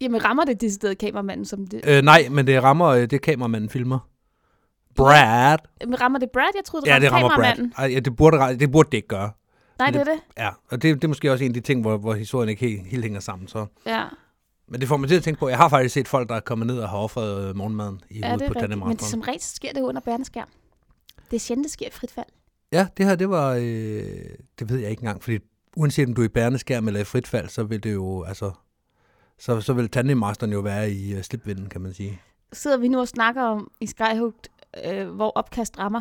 Jamen, 0.00 0.24
rammer 0.24 0.44
det 0.44 0.60
decideret 0.60 0.98
kameramanden 0.98 1.46
som 1.46 1.66
det? 1.66 1.80
Øh, 1.84 2.02
nej, 2.02 2.28
men 2.30 2.46
det 2.46 2.62
rammer 2.62 2.86
øh, 2.86 3.10
det 3.10 3.20
kameramanden 3.22 3.70
filmer. 3.70 3.98
Brad. 4.96 5.58
Rammer 6.00 6.18
det 6.18 6.30
Brad? 6.30 6.48
Jeg 6.54 6.64
troede, 6.64 6.86
det 6.86 6.92
Ja, 6.92 6.98
det 6.98 7.12
rammer 7.12 7.28
Brad. 7.28 7.70
Ej, 7.78 7.92
ja, 7.92 8.00
det, 8.00 8.16
burde, 8.16 8.58
det 8.58 8.72
burde 8.72 8.88
det 8.90 8.96
ikke 8.96 9.08
gøre. 9.08 9.30
Nej, 9.78 9.90
Men 9.90 10.00
det 10.00 10.08
er 10.08 10.12
det. 10.12 10.22
Ja, 10.38 10.48
og 10.70 10.82
det, 10.82 10.94
det 10.94 11.04
er 11.04 11.08
måske 11.08 11.32
også 11.32 11.44
en 11.44 11.50
af 11.50 11.54
de 11.54 11.60
ting, 11.60 11.80
hvor, 11.80 11.96
hvor 11.96 12.14
historien 12.14 12.48
ikke 12.48 12.68
helt, 12.68 12.86
helt 12.86 13.02
hænger 13.02 13.20
sammen. 13.20 13.48
Så. 13.48 13.66
Ja, 13.86 14.04
Men 14.68 14.80
det 14.80 14.88
får 14.88 14.96
mig 14.96 15.08
til 15.08 15.16
at 15.16 15.22
tænke 15.22 15.40
på, 15.40 15.48
jeg 15.48 15.56
har 15.58 15.68
faktisk 15.68 15.94
set 15.94 16.08
folk, 16.08 16.28
der 16.28 16.34
er 16.34 16.40
kommet 16.40 16.66
ned 16.66 16.78
og 16.78 16.88
har 16.88 16.98
offret 16.98 17.48
øh, 17.48 17.56
morgenmaden 17.56 18.00
i 18.10 18.18
ja 18.18 18.26
hovedet 18.26 18.40
det 18.40 18.52
på 18.52 18.60
rigtigt. 18.60 18.78
Men 18.86 18.96
det, 18.96 19.00
som 19.06 19.20
regel 19.20 19.40
sker 19.40 19.72
det 19.72 19.80
under 19.80 20.00
bærneskærm. 20.00 20.48
Det 21.30 21.36
er 21.36 21.40
sjældent, 21.40 21.64
det 21.64 21.72
sker 21.72 21.86
i 21.86 21.90
frit 21.90 22.10
fald. 22.10 22.26
Ja, 22.72 22.86
det 22.96 23.06
her, 23.06 23.14
det 23.14 23.30
var, 23.30 23.52
øh, 23.52 23.60
det 24.58 24.68
ved 24.68 24.78
jeg 24.78 24.90
ikke 24.90 25.00
engang, 25.00 25.22
fordi 25.22 25.38
uanset 25.76 26.08
om 26.08 26.14
du 26.14 26.20
er 26.20 26.24
i 26.24 26.28
bærneskærm 26.28 26.86
eller 26.86 27.00
i 27.00 27.04
frit 27.04 27.26
fald, 27.26 27.48
så 27.48 27.64
vil 27.64 27.82
det 27.82 27.92
jo, 27.92 28.22
altså, 28.22 28.50
så, 29.38 29.60
så 29.60 29.72
vil 29.72 29.90
tandemmasteren 29.90 30.52
jo 30.52 30.60
være 30.60 30.90
i 30.90 31.14
øh, 31.14 31.22
slipvinden, 31.22 31.68
kan 31.68 31.80
man 31.80 31.94
sige. 31.94 32.20
Sidder 32.52 32.76
vi 32.76 32.88
nu 32.88 33.00
og 33.00 33.08
snakker 33.08 33.42
om 33.42 33.70
i 33.80 33.86
Skyhooked, 33.86 34.50
øh, 34.84 35.08
hvor 35.08 35.32
opkast 35.34 35.78
rammer. 35.78 36.00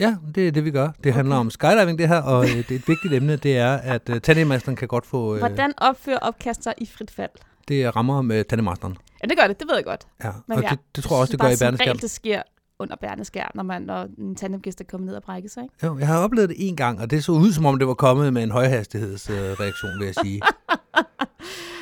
Ja, 0.00 0.16
det 0.34 0.48
er 0.48 0.52
det, 0.52 0.64
vi 0.64 0.70
gør. 0.70 0.90
Det 1.04 1.14
handler 1.14 1.36
om 1.36 1.50
skydiving, 1.50 1.98
det 1.98 2.08
her, 2.08 2.22
og 2.22 2.44
øh, 2.44 2.56
det 2.56 2.70
er 2.70 2.74
et 2.74 2.88
vigtigt 2.88 3.14
emne, 3.14 3.36
det 3.36 3.58
er, 3.58 3.72
at 3.76 4.10
øh, 4.10 4.20
tandemmasteren 4.20 4.76
kan 4.76 4.88
godt 4.88 5.06
få, 5.06 5.34
øh, 5.34 5.38
Hvordan 5.38 5.72
opfører 5.76 6.18
opkast 6.18 6.62
sig 6.62 6.74
i 6.78 6.86
frit 6.86 7.10
fald? 7.10 7.30
det 7.68 7.96
rammer 7.96 8.22
med 8.22 8.44
tandemmasteren. 8.44 8.96
Ja, 9.22 9.28
det 9.28 9.38
gør 9.38 9.46
det. 9.46 9.60
Det 9.60 9.68
ved 9.68 9.74
jeg 9.74 9.84
godt. 9.84 10.06
Ja, 10.24 10.30
Men 10.46 10.58
og 10.58 10.70
det, 10.70 10.78
det 10.96 11.04
tror 11.04 11.16
jeg 11.16 11.20
også, 11.20 11.32
det 11.32 11.40
gør 11.40 11.48
i 11.48 11.54
regel, 11.54 12.00
det 12.02 12.10
sker 12.10 12.42
under 12.80 12.96
bærneskærm, 13.00 13.50
når, 13.54 13.62
man, 13.62 13.82
når 13.82 14.06
en 14.18 14.34
tandemgæst 14.36 14.80
er 14.80 14.84
kommet 14.84 15.06
ned 15.06 15.14
og 15.16 15.22
brækker 15.22 15.48
sig. 15.48 15.62
Ikke? 15.62 15.86
Jo, 15.86 15.98
jeg 15.98 16.06
har 16.06 16.18
oplevet 16.18 16.48
det 16.48 16.56
en 16.68 16.76
gang, 16.76 17.00
og 17.00 17.10
det 17.10 17.24
så 17.24 17.32
ud, 17.32 17.52
som 17.52 17.66
om 17.66 17.78
det 17.78 17.88
var 17.88 17.94
kommet 17.94 18.32
med 18.32 18.42
en 18.42 18.50
højhastighedsreaktion, 18.50 19.90
øh, 19.92 19.98
vil 20.00 20.04
jeg 20.06 20.14
sige. 20.14 20.40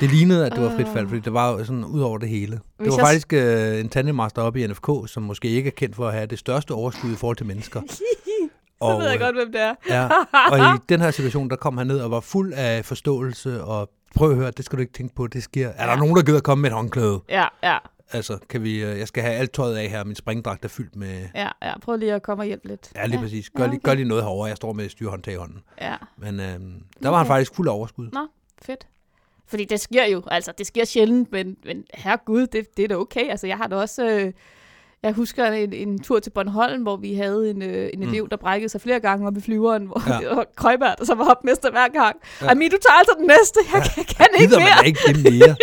Det 0.01 0.11
lignede, 0.11 0.45
at 0.45 0.51
det 0.51 0.61
var 0.63 0.69
frit 0.75 0.87
fald, 0.93 1.07
fordi 1.07 1.21
det 1.21 1.33
var 1.33 1.63
sådan 1.63 1.85
ud 1.85 2.01
over 2.01 2.17
det 2.17 2.29
hele. 2.29 2.51
Det 2.51 2.61
Hvis 2.79 2.87
var 2.91 2.97
jeg- 2.97 3.05
faktisk 3.05 3.33
øh, 3.33 3.79
en 3.79 3.89
tandemaster 3.89 4.41
oppe 4.41 4.61
i 4.61 4.67
NFK, 4.67 4.89
som 5.07 5.23
måske 5.23 5.47
ikke 5.47 5.67
er 5.67 5.71
kendt 5.71 5.95
for 5.95 6.07
at 6.07 6.13
have 6.13 6.25
det 6.25 6.39
største 6.39 6.71
overskud 6.71 7.11
i 7.11 7.15
forhold 7.15 7.37
til 7.37 7.45
mennesker. 7.45 7.81
Så 8.81 8.97
ved 8.97 9.05
jeg 9.05 9.15
øh, 9.15 9.21
godt, 9.21 9.35
hvem 9.35 9.51
det 9.51 9.61
er. 9.61 9.75
Ja, 9.89 10.07
og 10.51 10.75
i 10.75 10.79
den 10.89 11.01
her 11.01 11.11
situation, 11.11 11.49
der 11.49 11.55
kom 11.55 11.77
han 11.77 11.87
ned 11.87 11.99
og 11.99 12.11
var 12.11 12.19
fuld 12.19 12.53
af 12.53 12.85
forståelse, 12.85 13.63
og 13.63 13.89
prøv 14.15 14.29
at 14.31 14.35
høre, 14.35 14.51
det 14.51 14.65
skal 14.65 14.77
du 14.77 14.81
ikke 14.81 14.93
tænke 14.93 15.15
på, 15.15 15.27
det 15.27 15.43
sker. 15.43 15.67
Er 15.69 15.85
der 15.85 15.91
Ja. 15.93 15.99
nogen, 15.99 16.15
der 16.15 16.21
gider 16.23 16.39
komme 16.39 16.61
med 16.61 16.69
et 16.69 16.75
håndklæde? 16.75 17.19
Ja, 17.29 17.45
ja, 17.63 17.77
Altså, 18.11 18.37
kan 18.49 18.63
vi, 18.63 18.83
øh, 18.83 18.99
jeg 18.99 19.07
skal 19.07 19.23
have 19.23 19.35
alt 19.35 19.53
tøjet 19.53 19.75
af 19.77 19.89
her, 19.89 20.03
min 20.03 20.15
springdragt 20.15 20.65
er 20.65 20.69
fyldt 20.69 20.95
med... 20.95 21.27
ja, 21.35 21.47
ja. 21.63 21.79
Prøv 21.79 21.95
lige 21.97 22.13
at 22.13 22.21
komme 22.23 22.41
og 22.43 22.47
hjælpe 22.47 22.67
lidt. 22.67 22.91
Ja, 22.95 23.05
lige 23.05 23.19
præcis. 23.19 23.49
Gør, 23.49 23.63
ja, 23.63 23.69
lige, 23.69 23.79
gør 23.79 23.93
lige 23.93 24.07
noget 24.07 24.23
herovre, 24.23 24.45
jeg 24.47 24.57
står 24.57 24.73
med 24.73 24.89
styrhåndtag 24.89 25.33
i 25.33 25.37
hånden. 25.37 25.59
Ja, 25.81 25.95
Men 26.17 26.39
øh, 26.39 26.45
der 27.03 27.09
var 27.09 27.17
han 27.17 27.25
Okay. 27.25 27.27
faktisk 27.27 27.55
fuld 27.55 27.67
af 27.67 27.73
overskud. 27.73 28.09
nå, 28.13 28.27
fedt. 28.61 28.87
Fordi 29.47 29.65
det 29.65 29.79
sker 29.79 30.05
jo, 30.05 30.21
altså 30.31 30.51
det 30.57 30.67
sker 30.67 30.85
sjældent, 30.85 31.31
men, 31.31 31.57
men 31.65 31.83
herregud, 31.93 32.47
det, 32.47 32.77
det 32.77 32.83
er 32.83 32.87
da 32.87 32.95
okay. 32.95 33.29
Altså 33.29 33.47
jeg 33.47 33.57
har 33.57 33.67
da 33.67 33.75
også, 33.75 34.09
øh, 34.09 34.33
jeg 35.03 35.13
husker 35.13 35.45
en, 35.45 35.73
en 35.73 35.99
tur 36.03 36.19
til 36.19 36.29
Bornholm, 36.29 36.81
hvor 36.81 36.95
vi 36.97 37.13
havde 37.13 37.49
en, 37.49 37.61
øh, 37.61 37.89
en 37.93 37.99
Mm. 37.99 38.07
elev, 38.07 38.27
der 38.31 38.37
brækkede 38.37 38.69
sig 38.69 38.81
flere 38.81 38.99
gange 38.99 39.27
op 39.27 39.37
i 39.37 39.41
flyveren, 39.41 39.85
hvor 39.85 40.03
Ja. 40.07 40.13
ja. 40.21 40.29
det 40.29 40.37
var 40.37 40.45
Krøjbert, 40.55 40.95
der 40.99 41.05
så 41.05 41.15
var 41.15 41.23
hopmester 41.23 41.71
hver 41.71 41.87
gang. 41.87 42.15
Ja. 42.41 42.45
Ja. 42.45 42.51
Ami, 42.51 42.65
du 42.67 42.77
tager 42.87 42.97
altså 42.97 43.15
den 43.19 43.27
næste, 43.27 43.59
jeg 43.73 43.83
kan, 43.95 44.03
kan 44.17 44.27
ikke 44.41 44.55
mere. 44.55 44.77
da 44.81 44.85
ikke 44.85 44.99
det 45.07 45.33
mere? 45.33 45.55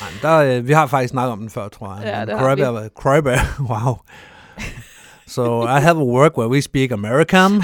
Men 0.00 0.18
der, 0.22 0.36
øh, 0.36 0.68
vi 0.68 0.72
har 0.72 0.86
faktisk 0.86 1.10
snakket 1.10 1.32
om 1.32 1.38
den 1.38 1.50
før, 1.50 1.68
tror 1.68 1.94
jeg. 1.96 2.04
Ja, 2.04 2.26
det 2.26 2.38
har 2.38 2.82
vi. 2.82 2.88
Krøjberg, 2.96 3.38
wow. 3.70 3.96
So 5.26 5.62
I 5.62 5.80
have 5.80 6.00
a 6.00 6.04
work 6.04 6.38
where 6.38 6.50
we 6.50 6.62
speak 6.62 6.90
American. 6.90 7.52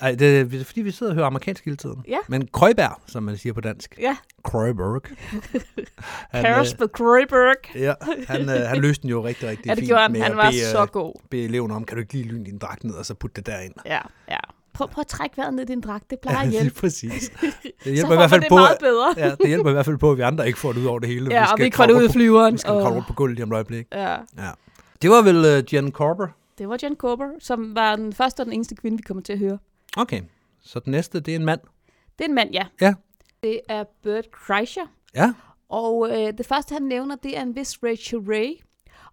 Ej, 0.00 0.14
det 0.14 0.40
er 0.40 0.64
fordi, 0.64 0.80
vi 0.80 0.90
sidder 0.90 1.12
og 1.12 1.14
hører 1.14 1.26
amerikansk 1.26 1.64
hele 1.64 1.76
tiden. 1.76 2.04
Ja. 2.08 2.18
Men 2.28 2.48
Krøjberg, 2.52 3.00
som 3.06 3.22
man 3.22 3.36
siger 3.36 3.52
på 3.52 3.60
dansk. 3.60 3.98
Ja, 4.00 4.16
Krøjberg. 4.44 5.02
På 6.78 6.86
Krøjberg. 6.86 7.56
ja, 7.76 7.94
han, 8.28 8.48
øh, 8.48 8.68
han 8.68 8.78
løste 8.78 9.02
den 9.02 9.10
jo 9.10 9.24
rigtig, 9.26 9.48
rigtig 9.48 9.66
Ja, 9.66 9.70
det 9.70 9.78
fint 9.78 9.88
gjorde 9.88 10.02
han. 10.02 10.12
med 10.12 10.20
Han 10.22 10.36
var 10.36 10.50
bede, 10.50 10.70
så 10.70 10.82
øh, 10.82 10.88
god. 10.88 11.14
bede 11.30 11.44
eleven 11.44 11.70
om, 11.70 11.84
kan 11.84 11.96
du 11.96 12.00
ikke 12.00 12.12
lige 12.12 12.24
lyne 12.24 12.44
din 12.44 12.58
dragt 12.58 12.84
ned, 12.84 12.94
og 12.94 13.06
så 13.06 13.14
putte 13.14 13.36
det 13.36 13.46
derind. 13.46 13.74
Ja, 13.86 14.00
ja. 14.30 14.36
Prøv, 14.74 14.88
prøv 14.88 15.00
at 15.00 15.06
trække 15.06 15.36
vejret 15.36 15.54
ned 15.54 15.62
i 15.62 15.66
din 15.66 15.80
dragt, 15.80 16.10
det 16.10 16.20
plejer 16.20 16.38
at 16.38 16.48
lige 16.48 16.60
hjælpe. 16.60 16.80
præcis. 16.80 17.30
Det 17.84 17.92
hjælper 17.92 18.12
i 18.12 18.16
hvert 18.16 18.30
fald 18.30 18.40
det 18.40 18.48
på, 18.48 18.54
meget 18.54 18.78
bedre. 18.80 19.14
ja, 19.16 19.30
det 19.30 19.46
hjælper 19.48 19.70
i 19.70 19.72
hvert 19.72 19.84
fald 19.84 19.98
på, 19.98 20.10
at 20.10 20.16
vi 20.18 20.22
andre 20.22 20.46
ikke 20.46 20.58
får 20.58 20.72
det 20.72 20.80
ud 20.80 20.86
over 20.86 20.98
det 20.98 21.08
hele. 21.08 21.30
Ja, 21.34 21.42
og 21.42 21.48
skal 21.48 21.58
vi 21.58 21.64
ikke 21.64 21.76
får 21.76 21.84
det 21.86 21.92
kravle 21.92 22.04
ud 22.04 22.08
på- 22.08 22.12
flyveren. 22.12 22.52
Vi 22.54 22.58
skal 22.58 22.72
og- 22.72 22.82
kravle 22.82 22.96
rundt 22.96 23.06
på 23.08 23.12
gulvet 23.14 23.36
lige 23.36 23.44
om 23.44 23.50
et 23.50 23.54
øjeblik. 23.54 23.86
Ja, 23.92 24.10
Ja. 24.38 24.50
Det 25.02 25.10
var 25.10 25.22
vel 25.22 25.36
uh, 25.64 25.74
Jen 25.74 25.92
Corber. 25.92 26.26
det 26.58 26.68
var 26.68 26.78
Jen 26.82 26.96
Corber, 26.96 27.28
som 27.40 27.74
var 27.74 27.96
den 27.96 28.12
første 28.12 28.40
og 28.40 28.44
den 28.46 28.52
eneste 28.52 28.74
kvinde, 28.74 28.96
vi 28.96 29.02
kommer 29.02 29.22
til 29.22 29.32
at 29.32 29.38
høre. 29.38 29.58
Okay, 29.96 30.20
så 30.62 30.78
den 30.80 30.90
næste, 30.90 31.20
det 31.20 31.32
er 31.32 31.36
en 31.38 31.44
mand. 31.44 31.60
Det 32.18 32.24
er 32.24 32.28
en 32.28 32.34
mand, 32.34 32.50
ja. 32.52 32.66
Ja. 32.80 32.94
Det 33.42 33.60
er 33.68 33.84
Bert 34.02 34.24
Kreischer. 34.32 34.82
Ja, 35.14 35.32
Og 35.68 36.08
øh, 36.10 36.32
det 36.38 36.46
første, 36.46 36.72
han 36.72 36.82
nævner, 36.82 37.16
det 37.22 37.38
er 37.38 37.42
en 37.42 37.56
vis 37.56 37.78
Rachel 37.82 38.18
Ray. 38.18 38.60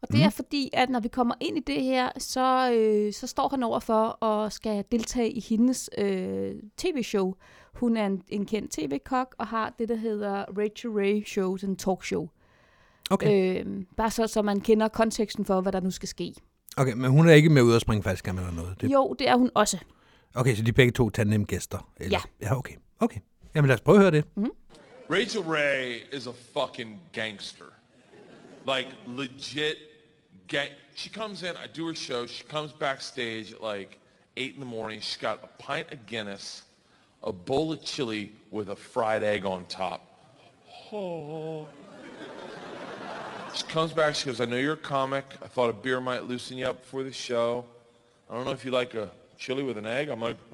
Og 0.02 0.08
det 0.08 0.18
mm. 0.18 0.26
er 0.26 0.30
fordi, 0.30 0.70
at 0.74 0.90
når 0.90 1.00
vi 1.00 1.08
kommer 1.08 1.36
ind 1.40 1.58
i 1.58 1.62
det 1.68 1.84
her, 1.84 2.10
så, 2.18 2.74
øh, 2.74 3.14
så 3.14 3.28
står 3.28 3.50
han 3.50 3.64
over 3.64 3.80
for 3.80 4.26
at 4.26 4.54
skal 4.54 4.84
deltage 4.92 5.32
i 5.32 5.40
hendes 5.40 5.90
øh, 5.98 6.56
tv-show. 6.78 7.34
Hun 7.74 7.98
er 7.98 8.06
en, 8.06 8.24
en 8.30 8.46
kendt 8.46 8.72
tv-kok 8.72 9.36
og 9.38 9.48
har 9.48 9.76
det, 9.80 9.90
der 9.90 9.96
hedder 9.96 10.46
Rachel 10.58 10.92
Ray 10.92 11.24
Show, 11.26 11.58
sådan 11.58 11.74
en 11.74 11.78
talkshow. 11.78 12.30
Okay. 13.10 13.60
Øh, 13.66 13.84
bare 13.98 14.12
så, 14.12 14.28
så 14.28 14.42
man 14.42 14.62
kender 14.62 14.88
konteksten 14.88 15.46
for, 15.46 15.62
hvad 15.62 15.72
der 15.72 15.80
nu 15.80 15.92
skal 15.92 16.10
ske. 16.10 16.34
okay, 16.78 16.94
men 16.94 17.12
hun 17.12 17.30
er 17.30 17.34
ikke 17.34 17.50
med 17.50 17.62
ud 17.62 17.76
at 17.76 17.82
springe 17.82 18.04
faldskærm 18.04 18.38
eller 18.38 18.52
noget. 18.52 18.82
Det, 18.82 18.92
Jo, 18.92 19.16
det 19.20 19.30
er 19.30 19.36
hun 19.36 19.50
også. 19.56 19.78
okay, 20.36 20.56
så 20.56 20.64
de 20.64 20.70
er 20.70 20.74
begge 20.74 20.92
to 20.92 21.10
tandem-gæster? 21.10 21.90
Eller? 21.98 22.20
Ja. 22.42 22.48
Ja, 22.48 22.58
okay. 22.58 22.74
Okay. 23.00 23.20
Jamen 23.56 23.68
lad 23.68 23.76
os 23.76 23.82
prøve 23.82 23.98
at 23.98 24.02
høre 24.02 24.12
det. 24.12 24.26
Rachel 25.10 25.42
Ray 25.42 25.96
is 26.14 26.28
a 26.28 26.32
fucking 26.60 27.02
gangster. 27.14 27.66
Like 28.66 28.90
legit 29.08 29.76
gang. 30.52 30.70
She 30.94 31.10
comes 31.10 31.42
in, 31.44 31.56
I 31.56 31.66
do 31.68 31.88
her 31.88 31.96
show. 31.96 32.28
She 32.28 32.44
comes 32.44 32.74
backstage 32.74 33.54
at 33.54 33.64
like 33.64 33.98
8 34.38 34.54
in 34.54 34.60
the 34.60 34.66
morning. 34.66 35.00
She's 35.00 35.18
got 35.18 35.44
a 35.44 35.48
pint 35.62 35.92
of 35.92 36.06
Guinness, 36.06 36.64
a 37.24 37.32
bowl 37.32 37.72
of 37.72 37.84
chili 37.84 38.34
with 38.52 38.70
a 38.70 38.76
fried 38.76 39.24
egg 39.24 39.46
on 39.46 39.66
top. 39.66 40.06
Oh. 40.92 41.68
She 43.54 43.64
comes 43.64 43.94
back, 43.94 44.16
she 44.16 44.26
goes, 44.26 44.40
I 44.40 44.46
know 44.46 44.58
you're 44.58 44.74
a 44.74 44.78
comic. 44.78 45.26
I 45.42 45.48
thought 45.48 45.70
a 45.70 45.74
beer 45.74 46.00
might 46.00 46.26
loosen 46.26 46.58
you 46.58 46.68
up 46.68 46.82
before 46.82 47.04
the 47.04 47.12
show. 47.12 47.66
I 48.30 48.36
don't 48.36 48.46
know 48.46 48.52
if 48.52 48.64
you 48.64 48.72
like 48.72 48.94
a 48.94 49.10
chili 49.38 49.64
with 49.64 49.78
an 49.78 49.86
egg. 49.86 50.10
I'm 50.10 50.22
like, 50.22 50.38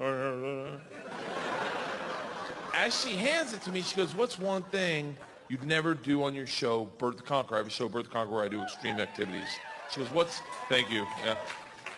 as 2.74 3.00
she 3.00 3.16
hands 3.16 3.52
it 3.52 3.62
to 3.62 3.72
me, 3.72 3.82
she 3.82 3.96
goes, 3.96 4.14
what's 4.14 4.38
one 4.38 4.62
thing 4.64 5.16
you'd 5.48 5.64
never 5.64 5.94
do 5.94 6.22
on 6.24 6.34
your 6.34 6.46
show, 6.46 6.88
Bert 6.98 7.16
the 7.16 7.22
Conqueror? 7.22 7.56
I 7.56 7.58
have 7.58 7.68
a 7.68 7.70
show, 7.70 7.88
Bert 7.88 8.04
the 8.04 8.10
Conqueror, 8.10 8.36
where 8.36 8.44
I 8.44 8.48
do 8.48 8.62
extreme 8.62 8.98
activities. 8.98 9.48
She 9.90 10.00
goes, 10.00 10.10
what's, 10.10 10.42
thank 10.68 10.90
you, 10.90 11.06
yeah, 11.24 11.36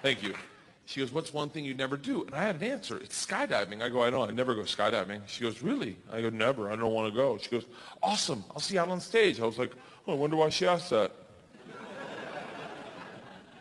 thank 0.03 0.23
you. 0.23 0.35
She 0.87 0.99
goes, 0.99 1.13
what's 1.13 1.33
one 1.33 1.49
thing 1.51 1.65
you'd 1.65 1.79
never 1.79 1.97
do? 1.97 2.25
And 2.25 2.35
I 2.35 2.43
had 2.43 2.57
an 2.57 2.65
answer. 2.65 2.97
It's 2.99 3.25
skydiving. 3.25 3.81
I 3.81 3.89
go, 3.89 4.03
I 4.03 4.11
know, 4.11 4.25
I 4.25 4.33
never 4.33 4.57
go 4.57 4.63
skydiving. 4.63 5.21
She 5.27 5.43
goes, 5.43 5.63
really? 5.63 5.97
I 6.13 6.21
go, 6.21 6.31
never. 6.31 6.69
I 6.73 6.75
don't 6.75 6.93
want 6.93 7.13
to 7.13 7.17
go. 7.17 7.39
She 7.39 7.49
goes, 7.49 7.65
awesome. 8.03 8.45
I'll 8.51 8.59
see 8.59 8.75
you 8.75 8.81
out 8.81 8.89
on 8.89 9.01
stage. 9.01 9.39
I 9.39 9.47
was 9.47 9.57
like, 9.57 9.73
oh, 10.09 10.15
I 10.15 10.17
wonder 10.17 10.35
why 10.35 10.49
she 10.49 10.67
asked 10.67 10.91
that. 10.91 11.13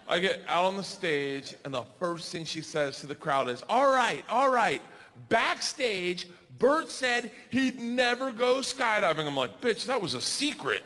I 0.07 0.17
get 0.17 0.41
out 0.47 0.65
on 0.65 0.75
the 0.75 0.83
stage, 0.83 1.53
and 1.65 1.71
the 1.71 1.83
first 1.99 2.31
thing 2.31 2.43
she 2.45 2.61
says 2.61 2.99
to 3.01 3.05
the 3.05 3.13
crowd 3.13 3.47
is, 3.47 3.63
all 3.69 3.91
right, 3.91 4.25
all 4.27 4.49
right. 4.49 4.81
Backstage, 5.29 6.27
Bert 6.57 6.89
said 6.89 7.29
he'd 7.51 7.79
never 7.79 8.31
go 8.31 8.55
skydiving. 8.55 9.27
I'm 9.27 9.35
like, 9.35 9.61
bitch, 9.61 9.85
that 9.85 10.01
was 10.01 10.15
a 10.15 10.21
secret. 10.21 10.81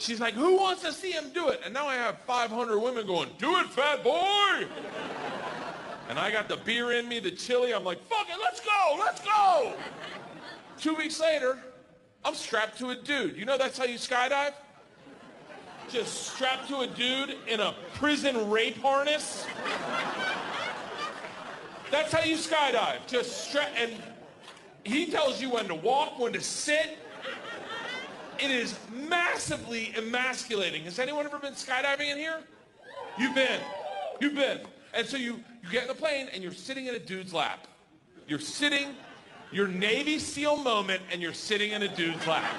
She's 0.00 0.18
like, 0.18 0.32
who 0.32 0.56
wants 0.56 0.80
to 0.82 0.92
see 0.92 1.12
him 1.12 1.30
do 1.34 1.50
it? 1.50 1.60
And 1.62 1.74
now 1.74 1.86
I 1.86 1.94
have 1.94 2.18
500 2.20 2.80
women 2.80 3.06
going, 3.06 3.28
do 3.36 3.58
it, 3.58 3.66
fat 3.66 4.02
boy. 4.02 4.66
And 6.08 6.18
I 6.18 6.30
got 6.32 6.48
the 6.48 6.56
beer 6.56 6.92
in 6.92 7.06
me, 7.06 7.20
the 7.20 7.30
chili. 7.30 7.74
I'm 7.74 7.84
like, 7.84 8.02
fuck 8.08 8.26
it, 8.30 8.38
let's 8.40 8.60
go, 8.60 8.96
let's 8.98 9.20
go. 9.20 9.74
Two 10.78 10.94
weeks 10.94 11.20
later, 11.20 11.58
I'm 12.24 12.34
strapped 12.34 12.78
to 12.78 12.90
a 12.90 12.96
dude. 12.96 13.36
You 13.36 13.44
know 13.44 13.58
that's 13.58 13.76
how 13.76 13.84
you 13.84 13.98
skydive? 13.98 14.54
Just 15.90 16.28
strapped 16.32 16.68
to 16.68 16.78
a 16.78 16.86
dude 16.86 17.36
in 17.46 17.60
a 17.60 17.74
prison 17.92 18.50
rape 18.50 18.78
harness. 18.78 19.46
That's 21.90 22.10
how 22.10 22.22
you 22.22 22.36
skydive. 22.36 23.06
Just 23.06 23.48
strap, 23.48 23.68
and 23.76 23.92
he 24.84 25.10
tells 25.10 25.42
you 25.42 25.50
when 25.50 25.68
to 25.68 25.74
walk, 25.74 26.18
when 26.18 26.32
to 26.32 26.40
sit. 26.40 26.99
It 28.42 28.50
is 28.50 28.74
massively 29.08 29.92
emasculating. 29.96 30.84
Has 30.84 30.98
anyone 30.98 31.26
ever 31.26 31.38
been 31.38 31.52
skydiving 31.52 32.10
in 32.10 32.16
here? 32.16 32.40
You've 33.18 33.34
been. 33.34 33.60
You've 34.20 34.34
been. 34.34 34.60
And 34.94 35.06
so 35.06 35.16
you, 35.16 35.40
you 35.62 35.70
get 35.70 35.82
in 35.82 35.88
the 35.88 35.94
plane 35.94 36.28
and 36.32 36.42
you're 36.42 36.52
sitting 36.52 36.86
in 36.86 36.94
a 36.94 36.98
dude's 36.98 37.34
lap. 37.34 37.66
You're 38.26 38.38
sitting, 38.38 38.94
your 39.52 39.68
Navy 39.68 40.18
SEAL 40.18 40.56
moment, 40.58 41.02
and 41.12 41.20
you're 41.20 41.34
sitting 41.34 41.72
in 41.72 41.82
a 41.82 41.96
dude's 41.96 42.26
lap. 42.26 42.50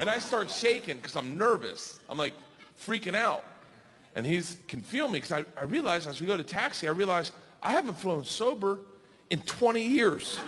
And 0.00 0.10
I 0.10 0.18
start 0.18 0.50
shaking 0.50 0.96
because 0.96 1.16
I'm 1.16 1.38
nervous. 1.38 2.00
I'm 2.08 2.18
like 2.18 2.34
freaking 2.78 3.14
out. 3.14 3.44
And 4.14 4.26
he's 4.26 4.56
can 4.66 4.80
feel 4.80 5.08
me 5.08 5.20
because 5.20 5.32
I, 5.32 5.44
I 5.60 5.64
realize 5.64 6.06
as 6.06 6.20
we 6.20 6.26
go 6.26 6.36
to 6.36 6.42
taxi, 6.42 6.88
I 6.88 6.90
realize 6.90 7.32
I 7.62 7.72
haven't 7.72 7.94
flown 7.94 8.24
sober 8.24 8.78
in 9.30 9.40
20 9.42 9.82
years. 9.82 10.38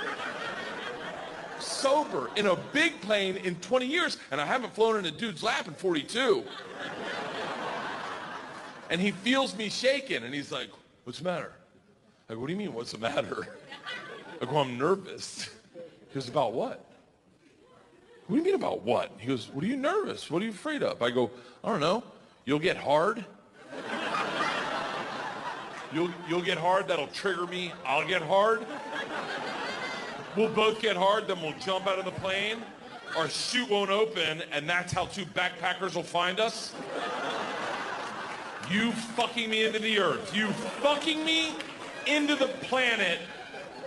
Sober 1.60 2.30
in 2.36 2.46
a 2.46 2.56
big 2.72 3.00
plane 3.00 3.36
in 3.36 3.56
20 3.56 3.86
years, 3.86 4.18
and 4.30 4.40
I 4.40 4.46
haven't 4.46 4.74
flown 4.74 4.96
in 4.98 5.06
a 5.06 5.10
dude's 5.10 5.42
lap 5.42 5.68
in 5.68 5.74
42. 5.74 6.44
and 8.90 9.00
he 9.00 9.10
feels 9.10 9.56
me 9.56 9.68
shaking, 9.68 10.24
and 10.24 10.34
he's 10.34 10.52
like, 10.52 10.70
what's 11.04 11.18
the 11.18 11.24
matter? 11.24 11.52
I 12.28 12.34
go, 12.34 12.40
what 12.40 12.46
do 12.46 12.52
you 12.52 12.58
mean, 12.58 12.74
what's 12.74 12.92
the 12.92 12.98
matter? 12.98 13.48
I 14.40 14.44
go, 14.44 14.58
I'm 14.58 14.78
nervous. 14.78 15.50
He 15.74 16.14
goes, 16.14 16.28
about 16.28 16.52
what? 16.52 16.84
What 18.26 18.36
do 18.36 18.42
you 18.42 18.44
mean 18.44 18.54
about 18.54 18.82
what? 18.82 19.10
He 19.18 19.26
goes, 19.26 19.48
what 19.48 19.64
are 19.64 19.66
you 19.66 19.76
nervous? 19.76 20.30
What 20.30 20.42
are 20.42 20.44
you 20.44 20.50
afraid 20.50 20.82
of? 20.82 21.00
I 21.02 21.10
go, 21.10 21.30
I 21.64 21.70
don't 21.70 21.80
know. 21.80 22.02
You'll 22.44 22.58
get 22.58 22.76
hard. 22.76 23.24
You'll, 25.92 26.10
you'll 26.28 26.42
get 26.42 26.58
hard. 26.58 26.86
That'll 26.88 27.06
trigger 27.08 27.46
me. 27.46 27.72
I'll 27.86 28.06
get 28.06 28.20
hard. 28.20 28.66
We'll 30.36 30.50
both 30.50 30.80
get 30.80 30.96
hard. 30.96 31.26
Then 31.26 31.42
we'll 31.42 31.58
jump 31.64 31.86
out 31.86 31.98
of 31.98 32.04
the 32.04 32.12
plane. 32.12 32.58
Our 33.16 33.28
chute 33.28 33.70
won't 33.70 33.90
open, 33.90 34.42
and 34.52 34.68
that's 34.68 34.92
how 34.92 35.06
two 35.06 35.24
backpackers 35.24 35.94
will 35.94 36.02
find 36.02 36.38
us. 36.40 36.74
You 38.70 38.92
fucking 38.92 39.48
me 39.48 39.64
into 39.64 39.78
the 39.78 39.98
earth. 39.98 40.36
You 40.36 40.48
fucking 40.82 41.24
me 41.24 41.54
into 42.06 42.34
the 42.34 42.48
planet. 42.48 43.18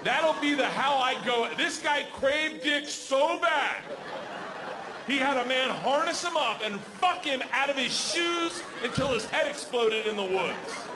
That'll 0.03 0.39
be 0.41 0.55
the 0.55 0.65
how 0.65 0.95
I 0.95 1.23
go. 1.23 1.47
This 1.55 1.79
guy 1.79 2.05
craved 2.13 2.63
dick 2.63 2.87
so 2.87 3.39
bad. 3.39 3.83
He 5.05 5.17
had 5.17 5.37
a 5.37 5.47
man 5.47 5.69
harness 5.69 6.23
him 6.23 6.35
up 6.35 6.61
and 6.63 6.79
fuck 6.79 7.23
him 7.23 7.41
out 7.51 7.69
of 7.69 7.75
his 7.75 7.91
shoes 7.91 8.63
until 8.83 9.09
his 9.09 9.25
head 9.25 9.47
exploded 9.47 10.07
in 10.07 10.15
the 10.15 10.23
woods. 10.23 10.87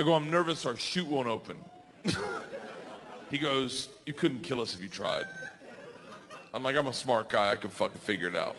I 0.00 0.02
go, 0.02 0.14
I'm 0.14 0.30
nervous 0.30 0.64
our 0.64 0.78
chute 0.78 1.06
won't 1.06 1.28
open. 1.28 1.58
he 3.30 3.36
goes, 3.36 3.90
you 4.06 4.14
couldn't 4.14 4.40
kill 4.40 4.62
us 4.62 4.74
if 4.74 4.80
you 4.80 4.88
tried. 4.88 5.26
I'm 6.54 6.62
like, 6.62 6.74
I'm 6.74 6.86
a 6.86 6.92
smart 6.94 7.28
guy. 7.28 7.50
I 7.50 7.56
can 7.56 7.68
fucking 7.68 8.00
figure 8.00 8.28
it 8.28 8.34
out. 8.34 8.56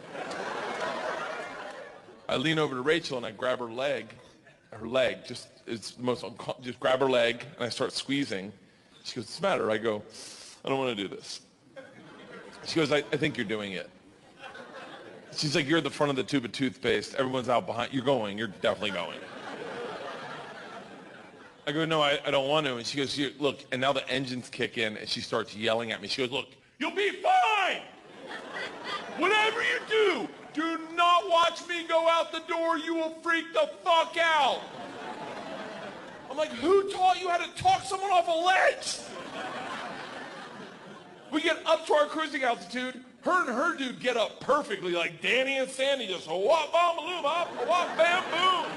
I 2.29 2.37
lean 2.37 2.59
over 2.59 2.75
to 2.75 2.81
Rachel 2.81 3.17
and 3.17 3.25
I 3.25 3.31
grab 3.31 3.57
her 3.57 3.71
leg, 3.71 4.13
her 4.71 4.87
leg, 4.87 5.25
just 5.25 5.47
it's 5.65 5.91
the 5.91 6.03
most 6.03 6.23
just 6.61 6.79
grab 6.79 6.99
her 6.99 7.09
leg 7.09 7.43
and 7.55 7.65
I 7.65 7.69
start 7.69 7.91
squeezing. 7.91 8.53
She 9.03 9.15
goes, 9.15 9.25
"What's 9.25 9.37
the 9.37 9.41
matter?" 9.41 9.71
I 9.71 9.79
go, 9.79 10.03
"I 10.63 10.69
don't 10.69 10.77
want 10.77 10.95
to 10.95 11.03
do 11.03 11.07
this." 11.07 11.41
She 12.67 12.75
goes, 12.75 12.91
I, 12.91 12.97
"I 12.97 13.17
think 13.17 13.35
you're 13.35 13.47
doing 13.47 13.71
it." 13.71 13.89
She's 15.35 15.55
like, 15.55 15.67
"You're 15.67 15.79
at 15.79 15.83
the 15.83 15.89
front 15.89 16.11
of 16.11 16.15
the 16.15 16.23
tube 16.23 16.45
of 16.45 16.51
toothpaste. 16.51 17.15
Everyone's 17.15 17.49
out 17.49 17.65
behind. 17.65 17.91
You're 17.91 18.05
going. 18.05 18.37
You're 18.37 18.47
definitely 18.47 18.91
going." 18.91 19.19
I 21.67 21.71
go, 21.71 21.85
"No, 21.85 22.01
I, 22.01 22.19
I 22.25 22.31
don't 22.31 22.47
want 22.47 22.65
to." 22.67 22.77
And 22.77 22.85
she 22.85 22.97
goes, 22.97 23.19
"Look." 23.39 23.59
And 23.71 23.81
now 23.81 23.93
the 23.93 24.07
engines 24.09 24.49
kick 24.49 24.77
in 24.77 24.97
and 24.97 25.07
she 25.07 25.21
starts 25.21 25.55
yelling 25.55 25.91
at 25.91 26.01
me. 26.01 26.07
She 26.07 26.21
goes, 26.21 26.31
"Look, 26.31 26.47
you'll 26.79 26.95
be 26.95 27.11
fine." 27.11 27.81
Whatever 29.17 29.61
you 29.61 29.79
do, 29.87 30.29
do 30.53 30.79
not 30.95 31.29
watch 31.29 31.67
me 31.67 31.85
go 31.87 32.07
out 32.09 32.31
the 32.31 32.41
door. 32.47 32.77
You 32.77 32.95
will 32.95 33.15
freak 33.21 33.53
the 33.53 33.69
fuck 33.83 34.15
out. 34.19 34.61
I'm 36.29 36.37
like, 36.37 36.51
who 36.53 36.89
taught 36.89 37.19
you 37.21 37.29
how 37.29 37.37
to 37.37 37.61
talk 37.61 37.83
someone 37.83 38.09
off 38.09 38.27
a 38.27 38.31
ledge? 38.31 38.99
We 41.29 41.41
get 41.41 41.57
up 41.65 41.85
to 41.87 41.93
our 41.93 42.05
cruising 42.05 42.43
altitude. 42.43 43.03
Her 43.23 43.41
and 43.41 43.49
her 43.49 43.77
dude 43.77 43.99
get 43.99 44.17
up 44.17 44.39
perfectly, 44.39 44.93
like 44.93 45.21
Danny 45.21 45.57
and 45.57 45.69
Sandy, 45.69 46.07
just 46.07 46.27
whop, 46.27 46.73
bam, 46.73 46.95
boom, 46.97 47.25
up, 47.25 47.49
whop, 47.67 47.97
bam, 47.97 48.23
boom. 48.31 48.71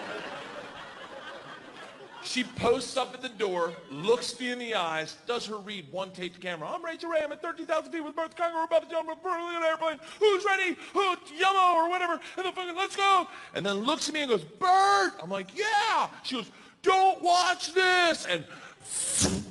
She 2.24 2.42
posts 2.42 2.96
up 2.96 3.12
at 3.12 3.20
the 3.20 3.28
door, 3.28 3.74
looks 3.90 4.40
me 4.40 4.50
in 4.50 4.58
the 4.58 4.74
eyes, 4.74 5.16
does 5.26 5.44
her 5.46 5.58
read, 5.58 5.86
one 5.92 6.10
take 6.10 6.32
to 6.32 6.40
camera. 6.40 6.68
I'm 6.68 6.82
Rachel 6.82 7.10
Ray. 7.10 7.20
I'm 7.22 7.30
at 7.32 7.42
13,000 7.42 7.92
feet 7.92 8.00
with 8.02 8.16
Bert 8.16 8.34
Congo. 8.34 8.64
About 8.64 8.82
to 8.82 8.90
jump 8.90 9.08
from 9.20 9.56
an 9.56 9.62
airplane. 9.62 9.98
Who's 10.18 10.44
ready? 10.44 10.74
Who? 10.94 11.00
Yummo 11.00 11.74
or 11.74 11.90
whatever. 11.90 12.14
And 12.14 12.46
then 12.46 12.52
fucking, 12.54 12.74
let's 12.74 12.96
go. 12.96 13.28
And 13.54 13.64
then 13.64 13.76
looks 13.76 14.08
at 14.08 14.14
me 14.14 14.22
and 14.22 14.30
goes, 14.30 14.42
Bert. 14.42 15.12
I'm 15.22 15.28
like, 15.28 15.56
yeah. 15.56 16.08
She 16.22 16.36
goes, 16.36 16.50
don't 16.82 17.22
watch 17.22 17.74
this. 17.74 18.26
And 18.26 18.44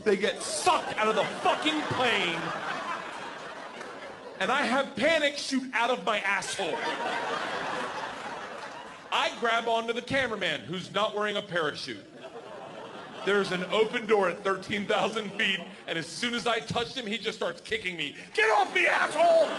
they 0.03 0.17
get 0.17 0.41
sucked 0.41 0.97
out 0.97 1.07
of 1.07 1.15
the 1.15 1.23
fucking 1.41 1.79
plane. 1.81 2.41
And 4.39 4.51
I 4.51 4.65
have 4.65 4.95
panic 4.95 5.37
shoot 5.37 5.63
out 5.73 5.91
of 5.91 6.03
my 6.05 6.19
asshole. 6.19 6.77
I 9.11 9.31
grab 9.39 9.67
onto 9.67 9.93
the 9.93 10.01
cameraman 10.01 10.61
who's 10.61 10.91
not 10.91 11.15
wearing 11.15 11.37
a 11.37 11.41
parachute. 11.41 12.03
There's 13.25 13.51
an 13.51 13.63
open 13.71 14.05
door 14.05 14.29
at 14.29 14.43
13,000 14.43 15.31
feet, 15.33 15.59
And 15.87 15.97
as 15.97 16.07
soon 16.07 16.33
as 16.33 16.45
I 16.45 16.59
touched 16.59 16.97
him, 16.97 17.07
he 17.07 17.17
just 17.17 17.37
starts 17.37 17.61
kicking 17.61 17.95
me. 17.95 18.15
Get 18.33 18.49
off 18.51 18.73
me, 18.75 18.87
asshole! 18.87 19.49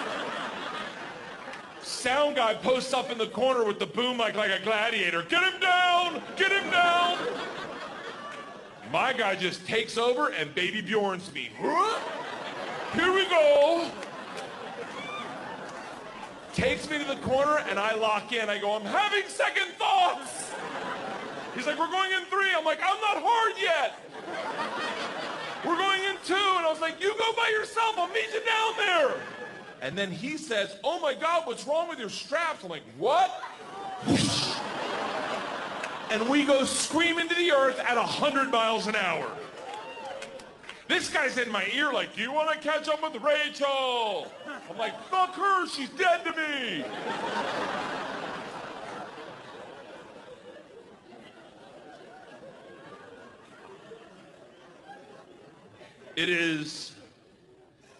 Sound 1.83 2.37
guy 2.37 2.55
posts 2.55 2.93
up 2.93 3.11
in 3.11 3.19
the 3.19 3.27
corner 3.27 3.65
with 3.65 3.79
the 3.79 3.87
boom 3.87 4.19
mic 4.19 4.35
like 4.35 4.51
a 4.51 4.63
gladiator. 4.63 5.23
Get 5.23 5.43
him 5.43 5.61
down! 5.61 6.23
Get 6.37 6.53
him 6.53 6.71
down! 6.71 7.19
My 8.93 9.13
guy 9.13 9.35
just 9.35 9.67
takes 9.67 9.97
over 9.99 10.29
and 10.29 10.55
baby 10.55 10.83
Bjorns 10.83 11.33
me. 11.33 11.51
Here 11.59 13.13
we 13.13 13.25
go. 13.29 13.91
Takes 16.53 16.89
me 16.89 16.99
to 16.99 17.05
the 17.05 17.17
corner 17.17 17.59
and 17.69 17.79
I 17.79 17.95
lock 17.95 18.33
in. 18.33 18.49
I 18.49 18.59
go, 18.59 18.77
I'm 18.77 18.85
having 18.85 19.25
second 19.27 19.73
thoughts. 19.79 20.53
He's 21.55 21.67
like, 21.67 21.79
we're 21.79 21.91
going 21.91 22.13
in 22.13 22.25
three. 22.27 22.51
I'm 22.57 22.65
like, 22.65 22.81
I'm 22.83 23.01
not 23.01 23.23
hard 23.23 23.55
yet. 23.61 23.99
We're 25.65 25.77
going 25.77 26.03
in 26.05 26.17
two. 26.25 26.35
And 26.35 26.67
I 26.67 26.71
was 26.71 26.81
like, 26.81 27.01
you 27.01 27.15
go 27.19 27.33
by 27.33 27.49
yourself. 27.49 27.97
I'll 27.97 28.09
meet 28.09 28.33
you 28.33 28.45
down 28.45 28.73
there. 28.77 29.15
And 29.81 29.97
then 29.97 30.11
he 30.11 30.37
says, 30.37 30.77
oh 30.83 30.99
my 31.01 31.15
God, 31.15 31.47
what's 31.47 31.67
wrong 31.67 31.89
with 31.89 31.99
your 31.99 32.09
straps? 32.09 32.65
I'm 32.65 32.71
like, 32.71 32.83
what? 32.99 33.43
and 36.11 36.29
we 36.29 36.45
go 36.45 36.65
screaming 36.65 37.29
to 37.29 37.35
the 37.35 37.53
earth 37.53 37.79
at 37.81 37.97
100 37.97 38.51
miles 38.51 38.87
an 38.87 38.97
hour. 38.97 39.31
This 40.87 41.09
guy's 41.09 41.39
in 41.39 41.51
my 41.51 41.67
ear 41.75 41.93
like, 41.93 42.15
do 42.15 42.23
you 42.23 42.33
want 42.33 42.53
to 42.53 42.59
catch 42.59 42.89
up 42.89 43.03
with 43.03 43.23
Rachel? 43.23 44.31
I'm 44.71 44.79
like, 44.79 45.01
fuck 45.05 45.35
her, 45.35 45.67
she's 45.67 45.89
dead 45.91 46.25
to 46.25 46.33
me. 46.33 46.85
It 56.17 56.29
is, 56.29 56.93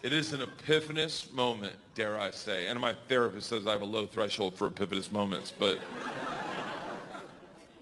it 0.01 0.13
is 0.13 0.31
an 0.31 0.41
epiphanous 0.41 1.33
moment, 1.33 1.73
dare 1.95 2.17
I 2.17 2.31
say. 2.31 2.67
And 2.67 2.79
my 2.79 2.95
therapist 3.09 3.49
says 3.49 3.67
I 3.67 3.71
have 3.71 3.81
a 3.81 3.85
low 3.85 4.05
threshold 4.05 4.55
for 4.55 4.69
epiphanous 4.69 5.11
moments, 5.11 5.51
but. 5.57 5.79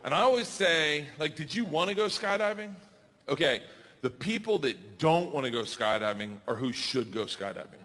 And 0.04 0.14
I 0.14 0.22
always 0.22 0.48
say, 0.48 1.06
like, 1.20 1.36
did 1.36 1.54
you 1.54 1.66
want 1.66 1.90
to 1.90 1.96
go 1.96 2.08
skydiving? 2.08 2.74
Okay, 3.30 3.62
the 4.02 4.10
people 4.10 4.58
that 4.60 4.98
don't 4.98 5.32
want 5.34 5.46
to 5.46 5.52
go 5.52 5.62
skydiving 5.62 6.38
are 6.48 6.56
who 6.56 6.74
should 6.74 7.14
go 7.14 7.26
skydiving. 7.26 7.80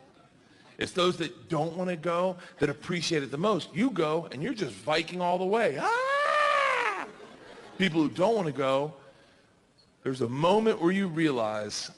It's 0.79 0.93
those 0.93 1.17
that 1.19 1.49
don't 1.49 1.77
want 1.77 1.91
to 1.91 1.97
go 1.97 2.37
that 2.61 2.71
appreciate 2.71 3.23
it 3.23 3.31
the 3.31 3.39
most. 3.39 3.69
You 3.75 3.91
go 3.91 4.27
and 4.33 4.43
you're 4.43 4.55
just 4.55 4.73
Viking 4.73 5.21
all 5.21 5.37
the 5.37 5.45
way. 5.45 5.77
Ah! 5.79 7.07
People 7.77 8.03
who 8.03 8.09
don't 8.09 8.35
want 8.35 8.47
to 8.47 8.53
go, 8.53 8.95
there's 10.03 10.23
a 10.23 10.29
moment 10.29 10.81
where 10.81 10.93
you 10.93 11.09
realize 11.09 11.91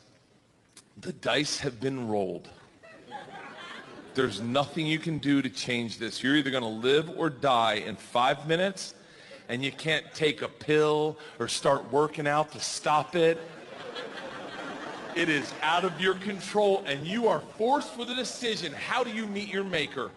the 1.01 1.13
dice 1.15 1.59
have 1.61 1.81
been 1.81 2.09
rolled. 2.09 2.49
There's 4.15 4.41
nothing 4.41 4.87
you 4.87 4.99
can 4.99 5.19
do 5.19 5.41
to 5.41 5.49
change 5.49 5.99
this. 5.99 6.23
You're 6.23 6.37
either 6.37 6.51
going 6.51 6.63
to 6.63 6.69
live 6.69 7.11
or 7.17 7.31
die 7.31 7.75
in 7.75 7.97
five 7.97 8.47
minutes, 8.47 8.95
and 9.49 9.65
you 9.65 9.73
can't 9.73 10.05
take 10.15 10.43
a 10.43 10.49
pill 10.49 11.17
or 11.39 11.49
start 11.49 11.91
working 11.91 12.27
out 12.27 12.53
to 12.53 12.61
stop 12.61 13.17
it. 13.17 13.39
It 15.17 15.29
is 15.29 15.53
out 15.63 15.85
of 15.85 16.01
your 16.01 16.15
control, 16.15 16.83
and 16.87 17.07
you 17.07 17.29
are 17.29 17.41
forced 17.41 17.97
with 17.97 18.11
a 18.11 18.15
decision. 18.15 18.73
How 18.73 19.03
do 19.03 19.11
you 19.11 19.27
meet 19.27 19.49
your 19.49 19.65
maker? 19.65 20.11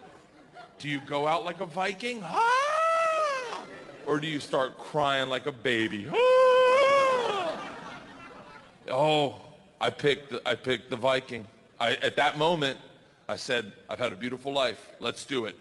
Do 0.79 0.89
you 0.89 0.99
go 1.01 1.27
out 1.27 1.45
like 1.45 1.61
a 1.61 1.65
Viking? 1.65 2.21
Ah! 2.23 3.63
Or 4.05 4.19
do 4.19 4.27
you 4.27 4.39
start 4.39 4.77
crying 4.77 5.29
like 5.29 5.45
a 5.45 5.51
baby? 5.51 6.07
Ah! 6.11 7.59
Oh, 8.89 9.52
I 9.83 9.89
picked 9.89 10.29
the, 10.29 10.41
I 10.47 10.55
picked 10.55 10.89
the 10.89 10.95
Viking. 10.95 11.45
I, 11.77 11.95
at 11.95 12.15
that 12.15 12.37
moment, 12.37 12.77
I 13.27 13.35
said, 13.35 13.73
I've 13.89 13.99
had 13.99 14.13
a 14.13 14.15
beautiful 14.15 14.53
life. 14.53 14.89
Let's 15.01 15.25
do 15.25 15.43
it. 15.43 15.57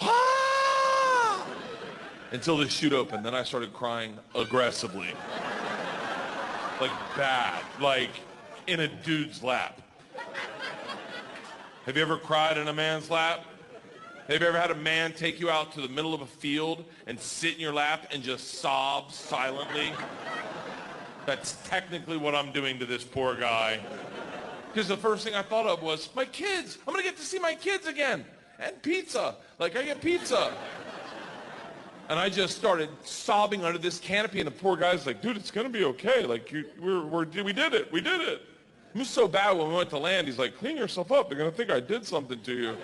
Ah! 0.00 1.44
Until 2.30 2.56
the 2.56 2.68
chute 2.68 2.92
opened. 2.92 3.26
Then 3.26 3.34
I 3.34 3.42
started 3.42 3.72
crying 3.72 4.16
aggressively. 4.32 5.08
like 6.80 6.92
bad. 7.16 7.64
Like 7.80 8.10
in 8.68 8.78
a 8.78 8.86
dude's 8.86 9.42
lap. 9.42 9.80
Have 11.86 11.96
you 11.96 12.02
ever 12.02 12.16
cried 12.16 12.56
in 12.56 12.68
a 12.68 12.72
man's 12.72 13.10
lap? 13.10 13.44
Have 14.28 14.40
you 14.40 14.46
ever 14.46 14.56
had 14.56 14.70
a 14.70 14.76
man 14.76 15.12
take 15.14 15.40
you 15.40 15.50
out 15.50 15.72
to 15.72 15.80
the 15.80 15.88
middle 15.88 16.14
of 16.14 16.20
a 16.20 16.26
field 16.26 16.84
and 17.08 17.18
sit 17.18 17.54
in 17.54 17.60
your 17.60 17.74
lap 17.74 18.06
and 18.12 18.22
just 18.22 18.60
sob 18.60 19.10
silently? 19.10 19.90
That's 21.26 21.56
technically 21.68 22.16
what 22.16 22.34
I'm 22.34 22.52
doing 22.52 22.78
to 22.78 22.86
this 22.86 23.04
poor 23.04 23.34
guy. 23.34 23.80
Because 24.72 24.88
the 24.88 24.96
first 24.96 25.24
thing 25.24 25.34
I 25.34 25.42
thought 25.42 25.66
of 25.66 25.82
was, 25.82 26.10
my 26.14 26.24
kids. 26.24 26.78
I'm 26.86 26.92
going 26.92 27.04
to 27.04 27.08
get 27.08 27.16
to 27.18 27.24
see 27.24 27.38
my 27.38 27.54
kids 27.54 27.86
again. 27.86 28.24
And 28.58 28.80
pizza. 28.82 29.36
Like, 29.58 29.76
I 29.76 29.84
get 29.84 30.00
pizza. 30.00 30.52
And 32.08 32.18
I 32.18 32.28
just 32.28 32.56
started 32.56 32.90
sobbing 33.02 33.64
under 33.64 33.78
this 33.78 33.98
canopy, 33.98 34.40
and 34.40 34.46
the 34.46 34.52
poor 34.52 34.76
guy's 34.76 35.06
like, 35.06 35.22
dude, 35.22 35.36
it's 35.36 35.50
going 35.50 35.66
to 35.66 35.72
be 35.72 35.84
okay. 35.84 36.26
Like, 36.26 36.52
you, 36.52 36.64
we're, 36.80 37.04
we're, 37.06 37.26
we 37.42 37.52
did 37.52 37.72
it. 37.72 37.90
We 37.90 38.00
did 38.00 38.20
it. 38.20 38.42
It 38.94 38.98
was 38.98 39.08
so 39.08 39.26
bad 39.26 39.56
when 39.56 39.68
we 39.68 39.74
went 39.74 39.90
to 39.90 39.98
land. 39.98 40.26
He's 40.26 40.38
like, 40.38 40.58
clean 40.58 40.76
yourself 40.76 41.10
up. 41.10 41.28
They're 41.28 41.38
going 41.38 41.50
to 41.50 41.56
think 41.56 41.70
I 41.70 41.80
did 41.80 42.06
something 42.06 42.40
to 42.40 42.52
you. 42.52 42.76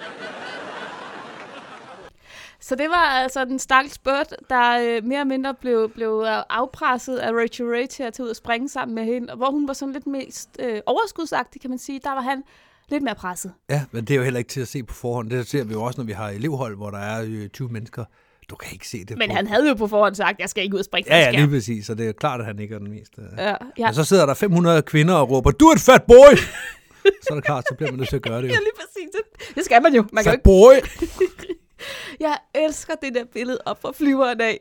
Så 2.61 2.75
det 2.75 2.89
var 2.89 3.05
altså 3.23 3.45
den 3.45 3.59
stakkels 3.59 3.99
Burt, 3.99 4.35
der 4.51 4.79
øh, 4.79 5.05
mere 5.05 5.21
eller 5.21 5.25
mindre 5.25 5.55
blev, 5.55 5.91
blev 5.95 6.25
øh, 6.27 6.43
afpresset 6.49 7.17
af 7.17 7.33
Rachel 7.33 7.67
Ray 7.67 7.87
til 7.87 8.03
at 8.03 8.13
tage 8.13 8.25
ud 8.25 8.31
og 8.31 8.37
springe 8.37 8.69
sammen 8.69 8.95
med 8.95 9.05
hende, 9.05 9.33
og 9.33 9.37
hvor 9.37 9.51
hun 9.51 9.69
var 9.69 9.75
sådan 9.75 9.93
lidt 9.93 10.07
mest 10.07 10.49
øh, 10.59 10.81
overskudsagtig, 10.87 11.61
kan 11.61 11.71
man 11.71 11.79
sige. 11.79 12.01
Der 12.05 12.11
var 12.11 12.21
han 12.21 12.43
lidt 12.89 13.03
mere 13.03 13.15
presset. 13.15 13.53
Ja, 13.71 13.83
men 13.91 14.05
det 14.05 14.15
er 14.15 14.19
jo 14.19 14.23
heller 14.23 14.39
ikke 14.39 14.51
til 14.51 14.61
at 14.61 14.69
se 14.69 14.83
på 14.83 14.95
forhånd. 14.95 15.31
Det 15.31 15.49
ser 15.49 15.65
vi 15.65 15.73
jo 15.73 15.83
også, 15.83 16.01
når 16.01 16.05
vi 16.05 16.13
har 16.13 16.29
elevhold, 16.29 16.77
hvor 16.77 16.91
der 16.91 16.99
er 16.99 17.25
øh, 17.27 17.49
20 17.49 17.69
mennesker. 17.69 18.05
Du 18.51 18.57
kan 18.57 18.73
ikke 18.73 18.89
se 18.89 19.05
det 19.05 19.19
Men 19.19 19.31
på... 19.31 19.37
han 19.37 19.47
havde 19.47 19.69
jo 19.69 19.75
på 19.75 19.87
forhånd 19.87 20.15
sagt, 20.15 20.41
jeg 20.41 20.49
skal 20.49 20.65
ikke 20.65 20.75
ud 20.75 20.79
og 20.79 20.85
springe 20.85 21.17
Ja, 21.17 21.19
ja, 21.19 21.31
lige 21.31 21.49
præcis. 21.49 21.87
Så 21.87 21.95
det 21.95 22.09
er 22.09 22.13
klart, 22.13 22.41
at 22.41 22.47
han 22.47 22.59
ikke 22.59 22.75
er 22.75 22.79
den 22.79 22.91
mest... 22.91 23.13
Øh... 23.19 23.25
Ja, 23.39 23.55
ja. 23.79 23.87
Men 23.87 23.95
så 23.95 24.05
sidder 24.05 24.27
der 24.27 24.35
500 24.35 24.83
kvinder 24.83 25.15
og 25.15 25.31
råber, 25.31 25.51
du 25.51 25.67
er 25.67 25.75
et 25.75 25.81
fat 25.81 26.03
boy! 26.03 26.37
så 27.23 27.29
er 27.31 27.35
det 27.35 27.45
klart, 27.45 27.65
så 27.69 27.75
bliver 27.75 27.91
man 27.91 27.99
nødt 27.99 28.09
til 28.09 28.17
at 28.17 28.23
gøre 28.23 28.43
det 28.43 28.49
jo. 28.49 28.53
ja, 28.53 28.59
lige 28.59 28.77
præcis. 28.77 29.11
Det, 29.13 29.55
det 29.55 29.65
skal 29.65 29.83
man 29.83 29.95
jo. 29.95 30.05
Man 30.13 30.25
kan 30.25 30.31
jo 30.31 30.31
Fat 30.31 30.35
ikke 30.35 30.45
boy! 30.45 30.75
Jeg 32.21 32.39
elsker 32.55 32.95
det 32.95 33.15
der 33.15 33.25
billede 33.25 33.59
op 33.65 33.83
fra 33.83 33.93
flyveren 33.93 34.41
af, 34.41 34.61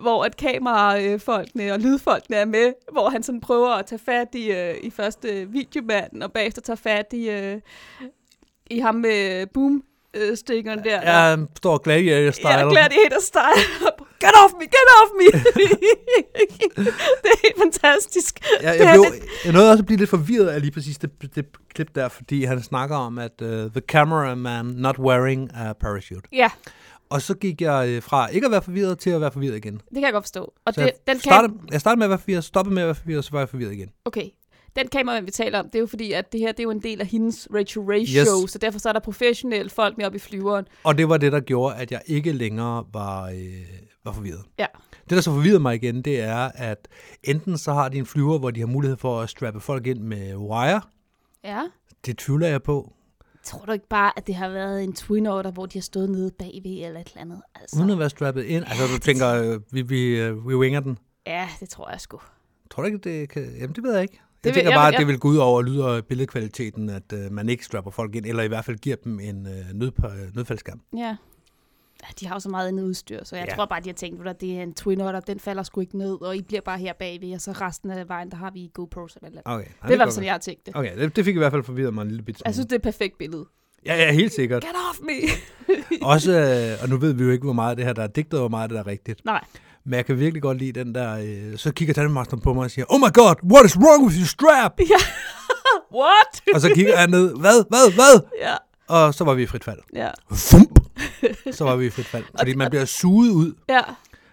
hvor 0.00 0.24
at 0.24 0.36
kamerafolkene 0.36 1.72
og 1.72 1.78
lydfolkene 1.78 2.36
er 2.36 2.44
med, 2.44 2.72
hvor 2.92 3.08
han 3.08 3.22
sådan 3.22 3.40
prøver 3.40 3.70
at 3.70 3.86
tage 3.86 4.00
fat 4.06 4.28
i, 4.34 4.50
øh, 4.50 4.74
i 4.82 4.90
første 4.90 5.48
videomanden, 5.48 6.22
og 6.22 6.32
bagefter 6.32 6.62
tager 6.62 6.76
fat 6.76 7.06
i, 7.12 7.30
øh, 7.30 7.60
i 8.70 8.78
ham 8.78 8.94
med 8.94 9.46
boomstikkeren 9.46 10.84
der. 10.84 11.00
Ja, 11.02 11.30
han 11.30 11.48
står 11.56 11.78
gladiator-style. 11.78 12.48
Ja, 12.48 12.68
gladiator 12.68 13.20
style. 13.20 13.90
Get 14.20 14.30
off 14.44 14.52
me, 14.58 14.64
get 14.64 14.88
off 15.00 15.10
me! 15.18 15.24
det 17.22 17.28
er 17.34 17.38
helt 17.42 17.58
fantastisk. 17.62 18.40
Ja, 18.62 18.70
jeg, 18.70 18.94
blev, 18.94 19.04
jeg 19.44 19.52
nåede 19.52 19.70
også 19.70 19.82
at 19.82 19.86
blive 19.86 19.98
lidt 19.98 20.10
forvirret 20.10 20.46
af 20.48 20.60
lige 20.60 20.70
præcis 20.70 20.98
det, 20.98 21.10
det 21.34 21.46
klip 21.74 21.94
der, 21.94 22.08
fordi 22.08 22.44
han 22.44 22.62
snakker 22.62 22.96
om, 22.96 23.18
at 23.18 23.32
uh, 23.42 23.48
the 23.48 23.80
cameraman 23.80 24.64
not 24.66 24.98
wearing 24.98 25.50
a 25.54 25.72
parachute. 25.72 26.22
Ja, 26.32 26.50
Og 27.10 27.22
så 27.22 27.34
gik 27.34 27.60
jeg 27.60 27.88
øh, 27.88 28.02
fra 28.02 28.28
ikke 28.28 28.44
at 28.44 28.50
være 28.50 28.62
forvirret 28.62 28.98
til 28.98 29.10
at 29.10 29.20
være 29.20 29.32
forvirret 29.32 29.56
igen. 29.56 29.74
det 29.74 29.82
kan 29.94 30.02
jeg 30.02 30.12
godt 30.12 30.24
forstå. 30.24 30.52
Og 30.66 30.74
Så 30.74 30.80
det, 30.80 30.86
jeg, 30.86 30.92
den 31.06 31.20
startede, 31.20 31.52
kan... 31.58 31.68
jeg 31.72 31.80
startede 31.80 31.98
med 31.98 32.06
at 32.06 32.10
være 32.10 32.18
forvirret, 32.18 32.44
stoppede 32.44 32.74
med 32.74 32.82
at 32.82 32.86
være 32.86 32.94
forvirret, 32.94 33.18
og 33.18 33.24
så 33.24 33.30
var 33.32 33.38
jeg 33.38 33.48
forvirret 33.48 33.72
igen. 33.72 33.88
Okay. 34.04 34.28
Den 34.76 34.88
kamera, 34.88 35.20
vi 35.20 35.30
taler 35.30 35.58
om, 35.58 35.64
det 35.66 35.74
er 35.74 35.80
jo 35.80 35.86
fordi, 35.86 36.12
at 36.12 36.32
det 36.32 36.40
her 36.40 36.52
det 36.52 36.60
er 36.60 36.64
jo 36.64 36.70
en 36.70 36.82
del 36.82 37.00
af 37.00 37.06
hendes 37.06 37.48
Rachel 37.54 37.82
Ray 37.82 38.00
Yes. 38.00 38.26
show, 38.28 38.46
så 38.46 38.58
derfor 38.58 38.78
så 38.78 38.88
er 38.88 38.92
der 38.92 39.00
professionelle 39.00 39.70
folk 39.70 39.96
med 39.96 40.06
op 40.06 40.14
i 40.14 40.18
flyveren. 40.18 40.64
Og 40.84 40.98
det 40.98 41.08
var 41.08 41.16
det, 41.16 41.32
der 41.32 41.40
gjorde, 41.40 41.76
at 41.76 41.90
jeg 41.92 42.00
ikke 42.06 42.32
længere 42.32 42.84
var, 42.92 43.24
øh, 43.24 43.34
var 44.08 44.14
forvirret. 44.14 44.44
Ja. 44.58 44.66
Det, 44.90 45.10
der 45.16 45.20
så 45.20 45.30
forvirrede 45.32 45.60
mig 45.60 45.74
igen, 45.74 46.02
det 46.02 46.20
er, 46.20 46.50
at 46.54 46.88
enten 47.22 47.58
så 47.58 47.72
har 47.72 47.88
de 47.88 47.98
en 47.98 48.06
flyver, 48.06 48.38
hvor 48.38 48.50
de 48.50 48.60
har 48.60 48.66
mulighed 48.66 48.96
for 48.96 49.20
at 49.20 49.28
strappe 49.30 49.60
folk 49.60 49.86
ind 49.86 49.98
med 49.98 50.36
wire. 50.36 50.80
Ja. 51.44 51.62
Det 52.06 52.18
tvivler 52.18 52.48
jeg 52.48 52.62
på. 52.62 52.92
Tror 53.44 53.64
du 53.64 53.72
ikke 53.72 53.88
bare, 53.88 54.12
at 54.16 54.26
det 54.26 54.34
har 54.34 54.48
været 54.48 54.84
en 54.84 54.92
twin 54.92 55.26
order, 55.26 55.50
hvor 55.50 55.66
de 55.66 55.78
har 55.78 55.82
stået 55.82 56.10
nede 56.10 56.30
bagved 56.38 56.86
eller 56.86 57.00
et 57.00 57.06
eller 57.08 57.20
andet? 57.20 57.42
Altså, 57.54 57.78
Uden 57.78 57.90
at 57.90 57.98
være 57.98 58.10
strappet 58.10 58.44
ind. 58.44 58.64
Altså, 58.66 58.82
du 58.94 58.98
tænker, 58.98 59.28
øh, 59.34 59.60
vi, 59.70 59.82
vi, 59.82 60.20
øh, 60.20 60.48
vi 60.48 60.54
winger 60.56 60.80
den. 60.80 60.98
Ja, 61.26 61.48
det 61.60 61.68
tror 61.68 61.90
jeg 61.90 62.00
sgu. 62.00 62.18
Tror 62.70 62.82
du 62.82 62.86
ikke, 62.86 62.98
det 62.98 63.28
kan... 63.28 63.42
Jamen, 63.60 63.74
det 63.76 63.82
ved 63.84 63.92
jeg 63.92 64.02
ikke. 64.02 64.20
Jeg 64.44 64.48
vil- 64.50 64.54
tænker 64.54 64.70
jeg 64.70 64.76
bare, 64.78 64.90
vil- 64.90 64.94
at 64.94 64.98
det 65.00 65.06
vil 65.06 65.18
gå 65.18 65.28
ud 65.28 65.36
over 65.36 65.62
lyd- 65.62 65.80
og 65.80 66.04
billedkvaliteten, 66.04 66.90
at 66.90 67.12
øh, 67.12 67.32
man 67.32 67.48
ikke 67.48 67.64
strapper 67.64 67.90
folk 67.90 68.14
ind, 68.14 68.26
eller 68.26 68.42
i 68.42 68.48
hvert 68.48 68.64
fald 68.64 68.76
giver 68.76 68.96
dem 68.96 69.20
en 69.20 69.46
øh, 69.46 69.72
nød, 69.74 69.92
nødfaldsskærm. 70.34 70.80
Ja. 70.96 71.16
Ja. 72.02 72.06
De 72.20 72.26
har 72.26 72.34
jo 72.34 72.40
så 72.40 72.48
meget 72.48 72.68
andet 72.68 72.84
udstyr, 72.84 73.24
så 73.24 73.36
jeg 73.36 73.44
Ja. 73.44 73.50
ja. 73.52 73.56
tror 73.56 73.64
bare, 73.66 73.80
de 73.80 73.88
har 73.88 73.94
tænkt, 73.94 74.28
at 74.28 74.40
det 74.40 74.58
er 74.58 74.62
en 74.62 74.74
twin 74.74 75.00
order, 75.00 75.20
den 75.20 75.40
falder 75.40 75.62
sgu 75.62 75.80
ikke 75.80 75.98
ned, 75.98 76.22
og 76.22 76.36
I 76.36 76.42
bliver 76.42 76.60
bare 76.60 76.78
her 76.78 76.92
bagved, 76.98 77.34
og 77.34 77.40
så 77.40 77.52
resten 77.52 77.90
af 77.90 78.08
vejen, 78.08 78.30
der 78.30 78.36
har 78.36 78.50
vi 78.50 78.70
GoPros 78.74 79.16
eller 79.22 79.30
noget. 79.30 79.42
Okay. 79.60 79.70
Det 79.82 79.88
er 79.90 79.92
i 79.92 79.96
hvert 79.96 80.06
fald 80.06 80.10
sådan, 80.12 80.24
jeg 80.26 80.32
har 80.34 80.38
tænkt 80.38 80.66
det. 80.66 80.76
Okay, 80.76 80.98
det, 80.98 81.16
det 81.16 81.24
fik 81.24 81.34
i 81.34 81.38
hvert 81.38 81.52
fald 81.52 81.62
forvirret 81.64 81.94
mig 81.94 82.02
en 82.02 82.08
lille 82.08 82.22
bit. 82.22 82.42
Jeg 82.44 82.54
synes, 82.54 82.66
det 82.66 82.72
er 82.72 82.76
et 82.76 82.82
perfekt 82.82 83.18
billede. 83.18 83.44
Ja, 83.86 83.96
ja, 83.96 84.12
helt 84.12 84.32
sikkert. 84.32 84.62
Get 84.62 84.70
off 84.90 84.98
me! 85.02 85.12
Også, 86.12 86.32
øh, 86.32 86.82
og 86.82 86.88
nu 86.88 86.96
ved 86.96 87.12
vi 87.12 87.24
jo 87.24 87.30
ikke, 87.30 87.44
hvor 87.44 87.52
meget 87.52 87.70
af 87.70 87.76
det 87.76 87.84
her, 87.84 87.92
der 87.92 88.02
er 88.02 88.06
digtet, 88.06 88.34
og 88.34 88.40
hvor 88.40 88.48
meget 88.48 88.62
af 88.62 88.68
det 88.68 88.76
der 88.76 88.82
er 88.82 88.86
rigtigt. 88.86 89.24
Nej. 89.24 89.44
Men 89.84 89.94
jeg 89.94 90.06
kan 90.06 90.18
virkelig 90.18 90.42
godt 90.42 90.58
lide 90.58 90.80
den 90.84 90.94
der... 90.94 91.18
Øh, 91.52 91.56
så 91.58 91.72
kigger 91.72 91.94
tandemasteren 91.94 92.42
på 92.42 92.52
mig 92.54 92.64
og 92.64 92.70
siger, 92.70 92.84
Oh 92.88 93.00
my 93.00 93.12
god, 93.12 93.34
what 93.52 93.64
is 93.66 93.76
wrong 93.78 94.04
with 94.06 94.18
your 94.18 94.26
strap? 94.26 94.72
What? 96.00 96.54
og 96.54 96.60
så 96.60 96.68
kigger 96.74 96.98
jeg 96.98 97.06
ned, 97.08 97.34
hvad, 97.40 97.68
hvad, 97.68 97.94
hvad? 97.94 98.20
ja, 98.40 98.54
Og 98.88 99.14
så 99.14 99.24
var 99.24 99.34
vi 99.34 99.42
i 99.42 99.46
frit 99.46 99.64
fald. 99.64 99.78
ja, 99.94 100.10
Fump! 100.32 100.77
Så 101.52 101.64
var 101.64 101.76
vi 101.76 101.86
i 101.86 101.90
frit 101.90 102.06
fald. 102.06 102.24
Fordi 102.38 102.54
man 102.54 102.70
bliver 102.70 102.84
suget 102.84 103.30
ud. 103.30 103.54
ja. 103.68 103.80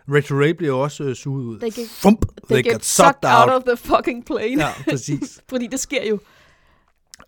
Rachel 0.10 0.38
Ray 0.38 0.50
bliver 0.50 0.74
også 0.74 1.04
øh, 1.04 1.16
suget 1.16 1.44
ud. 1.46 1.60
They 1.60 1.70
get- 1.70 1.90
Fump! 2.02 2.26
They, 2.50 2.64
get, 2.64 2.86
sucked 2.86 3.24
out. 3.24 3.50
of 3.50 3.64
the 3.64 3.78
fucking 3.78 4.26
plane. 4.26 4.64
Ja, 4.64 4.70
præcis. 4.90 5.40
Fordi 5.50 5.68
det 5.68 5.80
sker 5.80 6.08
jo. 6.10 6.20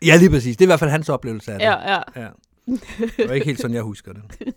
Ja, 0.05 0.15
lige 0.15 0.29
præcis. 0.29 0.57
Det 0.57 0.63
er 0.63 0.67
i 0.67 0.69
hvert 0.69 0.79
fald 0.79 0.91
hans 0.91 1.09
oplevelse 1.09 1.51
af 1.51 1.59
det. 1.59 1.65
Ja, 1.65 1.93
ja. 1.93 2.01
ja. 2.15 2.27
Det 3.17 3.27
var 3.27 3.33
ikke 3.33 3.45
helt 3.45 3.61
sådan, 3.61 3.75
jeg 3.75 3.83
husker 3.83 4.13
det. 4.13 4.21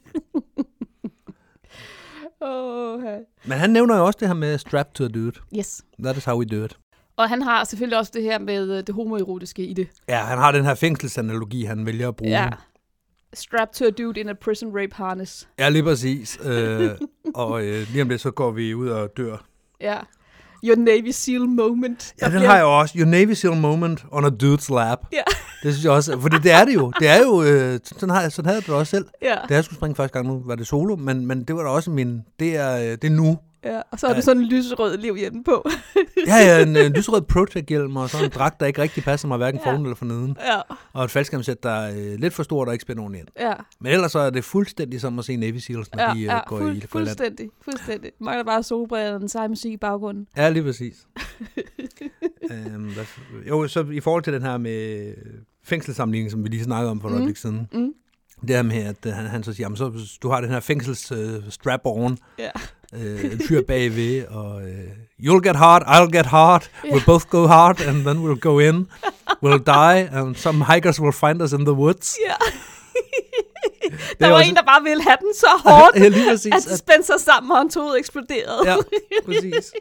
Oh, 2.40 3.02
Men 3.44 3.58
han 3.58 3.70
nævner 3.70 3.96
jo 3.96 4.06
også 4.06 4.16
det 4.20 4.28
her 4.28 4.34
med 4.34 4.58
strap 4.58 4.94
to 4.94 5.04
a 5.04 5.08
dude. 5.08 5.32
Yes. 5.58 5.82
That 6.02 6.16
is 6.16 6.24
how 6.24 6.38
we 6.38 6.44
do 6.44 6.64
it. 6.64 6.78
Og 7.16 7.28
han 7.28 7.42
har 7.42 7.64
selvfølgelig 7.64 7.98
også 7.98 8.10
det 8.14 8.22
her 8.22 8.38
med 8.38 8.70
øh, 8.78 8.86
det 8.86 8.94
homoerotiske 8.94 9.66
i 9.66 9.72
det. 9.74 9.88
Ja, 10.08 10.16
han 10.18 10.38
har 10.38 10.52
den 10.52 10.64
her 10.64 10.74
fængselsanalogi, 10.74 11.64
han 11.64 11.86
vælger 11.86 12.08
at 12.08 12.16
bruge. 12.16 12.30
Ja. 12.42 12.48
Strap 13.34 13.72
to 13.72 13.84
a 13.84 13.90
dude 13.90 14.20
in 14.20 14.28
a 14.28 14.32
prison 14.32 14.68
rape 14.74 14.94
harness. 14.94 15.48
Ja, 15.58 15.68
lige 15.68 15.82
præcis. 15.82 16.38
øh, 16.44 16.90
og 17.34 17.64
øh, 17.66 17.86
lige 17.92 18.02
om 18.02 18.08
lidt, 18.08 18.20
så 18.20 18.30
går 18.30 18.50
vi 18.50 18.74
ud 18.74 18.88
og 18.88 19.08
dør. 19.16 19.36
Ja. 19.80 19.96
Your 20.64 20.76
Navy 20.76 21.10
SEAL 21.10 21.40
moment. 21.48 22.14
Ja, 22.20 22.26
den 22.26 22.32
bliver- 22.32 22.48
har 22.48 22.56
jeg 22.56 22.64
også. 22.64 22.94
Your 22.98 23.06
Navy 23.06 23.32
SEAL 23.32 23.56
moment 23.56 24.04
on 24.10 24.24
a 24.24 24.28
dude's 24.42 24.74
lap. 24.74 24.98
Ja. 25.12 25.22
Det 25.62 25.72
synes 25.74 25.84
jeg 25.84 25.92
også. 25.92 26.20
Fordi 26.20 26.36
det 26.38 26.52
er 26.52 26.64
det 26.64 26.74
jo. 26.74 26.92
Det 27.00 27.08
er 27.08 27.18
jo, 27.18 27.42
øh, 27.42 27.80
sådan, 27.84 28.10
har 28.10 28.20
jeg, 28.22 28.32
sådan 28.32 28.46
havde 28.46 28.56
jeg 28.58 28.66
det 28.66 28.74
også 28.74 28.90
selv. 28.90 29.04
Ja. 29.22 29.36
Da 29.48 29.54
jeg 29.54 29.64
skulle 29.64 29.76
springe 29.76 29.94
første 29.94 30.12
gang, 30.12 30.26
nu 30.26 30.42
var 30.46 30.54
det 30.54 30.66
solo, 30.66 30.96
men, 30.96 31.26
men 31.26 31.42
det 31.44 31.56
var 31.56 31.62
da 31.62 31.68
også 31.68 31.90
min, 31.90 32.22
det 32.40 32.56
er, 32.56 32.76
øh, 32.76 32.82
det 32.84 33.04
er 33.04 33.10
nu. 33.10 33.38
Ja, 33.64 33.80
og 33.90 33.98
så 34.00 34.06
har 34.06 34.14
Ja. 34.14 34.20
du 34.20 34.24
sådan 34.24 34.42
en 34.42 34.48
lyserød 34.48 34.96
livhjelm 34.96 35.44
på. 35.44 35.64
Ja, 36.26 36.36
ja, 36.36 36.62
en 36.62 36.76
øh, 36.76 36.86
lyserød 36.90 37.20
Protect-hjelm 37.22 37.96
og 37.96 38.10
sådan 38.10 38.24
en 38.26 38.30
dragt, 38.34 38.60
der 38.60 38.66
ikke 38.66 38.82
rigtig 38.82 39.02
passer 39.04 39.28
mig, 39.28 39.36
hverken 39.38 39.60
Ja. 39.64 39.70
foran 39.70 39.82
eller 39.82 39.94
for 39.96 40.04
neden. 40.04 40.36
Ja. 40.40 40.60
Og 40.92 41.04
et 41.04 41.10
faldskærmsæt, 41.10 41.62
der 41.62 41.70
er 41.70 41.90
øh, 41.96 42.18
lidt 42.20 42.34
for 42.34 42.42
stort 42.42 42.68
og 42.68 42.74
ikke 42.74 42.82
spænder 42.82 43.02
ordentligt 43.02 43.22
ind. 43.38 43.46
Ja. 43.48 43.52
Men 43.80 43.92
ellers 43.92 44.12
så 44.12 44.18
er 44.18 44.30
det 44.30 44.44
fuldstændig 44.44 45.00
som 45.00 45.18
at 45.18 45.24
se 45.24 45.36
Navy 45.36 45.56
Seals, 45.56 45.94
når 45.94 46.02
Ja, 46.02 46.08
de 46.14 46.18
øh, 46.18 46.24
ja, 46.24 46.40
går 46.46 46.58
fuld, 46.58 46.70
i 46.70 46.74
land. 46.74 46.88
fuldstændig, 46.88 47.48
fuldstændig. 47.64 48.10
Mangler 48.20 48.44
bare 48.44 48.62
solbriller 48.62 49.14
og 49.14 49.20
den 49.20 49.28
seje 49.28 49.48
musik 49.48 49.72
i 49.72 49.76
baggrunden. 49.76 50.26
Ja, 50.36 50.48
lige 50.48 50.62
præcis. 50.62 51.06
øhm, 52.52 52.84
hvad, 52.94 53.04
jo, 53.48 53.68
så 53.68 53.86
i 53.92 54.00
forhold 54.00 54.22
til 54.22 54.32
den 54.32 54.42
her 54.42 54.58
med 54.58 55.14
fængselssammenligning, 55.64 56.30
som 56.30 56.44
vi 56.44 56.48
lige 56.48 56.64
snakkede 56.64 56.90
om 56.90 57.00
for 57.00 57.08
et 57.08 57.12
Mm. 57.12 57.18
øjeblik 57.18 57.36
siden. 57.36 57.68
Mm. 57.72 57.92
Det 58.40 58.50
her 58.56 58.62
med, 58.62 58.76
at 58.76 59.06
øh, 59.06 59.12
han, 59.12 59.26
han 59.26 59.42
så 59.42 59.52
siger, 59.52 59.64
jamen, 59.64 59.76
så, 59.76 59.92
du 60.22 60.28
har 60.28 60.40
den 60.40 60.50
her 60.50 60.60
fængsels 60.60 61.12
øh, 61.12 61.18
Ja. 62.38 62.50
Øh, 62.94 63.24
en 63.32 63.40
fyr 63.48 63.62
bagved, 63.62 64.26
og 64.26 64.62
øh, 64.62 64.88
you'll 65.22 65.40
get 65.48 65.56
hard, 65.56 65.82
I'll 65.82 66.10
get 66.16 66.26
hard, 66.26 66.70
we'll 66.84 67.04
both 67.06 67.26
go 67.28 67.46
hard, 67.46 67.80
and 67.80 67.96
then 68.04 68.16
we'll 68.24 68.38
go 68.40 68.58
in, 68.58 68.88
we'll 69.44 69.64
die, 69.66 70.08
and 70.18 70.34
some 70.36 70.64
hikers 70.74 71.00
will 71.00 71.12
find 71.12 71.42
us 71.42 71.52
in 71.52 71.58
the 71.64 71.72
woods. 71.72 72.16
Ja. 72.28 72.34
Det 73.90 74.20
der 74.20 74.26
er 74.26 74.30
var 74.30 74.36
også- 74.38 74.50
en, 74.50 74.56
der 74.56 74.62
bare 74.62 74.82
ville 74.82 75.02
have 75.02 75.16
den 75.20 75.34
så 75.34 75.46
hårdt, 75.64 75.96
Ja, 75.96 76.08
lige 76.08 76.30
præcis, 76.30 76.46
at 76.54 76.62
de 76.68 76.72
at- 76.72 76.78
spændte 76.78 77.06
sig 77.06 77.20
sammen, 77.20 77.52
og 77.52 77.58
hans 77.58 77.74
hoved 77.74 77.98
eksploderede. 77.98 78.70
Ja, 78.70 78.76
præcis. 79.26 79.72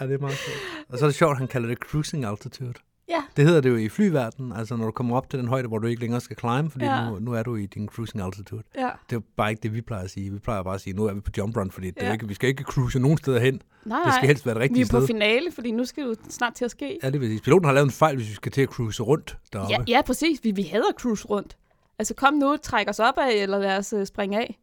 Ja, 0.00 0.06
det 0.06 0.14
er 0.14 0.18
meget 0.18 0.36
sjovt. 0.38 0.58
Og 0.88 0.98
så 0.98 1.04
er 1.04 1.08
det 1.08 1.16
sjovt, 1.16 1.30
at 1.30 1.38
han 1.38 1.48
kalder 1.48 1.68
det 1.68 1.78
cruising 1.78 2.24
altitude. 2.24 2.74
Ja. 3.10 3.22
Det 3.36 3.44
hedder 3.44 3.60
det 3.60 3.70
jo 3.70 3.76
i 3.76 3.88
flyverdenen, 3.88 4.52
altså 4.52 4.76
når 4.76 4.84
du 4.84 4.90
kommer 4.90 5.16
op 5.16 5.30
til 5.30 5.38
den 5.38 5.48
højde, 5.48 5.68
hvor 5.68 5.78
du 5.78 5.86
ikke 5.86 6.00
længere 6.00 6.20
skal 6.20 6.36
climb, 6.40 6.72
fordi 6.72 6.84
Ja. 6.84 7.10
nu, 7.10 7.18
nu 7.18 7.32
er 7.32 7.42
du 7.42 7.56
i 7.56 7.66
din 7.66 7.88
cruising 7.88 8.22
altitude. 8.24 8.62
Ja. 8.76 8.80
Det 8.80 8.86
er 8.88 8.92
jo 9.12 9.22
bare 9.36 9.50
ikke 9.50 9.62
det, 9.62 9.74
vi 9.74 9.80
plejer 9.80 10.04
at 10.04 10.10
sige. 10.10 10.30
Vi 10.32 10.38
plejer 10.38 10.62
bare 10.62 10.74
at 10.74 10.80
sige, 10.80 10.96
nu 10.96 11.04
er 11.04 11.12
vi 11.14 11.20
på 11.20 11.30
jump 11.38 11.56
run, 11.56 11.70
fordi 11.70 11.86
det 11.90 12.02
er 12.02 12.06
Ja. 12.06 12.12
ikke, 12.12 12.28
vi 12.28 12.34
skal 12.34 12.48
ikke 12.48 12.62
cruise 12.62 12.98
nogen 12.98 13.18
steder 13.18 13.40
hen. 13.40 13.62
Nej, 13.84 13.98
det 14.04 14.14
skal 14.14 14.26
helst 14.26 14.46
være 14.46 14.54
det 14.54 14.62
rigtige 14.62 14.76
Vi 14.76 14.82
er 14.82 14.86
sted. 14.86 15.00
på 15.00 15.06
finale, 15.06 15.52
fordi 15.52 15.70
nu 15.70 15.84
skal 15.84 16.04
du 16.04 16.14
snart 16.28 16.54
til 16.54 16.64
at 16.64 16.70
ske. 16.70 16.98
Ja, 17.02 17.06
det 17.10 17.14
er 17.16 17.20
præcis. 17.20 17.40
Piloten 17.40 17.64
har 17.64 17.72
lavet 17.72 17.84
en 17.86 17.90
fejl, 17.92 18.16
hvis 18.16 18.28
vi 18.28 18.34
skal 18.34 18.52
til 18.52 18.62
at 18.62 18.68
cruise 18.68 19.02
rundt 19.02 19.38
deroppe. 19.52 19.72
Ja, 19.74 19.82
ja, 19.88 20.02
præcis. 20.02 20.40
Vi, 20.42 20.50
vi 20.50 20.62
hader 20.62 20.92
cruise 21.00 21.26
rundt. 21.26 21.56
Altså 21.98 22.14
kom 22.14 22.34
nu, 22.34 22.56
træk 22.62 22.88
os 22.88 22.98
op 22.98 23.14
af, 23.18 23.32
eller 23.32 23.58
lad 23.58 23.76
os 23.78 23.92
uh, 23.92 24.04
springe 24.04 24.38
af. 24.38 24.58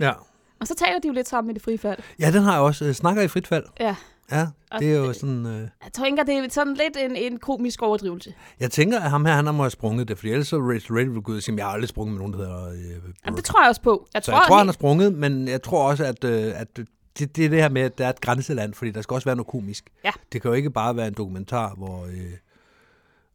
ja. 0.00 0.12
Og 0.60 0.68
så 0.68 0.74
taler 0.74 0.98
de 0.98 1.08
jo 1.08 1.14
lidt 1.14 1.28
sammen 1.28 1.50
i 1.50 1.54
det 1.54 1.62
frie 1.62 1.78
fald. 1.78 1.98
Ja, 2.20 2.30
den 2.32 2.42
har 2.42 2.52
jeg 2.52 2.60
også. 2.60 2.84
Øh, 2.84 2.92
Snakker 2.92 3.22
i 3.22 3.28
frit 3.28 3.46
fald. 3.46 3.64
Ja. 3.80 3.96
Ja, 4.32 4.46
det 4.78 4.92
er 4.92 4.96
jo 4.98 5.12
sådan... 5.12 5.46
Øh, 5.46 5.60
Jeg 5.84 5.92
tænker, 5.92 6.22
det 6.24 6.34
er 6.38 6.48
sådan 6.50 6.74
lidt 6.74 6.96
en, 7.10 7.16
en 7.16 7.38
komisk 7.38 7.82
overdrivelse. 7.82 8.34
jeg 8.60 8.70
tænker, 8.70 9.00
at 9.00 9.10
ham 9.10 9.24
her, 9.24 9.32
han 9.32 9.46
har 9.46 9.52
må 9.52 9.62
have 9.62 9.70
sprunget 9.70 10.08
det, 10.08 10.18
fordi 10.18 10.30
ellers 10.32 10.48
så 10.48 10.56
Rachel 10.58 10.96
Ray 10.96 11.04
vil 11.04 11.22
gå 11.22 11.32
ud 11.32 11.36
og 11.36 11.42
sige, 11.42 11.56
jeg 11.56 11.64
har 11.64 11.72
aldrig 11.72 11.88
sprunget 11.88 12.12
med 12.14 12.18
nogen, 12.20 12.32
der 12.32 12.38
hedder... 12.38 12.68
Øh, 12.70 13.12
Jamen, 13.26 13.36
det 13.36 13.44
tror 13.44 13.62
jeg 13.62 13.68
også 13.68 13.82
på. 13.82 14.06
Jeg 14.14 14.22
så 14.22 14.30
tror, 14.30 14.38
jeg 14.38 14.44
tror, 14.48 14.56
han 14.58 14.66
har 14.66 14.72
sprunget, 14.72 15.12
men 15.14 15.48
jeg 15.48 15.62
tror 15.62 15.88
også, 15.88 16.04
at, 16.04 16.24
øh, 16.24 16.60
at 16.60 16.76
det, 17.18 17.36
det 17.36 17.44
er 17.44 17.48
det 17.48 17.60
her 17.62 17.68
med, 17.68 17.82
at 17.82 17.98
der 17.98 18.06
er 18.06 18.10
et 18.10 18.20
grænseland, 18.20 18.74
fordi 18.74 18.90
der 18.90 19.02
skal 19.02 19.14
også 19.14 19.24
være 19.24 19.36
noget 19.36 19.46
komisk. 19.48 19.90
Ja. 20.04 20.10
Det 20.32 20.42
kan 20.42 20.48
jo 20.48 20.54
ikke 20.54 20.70
bare 20.70 20.96
være 20.96 21.06
en 21.08 21.14
dokumentar, 21.14 21.74
hvor, 21.74 22.04
øh, 22.04 22.32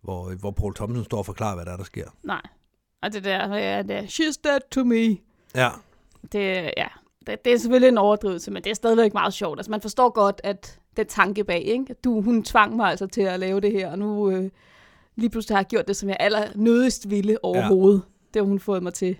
hvor, 0.01 0.35
hvor 0.39 0.51
Paul 0.51 0.75
Thompson 0.75 1.05
står 1.05 1.17
og 1.17 1.25
forklarer, 1.25 1.55
hvad 1.55 1.65
der 1.65 1.71
er, 1.71 1.77
der 1.77 1.83
sker. 1.83 2.05
Nej. 2.23 2.41
Og 3.03 3.13
det 3.13 3.23
der, 3.23 3.55
ja, 3.55 3.81
det 3.81 3.91
er, 3.95 4.01
she's 4.01 4.41
dead 4.43 4.59
to 4.71 4.83
me. 4.83 5.17
Ja. 5.55 5.69
Det, 6.31 6.71
ja, 6.77 6.87
det, 7.27 7.45
det 7.45 7.53
er 7.53 7.57
selvfølgelig 7.57 7.87
en 7.89 7.97
overdrivelse, 7.97 8.51
men 8.51 8.63
det 8.63 8.69
er 8.69 8.73
stadigvæk 8.73 9.13
meget 9.13 9.33
sjovt. 9.33 9.59
Altså, 9.59 9.71
man 9.71 9.81
forstår 9.81 10.09
godt, 10.09 10.41
at 10.43 10.79
det 10.97 11.07
tanke 11.07 11.43
bag, 11.43 11.61
ikke? 11.61 11.95
Du, 12.03 12.21
hun 12.21 12.43
tvang 12.43 12.75
mig 12.75 12.89
altså 12.89 13.07
til 13.07 13.21
at 13.21 13.39
lave 13.39 13.61
det 13.61 13.71
her, 13.71 13.91
og 13.91 13.99
nu 13.99 14.29
øh, 14.29 14.49
lige 15.15 15.29
pludselig 15.29 15.55
har 15.55 15.59
jeg 15.61 15.67
gjort 15.67 15.87
det, 15.87 15.95
som 15.95 16.09
jeg 16.09 16.17
allernødigst 16.19 17.09
ville 17.09 17.43
overhovedet. 17.45 17.97
Ja. 17.97 18.11
Det 18.33 18.41
har 18.41 18.47
hun 18.47 18.59
fået 18.59 18.83
mig 18.83 18.93
til. 18.93 19.17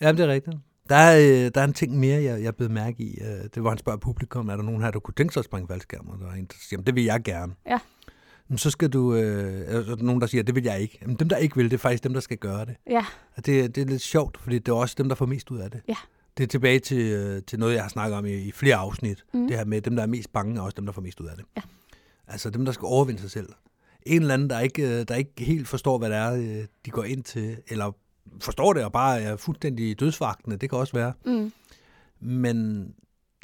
Ja, 0.00 0.12
det 0.12 0.20
er 0.20 0.28
rigtigt. 0.28 0.56
Der 0.88 0.96
er, 0.96 1.18
øh, 1.18 1.50
der 1.54 1.60
er 1.60 1.64
en 1.64 1.72
ting 1.72 1.98
mere, 1.98 2.22
jeg, 2.22 2.42
jeg 2.42 2.56
blev 2.56 2.70
mærke 2.70 3.02
i. 3.02 3.18
Øh, 3.20 3.48
det 3.54 3.64
var, 3.64 3.68
han 3.68 3.78
spørger 3.78 3.98
publikum, 3.98 4.48
er 4.48 4.56
der 4.56 4.62
nogen 4.62 4.82
her, 4.82 4.90
der 4.90 4.98
kunne 4.98 5.14
tænke 5.16 5.32
sig 5.34 5.40
at 5.40 5.44
springe 5.44 5.68
faldskærm? 5.68 6.08
Og 6.08 6.18
der 6.20 6.26
er 6.26 6.32
en, 6.34 6.44
der 6.44 6.54
siger, 6.58 6.68
"Jamen, 6.72 6.86
det 6.86 6.94
vil 6.94 7.04
jeg 7.04 7.20
gerne. 7.24 7.54
Ja. 7.66 7.78
Men 8.48 8.58
så 8.58 8.70
skal 8.70 8.88
du... 8.88 9.14
Øh, 9.14 9.60
er 9.66 9.82
der 9.82 9.96
nogen, 9.96 10.20
der 10.20 10.26
siger, 10.26 10.42
det 10.42 10.54
vil 10.54 10.64
jeg 10.64 10.80
ikke. 10.80 10.98
Jamen, 11.02 11.16
dem, 11.16 11.28
der 11.28 11.36
ikke 11.36 11.56
vil, 11.56 11.64
det 11.64 11.72
er 11.72 11.78
faktisk 11.78 12.04
dem, 12.04 12.12
der 12.12 12.20
skal 12.20 12.36
gøre 12.36 12.64
det. 12.64 12.76
Ja. 12.90 13.04
Og 13.36 13.46
det, 13.46 13.74
det 13.74 13.80
er 13.82 13.86
lidt 13.86 14.02
sjovt, 14.02 14.38
fordi 14.40 14.58
det 14.58 14.68
er 14.68 14.76
også 14.76 14.94
dem, 14.98 15.08
der 15.08 15.14
får 15.16 15.26
mest 15.26 15.50
ud 15.50 15.58
af 15.58 15.70
det. 15.70 15.80
Ja. 15.88 15.94
Det 16.36 16.44
er 16.44 16.48
tilbage 16.48 16.78
til, 16.78 16.98
øh, 16.98 17.42
til 17.42 17.58
noget, 17.58 17.74
jeg 17.74 17.82
har 17.82 17.88
snakket 17.88 18.18
om 18.18 18.26
i, 18.26 18.34
i 18.34 18.52
flere 18.52 18.76
afsnit. 18.76 19.24
Mhm. 19.34 19.48
Det 19.48 19.56
her 19.56 19.64
med, 19.64 19.80
dem, 19.80 19.96
der 19.96 20.02
er 20.02 20.06
mest 20.06 20.32
bange, 20.32 20.56
er 20.56 20.62
også 20.62 20.74
dem, 20.76 20.86
der 20.86 20.92
får 20.92 21.02
mest 21.02 21.20
ud 21.20 21.26
af 21.26 21.36
det. 21.36 21.44
Ja. 21.56 21.62
Altså 22.26 22.50
dem, 22.50 22.64
der 22.64 22.72
skal 22.72 22.86
overvinde 22.86 23.20
sig 23.20 23.30
selv. 23.30 23.48
En 24.06 24.20
eller 24.20 24.34
anden, 24.34 24.50
der 24.50 24.60
ikke, 24.60 24.82
øh, 24.82 25.04
der 25.08 25.14
ikke 25.14 25.32
helt 25.38 25.68
forstår, 25.68 25.98
hvad 25.98 26.10
det 26.10 26.16
er, 26.16 26.32
øh, 26.32 26.64
de 26.86 26.90
går 26.90 27.04
ind 27.04 27.24
til, 27.24 27.56
eller 27.68 27.92
forstår 28.40 28.72
det 28.72 28.84
og 28.84 28.92
bare 28.92 29.20
er 29.20 29.36
fuldstændig 29.36 30.00
dødsvagtende. 30.00 30.56
Det 30.56 30.70
kan 30.70 30.78
også 30.78 30.92
være. 30.92 31.12
Mm. 31.26 31.52
Men 32.20 32.86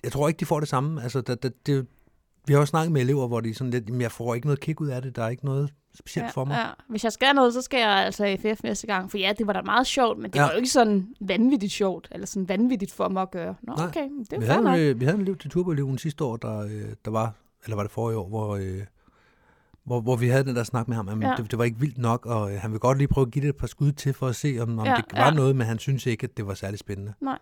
jeg 0.05 0.13
tror 0.13 0.29
ikke, 0.29 0.39
de 0.39 0.47
får 0.47 0.61
det 0.61 0.69
samme. 0.69 1.03
Altså, 1.03 1.21
det, 1.21 1.43
det, 1.43 1.67
det, 1.67 1.87
vi 2.47 2.53
har 2.53 2.61
også 2.61 2.71
snakket 2.71 2.93
med 2.93 3.01
elever, 3.01 3.29
hvor 3.29 3.41
de 3.41 3.51
er 3.51 3.55
sådan 3.55 3.71
lidt, 3.71 3.89
"Jamen, 3.89 4.01
jeg 4.01 4.13
får 4.13 4.35
ikke 4.35 4.47
noget 4.47 4.61
kick 4.61 4.81
ud 4.81 4.89
af 4.89 5.03
det. 5.03 5.17
Der 5.17 5.23
er 5.23 5.29
ikke 5.29 5.45
noget 5.45 5.71
specielt 5.95 6.25
ja, 6.27 6.31
for 6.31 6.45
mig. 6.45 6.55
Ja. 6.57 6.67
Hvis 6.89 7.05
jeg 7.05 7.13
skal 7.13 7.35
noget, 7.35 7.55
så 7.55 7.63
skal 7.63 7.79
jeg 7.81 7.89
altså 7.91 8.25
i 8.25 8.37
FF 8.37 8.63
næste 8.63 8.87
gang. 8.87 9.11
For 9.11 9.19
ja, 9.19 9.33
det 9.39 9.47
var 9.47 9.53
da 9.53 9.63
meget 9.63 9.87
sjovt, 9.87 10.19
men 10.19 10.31
det 10.31 10.37
Ja. 10.39 10.43
var 10.43 10.51
jo 10.51 10.57
ikke 10.57 10.69
sådan 10.69 11.09
vanvittigt 11.21 11.73
sjovt, 11.73 12.09
eller 12.11 12.27
sådan 12.27 12.49
vanvittigt 12.49 12.93
for 12.93 13.09
mig 13.09 13.23
at 13.23 13.31
gøre. 13.31 13.55
Nå, 13.63 13.75
Nej. 13.77 13.87
okay, 13.87 14.09
det 14.19 14.33
er 14.33 14.41
vi, 14.41 14.47
havde, 14.47 14.63
nok. 14.63 14.75
en, 14.75 14.81
øh, 14.81 15.01
vi 15.01 15.05
havde 15.05 15.17
en 15.17 15.23
elev 15.23 15.37
til 15.37 15.51
turboeleven 15.51 15.99
sidste 15.99 16.25
år, 16.25 16.37
der, 16.37 16.59
øh, 16.61 16.85
der 17.05 17.11
var, 17.11 17.33
eller 17.65 17.77
var 17.77 17.83
det 17.83 17.93
forrige 17.93 18.19
år, 18.19 18.29
hvor, 18.29 18.57
øh, 18.57 18.81
hvor, 19.85 20.01
hvor 20.01 20.17
vi 20.17 20.29
havde 20.29 20.45
den 20.45 20.57
der 20.57 20.65
snak 20.65 20.89
med 20.89 20.97
ham. 20.97 21.09
Jamen, 21.09 21.23
Ja. 21.29 21.35
det, 21.37 21.51
det 21.51 21.59
var 21.59 21.65
ikke 21.65 21.81
vildt 21.81 21.99
nok, 21.99 22.27
og 22.27 22.53
øh, 22.55 22.61
han 22.61 22.73
vil 22.73 22.81
godt 22.81 22.99
lige 22.99 23.09
prøve 23.09 23.27
at 23.27 23.33
give 23.33 23.43
det 23.43 23.49
et 23.49 23.57
par 23.57 23.67
skud 23.67 23.93
til, 23.93 24.13
for 24.15 24.27
at 24.29 24.37
se, 24.37 24.59
om, 24.61 24.79
om 24.79 24.87
Ja, 24.87 24.95
det 24.97 25.05
var 25.19 25.25
ja. 25.25 25.31
noget, 25.31 25.57
men 25.57 25.67
han 25.67 25.79
synes 25.79 26.07
ikke, 26.07 26.25
at 26.25 26.37
det 26.37 26.47
var 26.47 26.55
særlig 26.55 26.79
spændende. 26.79 27.13
Nej. 27.21 27.39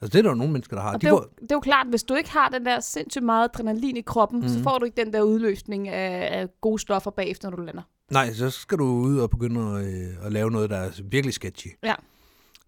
Altså, 0.00 0.12
det 0.12 0.18
er 0.18 0.22
der 0.22 0.30
jo 0.30 0.34
nogle 0.34 0.52
mennesker, 0.52 0.76
der 0.76 0.82
har. 0.82 0.92
Og 0.94 1.02
De 1.02 1.06
det, 1.06 1.12
er 1.12 1.16
jo, 1.16 1.24
det 1.40 1.50
er 1.50 1.54
jo 1.54 1.60
klart, 1.60 1.86
hvis 1.86 2.02
du 2.02 2.14
ikke 2.14 2.30
har 2.30 2.48
den 2.48 2.66
der 2.66 2.80
sindssygt 2.80 3.24
meget 3.24 3.44
adrenalin 3.44 3.96
i 3.96 4.00
kroppen, 4.00 4.40
mm. 4.40 4.48
så 4.48 4.54
Mhm. 4.54 4.62
får 4.64 4.78
du 4.78 4.84
ikke 4.84 5.04
den 5.04 5.12
der 5.12 5.22
udløsning 5.22 5.88
af, 5.88 6.40
af 6.40 6.48
gode 6.60 6.78
stoffer 6.78 7.10
bagefter, 7.10 7.50
når 7.50 7.56
du 7.56 7.62
lander. 7.62 7.82
nej, 8.10 8.32
så 8.32 8.50
skal 8.50 8.78
du 8.78 8.84
ud 8.84 9.18
og 9.18 9.30
begynde 9.30 9.60
at, 9.80 9.86
øh, 9.86 10.26
at 10.26 10.32
lave 10.32 10.50
noget, 10.50 10.70
der 10.70 10.76
er 10.76 10.90
virkelig 11.04 11.34
sketchy. 11.34 11.68
Ja. 11.84 11.94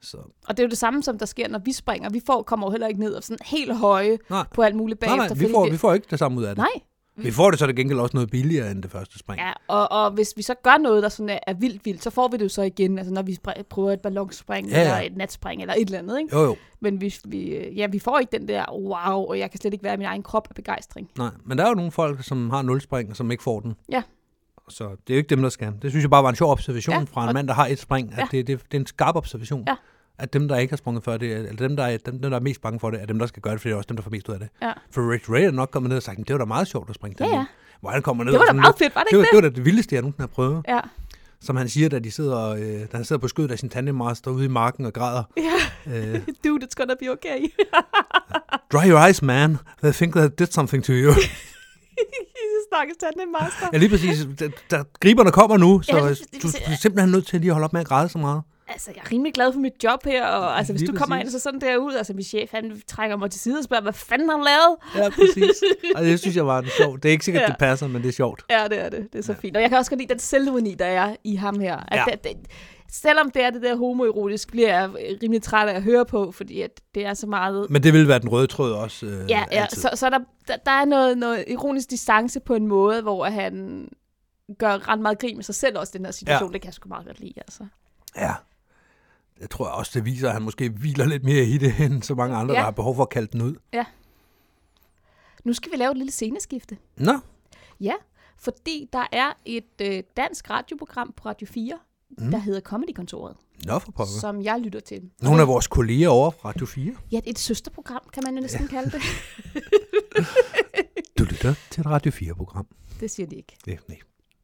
Så. 0.02 0.16
Og 0.16 0.56
det 0.56 0.58
er 0.58 0.62
jo 0.62 0.68
det 0.70 0.78
samme, 0.78 1.02
som 1.02 1.18
der 1.18 1.26
sker, 1.26 1.48
når 1.48 1.58
vi 1.58 1.72
springer. 1.72 2.10
Vi 2.10 2.20
får, 2.26 2.42
kommer 2.42 2.66
jo 2.66 2.70
heller 2.70 2.86
ikke 2.86 3.00
ned 3.00 3.12
og 3.14 3.22
sådan 3.22 3.38
helt 3.44 3.76
høje 3.76 4.18
Nej. 4.30 4.44
på 4.54 4.62
alt 4.62 4.76
muligt 4.76 5.00
Nej, 5.00 5.08
bagefter. 5.08 5.34
nej, 5.34 5.34
vi 5.38 5.44
fordi 5.44 5.52
får, 5.52 5.70
vi 5.70 5.76
får 5.76 5.92
ikke 5.94 6.06
det 6.10 6.18
samme 6.18 6.38
ud 6.38 6.44
af 6.44 6.48
det. 6.56 6.58
Nej. 6.58 6.82
Vi 7.22 7.30
får 7.30 7.50
det 7.50 7.58
så 7.58 7.66
til 7.66 7.76
gengæld 7.76 7.98
også 7.98 8.16
noget 8.16 8.30
billigere 8.30 8.70
end 8.70 8.82
det 8.82 8.90
første 8.90 9.18
spring. 9.18 9.40
Ja, 9.40 9.52
og, 9.68 9.92
og 9.92 10.10
hvis 10.10 10.32
vi 10.36 10.42
så 10.42 10.54
gør 10.62 10.78
noget, 10.78 11.02
der 11.02 11.08
sådan 11.08 11.28
er, 11.28 11.38
er 11.46 11.54
vildt 11.54 11.84
vildt, 11.84 12.02
så 12.02 12.10
får 12.10 12.28
vi 12.28 12.36
det 12.36 12.44
jo 12.44 12.48
så 12.48 12.62
igen, 12.62 12.98
altså 12.98 13.14
når 13.14 13.22
vi 13.22 13.38
prøver 13.70 13.92
et 13.92 14.00
ballonspring, 14.00 14.68
Ja, 14.68 14.76
ja. 14.76 14.82
eller 14.82 15.00
et 15.10 15.16
natspring, 15.16 15.60
eller 15.60 15.74
et 15.74 15.80
eller 15.86 15.98
andet, 15.98 16.18
ikke? 16.20 16.36
Jo, 16.36 16.42
jo. 16.44 16.56
Men 16.80 16.96
hvis 16.96 17.20
vi, 17.24 17.56
ja, 17.76 17.86
vi 17.86 17.98
får 17.98 18.18
ikke 18.18 18.38
den 18.38 18.48
der, 18.48 18.64
wow, 18.72 19.24
og 19.28 19.38
jeg 19.38 19.50
kan 19.50 19.60
slet 19.60 19.72
ikke 19.72 19.84
være 19.84 19.94
i 19.94 19.96
min 19.96 20.06
egen 20.06 20.22
krop 20.22 20.46
af 20.50 20.54
begejstring. 20.54 21.10
Nej, 21.18 21.30
men 21.44 21.58
der 21.58 21.64
er 21.64 21.68
jo 21.68 21.74
nogle 21.74 21.92
folk, 21.92 22.24
som 22.24 22.50
har 22.50 22.62
nul 22.62 22.80
spring, 22.80 23.10
og 23.10 23.16
som 23.16 23.30
ikke 23.30 23.42
får 23.42 23.60
den. 23.60 23.74
Ja. 23.92 24.02
Så 24.68 24.84
det 24.84 25.12
er 25.12 25.14
jo 25.14 25.18
ikke 25.18 25.30
dem, 25.30 25.42
der 25.42 25.48
skal. 25.48 25.72
Det 25.82 25.90
synes 25.90 26.02
jeg 26.02 26.10
bare 26.10 26.22
var 26.22 26.28
en 26.30 26.36
sjov 26.36 26.50
observation 26.50 26.96
ja, 26.96 27.04
fra 27.12 27.22
en 27.22 27.28
og- 27.28 27.34
mand, 27.34 27.48
der 27.48 27.54
har 27.54 27.66
et 27.66 27.78
spring. 27.78 28.12
At 28.12 28.18
Ja. 28.18 28.26
det, 28.30 28.46
det, 28.46 28.60
det 28.72 28.76
er 28.76 28.80
en 28.80 28.86
skarp 28.86 29.16
observation. 29.16 29.64
Ja. 29.68 29.74
At 30.20 30.32
dem, 30.32 30.48
der 30.48 30.56
ikke 30.56 30.72
har 30.72 30.76
sprunget 30.76 31.04
før 31.04 31.16
det, 31.16 31.32
eller 31.32 31.52
dem 31.68 31.76
der, 31.76 31.84
er, 31.84 31.96
dem, 32.06 32.18
dem, 32.20 32.30
der 32.30 32.38
er 32.38 32.42
mest 32.42 32.62
bange 32.62 32.80
for 32.80 32.90
det, 32.90 33.02
er 33.02 33.06
dem, 33.06 33.18
der 33.18 33.26
skal 33.26 33.42
gøre 33.42 33.52
det, 33.52 33.60
for 33.60 33.68
det 33.68 33.72
er 33.74 33.76
også 33.76 33.86
dem, 33.88 33.96
der 33.96 34.02
får 34.02 34.10
mest 34.10 34.28
ud 34.28 34.34
af 34.34 34.40
det. 34.40 34.48
Ja. 34.62 34.72
For 34.90 35.12
Rich 35.12 35.30
Ray 35.30 35.40
er 35.42 35.50
nok 35.50 35.70
kommet 35.70 35.88
ned 35.88 35.96
og 35.96 36.02
sagt, 36.02 36.18
"Men 36.18 36.24
det 36.24 36.32
var 36.32 36.38
da 36.38 36.44
meget 36.44 36.68
sjovt 36.68 36.88
at 36.88 36.94
springe 36.94 37.16
Ja, 37.20 37.24
den 37.24 37.34
ja. 37.34 37.44
Hvor 37.80 37.90
han 37.90 38.02
kommer 38.02 38.24
ned 38.24 38.32
Det 38.32 38.38
var 38.40 38.46
da 38.46 38.52
meget 38.52 38.74
fedt, 38.78 38.94
var 38.94 39.00
det 39.02 39.10
det 39.10 39.16
ikke 39.16 39.28
var, 39.32 39.40
det? 39.40 39.44
var 39.44 39.50
da 39.50 39.56
det 39.56 39.64
vildeste, 39.64 39.94
jeg 39.94 40.02
nogensinde 40.02 40.22
har 40.22 40.26
prøvet. 40.34 40.64
Ja. 40.68 40.80
som 41.40 41.56
han 41.56 41.68
siger, 41.68 41.88
da, 41.88 41.98
de 41.98 42.10
sidder, 42.10 42.48
øh, 42.48 42.60
da 42.62 42.86
han 42.92 43.04
sidder 43.04 43.20
på 43.20 43.28
skødet 43.28 43.50
af 43.50 43.58
sin 43.58 43.68
tandemmaster 43.68 44.30
ude 44.30 44.44
i 44.44 44.48
marken 44.48 44.86
og 44.86 44.92
græder. 44.92 45.22
Ja. 45.36 45.92
Øh, 45.96 46.14
Dude, 46.44 46.66
it's 46.66 46.74
gonna 46.76 46.94
be 47.00 47.10
okay. 47.10 47.38
Dry 48.72 48.86
your 48.90 49.06
eyes, 49.06 49.22
man. 49.22 49.56
They 49.82 49.92
think 49.92 50.14
they 50.14 50.28
did 50.38 50.46
something 50.46 50.84
to 50.84 50.92
you. 50.92 51.12
Stakkels 52.72 52.98
tandemmaster. 52.98 53.66
ja, 53.72 53.78
lige 53.78 53.88
præcis. 53.90 54.26
Da, 54.40 54.48
da 54.70 54.82
griberne 55.00 55.30
kommer 55.30 55.56
nu, 55.56 55.82
så 55.82 55.96
Ja, 55.96 56.04
ja, 56.04 56.10
det- 56.10 56.18
du, 56.42 56.48
du 56.48 56.52
er 56.72 56.76
simpelthen 56.82 57.10
nødt 57.12 57.26
til 57.26 57.40
lige 57.40 57.50
at 57.50 57.54
holde 57.54 57.64
op 57.64 57.72
med 57.72 57.80
at 57.80 57.86
græde 57.86 58.08
så 58.08 58.18
meget. 58.18 58.42
Altså, 58.70 58.90
jeg 58.96 59.02
er 59.06 59.12
rimelig 59.12 59.34
glad 59.34 59.52
for 59.52 59.60
mit 59.60 59.84
job 59.84 60.04
her, 60.04 60.26
og 60.26 60.58
altså, 60.58 60.72
hvis 60.72 60.80
Lige 60.80 60.92
du 60.92 60.96
kommer 60.98 61.16
præcis. 61.16 61.34
ind 61.34 61.40
så 61.40 61.42
sådan 61.42 61.60
derud, 61.60 61.94
altså 61.94 62.12
min 62.14 62.24
chef, 62.24 62.50
han 62.52 62.82
trækker 62.86 63.16
mig 63.16 63.30
til 63.30 63.40
side 63.40 63.58
og 63.58 63.64
spørger, 63.64 63.82
hvad 63.82 63.92
fanden 63.92 64.28
har 64.28 64.36
han 64.36 64.44
lavet? 64.46 65.04
Ja, 65.04 65.10
præcis. 65.10 65.62
Og 65.96 66.02
det 66.04 66.20
synes 66.20 66.36
jeg 66.36 66.46
var 66.46 66.60
det 66.60 66.70
sjovt. 66.72 67.02
Det 67.02 67.08
er 67.08 67.12
ikke 67.12 67.24
sikkert, 67.24 67.42
Ja. 67.42 67.46
det 67.46 67.56
passer, 67.58 67.88
men 67.88 68.02
det 68.02 68.08
er 68.08 68.12
sjovt. 68.12 68.44
Ja, 68.50 68.64
det 68.70 68.78
er 68.84 68.88
det. 68.88 69.08
Det 69.12 69.18
er 69.18 69.22
så 69.22 69.32
ja. 69.32 69.38
fint. 69.38 69.56
Og 69.56 69.62
jeg 69.62 69.70
kan 69.70 69.78
også 69.78 69.90
godt 69.90 70.00
lide 70.00 70.12
den 70.12 70.18
selvironi, 70.18 70.74
der 70.74 70.84
er 70.86 71.16
i 71.24 71.34
ham 71.34 71.60
her. 71.60 71.76
At 71.88 71.98
Ja. 71.98 72.04
det, 72.12 72.24
det, 72.24 72.32
selvom 72.92 73.30
det 73.30 73.42
er 73.44 73.50
det 73.50 73.62
der 73.62 73.76
homoerotisk, 73.76 74.50
bliver 74.50 74.68
jeg 74.68 74.90
rimelig 75.22 75.42
træt 75.42 75.68
af 75.68 75.74
at 75.74 75.82
høre 75.82 76.04
på, 76.06 76.32
fordi 76.32 76.60
at 76.62 76.70
det 76.94 77.06
er 77.06 77.14
så 77.14 77.26
meget... 77.26 77.70
Men 77.70 77.82
det 77.82 77.92
vil 77.92 78.08
være 78.08 78.18
den 78.18 78.28
røde 78.28 78.46
tråd 78.46 78.72
også. 78.72 79.06
Øh, 79.06 79.30
Ja, 79.30 79.44
ja 79.52 79.62
altid. 79.62 79.82
så, 79.82 79.90
så 79.94 80.10
der, 80.10 80.18
der, 80.48 80.56
der 80.66 80.70
er 80.72 80.84
noget, 80.84 81.18
noget 81.18 81.44
ironisk 81.48 81.90
distance 81.90 82.40
på 82.40 82.54
en 82.54 82.66
måde, 82.66 83.02
hvor 83.02 83.24
han 83.24 83.88
gør 84.58 84.88
ret 84.88 85.00
meget 85.00 85.18
grin 85.18 85.36
med 85.36 85.44
sig 85.44 85.54
selv 85.54 85.78
også, 85.78 85.92
den 85.96 86.04
her 86.04 86.12
situation. 86.12 86.50
Ja. 86.50 86.52
Det 86.52 86.60
kan 86.62 86.66
jeg 86.68 86.74
sgu 86.74 86.88
meget 86.88 87.06
godt 87.06 87.20
lide, 87.20 87.32
altså. 87.36 87.64
Ja. 88.16 88.32
Jeg 89.40 89.50
tror 89.50 89.66
også, 89.66 89.90
det 89.94 90.04
viser, 90.04 90.26
at 90.28 90.32
han 90.34 90.42
måske 90.42 90.68
hviler 90.68 91.04
lidt 91.06 91.24
mere 91.24 91.44
i 91.44 91.58
det, 91.58 91.80
end 91.86 92.02
så 92.02 92.14
mange 92.14 92.36
andre, 92.36 92.52
Ja. 92.54 92.58
ja. 92.58 92.60
der 92.60 92.64
har 92.64 92.70
behov 92.70 92.94
for 92.96 93.02
at 93.02 93.08
kalde 93.08 93.28
den 93.32 93.42
ud. 93.42 93.54
Nu 95.44 95.52
skal 95.52 95.72
vi 95.72 95.76
lave 95.76 95.90
et 95.90 95.96
lille 95.96 96.12
sceneskifte. 96.12 96.78
Nå, 96.96 97.12
Ja, 97.80 97.94
fordi 98.38 98.88
der 98.92 99.06
er 99.12 99.32
et 99.44 99.64
øh, 99.82 100.02
dansk 100.16 100.50
radioprogram 100.50 101.12
på 101.16 101.28
Radio 101.28 101.46
4, 101.46 101.78
mm. 102.18 102.30
der 102.30 102.38
hedder 102.38 102.60
Comedy-kontoret, 102.60 103.36
nå 103.66 103.78
for 103.78 103.92
pokker. 103.92 104.12
som 104.20 104.42
jeg 104.42 104.60
lytter 104.60 104.80
til. 104.80 105.10
Nogle 105.22 105.40
af 105.42 105.48
vores 105.48 105.66
kolleger 105.66 106.08
over 106.08 106.30
fra 106.30 106.48
Radio 106.48 106.66
4. 106.66 106.94
Ja, 107.12 107.16
det 107.16 107.26
er 107.26 107.30
et 107.30 107.38
søsterprogram, 107.38 108.00
kan 108.12 108.22
man 108.26 108.34
jo 108.34 108.40
næsten 108.40 108.60
ja. 108.62 108.66
kalde 108.66 108.90
det. 108.90 109.02
Du 111.18 111.24
lytter 111.24 111.54
til 111.70 111.80
et 111.80 111.86
Radio 111.86 112.12
4-program. 112.12 112.66
Det 113.00 113.10
siger 113.10 113.26
de 113.26 113.36
ikke. 113.36 113.56
Det, 113.64 113.78
nej, 113.88 113.98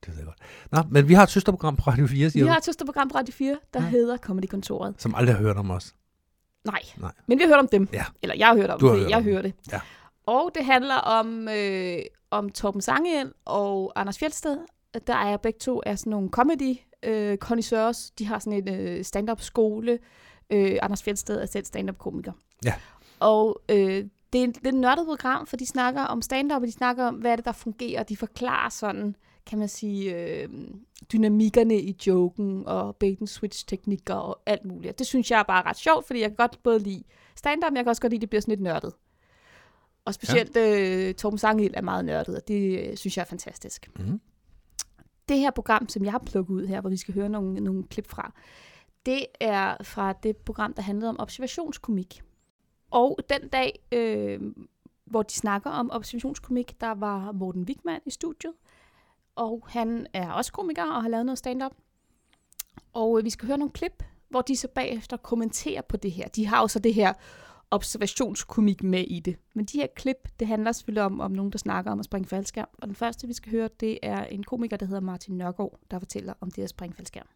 det 0.07 0.15
ved 0.15 0.19
jeg 0.19 0.27
godt. 0.27 0.39
Nå, 0.73 0.91
men 0.91 1.09
vi 1.09 1.15
har 1.15 1.23
et 1.23 1.31
søsterprogram 1.31 1.77
på 1.77 1.91
Radio 1.91 2.07
4, 2.07 2.24
Vi 2.24 2.31
siger 2.31 2.47
har 2.47 2.55
du, 2.55 2.59
et 2.59 2.65
søsterprogram 2.65 3.09
på 3.09 3.19
Radio 3.19 3.33
4, 3.33 3.59
der 3.74 3.83
ja. 3.83 3.89
hedder 3.89 4.16
Comedy-kontoret. 4.16 4.95
som 4.99 5.15
aldrig 5.15 5.35
har 5.37 5.43
hørt 5.43 5.57
om 5.57 5.70
os. 5.70 5.95
Nej. 6.65 6.81
Nej. 6.97 7.12
men 7.27 7.39
vi 7.39 7.43
har 7.43 7.49
hørt 7.49 7.59
om 7.59 7.69
dem. 7.69 7.89
Ja. 7.93 8.05
Eller 8.23 8.35
jeg 8.37 8.47
har 8.47 8.55
hørt 8.57 8.70
om 8.70 8.81
Du 8.81 8.87
har 8.87 8.93
det, 8.93 9.03
hørt 9.03 9.11
jeg 9.11 9.19
om 9.19 9.24
hører 9.24 9.43
det. 9.43 9.55
Ja. 9.73 9.81
Og 10.27 10.51
det 10.55 10.65
handler 10.65 10.95
om, 10.95 11.49
øh, 11.49 11.99
om 12.31 12.51
Torben 12.51 12.81
Sangel 12.81 13.33
og 13.45 13.93
Anders 13.97 14.19
Fjeldsted. 14.19 14.59
Der 15.07 15.15
er 15.16 15.37
begge 15.37 15.59
to 15.59 15.83
er 15.87 15.95
sådan 15.95 16.11
nogle 16.11 16.28
comedy 16.28 16.77
øh, 17.03 17.39
connoisseurs. 17.39 18.11
De 18.11 18.27
har 18.27 18.39
sådan 18.39 18.69
en 18.69 18.81
øh, 18.81 19.05
stand-up 19.05 19.41
skole. 19.41 19.99
Øh, 20.51 20.77
Anders 20.83 21.03
Fjeldsted 21.03 21.41
er 21.43 21.47
selv 21.47 21.65
stand-up 21.65 21.99
komiker. 21.99 22.33
Ja. 22.65 22.74
Og 23.20 23.61
øh, 23.69 24.05
det, 24.33 24.43
er, 24.43 24.47
det 24.47 24.66
et 24.66 24.74
nørdet 24.74 25.07
program, 25.07 25.47
for 25.47 25.57
de 25.57 25.66
snakker 25.66 26.03
om 26.03 26.23
stand-up, 26.23 26.62
og 26.62 26.66
de 26.66 26.73
snakker 26.73 27.07
om, 27.07 27.15
hvad 27.15 27.33
er 27.33 27.37
det, 27.37 27.45
der 27.45 27.53
fungerer. 27.53 28.03
De 28.03 28.16
forklarer 28.16 28.69
sådan, 28.69 29.16
kan 29.47 29.59
man 29.59 29.68
sige, 29.68 30.14
øh, 30.14 30.48
dynamikkerne 31.12 31.81
i 31.81 31.97
joken, 32.06 32.66
og 32.66 32.97
bait 32.97 33.20
and 33.20 33.28
switch 33.28 33.66
teknikker 33.66 34.14
og 34.14 34.43
alt 34.47 34.64
muligt. 34.64 34.93
Og 34.93 34.98
Det 34.98 35.06
synes 35.06 35.31
jeg 35.31 35.39
er 35.39 35.43
bare 35.43 35.62
ret 35.62 35.77
sjovt, 35.77 36.06
fordi 36.06 36.20
jeg 36.20 36.28
kan 36.28 36.36
godt 36.36 36.62
både 36.62 36.78
lide 36.78 37.05
stand-up, 37.36 37.70
men 37.70 37.77
jeg 37.77 37.85
kan 37.85 37.90
også 37.90 38.02
godt 38.02 38.10
lide, 38.10 38.18
at 38.18 38.20
det 38.20 38.31
bliver 38.31 38.40
sådan 38.40 38.52
lidt 38.52 38.60
nørdet. 38.60 38.93
Og 40.05 40.14
specielt 40.14 40.56
ja. 40.56 41.09
øh, 41.09 41.14
Torben 41.14 41.39
Sangel 41.39 41.74
er 41.74 41.82
meget 41.82 42.05
nørdet, 42.05 42.36
og 42.36 42.48
det 42.48 42.90
øh, 42.90 42.97
synes 42.97 43.16
jeg 43.16 43.23
er 43.23 43.27
fantastisk. 43.27 43.90
Mhm. 43.98 44.20
Det 45.28 45.39
her 45.39 45.51
program, 45.51 45.89
som 45.89 46.05
jeg 46.05 46.12
har 46.12 46.23
plukket 46.27 46.55
ud 46.55 46.66
her, 46.66 46.81
hvor 46.81 46.90
vi 46.90 46.97
skal 46.97 47.14
høre 47.14 47.28
nogle, 47.28 47.60
nogle 47.60 47.85
klip 47.85 48.06
fra, 48.06 48.32
det 49.06 49.27
er 49.40 49.77
fra 49.82 50.12
det 50.12 50.36
program, 50.36 50.73
der 50.73 50.82
handlede 50.82 51.09
om 51.09 51.20
observationskomik. 51.20 52.23
Og 52.90 53.18
den 53.31 53.48
dag, 53.48 53.78
øh, 53.93 54.40
hvor 55.05 55.23
de 55.23 55.32
snakker 55.32 55.70
om 55.70 55.90
observationskomik, 55.93 56.81
der 56.81 56.90
var 56.90 57.32
Morten 57.32 57.62
Wigman 57.62 58.01
i 58.06 58.10
studiet. 58.10 58.52
Og 59.37 59.67
han 59.69 60.07
er 60.13 60.31
også 60.31 60.53
komiker 60.53 60.85
og 60.85 61.03
har 61.03 61.09
lavet 61.09 61.27
noget 61.27 61.39
stand-up. 61.39 61.73
Og 62.93 63.19
øh, 63.19 63.25
vi 63.25 63.31
skal 63.31 63.47
høre 63.47 63.59
nogle 63.59 63.73
klip, 63.73 64.05
hvor 64.29 64.43
de 64.43 64.57
så 64.57 64.69
bagefter 64.69 65.17
kommenterer 65.17 65.83
på 65.83 65.97
det 65.97 66.13
her. 66.13 66.29
De 66.29 66.47
har 66.47 66.61
jo 66.61 66.69
så 66.69 66.79
det 66.79 66.95
her 66.95 67.13
observationskomik 67.71 68.83
med 68.83 69.05
i 69.09 69.21
det. 69.21 69.37
Men 69.55 69.65
de 69.65 69.79
her 69.79 69.87
klip, 69.97 70.29
det 70.41 70.49
handler 70.49 70.73
selvfølgelig 70.73 71.03
om, 71.03 71.21
om 71.21 71.31
nogen, 71.31 71.53
der 71.53 71.59
snakker 71.59 71.91
om 71.91 71.99
at 71.99 72.05
springe 72.05 72.29
faldskærm. 72.29 72.69
Og 72.73 72.89
den 72.89 72.97
første, 72.97 73.27
vi 73.27 73.33
skal 73.33 73.53
høre, 73.53 73.69
det 73.81 73.99
er 74.03 74.25
en 74.25 74.43
komiker, 74.45 74.77
der 74.77 74.87
hedder 74.87 75.01
Martin 75.01 75.39
Nørgaard, 75.39 75.79
der 75.91 75.99
fortæller 75.99 76.35
om 76.41 76.51
det 76.51 76.63
at 76.63 76.69
springe 76.69 76.97
faldskærm. 76.97 77.27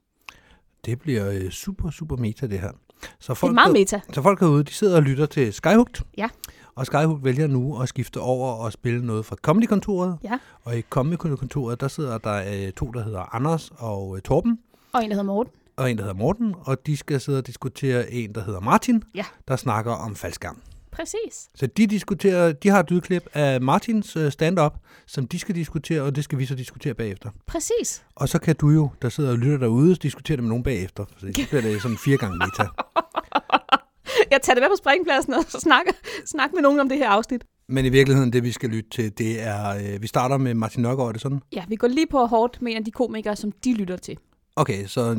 Det 0.84 0.98
bliver 0.98 1.30
øh, 1.30 1.50
super, 1.50 1.90
super 1.90 2.16
meta, 2.16 2.46
det 2.46 2.60
her. 2.60 2.72
Så 3.18 3.34
Det 3.34 3.42
er 3.42 3.52
meget 3.52 3.72
meta. 3.72 4.00
Så 4.12 4.22
folk 4.22 4.40
herude, 4.40 4.64
de 4.64 4.72
sidder 4.72 4.96
og 4.96 5.02
lytter 5.02 5.26
til 5.26 5.52
Skyhooked. 5.52 6.04
Ja. 6.16 6.28
Og 6.74 6.86
Skyhooked 6.86 7.22
vælger 7.22 7.46
nu 7.46 7.80
at 7.82 7.88
skifte 7.88 8.20
over 8.20 8.52
og 8.52 8.72
spille 8.72 9.06
noget 9.06 9.26
fra 9.26 9.36
Comedy-kontoret. 9.42 10.18
Ja. 10.24 10.38
Og 10.64 10.78
i 10.78 10.82
Comedy-kontoret, 10.90 11.80
der 11.80 11.88
sidder 11.88 12.18
der 12.18 12.66
øh, 12.66 12.72
to, 12.72 12.86
der 12.90 13.04
hedder 13.04 13.34
Anders 13.34 13.70
og 13.78 14.16
øh, 14.16 14.22
Torben. 14.22 14.58
Og 14.92 15.04
en, 15.04 15.10
der 15.10 15.14
hedder 15.14 15.26
Morten. 15.32 15.52
Og 15.76 15.90
en, 15.90 15.96
der 15.96 16.02
hedder 16.02 16.16
Morten. 16.16 16.54
Og 16.60 16.86
de 16.86 16.96
skal 16.96 17.20
sidde 17.20 17.38
og 17.38 17.46
diskutere 17.46 18.12
en, 18.12 18.34
der 18.34 18.44
hedder 18.44 18.60
Martin. 18.60 19.02
Ja. 19.14 19.24
Der 19.48 19.56
snakker 19.56 19.92
om 19.92 20.16
faldskærm. 20.16 20.56
Præcis. 20.92 21.48
Så 21.54 21.66
de 21.66 21.86
diskuterer, 21.86 22.52
de 22.52 22.68
har 22.68 22.80
et 22.80 22.90
lydklip 22.90 23.26
af 23.34 23.60
Martins 23.60 24.16
øh, 24.16 24.32
stand-up, 24.32 24.74
som 25.06 25.26
de 25.26 25.38
skal 25.38 25.54
diskutere, 25.54 26.02
og 26.02 26.16
det 26.16 26.24
skal 26.24 26.38
vi 26.38 26.46
så 26.46 26.54
diskutere 26.54 26.94
bagefter. 26.94 27.30
Præcis. 27.46 28.04
Og 28.14 28.28
så 28.28 28.38
kan 28.38 28.56
du 28.56 28.68
jo, 28.68 28.90
der 29.02 29.08
sidder 29.08 29.30
og 29.30 29.38
lytter 29.38 29.58
derude, 29.58 29.94
diskutere 29.94 30.36
det 30.36 30.44
med 30.44 30.48
nogen 30.48 30.64
bagefter. 30.64 31.04
Så 31.18 31.26
det 31.26 31.46
bliver 31.48 31.62
det 31.62 31.82
sådan 31.82 31.98
fire 31.98 32.16
gange 32.16 32.38
meta. 32.38 32.68
Jeg 34.30 34.40
tager 34.42 34.54
det 34.54 34.62
med 34.62 34.68
på 34.70 34.76
springpladsen 34.78 35.34
og 35.34 35.44
snakker, 35.44 35.92
snakker 36.26 36.54
med 36.54 36.62
nogen 36.62 36.80
om 36.80 36.88
det 36.88 36.98
her 36.98 37.08
afsnit. 37.08 37.44
Men 37.68 37.84
i 37.84 37.88
virkeligheden, 37.88 38.32
det 38.32 38.44
vi 38.44 38.52
skal 38.52 38.70
lytte 38.70 38.90
til, 38.90 39.18
det 39.18 39.42
er, 39.42 39.68
øh, 39.76 40.02
vi 40.02 40.06
starter 40.06 40.36
med 40.36 40.54
Martin 40.54 40.82
Nørgaard, 40.82 41.08
er 41.08 41.12
det 41.12 41.20
sådan? 41.20 41.40
Ja, 41.52 41.64
vi 41.68 41.76
går 41.76 41.88
lige 41.88 42.06
på 42.06 42.26
hårdt 42.26 42.62
med 42.62 42.72
en 42.72 42.78
af 42.78 42.84
de 42.84 42.90
komikere, 42.90 43.36
som 43.36 43.52
de 43.52 43.74
lytter 43.74 43.96
til. 43.96 44.18
Okay, 44.56 44.86
så 44.86 45.14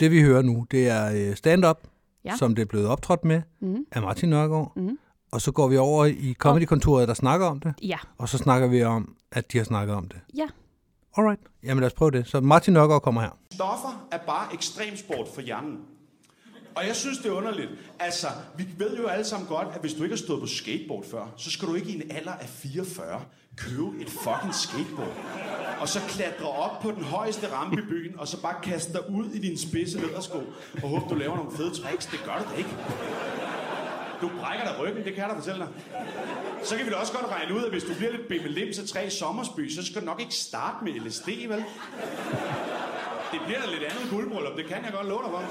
det 0.00 0.10
vi 0.10 0.22
hører 0.22 0.42
nu, 0.42 0.66
det 0.70 0.88
er 0.88 1.28
øh, 1.30 1.36
stand-up, 1.36 1.78
Ja. 2.26 2.36
som 2.36 2.54
det 2.54 2.62
er 2.62 2.66
blevet 2.66 2.86
optrådt 2.86 3.24
med 3.24 3.42
Mm. 3.60 3.86
af 3.92 4.02
Martin 4.02 4.28
Nørgaard. 4.28 4.72
Mm. 4.76 4.98
Og 5.32 5.40
så 5.40 5.52
går 5.52 5.68
vi 5.68 5.76
over 5.76 6.04
i 6.04 6.34
Comedy-kontoret, 6.38 7.08
der 7.08 7.14
snakker 7.14 7.46
om 7.46 7.60
det. 7.60 7.74
Ja. 7.82 7.98
Og 8.18 8.28
så 8.28 8.38
snakker 8.38 8.68
vi 8.68 8.82
om, 8.84 9.14
at 9.32 9.52
de 9.52 9.58
har 9.58 9.64
snakket 9.64 9.96
om 9.96 10.08
det. 10.08 10.18
Ja. 10.36 10.46
Alright, 11.16 11.40
jamen 11.62 11.80
lad 11.80 11.86
os 11.86 11.94
prøve 11.94 12.10
det. 12.10 12.26
Så 12.28 12.40
Martin 12.40 12.72
Nørgaard 12.74 13.02
kommer 13.02 13.20
her. 13.20 13.38
Stoffer 13.52 14.06
er 14.12 14.18
bare 14.26 14.54
ekstremsport 14.54 15.28
for 15.34 15.40
hjernen. 15.40 15.78
Og 16.76 16.86
jeg 16.86 16.96
synes, 16.96 17.18
det 17.18 17.26
er 17.26 17.32
underligt. 17.32 17.68
Altså, 17.98 18.26
vi 18.56 18.66
ved 18.78 18.96
jo 18.96 19.06
alle 19.06 19.24
sammen 19.24 19.48
godt, 19.48 19.68
at 19.74 19.80
hvis 19.80 19.94
du 19.94 20.02
ikke 20.02 20.12
har 20.12 20.18
stået 20.18 20.40
på 20.40 20.46
skateboard 20.46 21.04
før, 21.10 21.26
så 21.36 21.50
skal 21.50 21.68
du 21.68 21.74
ikke 21.74 21.90
i 21.90 21.94
en 21.94 22.10
alder 22.10 22.32
af 22.32 22.48
44 22.48 23.20
købe 23.56 24.00
et 24.00 24.10
fucking 24.10 24.54
skateboard. 24.54 25.16
Og 25.80 25.88
så 25.88 26.00
klatre 26.08 26.48
op 26.48 26.80
på 26.80 26.90
den 26.90 27.04
højeste 27.04 27.52
rampe 27.52 27.82
i 27.82 27.84
byen, 27.84 28.18
og 28.18 28.28
så 28.28 28.40
bare 28.40 28.54
kaste 28.62 28.92
dig 28.92 29.10
ud 29.10 29.30
i 29.30 29.38
din 29.38 29.58
spidse 29.58 29.98
lædersko, 29.98 30.38
og 30.82 30.88
håbe, 30.88 31.04
du 31.10 31.14
laver 31.14 31.36
nogle 31.36 31.50
fede 31.56 31.70
tricks. 31.82 32.06
Det 32.06 32.20
gør 32.24 32.38
du 32.38 32.44
da 32.52 32.56
ikke. 32.56 32.70
Du 34.20 34.30
brækker 34.40 34.64
dig 34.64 34.74
ryggen, 34.80 35.04
det 35.04 35.14
kan 35.14 35.22
jeg 35.22 35.28
da 35.30 35.34
fortælle 35.34 35.58
dig. 35.60 35.68
Så 36.64 36.76
kan 36.76 36.86
vi 36.86 36.90
da 36.90 36.96
også 36.96 37.12
godt 37.12 37.32
regne 37.32 37.54
ud, 37.54 37.64
at 37.64 37.70
hvis 37.70 37.84
du 37.84 37.94
bliver 37.94 38.12
lidt 38.12 38.28
bimmelim 38.28 38.72
til 38.72 38.88
tre 38.88 39.10
sommersby, 39.10 39.70
så 39.70 39.86
skal 39.86 40.00
du 40.00 40.06
nok 40.06 40.20
ikke 40.20 40.34
starte 40.34 40.84
med 40.84 40.92
LSD, 40.92 41.26
vel? 41.26 41.64
Det 43.32 43.40
bliver 43.46 43.60
da 43.60 43.66
lidt 43.70 43.82
andet 43.82 44.02
end 44.02 44.10
guldbryllup, 44.10 44.56
det 44.56 44.66
kan 44.66 44.84
jeg 44.84 44.92
godt 44.92 45.06
love 45.06 45.22
dig 45.22 45.30
for. 45.30 45.42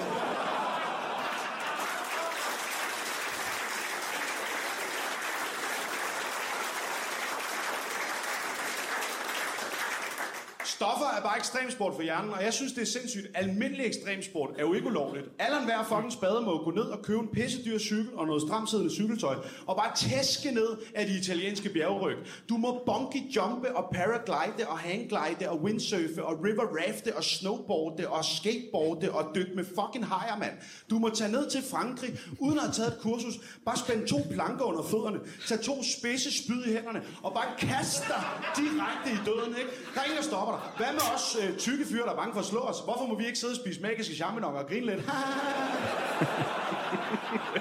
Stoffer 10.76 11.06
er 11.18 11.22
bare 11.22 11.38
ekstremsport 11.38 11.94
for 11.96 12.02
hjernen, 12.02 12.34
og 12.34 12.44
jeg 12.44 12.54
synes, 12.54 12.74
det 12.74 12.82
er 12.82 12.86
sindssygt. 12.86 13.28
Almindelig 13.34 13.86
ekstremsport 13.86 14.50
er 14.58 14.62
jo 14.62 14.74
ikke 14.74 14.88
ulovligt. 14.88 15.26
Alle 15.40 15.66
hver 15.66 15.84
fucking 15.84 16.14
spade 16.14 16.42
må 16.42 16.64
gå 16.64 16.72
ned 16.72 16.84
og 16.84 17.02
købe 17.02 17.20
en 17.20 17.28
pissedyr 17.28 17.80
cykel 17.80 18.10
og 18.16 18.28
noget 18.28 18.42
stramsiddende 18.42 18.94
cykeltøj, 18.94 19.36
og 19.68 19.76
bare 19.76 19.96
tæske 19.96 20.52
ned 20.52 20.68
af 20.96 21.06
de 21.06 21.18
italienske 21.20 21.70
bjergryg. 21.70 22.18
Du 22.50 22.58
må 22.58 22.84
bungee 22.86 23.24
jumpe 23.36 23.76
og 23.76 23.90
paraglide 23.94 24.68
og 24.68 24.80
hangglide 24.80 25.50
og 25.50 25.62
windsurfe 25.62 26.24
og 26.24 26.44
river 26.44 26.64
rafte 26.80 27.16
og 27.16 27.24
snowboarde 27.24 28.08
og 28.10 28.26
skateboarde 28.26 29.12
og 29.12 29.32
dykke 29.36 29.52
med 29.56 29.66
fucking 29.66 30.08
hajer, 30.08 30.38
mand. 30.38 30.54
Du 30.90 31.00
må 31.00 31.10
tage 31.10 31.32
ned 31.32 31.50
til 31.50 31.64
Frankrig 31.72 32.20
uden 32.40 32.58
at 32.58 32.64
have 32.64 32.74
taget 32.74 32.92
et 32.94 33.00
kursus. 33.02 33.34
Bare 33.66 33.78
spænde 33.78 34.08
to 34.08 34.18
planker 34.32 34.66
under 34.66 34.84
fødderne. 34.84 35.20
Tag 35.48 35.60
to 35.62 35.84
spidse 35.84 36.44
spyd 36.44 36.64
i 36.66 36.74
hænderne 36.74 37.04
og 37.24 37.34
bare 37.34 37.48
kaste 37.58 38.04
dig 38.08 38.24
direkte 38.56 39.10
i 39.12 39.26
døden, 39.26 39.56
ikke? 39.58 39.70
Der 39.94 40.00
er 40.00 40.04
ingen, 40.04 40.18
der 40.18 40.24
stopper 40.24 40.54
dig. 40.54 40.65
Hvad 40.78 40.92
med 40.92 41.02
os 41.16 41.38
øh, 41.42 41.58
tykke 41.58 41.86
fyre, 41.86 42.06
der 42.06 42.12
er 42.12 42.16
bange 42.16 42.34
for 42.34 42.40
at 42.40 42.46
slå 42.46 42.60
os? 42.60 42.80
Hvorfor 42.84 43.06
må 43.06 43.18
vi 43.18 43.26
ikke 43.26 43.40
sidde 43.40 43.52
og 43.52 43.58
spise 43.58 43.82
magiske 43.82 44.16
champignoner 44.16 44.60
og 44.60 44.68
grine 44.68 44.86
lidt? 44.86 45.02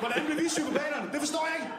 Hvordan 0.03 0.25
bliver 0.25 0.41
vi 0.43 0.49
psykopaterne? 0.49 1.13
Det 1.13 1.21
forstår 1.21 1.49
jeg 1.51 1.57
ikke. 1.63 1.75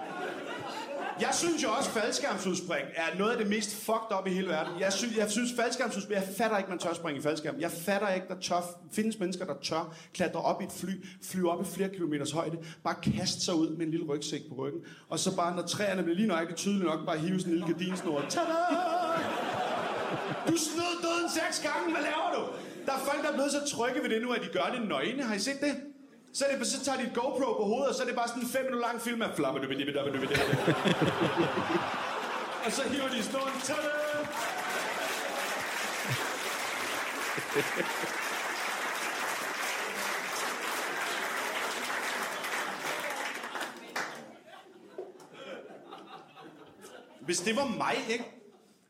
Jeg 1.20 1.30
synes 1.34 1.64
jo 1.64 1.70
også, 1.72 1.90
at 1.90 2.02
faldskærmsudspring 2.04 2.88
er 2.96 3.18
noget 3.18 3.32
af 3.32 3.38
det 3.38 3.48
mest 3.48 3.76
fucked 3.76 4.18
up 4.20 4.28
i 4.28 4.30
hele 4.30 4.48
verden. 4.48 4.80
Jeg 4.80 4.94
synes, 4.94 5.18
jeg 5.18 5.32
synes 5.32 5.52
faldskærmsudspring, 5.56 6.22
jeg 6.22 6.30
fatter 6.38 6.58
ikke, 6.58 6.70
man 6.70 6.80
tør 6.80 6.94
springe 6.94 7.20
i 7.20 7.24
faldskærm. 7.24 7.56
Jeg 7.60 7.72
fatter 7.72 8.10
ikke, 8.14 8.28
der 8.28 8.40
tør, 8.42 8.62
findes 8.92 9.20
mennesker, 9.20 9.46
der 9.46 9.54
tør 9.64 9.96
klatre 10.14 10.42
op 10.42 10.62
i 10.62 10.66
et 10.66 10.72
fly, 10.72 11.06
flyve 11.24 11.52
op 11.52 11.62
i 11.62 11.66
flere 11.66 11.90
kilometers 11.90 12.32
højde, 12.32 12.58
bare 12.84 12.96
kaste 13.04 13.42
sig 13.42 13.56
ud 13.56 13.70
med 13.70 13.86
en 13.86 13.92
lille 13.92 14.06
rygsæk 14.06 14.42
på 14.50 14.56
ryggen, 14.56 14.82
og 15.10 15.20
så 15.20 15.36
bare, 15.36 15.56
når 15.56 15.62
træerne 15.64 16.04
bliver 16.04 16.16
lige 16.16 16.28
nøjagtigt 16.28 16.58
tydeligt 16.58 16.86
nok, 16.86 17.06
bare 17.06 17.18
hive 17.18 17.40
sådan 17.40 17.54
en 17.54 17.60
lille 17.60 17.74
gardinsnor. 17.74 18.26
Tada! 18.30 19.65
Du 20.48 20.58
snød 20.58 20.94
døden 21.02 21.30
seks 21.30 21.60
gange, 21.68 21.92
hvad 21.92 22.02
laver 22.02 22.30
du? 22.36 22.42
Der 22.86 22.94
er 22.94 23.00
folk, 23.00 23.24
der 23.24 23.30
er 23.30 23.34
blevet 23.34 23.52
så 23.52 23.76
trygge 23.76 24.04
ved 24.04 24.10
det 24.10 24.22
nu, 24.22 24.32
at 24.32 24.42
de 24.42 24.48
gør 24.48 24.76
det 24.76 24.88
nøgne. 24.88 25.24
Har 25.24 25.36
I 25.36 25.40
set 25.40 25.62
det? 25.62 25.76
Så, 26.34 26.46
er 26.46 26.58
det, 26.58 26.68
så 26.68 26.86
tager 26.86 26.98
de 26.98 27.04
et 27.04 27.14
GoPro 27.14 27.54
på 27.54 27.64
hovedet, 27.64 27.90
og 27.90 27.96
så 27.96 28.02
er 28.04 28.08
det 28.08 28.16
bare 28.16 28.28
sådan 28.28 28.44
en 28.44 28.50
fem 28.50 28.66
minutter 28.66 28.88
lang 28.88 29.02
film 29.02 29.22
af 29.22 29.30
flamme, 29.36 29.60
du 29.60 29.68
Og 32.66 32.72
så 32.72 32.84
hiver 32.84 33.08
de 33.08 33.24
snoren. 33.24 33.62
Tada! 33.64 34.06
Hvis 47.26 47.40
det 47.40 47.56
var 47.56 47.66
mig, 47.66 47.96
ikke? 48.10 48.35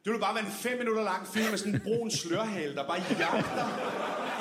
Det 0.06 0.12
ville 0.12 0.26
bare 0.28 0.36
være 0.36 0.46
en 0.52 0.56
fem 0.66 0.78
minutter 0.82 1.04
lang 1.04 1.28
film 1.34 1.50
med 1.50 1.58
sådan 1.58 1.76
en 1.76 1.82
brun 1.88 2.10
slørhale, 2.12 2.76
der 2.76 2.84
bare 2.92 3.02
jagter 3.20 3.66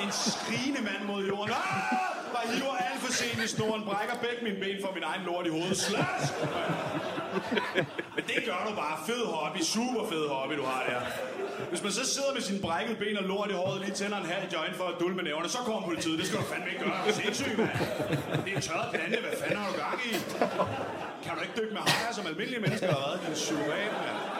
en 0.03 0.11
skrigende 0.11 0.81
mand 0.89 1.01
mod 1.11 1.21
jorden. 1.31 1.53
Ah! 1.53 1.95
Bare 2.35 2.45
hiver 2.53 2.75
alt 2.87 2.99
for 3.03 3.11
sent 3.19 3.39
i 3.45 3.47
snoren, 3.55 3.83
brækker 3.89 4.15
begge 4.25 4.41
mine 4.47 4.59
ben 4.63 4.77
for 4.83 4.91
min 4.97 5.03
egen 5.11 5.23
lort 5.29 5.45
i 5.49 5.51
hovedet. 5.57 5.77
Slask! 5.77 6.33
Men 8.15 8.23
det 8.31 8.39
gør 8.47 8.59
du 8.67 8.71
bare. 8.83 8.95
Fed 9.07 9.23
hobby. 9.33 9.61
Super 9.75 10.03
fed 10.11 10.23
hobby, 10.33 10.53
du 10.61 10.65
har 10.73 10.81
der. 10.89 11.01
Hvis 11.71 11.83
man 11.83 11.91
så 11.91 12.05
sidder 12.15 12.33
med 12.33 12.41
sine 12.41 12.59
brækkede 12.65 12.97
ben 13.03 13.17
og 13.17 13.23
lort 13.23 13.49
i 13.53 13.53
håret, 13.53 13.81
lige 13.81 13.95
tænder 14.01 14.17
en 14.17 14.29
halv 14.33 14.45
joint 14.53 14.75
for 14.79 14.85
at 14.91 14.95
dulme 14.99 15.21
nævnerne, 15.23 15.49
så 15.49 15.57
kommer 15.57 15.81
politiet. 15.89 16.19
Det 16.19 16.25
skal 16.27 16.39
du 16.39 16.45
fandme 16.53 16.67
ikke 16.71 16.83
gøre. 16.83 16.97
Du 17.05 17.09
er 17.09 17.17
sindssyg, 17.23 17.53
mand. 17.57 17.69
Det 18.45 18.51
er 18.53 18.55
en 18.55 18.61
tørret 18.69 18.89
plante. 18.93 19.17
Hvad 19.25 19.35
fanden 19.41 19.57
har 19.57 19.67
du 19.71 19.77
gang 19.85 19.97
i? 20.09 20.11
Kan 21.23 21.31
du 21.35 21.41
ikke 21.45 21.55
dykke 21.59 21.73
med 21.77 21.81
hajer, 21.87 22.13
som 22.17 22.23
almindelige 22.31 22.61
mennesker 22.65 22.87
har 22.95 22.99
været? 23.05 23.19
Din 23.25 23.33
psykopat, 23.33 23.91
mand. 24.05 24.34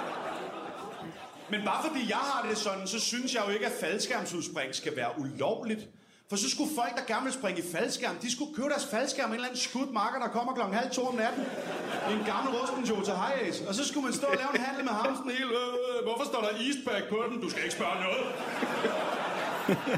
Men 1.50 1.62
bare 1.66 1.84
fordi 1.88 2.10
jeg 2.10 2.18
har 2.18 2.46
det 2.50 2.58
sådan, 2.58 2.88
så 2.88 3.00
synes 3.00 3.36
jeg 3.36 3.44
jo 3.48 3.54
ikke, 3.54 3.66
at 3.66 3.72
faldskærmsudspring 3.80 4.76
skal 4.76 4.96
være 4.96 5.20
ulovligt. 5.20 5.88
For 6.30 6.36
så 6.36 6.50
skulle 6.50 6.72
folk, 6.76 6.94
der 6.98 7.14
gerne 7.14 7.24
vil 7.24 7.34
springe 7.34 7.60
i 7.62 7.72
faldskærm, 7.72 8.16
de 8.16 8.32
skulle 8.32 8.56
købe 8.56 8.70
deres 8.70 8.86
faldskærm 8.86 9.30
en 9.30 9.36
eller 9.36 9.48
anden 9.48 9.60
skudt 9.60 9.92
marker, 9.94 10.20
der 10.20 10.28
kommer 10.28 10.54
klokken 10.54 10.76
halv 10.78 10.92
to 10.92 11.02
om 11.08 11.16
natten. 11.16 11.44
I 12.10 12.14
en 12.14 12.26
gammel 12.26 12.50
rusten 12.58 12.84
Jota 12.84 13.14
Hayes. 13.14 13.62
Og 13.62 13.76
så 13.76 13.84
skulle 13.88 14.04
man 14.04 14.14
stå 14.14 14.28
og 14.28 14.38
lave 14.42 14.52
en 14.56 14.62
handel 14.62 14.84
med 14.84 14.94
ham 14.94 15.16
sådan 15.16 15.32
helt, 15.32 15.52
øh, 15.52 15.68
øh, 15.74 15.98
øh, 15.98 16.04
hvorfor 16.08 16.26
står 16.32 16.42
der 16.42 16.52
Eastpak 16.66 17.04
på 17.10 17.18
den? 17.30 17.42
Du 17.42 17.50
skal 17.50 17.64
ikke 17.64 17.76
spørge 17.76 17.98
noget 18.06 18.26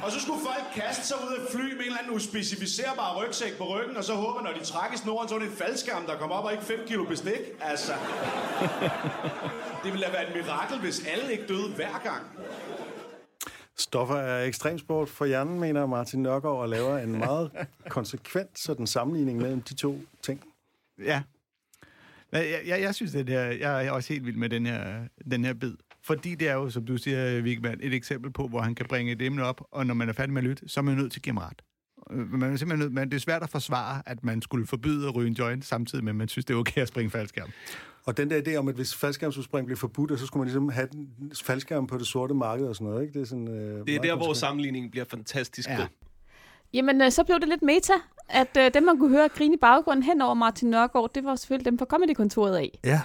og 0.03 0.11
så 0.11 0.19
skulle 0.19 0.39
folk 0.49 0.65
kaste 0.75 1.07
sig 1.07 1.17
ud 1.27 1.33
af 1.37 1.51
fly 1.51 1.61
med 1.61 1.71
en 1.71 1.79
eller 1.79 1.99
anden 1.99 2.15
uspecificerbar 2.15 3.23
rygsæk 3.23 3.57
på 3.57 3.63
ryggen, 3.63 3.97
og 3.97 4.03
så 4.03 4.13
håber, 4.13 4.41
når 4.41 4.53
de 4.59 4.65
trækker 4.65 4.95
i 4.95 4.99
snoren, 4.99 5.29
så 5.29 5.35
er 5.35 5.39
det 5.39 5.47
en 5.47 5.55
faldskærm, 5.55 6.05
der 6.05 6.17
kommer 6.17 6.35
op 6.35 6.45
og 6.45 6.51
ikke 6.51 6.63
5 6.63 6.79
kilo 6.87 7.03
bestik. 7.03 7.41
Altså, 7.61 7.93
det 9.83 9.91
ville 9.91 10.05
da 10.05 10.11
være 10.11 10.29
et 10.29 10.35
mirakel, 10.35 10.79
hvis 10.79 11.05
alle 11.05 11.31
ikke 11.31 11.47
døde 11.47 11.69
hver 11.75 12.01
gang. 12.03 12.23
Stoffer 13.75 14.15
er 14.15 14.45
ekstremsport 14.45 15.09
for 15.09 15.25
hjernen, 15.25 15.59
mener 15.59 15.85
Martin 15.85 16.23
Nørgaard, 16.23 16.57
og 16.57 16.69
laver 16.69 16.97
en 16.97 17.17
meget 17.19 17.51
konsekvent 17.89 18.59
sådan 18.59 18.87
sammenligning 18.87 19.37
mellem 19.37 19.61
de 19.61 19.73
to 19.73 20.01
ting. 20.21 20.43
Ja. 21.03 21.21
Jeg, 22.31 22.61
jeg, 22.65 22.81
jeg 22.81 22.95
synes, 22.95 23.11
det 23.11 23.29
er, 23.29 23.51
jeg 23.51 23.85
er 23.85 23.91
også 23.91 24.13
helt 24.13 24.25
vild 24.25 24.35
med 24.35 24.49
den 24.49 24.65
her, 24.65 25.07
den 25.31 25.45
her 25.45 25.53
bid. 25.53 25.73
Fordi 26.07 26.35
det 26.35 26.49
er 26.49 26.53
jo, 26.53 26.69
som 26.69 26.85
du 26.85 26.97
siger, 26.97 27.41
Vigman, 27.41 27.79
et 27.83 27.93
eksempel 27.93 28.31
på, 28.31 28.47
hvor 28.47 28.61
han 28.61 28.75
kan 28.75 28.85
bringe 28.89 29.11
et 29.11 29.21
emne 29.21 29.43
op, 29.43 29.61
og 29.71 29.85
når 29.85 29.93
man 29.93 30.09
er 30.09 30.13
færdig 30.13 30.33
med 30.33 30.41
at 30.41 30.47
lytte, 30.47 30.69
så 30.69 30.79
er 30.79 30.81
man 30.81 30.95
nødt 30.97 31.11
til 31.11 31.19
at 31.19 31.23
give 31.23 31.33
ham 31.33 31.43
ret. 31.47 31.61
Øh, 32.11 32.33
Man 32.33 32.53
er 32.53 32.55
simpelthen 32.57 32.79
nødt, 32.79 32.93
men 32.93 33.09
det 33.11 33.15
er 33.15 33.19
svært 33.19 33.43
at 33.43 33.49
forsvare, 33.49 34.01
at 34.05 34.23
man 34.23 34.41
skulle 34.41 34.67
forbyde 34.67 35.07
at 35.07 35.15
ryge 35.15 35.27
en 35.27 35.33
joint, 35.33 35.65
samtidig 35.65 36.03
med, 36.03 36.11
at 36.11 36.15
man 36.15 36.27
synes, 36.27 36.45
det 36.45 36.53
er 36.53 36.57
okay 36.57 36.81
at 36.81 36.87
springe 36.87 37.09
faldskærm. 37.11 37.49
Og 38.05 38.17
den 38.17 38.29
der 38.29 38.41
idé 38.47 38.55
om, 38.55 38.67
at 38.67 38.75
hvis 38.75 38.95
faldskærmsudspring 38.95 39.65
blev 39.65 39.77
forbudt, 39.77 40.19
så 40.19 40.25
skulle 40.27 40.41
man 40.41 40.45
ligesom 40.47 40.69
have 40.69 40.87
den 40.91 41.31
faldskærm 41.43 41.87
på 41.87 41.97
det 41.97 42.07
sorte 42.07 42.33
marked 42.33 42.65
og 42.67 42.75
sådan 42.75 42.87
noget, 42.87 43.01
ikke? 43.01 43.13
Det 43.13 43.21
er, 43.21 43.25
sådan, 43.25 43.47
øh, 43.47 43.85
Det 43.87 43.95
er 43.95 44.01
der, 44.01 44.15
hvor 44.15 44.33
sammenligningen 44.33 44.91
bliver 44.91 45.05
fantastisk 45.09 45.69
Ja. 45.69 45.75
god. 45.75 45.85
Jamen, 46.73 47.01
øh, 47.01 47.11
så 47.11 47.23
blev 47.23 47.39
det 47.39 47.47
lidt 47.49 47.61
meta, 47.61 47.93
at 48.29 48.57
øh, 48.59 48.71
dem, 48.73 48.83
man 48.83 48.97
kunne 48.99 49.09
høre 49.09 49.29
grine 49.29 49.53
i 49.53 49.57
baggrunden 49.61 50.03
hen 50.03 50.21
over 50.21 50.33
Martin 50.33 50.69
Nørgaard, 50.69 51.11
det 51.15 51.23
var 51.23 51.35
selvfølgelig 51.35 51.65
dem 51.65 51.77
fra 51.77 51.85
Comedy-kontoret 51.85 52.55
af. 52.57 52.79
Ja. 52.83 53.01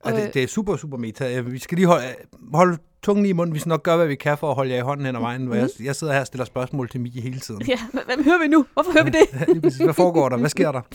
Og 0.00 0.12
Øh. 0.12 0.18
det, 0.18 0.34
det 0.34 0.42
er 0.42 0.46
super, 0.46 0.76
super 0.76 0.96
meta. 0.98 1.40
Vi 1.40 1.58
skal 1.58 1.76
lige 1.76 1.86
holde, 1.86 2.14
holde 2.54 2.78
tungen 3.02 3.26
i 3.26 3.32
munden. 3.32 3.54
Vi 3.54 3.58
skal 3.58 3.68
nok 3.68 3.82
gøre, 3.82 3.96
hvad 3.96 4.06
vi 4.06 4.14
kan 4.14 4.38
for 4.38 4.48
at 4.48 4.54
holde 4.54 4.70
jer 4.72 4.78
i 4.78 4.80
hånden 4.82 5.06
hen 5.06 5.16
ad 5.16 5.20
vejen. 5.20 5.44
Mm. 5.44 5.52
Jeg, 5.52 5.68
jeg 5.82 5.96
sidder 5.96 6.12
her 6.12 6.20
og 6.20 6.26
stiller 6.26 6.44
spørgsmål 6.44 6.88
til 6.88 7.00
Miki 7.00 7.20
hele 7.20 7.40
tiden. 7.40 7.62
Ja, 7.68 7.78
hvad 7.92 8.24
hører 8.24 8.38
vi 8.38 8.48
nu? 8.48 8.66
Hvorfor 8.72 8.92
hører 8.92 9.04
vi 9.04 9.10
det? 9.10 9.74
Hvad 9.84 9.94
foregår 9.94 10.28
der? 10.28 10.36
Hvad 10.36 10.50
sker 10.50 10.72
der? 10.72 10.80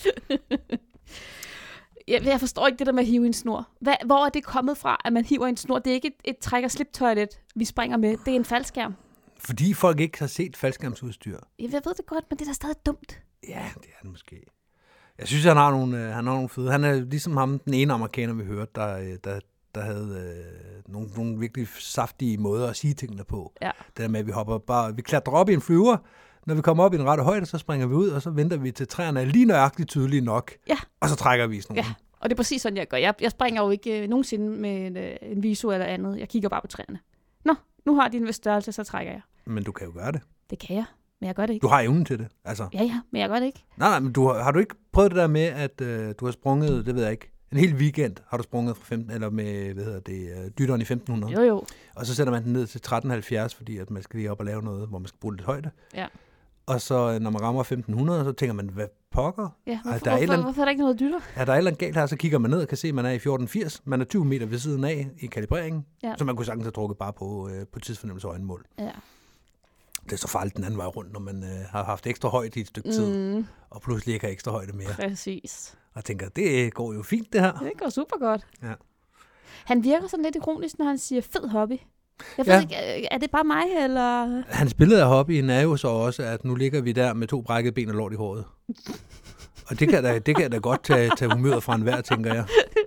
Jeg, 2.08 2.26
jeg 2.26 2.40
forstår 2.40 2.68
ikke 2.68 2.78
det 2.80 2.88
der 2.88 2.94
med 2.94 3.04
at 3.04 3.08
hive 3.08 3.26
en 3.26 3.34
snor. 3.34 3.68
Hvad, 3.82 3.94
hvor 4.06 4.26
er 4.26 4.30
det 4.30 4.44
kommet 4.44 4.78
fra, 4.78 5.02
at 5.06 5.14
man 5.14 5.26
hiver 5.26 5.48
en 5.48 5.58
snor? 5.58 5.80
Det 5.80 5.90
er 5.90 5.94
ikke 5.94 6.08
et, 6.08 6.14
et 6.24 6.38
træk- 6.38 6.64
og 6.66 6.72
slip-toilet, 6.72 7.30
vi 7.56 7.66
springer 7.66 7.98
med. 7.98 8.18
Det 8.26 8.32
er 8.32 8.36
en 8.36 8.46
faldskærm. 8.46 8.96
Fordi 9.38 9.74
folk 9.74 10.00
ikke 10.00 10.20
har 10.20 10.28
set 10.28 10.58
faldskærmsudstyr. 10.58 11.38
Jeg 11.60 11.72
ved 11.74 11.82
det 11.98 12.06
godt, 12.08 12.26
men 12.30 12.38
det 12.40 12.46
er 12.46 12.50
da 12.50 12.54
stadig 12.54 12.76
dumt. 12.86 13.22
Ja, 13.48 13.66
det 13.74 13.90
er 13.98 14.02
det 14.02 14.12
måske. 14.12 14.36
Jeg 15.20 15.28
synes, 15.28 15.46
han 15.46 15.58
har 15.58 15.72
nogle, 15.72 15.98
øh, 15.98 16.14
han 16.14 16.28
har 16.28 16.34
nogle 16.34 16.50
fede. 16.50 16.72
Han 16.72 16.84
er 16.84 16.94
ligesom 16.94 17.38
ham, 17.38 17.60
den 17.60 17.74
ene 17.74 17.94
amerikaner, 17.94 18.34
vi 18.34 18.44
hørte, 18.44 18.72
der, 18.76 18.98
øh, 18.98 19.18
der, 19.24 19.40
der 19.76 19.82
havde 19.82 20.36
øh, 20.38 20.94
nogle, 20.94 21.10
nogle 21.18 21.40
virkelig 21.40 21.68
saftige 21.80 22.38
måder 22.38 22.70
at 22.70 22.76
sige 22.76 22.94
tingene 22.94 23.24
på. 23.24 23.54
Ja. 23.62 23.72
Det 23.88 23.98
der 23.98 24.08
med, 24.08 24.20
at 24.20 24.28
vi 24.28 24.32
hopper 24.32 24.58
bare, 24.58 24.96
vi 24.96 25.02
klatrer 25.02 25.34
op 25.34 25.50
i 25.50 25.54
en 25.54 25.62
flyver, 25.62 25.98
når 26.46 26.56
vi 26.56 26.62
kommer 26.62 26.84
op 26.84 26.94
i 26.94 26.98
en 26.98 27.06
rette 27.06 27.24
højde, 27.24 27.46
så 27.46 27.58
springer 27.58 27.88
vi 27.88 27.94
ud, 27.94 28.10
og 28.10 28.22
så 28.22 28.30
venter 28.30 28.58
vi 28.58 28.72
til 28.72 28.88
træerne 28.88 29.22
er 29.22 29.26
lige 29.26 29.46
nøjagtigt 29.46 29.90
tydelige 29.90 30.22
nok. 30.22 30.52
Ja. 30.68 30.78
Og 31.00 31.10
så 31.10 31.16
trækker 31.16 31.48
vi 31.48 31.62
sådan 31.62 31.76
Ja, 31.76 31.86
og 32.20 32.30
det 32.30 32.36
er 32.36 32.38
præcis 32.38 32.62
sådan, 32.62 32.78
jeg 32.78 32.88
gør. 32.88 32.98
Jeg, 32.98 33.14
jeg 33.22 33.32
springer 33.32 33.64
jo 33.64 33.70
ikke 33.70 34.04
øh, 34.04 34.10
nogensinde 34.10 34.50
med 34.50 34.88
en, 34.88 34.98
øh, 34.98 35.16
en 35.22 35.44
visu 35.44 35.72
eller 35.72 35.86
andet. 35.86 36.20
Jeg 36.20 36.30
kigger 36.30 36.50
bare 36.50 36.62
på 36.62 36.68
træerne. 36.68 37.00
Nå, 37.46 37.56
nu 37.86 37.96
har 37.96 38.08
de 38.08 38.18
en 38.18 38.28
vis 38.28 38.36
størrelse, 38.36 38.72
så 38.72 38.84
trækker 38.84 39.12
jeg. 39.12 39.22
Men 39.46 39.64
du 39.64 39.72
kan 39.72 39.88
jo 39.88 39.94
gøre 39.94 40.12
det. 40.12 40.22
Det 40.50 40.60
kan 40.60 40.76
jeg, 40.76 40.86
men 41.22 41.28
jeg 41.28 41.36
gør 41.36 41.46
det 41.46 41.54
ikke. 41.54 41.64
Du 41.64 41.68
har 41.68 41.80
evnen 41.80 42.06
til 42.06 42.20
det. 42.20 42.28
Altså. 42.46 42.68
Ja, 42.74 42.84
ja, 42.84 43.02
men 43.12 43.22
jeg 43.22 43.30
gør 43.30 43.40
det 43.40 43.46
ikke. 43.46 43.64
Nej, 43.78 43.90
nej, 43.90 44.00
men 44.00 44.14
du 44.14 44.28
har, 44.28 44.44
har 44.44 44.52
du 44.52 44.60
ikke 44.60 44.76
prøvet 44.94 45.12
det 45.12 45.18
der 45.18 45.28
med, 45.28 45.42
at 45.42 45.82
øh, 45.82 46.14
du 46.20 46.26
har 46.26 46.32
sprunget, 46.32 46.86
det 46.86 46.96
ved 46.96 47.04
jeg 47.04 47.12
ikke, 47.12 47.32
en 47.52 47.58
hel 47.58 47.76
weekend 47.76 48.16
har 48.28 48.38
du 48.38 48.44
sprunget 48.44 48.78
fra 48.78 48.84
15, 48.86 49.12
eller 49.12 49.30
med, 49.30 49.74
hvad 49.74 49.84
hedder 49.84 50.00
det, 50.00 50.30
øh, 50.32 50.52
dytteren 50.60 50.82
i 50.82 50.84
1500. 50.84 51.34
Jo, 51.34 51.42
jo. 51.42 51.64
Og 51.96 52.06
så 52.06 52.16
sætter 52.16 52.34
man 52.34 52.44
den 52.44 52.54
ned 52.54 52.68
til 52.68 52.78
1370, 52.78 53.56
fordi 53.56 53.78
at 53.78 53.92
man 53.92 54.04
skal 54.04 54.18
lige 54.18 54.32
op 54.32 54.40
og 54.40 54.46
lave 54.46 54.62
noget, 54.62 54.88
hvor 54.88 55.00
man 55.00 55.08
skal 55.08 55.20
bruge 55.20 55.36
lidt 55.36 55.46
højde. 55.46 55.70
Ja. 55.96 56.08
Og 56.66 56.82
så 56.82 57.12
øh, 57.14 57.20
når 57.20 57.30
man 57.30 57.42
rammer 57.42 57.62
1500, 57.62 58.24
så 58.24 58.32
tænker 58.32 58.54
man, 58.54 58.70
hvad 58.70 58.88
pokker? 59.12 59.58
Ja, 59.68 59.80
hvorfor, 59.84 60.00
der, 60.00 60.12
er 60.12 60.16
et 60.16 60.20
hvorfor, 60.20 60.34
eller 60.34 60.44
hvorfor 60.44 60.62
er 60.62 60.66
der 60.66 60.70
ikke 60.70 60.82
noget 60.82 61.00
dytter? 61.00 61.20
er 61.36 61.46
der 61.46 61.54
et 61.54 61.58
eller 61.58 61.72
andet 61.72 61.80
galt 61.80 61.96
her? 61.96 62.06
Så 62.06 62.16
kigger 62.16 62.40
man 62.40 62.52
ned 62.52 62.62
og 62.62 62.68
kan 62.68 62.78
se, 62.78 62.88
at 62.88 62.96
man 62.96 63.06
er 63.06 63.10
i 63.10 63.16
1480. 63.16 63.82
Man 63.86 64.02
er 64.02 64.06
20 64.06 64.26
meter 64.26 64.46
ved 64.46 64.58
siden 64.58 64.84
af 64.84 65.08
i 65.20 65.26
kalibreringen. 65.26 65.86
Ja. 66.04 66.14
Så 66.18 66.26
man 66.26 66.36
kunne 66.36 66.46
sagtens 66.46 66.66
have 66.66 66.72
drukket 66.72 66.98
bare 66.98 67.14
på, 67.14 67.50
øh, 67.50 67.68
på 67.74 67.80
tidsfornemmelse 67.80 68.28
og 68.28 68.32
øjenmål. 68.32 68.66
Ja. 68.80 68.92
Det 70.04 70.12
er 70.14 70.18
så 70.18 70.28
farligt 70.28 70.56
den 70.56 70.64
anden 70.64 70.78
vej 70.78 70.86
rundt, 70.88 71.14
når 71.14 71.20
man 71.20 71.44
øh, 71.44 71.50
har 71.70 71.84
haft 71.84 72.08
ekstra 72.08 72.30
højde 72.30 72.60
i 72.60 72.62
et 72.62 72.68
stykke 72.68 72.92
tid, 72.92 73.34
Mm. 73.34 73.46
og 73.70 73.82
pludselig 73.82 74.14
ikke 74.14 74.26
har 74.26 74.34
ekstra 74.34 74.52
højde 74.52 74.74
mere. 74.78 74.88
Præcis. 75.10 75.76
Og 75.96 76.06
tænker, 76.06 76.30
det 76.30 76.74
går 76.74 76.94
jo 76.94 77.04
fint 77.04 77.34
det 77.34 77.42
her. 77.42 77.52
Det 77.52 77.72
går 77.80 77.90
super 77.90 78.18
godt. 78.20 78.42
Ja. 78.64 78.74
Han 79.66 79.84
virker 79.84 80.08
sådan 80.08 80.24
lidt 80.26 80.36
ironisk, 80.36 80.80
når 80.80 80.86
han 80.86 80.98
siger 80.98 81.22
fed 81.22 81.48
hobby. 81.50 81.78
Jeg 82.38 82.46
ved 82.46 82.54
Ja. 82.54 82.62
ikke, 82.62 82.76
er 83.12 83.18
det 83.18 83.32
bare 83.32 83.44
mig, 83.44 83.64
eller... 83.84 84.44
Hans 84.48 84.74
billede 84.74 85.02
af 85.02 85.08
hobbyen 85.08 85.50
er 85.50 85.62
jo 85.62 85.78
så 85.78 85.88
også, 85.88 86.24
at 86.24 86.46
nu 86.46 86.56
ligger 86.56 86.82
vi 86.82 86.92
der 86.92 87.14
med 87.14 87.28
to 87.28 87.42
brækkede 87.42 87.74
ben 87.74 87.90
og 87.90 87.96
lort 87.96 88.14
i 88.14 88.16
håret. 88.16 88.46
Og 89.68 89.80
det 89.80 89.90
kan 89.90 90.04
da, 90.04 90.20
det 90.20 90.36
kan 90.36 90.52
da 90.52 90.58
godt 90.58 90.84
tage, 90.84 91.12
tage 91.18 91.32
humøret 91.34 91.64
fra 91.64 91.76
enhver, 91.76 92.02
tænker 92.02 92.34
jeg. 92.34 92.46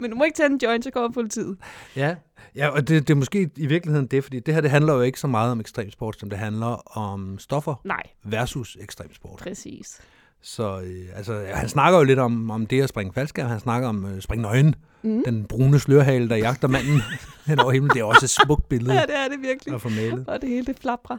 Men 0.00 0.10
du 0.10 0.16
må 0.16 0.24
ikke 0.24 0.44
en 0.46 0.60
joint, 0.62 0.84
så 0.84 0.90
kommer 0.90 1.10
politiet. 1.10 1.56
Ja, 1.96 2.14
ja 2.56 2.68
og 2.68 2.88
det, 2.88 3.08
det 3.08 3.14
er 3.14 3.18
måske 3.18 3.50
i 3.56 3.66
virkeligheden 3.66 4.06
det, 4.06 4.24
fordi 4.24 4.40
det 4.40 4.54
her 4.54 4.60
det 4.60 4.70
handler 4.70 4.94
jo 4.94 5.00
ikke 5.00 5.20
så 5.20 5.26
meget 5.26 5.52
om 5.52 5.60
ekstremsport, 5.60 6.20
som 6.20 6.30
det 6.30 6.38
handler 6.38 6.98
om 6.98 7.38
stoffer 7.38 7.74
Nej. 7.84 8.02
versus 8.24 8.76
ekstremsport. 8.80 9.38
Præcis. 9.38 10.00
Så 10.42 10.80
øh, 10.80 11.06
altså, 11.16 11.46
han 11.54 11.68
snakker 11.68 11.98
jo 11.98 12.04
lidt 12.04 12.18
om, 12.18 12.50
om 12.50 12.66
det 12.66 12.82
at 12.82 12.88
springe 12.88 13.12
faldskærm, 13.12 13.48
han 13.48 13.60
snakker 13.60 13.88
om 13.88 14.04
øh, 14.06 14.20
springe 14.20 14.42
nøgen, 14.42 14.74
Mm. 15.02 15.22
den 15.24 15.44
brune 15.44 15.78
slørhale, 15.80 16.28
der 16.28 16.36
jagter 16.36 16.68
manden 16.68 17.00
hen 17.46 17.58
over 17.60 17.72
himlen. 17.72 17.90
Det 17.90 18.00
er 18.00 18.04
også 18.04 18.24
et 18.26 18.30
smukt 18.30 18.68
billede 18.68 18.94
Ja, 18.94 19.00
det 19.00 19.16
er 19.16 19.28
det 19.28 19.40
virkelig. 19.42 19.74
at 19.74 19.80
få 19.82 19.88
malet. 19.88 20.24
Og 20.28 20.40
det 20.40 20.48
hele, 20.48 20.66
det 20.66 20.78
flapper. 20.80 21.16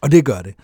Og 0.00 0.12
det 0.12 0.24
gør 0.24 0.38
det. 0.42 0.54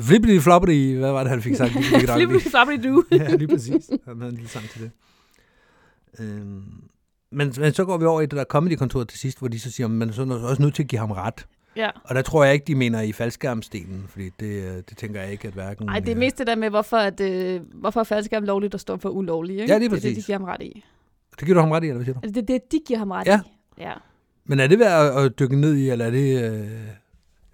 Flippity 0.00 0.38
floppity, 0.38 0.96
hvad 0.98 1.12
var 1.12 1.22
det, 1.22 1.30
han 1.30 1.42
fik 1.42 1.56
sagt? 1.56 1.72
Flippity 2.14 2.48
floppity 2.48 2.86
do. 2.88 3.02
ja, 3.12 3.34
lige 3.34 3.48
præcis. 3.48 3.90
Han 4.04 4.16
havde 4.16 4.28
en 4.30 4.34
lille 4.36 4.48
sang 4.50 4.68
til 4.68 4.80
det. 4.82 4.90
Øhm, 6.18 6.64
men, 7.32 7.52
men 7.58 7.72
så 7.72 7.84
går 7.84 7.96
vi 7.98 8.04
over 8.04 8.20
i 8.20 8.26
det 8.26 8.32
der 8.36 8.44
comedy-kontor 8.44 9.04
til 9.04 9.18
sidst, 9.18 9.38
hvor 9.38 9.48
de 9.48 9.60
så 9.60 9.70
siger, 9.70 9.86
at 9.86 9.90
man 9.90 10.08
er 10.08 10.12
så 10.12 10.22
også 10.22 10.62
nødt 10.62 10.74
til 10.74 10.82
at 10.82 10.88
give 10.88 10.98
ham 10.98 11.10
ret. 11.10 11.46
Ja. 11.76 11.90
Og 12.04 12.14
der 12.14 12.22
tror 12.22 12.44
jeg 12.44 12.54
ikke, 12.54 12.64
de 12.66 12.74
mener 12.74 13.00
i 13.00 13.12
faldskærmsdelen, 13.12 14.04
fordi 14.08 14.30
det, 14.40 14.46
øh, 14.64 14.76
det 14.76 14.96
tænker 14.96 15.20
jeg 15.22 15.32
ikke, 15.32 15.48
at 15.48 15.54
hverken... 15.54 15.86
Nej, 15.86 16.00
det 16.00 16.08
er 16.12 16.16
mest 16.16 16.38
det 16.38 16.46
der 16.46 16.54
med, 16.54 16.70
hvorfor, 16.70 16.96
at, 16.96 17.20
øh, 17.20 17.60
hvorfor 17.74 18.00
er 18.00 18.04
faldskærm 18.04 18.42
lovligt 18.44 18.74
og 18.74 18.80
står 18.80 18.96
for 18.96 19.08
ulovligt. 19.08 19.60
Ikke? 19.60 19.72
Ja, 19.72 19.78
Det 19.78 19.84
er 19.84 19.88
det, 19.88 20.02
de 20.02 20.08
præcis. 20.08 20.26
giver 20.26 20.38
ham 20.38 20.46
ret 20.48 20.62
i. 20.62 20.84
Det 21.38 21.46
giver 21.46 21.54
du 21.54 21.60
ham 21.60 21.70
ret 21.70 21.84
i, 21.84 21.86
eller 21.86 21.96
hvad 21.96 22.04
siger 22.04 22.14
du? 22.14 22.20
Altså, 22.22 22.40
det 22.40 22.50
er 22.50 22.58
det, 22.58 22.72
de 22.72 22.78
giver 22.86 22.98
ham 22.98 23.10
ret 23.10 23.26
Ja. 23.26 23.40
i. 23.78 23.82
Ja. 23.82 23.92
Men 24.44 24.60
er 24.60 24.66
det 24.66 24.78
værd 24.78 25.16
at, 25.16 25.24
at 25.24 25.38
dykke 25.38 25.56
ned 25.56 25.74
i, 25.74 25.90
eller 25.90 26.04
er 26.06 26.10
det, 26.10 26.52
øh, 26.52 26.70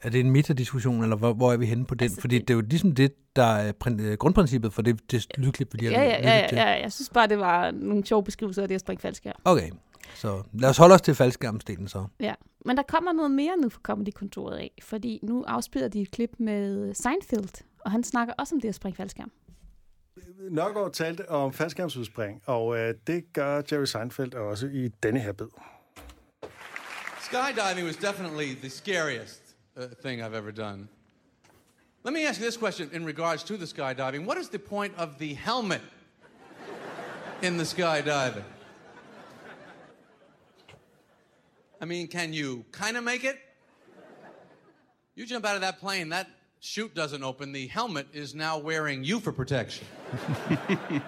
er 0.03 0.11
det 0.11 0.21
en 0.21 0.31
metadiskussion, 0.31 1.03
eller 1.03 1.17
hvor, 1.17 1.33
hvor 1.33 1.53
er 1.53 1.57
vi 1.57 1.67
henne 1.67 1.87
på 1.87 1.95
den? 1.95 2.05
Altså, 2.05 2.21
Fordi 2.21 2.39
det, 2.39 2.49
det 2.49 2.55
er 2.55 2.59
jo 2.59 2.61
ligesom 2.61 2.95
det, 2.95 3.37
der 3.37 3.43
er 3.43 3.73
øh, 4.01 4.13
grundprincippet 4.13 4.73
for 4.73 4.83
det, 4.83 5.11
det 5.11 5.27
lydklip, 5.39 5.73
vi 5.73 5.79
lige 5.79 5.95
har 5.95 6.03
Ja, 6.03 6.09
ja, 6.09 6.19
ja, 6.19 6.49
ja, 6.53 6.71
ja, 6.71 6.83
jeg 6.83 6.93
synes 6.93 7.11
bare, 7.11 7.27
det 7.27 7.39
var 7.39 7.71
nogle 7.71 8.07
sjove 8.07 8.25
beskrivelser 8.25 8.63
af 8.63 8.69
det 8.69 8.75
at 8.75 8.81
springe 8.81 9.01
faldskærm. 9.01 9.35
Okay, 9.45 9.71
så 10.15 10.43
lad 10.53 10.71
os 10.71 10.77
holde 10.77 10.95
os 10.95 11.03
til 11.03 11.15
faldskærmsdelen 11.15 11.89
så. 11.89 12.07
Ja, 12.21 12.35
men 12.67 12.77
der 12.77 12.83
kommer 12.83 13.13
noget 13.13 13.31
mere 13.31 13.57
nu 13.57 13.69
fra 13.69 13.81
Comedy-kontoret 13.83 14.57
af, 14.57 14.71
fordi 14.83 15.21
nu 15.23 15.45
afspiller 15.47 15.89
de 15.89 16.01
et 16.01 16.11
klip 16.11 16.31
med 16.39 16.95
Seinfeld, 16.95 17.65
og 17.81 17.91
han 17.91 18.05
snakker 18.05 18.35
også 18.39 18.55
om 18.55 18.61
det 18.61 18.69
at 18.69 18.75
springe 18.75 18.97
faldskærm. 18.97 19.31
Nørgaard 20.51 20.93
talte 20.93 21.29
om 21.29 21.53
faldskærmsudspring, 21.53 22.43
og 22.47 22.79
øh, 22.79 22.95
det 23.07 23.33
gør 23.33 23.63
Jerry 23.73 23.85
Seinfeld 23.85 24.35
også 24.35 24.67
i 24.67 24.89
denne 25.03 25.21
her 25.21 25.33
bid. 25.33 25.47
Skydiving 27.21 27.87
was 27.87 27.97
definitely 27.97 28.55
the 28.55 28.71
scariest 28.71 29.42
uh, 29.77 29.87
thing 29.87 30.23
I've 30.23 30.35
ever 30.35 30.53
done. 30.53 30.89
Let 32.05 32.15
me 32.15 32.27
ask 32.27 32.41
you 32.41 32.45
this 32.47 32.57
question 32.57 32.91
in 32.93 33.05
regards 33.05 33.43
to 33.45 33.57
the 33.57 33.65
skydiving. 33.65 34.25
What 34.25 34.37
is 34.37 34.49
the 34.49 34.59
point 34.59 34.95
of 34.97 35.19
the 35.19 35.35
helmet 35.35 35.83
in 37.43 37.57
the 37.57 37.65
skydiving? 37.65 38.43
I 41.81 41.85
mean, 41.85 42.09
can 42.09 42.33
you 42.33 42.65
kind 42.73 42.97
of 42.97 43.05
make 43.05 43.25
it? 43.25 43.39
You 45.15 45.27
jump 45.27 45.45
out 45.45 45.57
of 45.57 45.61
that 45.61 45.79
plane, 45.79 46.09
that 46.11 46.29
chute 46.61 46.95
doesn't 46.95 47.23
open. 47.23 47.53
The 47.53 47.67
helmet 47.67 48.07
is 48.13 48.35
now 48.35 48.59
wearing 48.59 49.05
you 49.05 49.21
for 49.21 49.33
protection. 49.33 49.87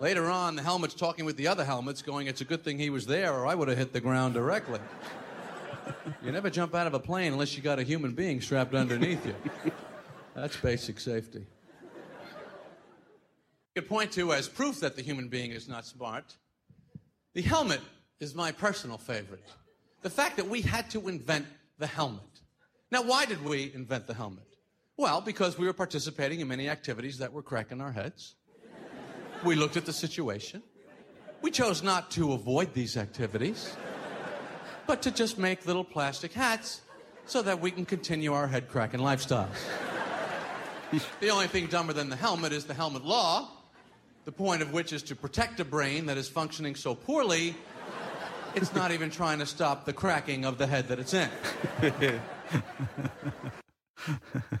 Later 0.00 0.26
on, 0.30 0.56
the 0.56 0.62
helmet's 0.62 0.94
talking 0.94 1.24
with 1.24 1.36
the 1.36 1.48
other 1.48 1.64
helmets, 1.64 2.02
going, 2.02 2.26
It's 2.26 2.42
a 2.42 2.44
good 2.44 2.62
thing 2.62 2.78
he 2.78 2.90
was 2.90 3.06
there, 3.06 3.32
or 3.32 3.46
I 3.46 3.54
would 3.54 3.68
have 3.68 3.78
hit 3.78 3.94
the 3.94 4.00
ground 4.00 4.34
directly. 4.34 4.78
You 6.22 6.32
never 6.32 6.50
jump 6.50 6.74
out 6.74 6.86
of 6.86 6.94
a 6.94 7.00
plane 7.00 7.32
unless 7.32 7.56
you 7.56 7.62
got 7.62 7.78
a 7.78 7.82
human 7.82 8.12
being 8.12 8.40
strapped 8.40 8.74
underneath 8.74 9.24
you. 9.26 9.34
That's 10.34 10.56
basic 10.56 11.00
safety. 11.00 11.46
You 13.74 13.82
could 13.82 13.88
point 13.88 14.12
to 14.12 14.32
as 14.32 14.48
proof 14.48 14.80
that 14.80 14.96
the 14.96 15.02
human 15.02 15.28
being 15.28 15.50
is 15.50 15.68
not 15.68 15.84
smart. 15.86 16.36
The 17.34 17.42
helmet 17.42 17.80
is 18.20 18.34
my 18.34 18.52
personal 18.52 18.98
favorite. 18.98 19.44
The 20.02 20.10
fact 20.10 20.36
that 20.36 20.48
we 20.48 20.62
had 20.62 20.90
to 20.90 21.08
invent 21.08 21.46
the 21.78 21.86
helmet. 21.86 22.22
Now, 22.90 23.02
why 23.02 23.24
did 23.26 23.44
we 23.44 23.72
invent 23.74 24.06
the 24.06 24.14
helmet? 24.14 24.46
Well, 24.96 25.20
because 25.20 25.58
we 25.58 25.66
were 25.66 25.74
participating 25.74 26.40
in 26.40 26.48
many 26.48 26.68
activities 26.68 27.18
that 27.18 27.32
were 27.32 27.42
cracking 27.42 27.80
our 27.80 27.92
heads. 27.92 28.34
We 29.44 29.54
looked 29.54 29.76
at 29.76 29.84
the 29.84 29.92
situation. 29.92 30.62
We 31.42 31.50
chose 31.50 31.82
not 31.82 32.10
to 32.12 32.32
avoid 32.32 32.72
these 32.72 32.96
activities, 32.96 33.76
but 34.86 35.02
to 35.02 35.10
just 35.10 35.38
make 35.38 35.66
little 35.66 35.84
plastic 35.84 36.32
hats 36.32 36.80
so 37.26 37.42
that 37.42 37.60
we 37.60 37.70
can 37.70 37.84
continue 37.84 38.32
our 38.32 38.46
head 38.46 38.68
cracking 38.68 39.00
lifestyles. 39.00 39.56
the 41.20 41.30
only 41.30 41.48
thing 41.48 41.66
dumber 41.66 41.92
than 41.92 42.08
the 42.08 42.16
helmet 42.16 42.52
is 42.52 42.64
the 42.64 42.74
helmet 42.74 43.04
law, 43.04 43.48
the 44.24 44.32
point 44.32 44.62
of 44.62 44.72
which 44.72 44.92
is 44.92 45.02
to 45.02 45.16
protect 45.16 45.60
a 45.60 45.64
brain 45.64 46.06
that 46.06 46.16
is 46.16 46.28
functioning 46.28 46.74
so 46.74 46.94
poorly, 46.94 47.54
it's 48.54 48.74
not 48.74 48.92
even 48.92 49.10
trying 49.10 49.38
to 49.38 49.46
stop 49.46 49.84
the 49.84 49.92
cracking 49.92 50.44
of 50.44 50.58
the 50.58 50.66
head 50.66 50.88
that 50.88 50.98
it's 50.98 51.14
in. 51.14 51.30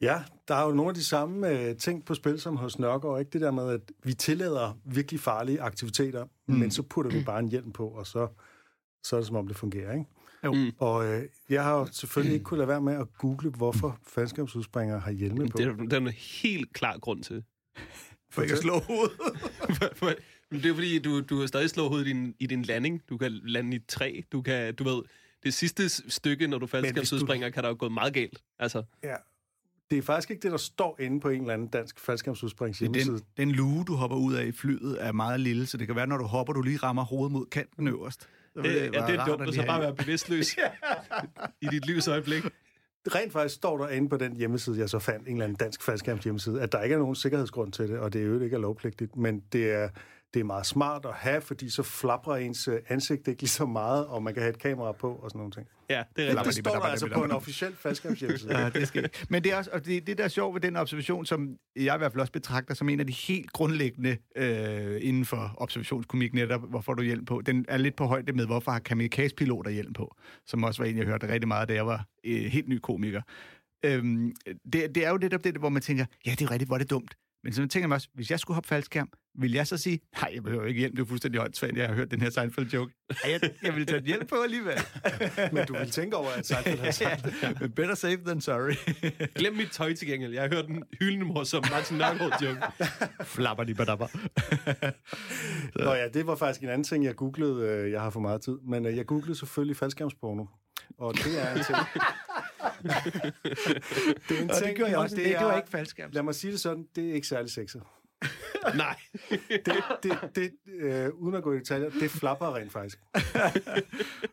Ja, 0.00 0.22
der 0.48 0.54
er 0.54 0.64
jo 0.64 0.72
nogle 0.72 0.88
af 0.88 0.94
de 0.94 1.04
samme 1.04 1.48
øh, 1.48 1.76
ting 1.76 2.04
på 2.04 2.14
spil 2.14 2.40
som 2.40 2.56
hos 2.56 2.78
Nørgaard, 2.78 3.20
ikke? 3.20 3.30
Det 3.30 3.40
der 3.40 3.50
med, 3.50 3.70
at 3.70 3.80
vi 4.02 4.14
tillader 4.14 4.78
virkelig 4.84 5.20
farlige 5.20 5.62
aktiviteter, 5.62 6.24
mm. 6.24 6.54
men 6.54 6.70
så 6.70 6.82
putter 6.82 7.10
vi 7.10 7.24
bare 7.24 7.38
en 7.38 7.48
hjelm 7.48 7.72
på, 7.72 7.88
og 7.88 8.06
så, 8.06 8.28
så 9.02 9.16
er 9.16 9.20
det 9.20 9.26
som 9.26 9.36
om, 9.36 9.46
det 9.48 9.56
fungerer, 9.56 9.92
ikke? 9.92 10.04
Jo. 10.44 10.52
Mm. 10.52 10.70
Og 10.78 11.06
øh, 11.06 11.22
jeg 11.50 11.64
har 11.64 11.78
jo 11.78 11.86
selvfølgelig 11.92 12.34
ikke 12.34 12.44
kunne 12.44 12.58
lade 12.58 12.68
være 12.68 12.80
med 12.80 12.94
at 12.94 13.06
google, 13.18 13.50
hvorfor 13.50 13.98
faldskærmsudspringere 14.06 15.00
har 15.00 15.10
hjelme 15.10 15.48
på. 15.48 15.58
Det 15.58 15.66
er, 15.66 15.72
der 15.76 15.96
er 15.96 16.00
en 16.00 16.08
helt 16.08 16.72
klar 16.72 16.98
grund 16.98 17.22
til. 17.22 17.44
For 18.30 18.42
ikke 18.42 18.54
at 18.54 18.60
slå 18.60 18.78
hovedet. 18.80 19.12
Men 20.50 20.62
det 20.62 20.70
er 20.70 20.74
fordi, 20.74 20.98
du, 20.98 21.20
du 21.20 21.40
har 21.40 21.46
stadig 21.46 21.70
slået 21.70 21.88
hovedet 21.88 22.06
i 22.06 22.10
din, 22.10 22.34
i 22.38 22.46
din 22.46 22.62
landing. 22.62 23.02
Du 23.08 23.16
kan 23.16 23.32
lande 23.32 23.72
i 23.72 23.76
et 23.76 23.86
træ. 23.86 24.20
Du 24.32 24.42
kan, 24.42 24.74
du 24.74 24.84
ved, 24.84 25.02
det 25.42 25.54
sidste 25.54 25.88
stykke, 25.88 26.46
når 26.46 26.58
du 26.58 26.66
faldskærmsudspringer, 26.66 27.50
kan 27.50 27.62
der 27.62 27.68
jo 27.68 27.76
gå 27.78 27.88
meget 27.88 28.14
galt. 28.14 28.42
Altså, 28.58 28.82
Ja. 29.04 29.14
Det 29.90 29.98
er 29.98 30.02
faktisk 30.02 30.30
ikke 30.30 30.42
det, 30.42 30.50
der 30.50 30.56
står 30.56 30.96
inde 31.00 31.20
på 31.20 31.28
en 31.28 31.40
eller 31.40 31.54
anden 31.54 31.68
dansk 31.68 32.00
faldskærmsudsprings 32.00 32.78
Det 32.78 32.86
er 32.86 32.90
hjemmeside. 32.92 33.16
den, 33.16 33.48
den 33.48 33.50
luge, 33.52 33.84
du 33.84 33.94
hopper 33.94 34.16
ud 34.16 34.34
af 34.34 34.46
i 34.46 34.52
flyet, 34.52 34.96
er 35.00 35.12
meget 35.12 35.40
lille, 35.40 35.66
så 35.66 35.76
det 35.76 35.86
kan 35.86 35.96
være, 35.96 36.06
når 36.06 36.16
du 36.16 36.24
hopper, 36.24 36.52
du 36.52 36.62
lige 36.62 36.76
rammer 36.76 37.04
hovedet 37.04 37.32
mod 37.32 37.46
kanten 37.46 37.88
øverst. 37.88 38.28
Vil 38.56 38.74
det, 38.74 38.82
ja, 38.82 38.90
være 38.90 39.10
det 39.10 39.20
er 39.20 39.24
dumt 39.24 39.44
lige 39.44 39.54
så 39.54 39.66
bare 39.66 39.80
være 39.80 39.94
bevidstløs 39.94 40.56
i 41.62 41.66
dit 41.66 41.86
livs 41.86 42.08
øjeblik. 42.08 42.44
Rent 43.14 43.32
faktisk 43.32 43.54
står 43.54 43.78
der 43.78 43.88
inde 43.88 44.08
på 44.08 44.16
den 44.16 44.36
hjemmeside, 44.36 44.78
jeg 44.78 44.90
så 44.90 44.98
fandt, 44.98 45.28
en 45.28 45.32
eller 45.32 45.44
anden 45.44 45.56
dansk 45.56 45.82
faldskærms 45.82 46.24
hjemmeside, 46.24 46.62
at 46.62 46.72
der 46.72 46.82
ikke 46.82 46.94
er 46.94 46.98
nogen 46.98 47.14
sikkerhedsgrund 47.14 47.72
til 47.72 47.88
det, 47.88 47.98
og 47.98 48.12
det 48.12 48.20
er 48.20 48.26
jo 48.26 48.40
ikke 48.40 48.56
er 48.56 48.60
lovpligtigt, 48.60 49.16
men 49.16 49.42
det 49.52 49.72
er, 49.72 49.88
det 50.36 50.40
er 50.40 50.44
meget 50.44 50.66
smart 50.66 51.04
at 51.04 51.14
have, 51.14 51.40
fordi 51.40 51.70
så 51.70 51.82
flapper 51.82 52.36
ens 52.36 52.68
øh, 52.68 52.78
ansigt 52.88 53.28
ikke 53.28 53.42
lige 53.42 53.48
så 53.50 53.66
meget, 53.66 54.06
og 54.06 54.22
man 54.22 54.34
kan 54.34 54.42
have 54.42 54.50
et 54.50 54.58
kamera 54.58 54.92
på 54.92 55.12
og 55.12 55.30
sådan 55.30 55.38
nogle 55.38 55.52
ting. 55.52 55.66
Ja, 55.90 56.02
det 56.16 56.24
er 56.24 56.28
det, 56.28 56.38
rigtigt. 56.38 56.56
det 56.56 56.64
står 56.64 56.80
der 56.80 56.86
altså 56.86 57.08
på 57.14 57.24
en 57.24 57.30
officiel 57.30 57.76
faldskærms 57.76 58.20
hjemmeside. 58.20 58.52
Ja, 58.58 58.68
det 58.68 58.88
skal 58.88 59.10
Men 59.28 59.44
det 59.44 59.52
er 59.52 59.56
også, 59.56 59.70
og 59.72 59.86
det, 59.86 60.06
det 60.06 60.18
der 60.18 60.24
er 60.24 60.28
sjovt 60.28 60.54
ved 60.54 60.60
den 60.60 60.76
observation, 60.76 61.26
som 61.26 61.56
jeg 61.76 61.94
i 61.94 61.98
hvert 61.98 62.12
fald 62.12 62.20
også 62.20 62.32
betragter 62.32 62.74
som 62.74 62.88
en 62.88 63.00
af 63.00 63.06
de 63.06 63.12
helt 63.12 63.52
grundlæggende 63.52 64.16
øh, 64.36 64.98
inden 65.00 65.24
for 65.24 65.54
observationskomik 65.56 66.34
netop, 66.34 66.70
hvorfor 66.70 66.94
du 66.94 67.02
hjelm 67.02 67.24
på. 67.24 67.42
Den 67.46 67.64
er 67.68 67.76
lidt 67.76 67.96
på 67.96 68.04
højde 68.04 68.32
med, 68.32 68.46
hvorfor 68.46 68.70
har 68.70 68.78
kamikaze-piloter 68.78 69.70
hjelm 69.70 69.92
på, 69.92 70.16
som 70.46 70.64
også 70.64 70.82
var 70.82 70.90
en, 70.90 70.96
jeg 70.96 71.06
hørte 71.06 71.28
rigtig 71.28 71.48
meget, 71.48 71.68
da 71.68 71.74
jeg 71.74 71.86
var 71.86 72.04
øh, 72.24 72.44
helt 72.44 72.68
ny 72.68 72.78
komiker. 72.78 73.22
Øhm, 73.84 74.34
det, 74.72 74.94
det 74.94 75.04
er 75.06 75.10
jo 75.10 75.16
netop 75.16 75.44
det, 75.44 75.56
hvor 75.56 75.68
man 75.68 75.82
tænker, 75.82 76.04
ja, 76.26 76.30
det 76.30 76.42
er 76.42 76.50
rigtigt, 76.50 76.68
hvor 76.68 76.76
er 76.76 76.78
det 76.78 76.90
dumt. 76.90 77.16
Men 77.44 77.52
så 77.52 77.66
tænker 77.68 77.88
man 77.88 77.96
også, 77.96 78.08
hvis 78.14 78.30
jeg 78.30 78.40
skulle 78.40 78.54
hoppe 78.54 78.68
faldskærm, 78.68 79.08
vil 79.38 79.52
jeg 79.52 79.66
så 79.66 79.76
sige, 79.76 80.00
nej, 80.20 80.30
jeg 80.34 80.42
behøver 80.42 80.64
ikke 80.66 80.78
hjelm, 80.78 80.96
det 80.96 81.02
er 81.02 81.06
fuldstændig 81.06 81.40
åndssvagt, 81.40 81.76
jeg 81.76 81.88
har 81.88 81.94
hørt 81.94 82.10
den 82.10 82.20
her 82.20 82.30
Seinfeld-joke. 82.30 82.92
Ej, 83.24 83.30
jeg, 83.30 83.50
jeg 83.62 83.74
vil 83.74 83.86
tage 83.86 84.02
hjelm 84.02 84.26
på 84.26 84.34
alligevel. 84.44 84.78
Men 85.52 85.66
du 85.66 85.72
vil 85.78 85.90
tænke 85.90 86.16
over, 86.16 86.28
at 86.30 86.46
Seinfeld 86.46 86.78
har 86.78 86.90
sagt 86.90 87.24
det. 87.24 87.34
Men 87.60 87.70
better 87.72 87.94
safe 87.94 88.18
than 88.26 88.40
sorry. 88.40 88.74
Glem 89.38 89.54
mit 89.54 89.68
tøj 89.72 89.94
til 89.94 90.08
gengæld. 90.08 90.32
Jeg 90.32 90.42
har 90.42 90.48
hørt 90.48 90.66
den 90.66 90.82
hyldende 91.00 91.26
morsom 91.26 91.64
Martin 91.70 91.96
Nørgaard 91.96 92.42
joke. 92.42 92.60
Flapper 93.24 93.64
de 93.64 93.74
badabber. 93.74 94.06
Nå 95.84 95.92
ja, 95.94 96.08
det 96.08 96.26
var 96.26 96.36
faktisk 96.36 96.62
en 96.62 96.68
anden 96.68 96.84
ting, 96.84 97.04
jeg 97.04 97.14
googlede. 97.16 97.68
øh, 97.68 97.90
Jeg 97.92 98.00
har 98.00 98.10
for 98.10 98.20
meget 98.20 98.40
tid, 98.42 98.58
men 98.68 98.86
øh, 98.86 98.96
jeg 98.96 99.06
googlede 99.06 99.34
selvfølgelig 99.38 99.76
faldskærmsporno. 99.76 100.44
Og 100.98 101.14
det 101.14 101.42
er 101.42 101.54
en 101.54 101.64
ting. 101.64 101.78
det 104.28 104.38
er 104.38 104.42
en 104.42 104.50
Og 104.50 104.56
det 104.56 104.64
ting, 104.64 104.76
gjorde 104.76 104.90
jeg 104.90 104.98
og 104.98 105.02
også. 105.04 105.16
Det- 105.16 105.24
det 105.24 105.46
var 105.46 105.56
ikke 105.56 105.70
faldskærm. 105.70 106.10
Lad 106.12 106.22
mig 106.22 106.34
sige 106.34 106.52
det 106.52 106.60
sådan, 106.60 106.84
det 106.96 107.10
er 107.10 107.14
ikke 107.14 107.26
særlig 107.26 107.50
sexet. 107.50 107.82
Nej. 108.76 108.96
det, 109.48 109.84
det, 110.02 110.18
det 110.34 110.50
øh, 110.68 111.08
uden 111.08 111.34
at 111.34 111.42
gå 111.42 111.52
i 111.52 111.58
detaljer, 111.58 111.90
det 111.90 112.10
flapper 112.10 112.56
rent 112.56 112.72
faktisk. 112.72 112.98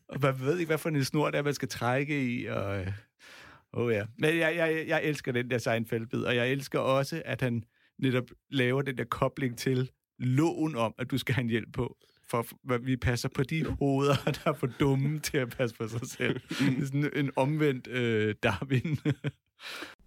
Og 0.08 0.22
man 0.22 0.40
ved 0.40 0.58
ikke, 0.58 0.70
hvad 0.70 0.78
for 0.78 0.90
en 0.90 1.04
snor 1.04 1.32
det 1.32 1.38
er, 1.38 1.42
man 1.44 1.54
skal 1.54 1.70
trække 1.70 2.26
i. 2.26 2.46
Og, 2.46 2.80
øh, 2.80 2.92
oh 3.74 3.94
ja. 3.94 4.06
Men 4.18 4.38
jeg, 4.38 4.56
jeg, 4.56 4.86
jeg 4.88 5.04
elsker 5.04 5.32
den 5.32 5.50
der 5.50 5.58
Seinfeld-bid, 5.58 6.22
og 6.22 6.36
jeg 6.36 6.50
elsker 6.50 6.80
også, 6.80 7.22
at 7.26 7.42
han 7.42 7.64
netop 8.00 8.26
laver 8.50 8.82
den 8.82 8.98
der 8.98 9.04
kobling 9.04 9.58
til 9.58 9.92
loven 10.20 10.76
om, 10.76 10.94
at 10.98 11.12
du 11.12 11.18
skal 11.18 11.36
have 11.36 11.44
en 11.44 11.50
hjælp 11.50 11.74
på. 11.74 11.98
For 12.28 12.78
vi 12.78 12.98
passer 12.98 13.30
på 13.30 13.44
de 13.44 13.66
hoveder, 13.66 14.16
der 14.44 14.52
er 14.52 14.54
for 14.54 14.68
dumme 14.68 15.20
til 15.20 15.38
at 15.38 15.50
passe 15.50 15.76
på 15.76 15.88
sig 15.88 16.08
selv. 16.08 16.42
Det 16.50 16.82
er 16.82 16.86
sådan 16.86 17.12
en 17.16 17.32
omvendt 17.36 17.88
øh, 17.88 18.36
Darwin. 18.44 18.98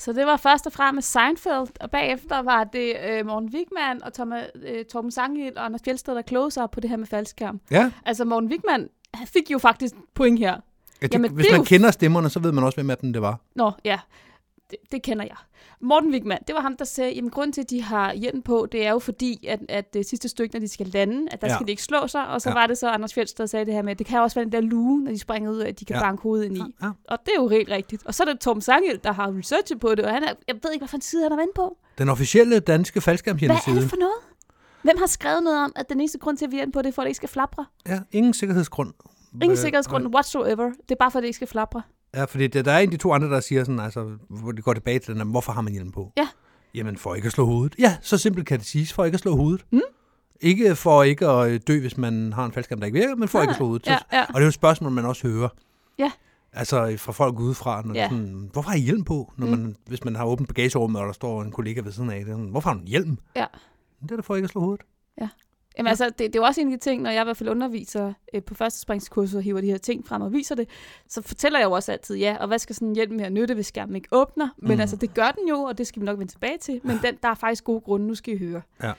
Så 0.00 0.12
det 0.12 0.26
var 0.26 0.36
først 0.36 0.66
og 0.66 0.72
fremmest 0.72 1.12
Seinfeld, 1.12 1.68
og 1.80 1.90
bagefter 1.90 2.42
var 2.42 2.64
det 2.64 2.96
øh, 3.08 3.26
Morten 3.26 3.50
Wigman 3.54 4.04
og 4.04 4.12
Thomas, 4.12 4.46
øh, 4.62 4.84
Torben 4.84 5.10
Sangel 5.10 5.52
og 5.56 5.64
Anders 5.64 5.80
Fjeldsted, 5.84 6.14
der 6.14 6.22
klogede 6.22 6.50
sig 6.50 6.70
på 6.70 6.80
det 6.80 6.90
her 6.90 6.96
med 6.96 7.06
faldskærm. 7.06 7.60
Ja. 7.70 7.90
Altså 8.06 8.24
Morten 8.24 8.50
Wigman 8.50 8.88
fik 9.26 9.50
jo 9.50 9.58
faktisk 9.58 9.94
point 10.14 10.38
her. 10.38 10.56
Ja, 11.02 11.06
det, 11.06 11.14
Jamen, 11.14 11.32
hvis 11.32 11.46
det 11.46 11.52
man 11.52 11.60
jo 11.60 11.64
kender 11.64 11.90
stemmerne, 11.90 12.30
så 12.30 12.40
ved 12.40 12.52
man 12.52 12.64
også, 12.64 12.76
hvem 12.76 12.90
af 12.90 12.98
dem 12.98 13.12
det 13.12 13.22
var. 13.22 13.38
Nå, 13.54 13.72
ja. 13.84 13.98
Det, 14.70 14.78
det 14.92 15.02
kender 15.02 15.24
jeg. 15.24 15.36
Morten 15.80 16.10
Wigman, 16.12 16.38
det 16.46 16.54
var 16.54 16.60
ham, 16.60 16.76
der 16.76 16.84
sagde, 16.84 17.12
jamen 17.12 17.30
grunden 17.30 17.52
til, 17.52 17.60
at 17.60 17.70
de 17.70 17.82
har 17.82 18.12
hjelm 18.14 18.42
på, 18.42 18.66
det 18.72 18.86
er 18.86 18.90
jo 18.90 18.98
fordi, 18.98 19.46
at, 19.48 19.60
at 19.68 19.94
det 19.94 20.06
sidste 20.06 20.28
stykke, 20.28 20.54
når 20.54 20.60
de 20.60 20.68
skal 20.68 20.86
lande, 20.86 21.28
at 21.32 21.40
der 21.40 21.46
Ja. 21.46 21.52
ja. 21.52 21.56
skal 21.56 21.66
de 21.66 21.70
ikke 21.72 21.82
slå 21.82 22.06
sig, 22.06 22.26
og 22.28 22.40
så 22.40 22.48
Ja. 22.48 22.54
ja. 22.56 22.60
var 22.60 22.66
det 22.66 22.78
så, 22.78 22.88
Anders 22.90 23.14
Fjeldsted 23.14 23.46
sagde 23.46 23.66
det 23.66 23.74
her 23.74 23.82
med, 23.82 23.90
at 23.92 23.98
det 23.98 24.06
kan 24.06 24.20
også 24.20 24.34
være 24.34 24.44
den 24.44 24.52
der 24.52 24.60
luge, 24.60 25.04
når 25.04 25.10
de 25.12 25.18
springer 25.18 25.50
ud, 25.50 25.60
at 25.60 25.80
de 25.80 25.84
kan 25.84 25.94
Ja. 25.96 26.00
ja. 26.00 26.06
banke 26.06 26.22
hovedet 26.22 26.44
ind 26.44 26.56
i. 26.56 26.62
Ja. 26.82 26.86
Og 27.08 27.18
det 27.26 27.32
er 27.38 27.42
jo 27.42 27.48
helt 27.48 27.68
rigtigt. 27.70 28.06
Og 28.06 28.14
så 28.14 28.22
er 28.22 28.26
det 28.32 28.40
Tom 28.40 28.60
Sangel, 28.60 29.00
der 29.04 29.12
har 29.12 29.38
researchet 29.38 29.80
på 29.80 29.94
det, 29.94 30.04
og 30.04 30.10
han 30.10 30.24
er, 30.24 30.32
jeg 30.48 30.54
ved 30.62 30.72
ikke, 30.72 30.80
hvad 30.80 30.88
for 30.88 30.96
en 30.96 31.00
side 31.02 31.22
han 31.22 31.32
er 31.32 31.42
inde 31.42 31.52
på. 31.54 31.76
Den 31.98 32.08
officielle 32.08 32.60
danske 32.60 32.92
Hvad 32.94 33.00
er 33.00 33.04
faldskærmshjemmeside. 33.04 33.76
det 33.80 33.90
for 33.90 33.96
noget? 33.96 34.14
Hvem 34.82 34.96
har 34.98 35.06
skrevet 35.06 35.42
noget 35.42 35.58
om, 35.64 35.72
at 35.76 35.88
den 35.88 36.00
eneste 36.00 36.18
grund 36.18 36.36
til, 36.36 36.44
at 36.44 36.50
vi 36.52 36.58
er 36.60 36.66
på 36.72 36.82
det, 36.82 36.88
er 36.88 36.92
for, 36.92 37.02
at 37.02 37.06
det 37.06 37.10
ikke 37.10 37.16
skal 37.16 37.28
flapre? 37.28 37.66
Ja, 37.88 38.00
ingen 38.12 38.34
sikkerhedsgrund. 38.34 38.92
Ingen 39.42 39.56
sikkerhedsgrund 39.56 40.06
whatsoever. 40.14 40.64
Det 40.70 40.90
er 40.90 40.94
bare 40.98 41.10
for, 41.10 41.18
at 41.18 41.22
det 41.22 41.26
ikke 41.28 41.36
skal 41.36 41.48
flapre. 41.48 41.82
Ja, 42.14 42.24
fordi 42.24 42.46
det, 42.46 42.64
der 42.64 42.72
er 42.72 42.78
en 42.78 42.88
af 42.88 42.90
de 42.90 42.96
to 42.96 43.12
andre, 43.12 43.28
der 43.28 43.40
siger 43.40 43.64
sådan, 43.64 43.80
altså, 43.80 44.16
hvor 44.28 44.52
det 44.52 44.64
går 44.64 44.74
tilbage 44.74 44.98
til 44.98 45.14
den, 45.18 45.30
hvorfor 45.30 45.52
har 45.52 45.60
man 45.60 45.72
hjelm 45.72 45.92
på? 45.92 46.12
Ja. 46.16 46.28
Jamen, 46.74 46.96
for 46.96 47.14
ikke 47.14 47.26
at 47.26 47.32
slå 47.32 47.44
hovedet. 47.46 47.74
Ja, 47.78 47.96
så 48.02 48.18
simpelt 48.18 48.46
kan 48.46 48.58
det 48.58 48.66
siges, 48.66 48.92
for 48.92 49.04
ikke 49.04 49.14
at 49.14 49.20
slå 49.20 49.36
hovedet. 49.36 49.64
Mm. 49.72 49.80
Ikke 50.40 50.76
for 50.76 51.02
ikke 51.02 51.26
at 51.26 51.50
øh, 51.50 51.60
dø, 51.66 51.80
hvis 51.80 51.96
man 51.96 52.32
har 52.32 52.44
en 52.44 52.52
faldskærm, 52.52 52.78
der 52.80 52.86
ikke 52.86 52.98
virker, 52.98 53.14
men 53.16 53.28
for 53.28 53.38
Nej, 53.38 53.42
ikke 53.42 53.50
at 53.50 53.56
slå 53.56 53.66
hovedet. 53.66 53.86
ja, 53.86 53.98
ja. 54.12 54.22
Og 54.22 54.28
det 54.34 54.36
er 54.36 54.42
jo 54.42 54.48
et 54.48 54.54
spørgsmål, 54.54 54.90
man 54.92 55.04
også 55.04 55.28
hører. 55.28 55.48
Ja. 55.98 56.12
Altså 56.52 56.86
øh, 56.88 56.98
fra 56.98 57.12
folk 57.12 57.38
udefra, 57.38 57.82
når 57.84 57.94
Ja. 57.94 58.08
sådan, 58.08 58.50
hvorfor 58.52 58.70
har 58.70 58.76
I 58.76 58.80
hjelm 58.80 59.04
på, 59.04 59.32
når 59.36 59.46
Mm. 59.46 59.50
man, 59.52 59.76
hvis 59.86 60.04
man 60.04 60.16
har 60.16 60.24
åbent 60.24 60.48
bagagerummet, 60.48 61.00
og 61.00 61.06
der 61.06 61.12
står 61.12 61.42
en 61.42 61.50
kollega 61.52 61.80
ved 61.80 61.92
siden 61.92 62.10
af, 62.10 62.24
det 62.24 62.28
er 62.32 62.36
sådan, 62.36 62.48
hvorfor 62.50 62.68
har 62.70 62.74
du 62.74 62.80
en 62.80 62.88
hjelm? 62.88 63.18
Ja. 63.36 63.46
Det 64.02 64.10
er 64.10 64.16
da 64.16 64.22
for 64.22 64.36
ikke 64.36 64.44
at 64.44 64.50
slå 64.50 64.60
hovedet. 64.60 64.80
Ja. 65.20 65.28
Jamen 65.80 65.88
altså, 65.88 66.04
det, 66.04 66.18
det 66.18 66.36
er 66.36 66.38
jo 66.40 66.42
også 66.44 66.60
en 66.60 66.72
af 66.72 66.78
de 66.78 66.84
ting, 66.84 67.02
når 67.02 67.10
jeg 67.10 67.20
i 67.22 67.24
hvert 67.24 67.36
fald 67.36 67.48
underviser 67.48 68.12
øh, 68.34 68.42
på 68.42 68.54
første 68.54 68.80
springskurset 68.80 69.36
og 69.36 69.42
hiver 69.42 69.60
de 69.60 69.66
her 69.66 69.78
ting 69.78 70.06
frem 70.06 70.22
og 70.22 70.32
viser 70.32 70.54
det, 70.54 70.68
så 71.08 71.22
fortæller 71.22 71.58
jeg 71.58 71.66
jo 71.66 71.72
også 71.72 71.92
altid, 71.92 72.16
ja, 72.16 72.36
og 72.40 72.48
hvad 72.48 72.58
skal 72.58 72.74
sådan 72.74 72.94
hjælp 72.94 73.10
med 73.10 73.24
at 73.24 73.32
nytte, 73.32 73.54
hvis 73.54 73.66
skærmen 73.66 73.96
ikke 73.96 74.08
åbner? 74.12 74.48
Men 74.58 74.70
Mhm. 74.72 74.80
altså, 74.80 74.96
det 74.96 75.14
gør 75.14 75.30
den 75.30 75.48
jo, 75.48 75.56
og 75.62 75.78
det 75.78 75.86
skal 75.86 76.00
vi 76.00 76.06
nok 76.06 76.18
vende 76.18 76.32
tilbage 76.32 76.58
til, 76.58 76.80
men 76.84 76.98
den, 77.02 77.14
der 77.22 77.28
er 77.28 77.34
faktisk 77.34 77.64
gode 77.64 77.80
grunde, 77.80 78.06
nu 78.06 78.14
skal 78.14 78.34
I 78.34 78.38
høre. 78.38 78.62
Ja. 78.82 78.92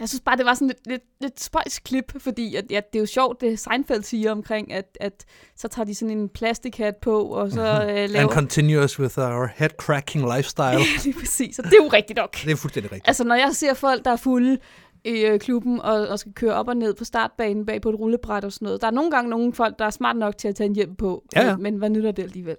Jeg 0.00 0.08
synes 0.08 0.20
bare, 0.20 0.36
det 0.36 0.46
var 0.46 0.54
sådan 0.54 0.68
lidt, 0.68 0.86
lidt, 0.86 1.02
lidt 1.20 1.42
spøjs 1.42 1.78
klip, 1.78 2.12
fordi 2.22 2.54
at, 2.56 2.64
ja, 2.70 2.80
det 2.92 2.98
er 2.98 3.00
jo 3.00 3.06
sjovt, 3.06 3.40
det 3.40 3.58
Seinfeld 3.58 4.02
siger 4.02 4.32
omkring, 4.32 4.72
at, 4.72 4.98
at 5.00 5.24
så 5.56 5.68
tager 5.68 5.86
de 5.86 5.94
sådan 5.94 6.18
en 6.18 6.28
plastikhat 6.28 6.96
på, 6.96 7.22
og 7.24 7.50
så 7.50 7.60
øh, 7.60 7.88
And 7.88 8.08
laver... 8.12 8.28
continuous 8.28 9.00
with 9.00 9.18
our 9.18 9.46
head-cracking 9.46 10.26
lifestyle. 10.36 10.66
Ja, 10.66 10.78
lige 11.04 11.14
præcis, 11.20 11.58
og 11.58 11.64
det 11.64 11.72
er 11.72 11.84
jo 11.84 11.88
rigtigt 11.88 12.16
nok. 12.16 12.36
det 12.44 12.52
er 12.52 12.56
fuldstændig 12.56 12.92
rigtigt. 12.92 13.08
Altså, 13.08 13.24
når 13.24 13.34
jeg 13.34 13.50
ser 13.52 13.74
folk, 13.74 14.04
der 14.04 14.10
er 14.10 14.16
fulde 14.16 14.58
i 15.04 15.24
øh, 15.24 15.38
klubben 15.40 15.80
og, 15.80 16.08
og 16.08 16.18
skal 16.18 16.32
køre 16.32 16.54
op 16.54 16.68
og 16.68 16.76
ned 16.76 16.94
på 16.94 17.04
startbanen 17.04 17.66
bag 17.66 17.82
på 17.82 17.88
et 17.88 17.98
rullebræt 17.98 18.44
og 18.44 18.52
sådan 18.52 18.66
noget. 18.66 18.80
Der 18.80 18.86
er 18.86 18.90
nogle 18.90 19.10
gange 19.10 19.30
nogle 19.30 19.52
folk, 19.52 19.78
der 19.78 19.84
er 19.84 19.90
smart 19.90 20.16
nok 20.16 20.38
til 20.38 20.48
at 20.48 20.54
tage 20.54 20.66
en 20.68 20.74
hjem 20.74 20.94
på, 20.96 21.24
Ja, 21.34 21.46
ja. 21.46 21.56
men, 21.56 21.62
men 21.62 21.74
hvad 21.76 21.90
nytter 21.90 22.12
det 22.12 22.22
alligevel? 22.22 22.56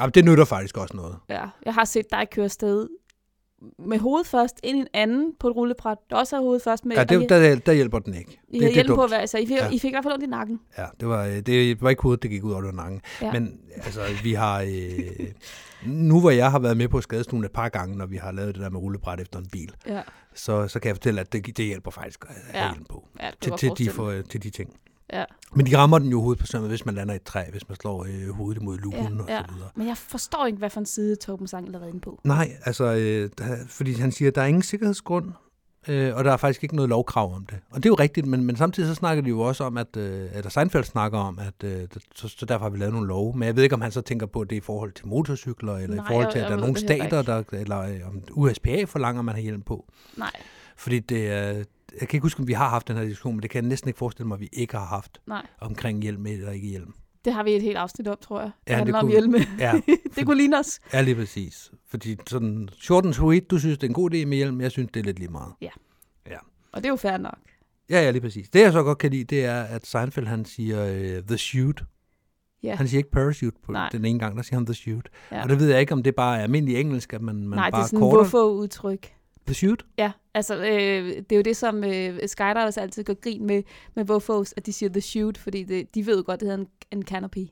Ja, 0.00 0.06
det 0.06 0.24
nytter 0.24 0.44
faktisk 0.44 0.76
også 0.78 0.96
noget. 0.96 1.16
Ja, 1.28 1.44
jeg 1.64 1.74
har 1.74 1.84
set 1.84 2.10
dig 2.10 2.26
køre 2.30 2.44
afsted 2.44 2.88
med 3.78 3.98
hovedet 3.98 4.26
først 4.26 4.60
ind 4.62 4.76
i 4.76 4.80
en 4.80 4.86
anden 4.94 5.32
på 5.40 5.48
et 5.48 5.56
rullebræt, 5.56 5.98
der 6.10 6.16
også 6.16 6.36
har 6.36 6.42
hovedet 6.42 6.62
først 6.62 6.84
med. 6.84 6.96
Ja, 6.96 7.04
det, 7.04 7.28
der, 7.28 7.56
der 7.56 7.72
hjælper 7.72 7.98
den 7.98 8.14
ikke. 8.14 8.40
I 8.48 8.58
det, 8.58 8.68
er 8.68 8.72
hjelm 8.72 8.88
på, 8.88 8.94
dumt. 8.94 9.10
hvad, 9.10 9.18
altså, 9.18 9.38
I, 9.38 9.46
fik, 9.46 9.56
Ja. 9.56 9.70
I 9.70 9.78
fik 9.78 9.90
i 9.90 9.94
hvert 9.94 10.04
fald 10.04 10.14
ondt 10.14 10.24
i 10.24 10.28
nakken. 10.28 10.60
Ja, 10.78 10.84
det 11.00 11.08
var, 11.08 11.24
øh, 11.26 11.36
det 11.40 11.82
var 11.82 11.90
ikke 11.90 12.02
hovedet, 12.02 12.22
det 12.22 12.30
gik 12.30 12.44
ud 12.44 12.52
over 12.52 12.60
det 12.60 12.76
var 12.76 12.82
nakken. 12.82 13.00
Ja. 13.22 13.32
Men 13.32 13.60
altså, 13.74 14.00
vi 14.22 14.32
har... 14.32 14.60
Øh, 14.62 15.26
nu 15.86 16.20
hvor 16.20 16.30
jeg 16.30 16.50
har 16.50 16.58
været 16.58 16.76
med 16.76 16.88
på 16.88 17.00
skadestuen 17.00 17.44
et 17.44 17.52
par 17.52 17.68
gange, 17.68 17.96
når 17.96 18.06
vi 18.06 18.16
har 18.16 18.32
lavet 18.32 18.54
det 18.54 18.62
der 18.62 18.70
med 18.70 18.80
rullebræt 18.80 19.20
efter 19.20 19.38
en 19.38 19.46
bil, 19.52 19.72
Ja. 19.86 20.00
så, 20.34 20.68
så 20.68 20.80
kan 20.80 20.88
jeg 20.88 20.96
fortælle, 20.96 21.20
at 21.20 21.32
det, 21.32 21.56
det 21.56 21.64
hjælper 21.64 21.90
faktisk 21.90 22.24
at 22.28 22.34
have 22.52 22.64
Ja. 22.66 22.72
på. 22.88 23.08
Ja, 23.20 23.30
til, 23.40 23.52
til, 23.58 23.70
de, 23.78 23.90
for, 23.90 24.14
til 24.30 24.42
de 24.42 24.50
ting. 24.50 24.70
Ja. 25.12 25.24
Men 25.54 25.66
de 25.66 25.76
rammer 25.76 25.98
den 25.98 26.10
jo 26.10 26.36
sømmet, 26.44 26.70
hvis 26.70 26.86
man 26.86 26.94
lander 26.94 27.14
i 27.14 27.16
et 27.16 27.22
træ, 27.22 27.42
hvis 27.50 27.68
man 27.68 27.76
slår 27.76 28.04
øh, 28.04 28.34
hovedet 28.34 28.62
imod 28.62 28.78
lugen 28.78 29.14
Ja, 29.16 29.22
og 29.22 29.28
ja. 29.28 29.42
så 29.48 29.52
videre. 29.54 29.70
Men 29.74 29.86
jeg 29.86 29.96
forstår 29.96 30.46
ikke, 30.46 30.58
hvad 30.58 30.70
for 30.70 30.80
en 30.80 30.86
side 30.86 31.16
Torben 31.16 31.46
Sang 31.46 31.72
har 31.72 31.78
været 31.78 31.90
inde 31.90 32.00
på. 32.00 32.20
Nej, 32.24 32.50
altså, 32.64 32.84
øh, 32.84 33.30
der, 33.38 33.56
fordi 33.66 33.92
han 33.92 34.12
siger, 34.12 34.28
at 34.28 34.34
der 34.34 34.42
er 34.42 34.46
ingen 34.46 34.62
sikkerhedsgrund, 34.62 35.32
øh, 35.88 36.16
og 36.16 36.24
der 36.24 36.32
er 36.32 36.36
faktisk 36.36 36.62
ikke 36.62 36.76
noget 36.76 36.88
lovkrav 36.88 37.34
om 37.34 37.46
det. 37.46 37.58
Og 37.70 37.76
det 37.76 37.86
er 37.86 37.90
jo 37.90 37.94
rigtigt, 37.94 38.26
men, 38.26 38.44
men 38.44 38.56
samtidig 38.56 38.88
så 38.88 38.94
snakker 38.94 39.22
de 39.22 39.28
jo 39.28 39.40
også 39.40 39.64
om, 39.64 39.76
at, 39.78 39.96
øh, 39.96 40.28
eller 40.34 40.50
Seinfeld 40.50 40.84
snakker 40.84 41.18
om, 41.18 41.38
at 41.38 41.68
øh, 41.68 41.88
så, 42.14 42.28
så 42.28 42.46
derfor 42.46 42.64
har 42.64 42.70
vi 42.70 42.78
lavet 42.78 42.92
nogle 42.92 43.08
love. 43.08 43.32
Men 43.36 43.46
jeg 43.46 43.56
ved 43.56 43.62
ikke, 43.62 43.74
om 43.74 43.80
han 43.80 43.92
så 43.92 44.00
tænker 44.00 44.26
på 44.26 44.44
det 44.44 44.56
i 44.56 44.60
forhold 44.60 44.92
til 44.92 45.06
motorcykler, 45.06 45.76
eller 45.76 45.96
Nej, 45.96 46.04
i 46.04 46.06
forhold 46.08 46.32
til, 46.32 46.38
at 46.38 46.48
der 46.48 46.56
er 46.56 46.60
nogle 46.60 46.76
stater, 46.76 47.22
der, 47.22 47.42
eller 47.52 47.80
øh, 47.80 48.08
om 48.08 48.22
USPA 48.30 48.84
forlanger, 48.84 49.22
man 49.22 49.34
har 49.34 49.42
hjelm 49.42 49.62
på. 49.62 49.84
Nej. 50.16 50.30
Fordi 50.76 50.98
det 50.98 51.32
er, 51.32 51.64
jeg 52.00 52.08
kan 52.08 52.16
ikke 52.16 52.22
huske, 52.24 52.40
om 52.40 52.46
vi 52.48 52.52
har 52.52 52.68
haft 52.68 52.88
den 52.88 52.96
her 52.96 53.04
diskussion, 53.04 53.34
men 53.34 53.42
det 53.42 53.50
kan 53.50 53.62
jeg 53.62 53.68
næsten 53.68 53.88
ikke 53.88 53.98
forestille 53.98 54.28
mig, 54.28 54.34
at 54.34 54.40
vi 54.40 54.48
ikke 54.52 54.76
har 54.76 54.84
haft 54.86 55.20
Nej. 55.26 55.46
omkring 55.60 56.02
hjelm 56.02 56.26
eller 56.26 56.50
ikke 56.50 56.68
hjelm. 56.68 56.94
Det 57.24 57.32
har 57.32 57.42
vi 57.42 57.52
et 57.56 57.62
helt 57.62 57.76
afsnit 57.76 58.08
om, 58.08 58.16
tror 58.20 58.40
jeg. 58.40 58.50
Det 58.66 58.72
Ja, 58.72 58.72
det 58.72 58.78
handler 58.78 58.98
om 58.98 59.04
kunne- 59.04 59.12
hjelme. 59.12 59.38
ja, 59.58 59.80
det 60.16 60.26
kunne 60.26 60.36
ligne 60.36 60.58
os. 60.58 60.80
Ja, 60.92 61.00
lige 61.00 61.14
præcis. 61.14 61.70
Fordi 61.88 62.16
sådan 62.26 62.68
short 62.80 63.04
and 63.04 63.14
sweet, 63.14 63.50
du 63.50 63.58
synes, 63.58 63.78
det 63.78 63.86
er 63.86 63.88
en 63.90 63.94
god 63.94 64.10
idé 64.14 64.24
med 64.24 64.36
hjelm, 64.36 64.60
jeg 64.60 64.70
synes, 64.70 64.90
det 64.94 65.00
er 65.00 65.04
lidt 65.04 65.18
lige 65.18 65.30
meget. 65.30 65.52
Ja. 65.60 65.70
Ja. 66.26 66.36
Og 66.72 66.82
det 66.82 66.84
er 66.84 66.90
jo 66.92 66.96
fair 66.96 67.16
nok. 67.16 67.38
Ja, 67.90 68.02
ja, 68.02 68.10
lige 68.10 68.22
præcis. 68.22 68.48
Det, 68.48 68.60
jeg 68.60 68.72
så 68.72 68.82
godt 68.82 68.98
kan 68.98 69.10
lide, 69.10 69.24
det 69.24 69.44
er, 69.44 69.62
at 69.62 69.86
Seinfeld, 69.86 70.26
han 70.26 70.44
siger 70.44 70.84
uh, 71.18 71.24
the 71.26 71.38
shoot. 71.38 71.84
Ja. 72.62 72.74
Han 72.74 72.88
siger 72.88 72.98
ikke 72.98 73.10
parachute 73.10 73.56
på 73.64 73.72
Nej. 73.72 73.88
den 73.92 74.04
ene 74.04 74.18
gang, 74.18 74.36
der 74.36 74.42
siger 74.42 74.56
han 74.56 74.66
the 74.66 74.74
shoot. 74.74 75.08
Ja. 75.32 75.42
Og 75.42 75.48
det 75.48 75.60
ved 75.60 75.68
jeg 75.70 75.80
ikke, 75.80 75.92
om 75.92 76.02
det 76.02 76.14
bare 76.14 76.38
er 76.38 76.42
almindelig 76.42 76.80
engelsk, 76.80 77.12
at 77.12 77.22
man, 77.22 77.36
man 77.48 77.56
Nej, 77.56 77.66
det 77.66 77.72
bare 77.72 77.82
er 77.82 77.86
sådan 77.86 77.98
korter 77.98 78.16
hvorfor 78.16 78.38
shoot. 79.54 79.86
Ja, 79.98 80.12
altså 80.34 80.56
øh, 80.56 81.06
det 81.06 81.32
er 81.32 81.36
jo 81.36 81.42
det, 81.42 81.56
som 81.56 81.84
øh, 81.84 82.18
skydivers 82.26 82.76
altid 82.76 83.04
går 83.04 83.20
grin 83.20 83.46
med, 83.46 83.62
med 83.94 84.04
Vofos, 84.04 84.54
at 84.56 84.66
de 84.66 84.72
siger 84.72 84.90
the 84.90 85.00
shoot, 85.00 85.38
fordi 85.38 85.62
det, 85.62 85.94
de 85.94 86.06
ved 86.06 86.16
jo 86.16 86.22
godt, 86.26 86.40
det 86.40 86.48
hedder 86.48 86.62
en, 86.62 86.68
en 86.90 87.02
canopy. 87.02 87.46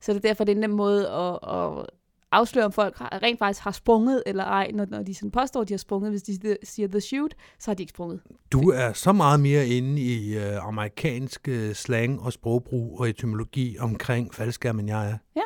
Så 0.00 0.12
det 0.12 0.24
er 0.24 0.28
derfor, 0.28 0.44
det 0.44 0.52
er 0.52 0.56
en 0.56 0.60
nem 0.60 0.70
måde 0.70 1.08
at, 1.08 1.38
at 1.48 1.86
afsløre, 2.32 2.64
om 2.64 2.72
folk 2.72 2.96
har, 2.96 3.18
rent 3.22 3.38
faktisk 3.38 3.64
har 3.64 3.70
sprunget 3.70 4.22
eller 4.26 4.44
ej, 4.44 4.70
når, 4.74 4.86
når 4.90 5.02
de 5.02 5.14
sådan 5.14 5.30
påstår, 5.30 5.60
at 5.60 5.68
de 5.68 5.72
har 5.72 5.78
sprunget. 5.78 6.10
Hvis 6.10 6.22
de 6.22 6.56
siger 6.62 6.88
the 6.88 7.00
shoot, 7.00 7.34
så 7.58 7.70
har 7.70 7.74
de 7.74 7.82
ikke 7.82 7.90
sprunget. 7.90 8.20
Du 8.52 8.70
er 8.70 8.92
så 8.92 9.12
meget 9.12 9.40
mere 9.40 9.66
inde 9.66 10.02
i 10.02 10.36
uh, 10.36 10.66
amerikansk 10.66 11.48
uh, 11.50 11.72
slang 11.72 12.20
og 12.20 12.32
sprogbrug 12.32 13.00
og 13.00 13.08
etymologi 13.08 13.76
omkring 13.80 14.34
faldskærm, 14.34 14.78
end 14.78 14.88
jeg 14.88 15.10
er. 15.10 15.18
Ja. 15.36 15.42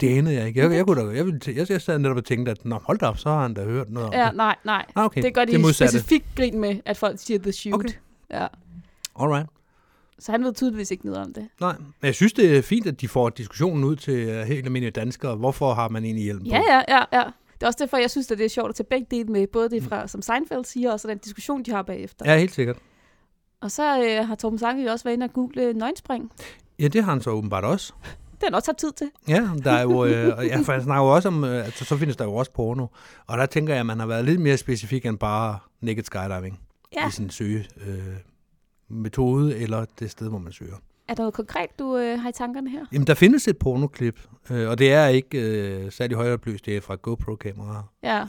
Det 0.00 0.18
anede 0.18 0.34
jeg 0.34 0.46
ikke. 0.48 0.60
Jeg, 0.60 0.72
jeg, 0.72 0.86
kunne 0.86 1.08
da, 1.10 1.16
jeg, 1.16 1.26
ville, 1.26 1.40
jeg, 1.46 1.70
jeg 1.70 1.82
sad 1.82 1.98
netop 1.98 2.16
og 2.16 2.24
tænkte, 2.24 2.50
at 2.52 2.64
Nå, 2.64 2.78
hold 2.84 2.98
da 2.98 3.06
op, 3.06 3.18
så 3.18 3.28
har 3.28 3.42
han 3.42 3.54
da 3.54 3.64
hørt 3.64 3.90
noget 3.90 4.08
om 4.08 4.14
Ja, 4.14 4.26
det. 4.26 4.36
nej, 4.36 4.56
nej. 4.64 4.84
Ah, 4.94 5.04
okay. 5.04 5.22
Det 5.22 5.34
gør 5.34 5.44
Det 5.44 5.54
de 5.54 5.58
modsatte. 5.58 5.92
specifikt 5.98 6.24
grin 6.36 6.58
med, 6.60 6.76
at 6.84 6.96
folk 6.96 7.18
siger 7.18 7.38
the 7.38 7.52
shoot. 7.52 7.74
Okay. 7.74 7.88
Ja. 8.30 8.46
Alright. 9.20 9.46
Så 10.18 10.32
han 10.32 10.44
ved 10.44 10.54
tydeligvis 10.54 10.90
ikke 10.90 11.06
noget 11.06 11.20
om 11.26 11.32
det. 11.32 11.48
Nej, 11.60 11.76
men 11.78 12.06
jeg 12.06 12.14
synes, 12.14 12.32
det 12.32 12.56
er 12.58 12.62
fint, 12.62 12.86
at 12.86 13.00
de 13.00 13.08
får 13.08 13.28
diskussionen 13.28 13.84
ud 13.84 13.96
til 13.96 14.28
uh, 14.28 14.34
helt 14.42 14.64
almindelige 14.66 14.90
danskere. 14.90 15.36
Hvorfor 15.36 15.74
har 15.74 15.88
man 15.88 16.04
egentlig 16.04 16.24
hjelm 16.24 16.40
på? 16.40 16.46
Ja, 16.46 16.62
ja, 16.68 16.82
ja, 16.88 17.02
ja. 17.12 17.24
Det 17.54 17.62
er 17.62 17.66
også 17.66 17.78
derfor, 17.80 17.96
jeg 17.96 18.10
synes, 18.10 18.30
at 18.30 18.38
det 18.38 18.44
er 18.44 18.48
sjovt 18.48 18.68
at 18.68 18.74
tage 18.74 18.86
begge 18.90 19.06
dele 19.10 19.28
med. 19.28 19.46
Både 19.46 19.70
det 19.70 19.82
fra, 19.82 20.08
som 20.08 20.22
Seinfeld 20.22 20.64
siger, 20.64 20.92
og 20.92 21.00
så 21.00 21.08
den 21.08 21.18
diskussion, 21.18 21.62
de 21.62 21.70
har 21.70 21.82
bagefter. 21.82 22.32
Ja, 22.32 22.38
helt 22.38 22.54
sikkert. 22.54 22.76
Og 23.60 23.70
så 23.70 24.02
øh, 24.04 24.26
har 24.28 24.34
Torben 24.34 24.58
Sange 24.58 24.84
jo 24.84 24.90
også 24.90 25.04
været 25.04 25.14
inde 25.14 25.24
og 25.24 25.32
google 25.32 25.72
nøgenspring. 25.72 26.30
Ja, 26.78 26.88
det 26.88 27.04
har 27.04 27.12
han 27.12 27.20
så 27.22 27.30
åbenbart 27.30 27.64
også. 27.64 27.92
Det 28.40 28.48
har 28.50 28.56
også 28.56 28.70
haft 28.70 28.78
tid 28.78 28.92
til. 28.92 29.10
Ja, 29.28 29.48
der 29.64 29.70
er 29.72 29.82
jo, 29.82 30.04
øh, 30.04 30.12
ja, 30.46 30.60
for 30.60 30.72
han 30.72 30.82
snakker 30.82 31.04
jo 31.04 31.14
også 31.14 31.28
om, 31.28 31.44
øh, 31.44 31.64
altså, 31.64 31.84
så 31.84 31.96
findes 31.96 32.16
der 32.16 32.24
jo 32.24 32.34
også 32.34 32.52
porno. 32.52 32.86
Og 33.26 33.38
der 33.38 33.46
tænker 33.46 33.72
jeg, 33.74 33.80
at 33.80 33.86
man 33.86 33.98
har 34.00 34.06
været 34.06 34.24
lidt 34.24 34.40
mere 34.40 34.56
specifik 34.56 35.06
end 35.06 35.18
bare 35.18 35.58
naked 35.80 36.04
skydiving 36.04 36.60
Ja. 36.96 37.08
i 37.08 37.10
sin 37.10 37.30
søge 37.30 37.66
øh, 37.86 37.98
metode 38.88 39.56
eller 39.58 39.84
det 39.98 40.10
sted, 40.10 40.28
hvor 40.28 40.38
man 40.38 40.52
søger. 40.52 40.74
Er 41.08 41.14
der 41.14 41.22
noget 41.22 41.34
konkret, 41.34 41.78
du 41.78 41.96
øh, 41.96 42.20
har 42.20 42.28
i 42.28 42.32
tankerne 42.32 42.70
her? 42.70 42.84
Jamen, 42.92 43.06
der 43.06 43.14
findes 43.14 43.48
et 43.48 43.58
pornoklip, 43.58 44.20
øh, 44.50 44.68
og 44.68 44.78
det 44.78 44.92
er 44.92 45.06
ikke 45.06 45.38
øh, 45.40 45.92
særlig 45.92 46.16
højt 46.16 46.32
opløst, 46.32 46.66
det 46.66 46.76
er 46.76 46.80
fra 46.80 46.94
GoPro-kameraer. 46.94 47.92
Ja. 48.02 48.20
Øh, 48.22 48.26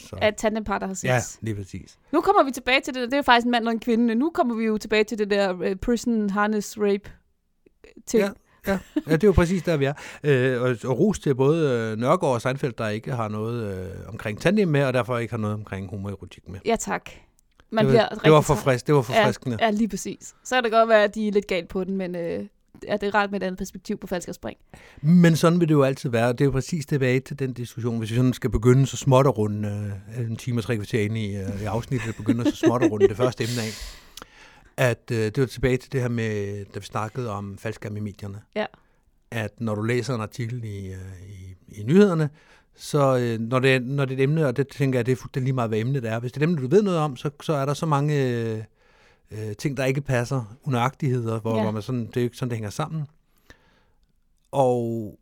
så. 0.00 0.16
At 0.20 0.36
tandempar, 0.36 0.78
der 0.78 0.86
har 0.86 0.94
sex. 0.94 1.04
Ja, 1.04 1.18
lige 1.40 1.54
præcis. 1.54 1.98
Nu 2.12 2.20
kommer 2.20 2.42
vi 2.44 2.50
tilbage 2.50 2.80
til 2.80 2.94
det. 2.94 3.10
Det 3.10 3.18
er 3.18 3.22
faktisk 3.22 3.44
en 3.44 3.50
mand 3.50 3.66
og 3.66 3.72
en 3.72 3.80
kvinde. 3.80 4.14
Nu 4.14 4.30
kommer 4.34 4.54
vi 4.54 4.64
jo 4.64 4.78
tilbage 4.78 5.04
til 5.04 5.18
det 5.18 5.30
der 5.30 5.52
uh, 5.52 5.76
prison 5.82 6.30
harness 6.30 6.78
rape 6.78 7.10
ting. 8.06 8.22
Ja, 8.22 8.30
ja. 8.66 8.78
ja, 9.06 9.12
det 9.12 9.24
er 9.24 9.28
jo 9.28 9.32
præcis 9.32 9.62
der, 9.62 9.76
vi 9.76 9.84
er. 9.84 9.92
Øh, 10.24 10.62
og, 10.62 10.76
og 10.84 10.98
ros 10.98 11.18
til 11.18 11.34
både 11.34 11.70
øh, 11.92 11.98
Nørgaard 11.98 12.34
og 12.34 12.42
Seinfeld, 12.42 12.72
der 12.78 12.88
ikke 12.88 13.12
har 13.12 13.28
noget 13.28 13.78
øh, 13.78 13.86
omkring 14.08 14.40
tandem 14.40 14.68
med, 14.68 14.84
og 14.84 14.92
derfor 14.94 15.18
ikke 15.18 15.32
har 15.32 15.38
noget 15.38 15.54
omkring 15.54 15.90
homoerotik 15.90 16.48
med. 16.48 16.60
Ja, 16.64 16.76
tak. 16.76 17.10
Man 17.70 17.86
Det 17.86 17.94
var- 17.94 18.18
det 18.24 18.32
var 18.32 18.40
forfrisk- 18.40 18.86
det 18.86 18.94
var 18.94 19.02
forfriskende. 19.02 19.56
Ja, 19.60 19.64
ja, 19.64 19.70
lige 19.70 19.88
præcis. 19.88 20.34
Så 20.44 20.54
kan 20.54 20.62
det 20.64 20.72
godt 20.72 20.88
være, 20.88 21.04
at 21.04 21.14
de 21.14 21.28
er 21.28 21.32
lidt 21.32 21.46
galt 21.46 21.68
på 21.68 21.84
den, 21.84 21.96
men 21.96 22.14
øh, 22.16 22.44
ja, 22.88 22.92
det 22.92 23.02
er 23.02 23.14
rart 23.14 23.30
med 23.30 23.40
et 23.42 23.46
andet 23.46 23.58
perspektiv 23.58 23.96
på 23.98 24.06
falsk 24.06 24.28
spring. 24.34 24.58
Men 25.02 25.36
sådan 25.36 25.60
vil 25.60 25.68
det 25.68 25.74
jo 25.74 25.82
altid 25.82 26.10
være, 26.10 26.28
og 26.28 26.32
det 26.38 26.40
er 26.40 26.46
jo 26.46 26.50
præcis 26.50 26.86
tilbage 26.86 27.20
til 27.20 27.38
den 27.38 27.52
diskussion. 27.52 27.98
Hvis 27.98 28.10
vi 28.10 28.16
sådan 28.16 28.32
skal 28.32 28.50
begynde 28.50 28.86
så 28.86 28.96
småt 28.96 29.26
at 29.26 29.38
runde, 29.38 29.92
øh, 30.18 30.24
en 30.30 30.36
time 30.36 30.60
og 30.60 30.64
tre 30.64 30.76
kvarter 30.76 31.00
inde 31.00 31.20
i, 31.20 31.36
øh, 31.36 31.62
i 31.62 31.64
afsnittet, 31.64 32.16
begynder 32.16 32.44
så 32.44 32.56
småt 32.56 32.82
at 32.82 32.90
runde 32.90 33.08
det 33.08 33.16
første 33.16 33.44
emne 33.44 33.62
af, 33.62 33.72
at 34.78 35.10
øh, 35.12 35.18
det 35.18 35.40
var 35.40 35.46
tilbage 35.46 35.76
til 35.76 35.92
det 35.92 36.00
her 36.00 36.08
med, 36.08 36.64
da 36.64 36.78
vi 36.78 36.84
snakkede 36.84 37.30
om 37.30 37.58
faldskærm 37.58 37.96
i 37.96 38.00
medierne. 38.00 38.42
Ja. 38.54 38.66
At 39.30 39.60
når 39.60 39.74
du 39.74 39.82
læser 39.82 40.14
en 40.14 40.20
artikel 40.20 40.64
i, 40.64 40.86
øh, 40.86 40.98
i, 41.28 41.80
i 41.80 41.82
nyhederne, 41.82 42.30
så 42.76 43.18
øh, 43.18 43.40
når, 43.40 43.58
det 43.58 43.82
når 43.82 44.04
det 44.04 44.14
er 44.14 44.18
et 44.18 44.22
emne, 44.22 44.46
og 44.46 44.56
det 44.56 44.68
tænker 44.68 44.98
jeg, 44.98 45.06
det 45.06 45.12
er 45.12 45.16
fuldstændig 45.16 45.44
lige 45.44 45.54
meget, 45.54 45.70
hvad 45.70 45.78
emnet 45.78 46.04
er. 46.04 46.18
Hvis 46.20 46.32
det 46.32 46.42
er 46.42 46.46
et 46.46 46.50
emne, 46.50 46.62
du 46.62 46.68
ved 46.68 46.82
noget 46.82 46.98
om, 46.98 47.16
så, 47.16 47.30
så 47.42 47.52
er 47.52 47.66
der 47.66 47.74
så 47.74 47.86
mange 47.86 48.28
øh, 48.28 48.62
øh, 49.30 49.56
ting, 49.56 49.76
der 49.76 49.84
ikke 49.84 50.00
passer, 50.00 50.56
unøjagtigheder, 50.64 51.40
hvor, 51.40 51.56
ja. 51.56 51.62
hvor 51.62 51.70
man 51.70 51.82
sådan, 51.82 52.06
det 52.06 52.16
er 52.16 52.20
jo 52.20 52.24
ikke 52.24 52.36
sådan, 52.36 52.50
det 52.50 52.56
hænger 52.56 52.70
sammen. 52.70 53.06
Og 54.52 55.18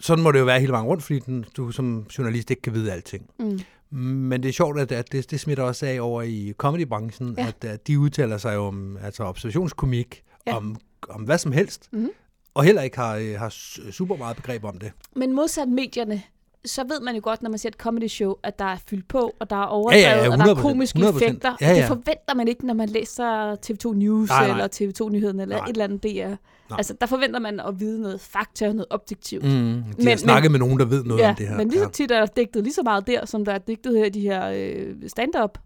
sådan 0.00 0.24
må 0.24 0.32
det 0.32 0.38
jo 0.38 0.44
være 0.44 0.60
hele 0.60 0.72
vejen 0.72 0.86
rundt, 0.86 1.02
fordi 1.02 1.18
den, 1.18 1.44
du 1.56 1.70
som 1.70 2.06
journalist 2.18 2.50
ikke 2.50 2.62
kan 2.62 2.74
vide 2.74 2.92
alting. 2.92 3.30
Mm. 3.38 3.60
Men 3.92 4.42
det 4.42 4.48
er 4.48 4.52
sjovt, 4.52 4.80
at, 4.80 4.92
at 4.92 5.12
det, 5.12 5.30
det 5.30 5.40
smitter 5.40 5.64
også 5.64 5.86
af 5.86 6.00
over 6.00 6.22
i 6.22 6.52
comedybranchen, 6.58 7.34
Ja. 7.38 7.46
at, 7.48 7.64
at 7.64 7.86
de 7.86 7.98
udtaler 7.98 8.38
sig 8.38 8.58
om 8.58 8.96
altså 8.96 9.22
observationskomik, 9.24 10.22
Ja. 10.46 10.56
om, 10.56 10.76
om 11.08 11.22
hvad 11.22 11.38
som 11.38 11.52
helst, 11.52 11.88
Mhm. 11.92 12.10
og 12.54 12.64
heller 12.64 12.82
ikke 12.82 12.96
har, 12.96 13.16
øh, 13.16 13.34
har 13.38 13.48
super 13.90 14.16
meget 14.16 14.36
begreb 14.36 14.64
om 14.64 14.78
det. 14.78 14.92
Men 15.16 15.32
modsat 15.32 15.68
medierne, 15.68 16.22
så 16.64 16.82
ved 16.88 17.00
man 17.00 17.14
jo 17.14 17.20
godt, 17.24 17.42
når 17.42 17.50
man 17.50 17.58
ser 17.58 17.68
et 17.68 17.74
comedy 17.74 18.08
show, 18.08 18.34
at 18.42 18.58
der 18.58 18.64
er 18.64 18.76
fyldt 18.90 19.08
på, 19.08 19.32
og 19.40 19.50
der 19.50 19.56
er 19.56 19.64
overdrevet, 19.66 20.02
Ja, 20.02 20.10
ja, 20.16 20.24
ja, 20.24 20.30
og 20.32 20.38
der 20.38 20.44
er 20.44 20.54
100%, 20.54 20.60
komiske 20.62 20.98
100%. 20.98 21.08
effekter. 21.16 21.56
Ja, 21.60 21.68
Og 21.70 21.74
det 21.76 21.80
ja. 21.82 21.88
forventer 21.88 22.34
man 22.36 22.48
ikke, 22.48 22.66
når 22.66 22.74
man 22.74 22.88
læser 22.88 23.56
TV2 23.66 23.92
News 23.94 24.28
Nej, 24.28 24.46
nej. 24.48 24.50
eller 24.50 24.68
TV2 25.06 25.08
Nyheden 25.10 25.40
eller 25.40 25.56
Nej. 25.56 25.64
et 25.64 25.70
eller 25.70 25.84
andet 25.84 26.02
DR. 26.02 26.08
Nej. 26.28 26.36
Altså, 26.78 26.94
der 27.00 27.06
forventer 27.06 27.40
man 27.40 27.60
at 27.60 27.80
vide 27.80 28.00
noget 28.02 28.20
fakta 28.20 28.68
og 28.68 28.74
noget 28.74 28.86
objektivt. 28.90 29.44
Mm, 29.44 29.82
de 30.00 30.08
har 30.08 30.16
snakket 30.16 30.50
med 30.50 30.58
nogen, 30.58 30.78
der 30.78 30.84
ved 30.84 31.04
noget 31.04 31.20
ja, 31.22 31.28
om 31.30 31.34
det 31.34 31.48
her. 31.48 31.56
Men 31.56 31.68
lige 31.68 31.78
så 31.78 31.84
Ja. 31.84 31.90
tit 31.90 32.10
er 32.10 32.18
der 32.18 32.26
digtet 32.26 32.62
lige 32.64 32.74
så 32.74 32.82
meget 32.82 33.06
der, 33.06 33.26
som 33.26 33.44
der 33.44 33.52
er 33.52 33.58
digtet 33.58 33.98
her 33.98 34.04
i 34.04 34.08
de 34.10 34.20
her 34.20 34.50
øh, 34.54 34.94
stand-up 35.08 35.58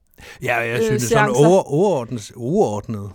Ja, 0.43 0.57
jeg 0.57 0.79
øh, 0.79 0.85
synes, 0.85 1.03
det 1.09 1.17
er 1.17 1.27
sådan 1.27 1.47
over, 1.47 1.63
overordnet, 1.73 2.33
overordnet. 2.37 3.11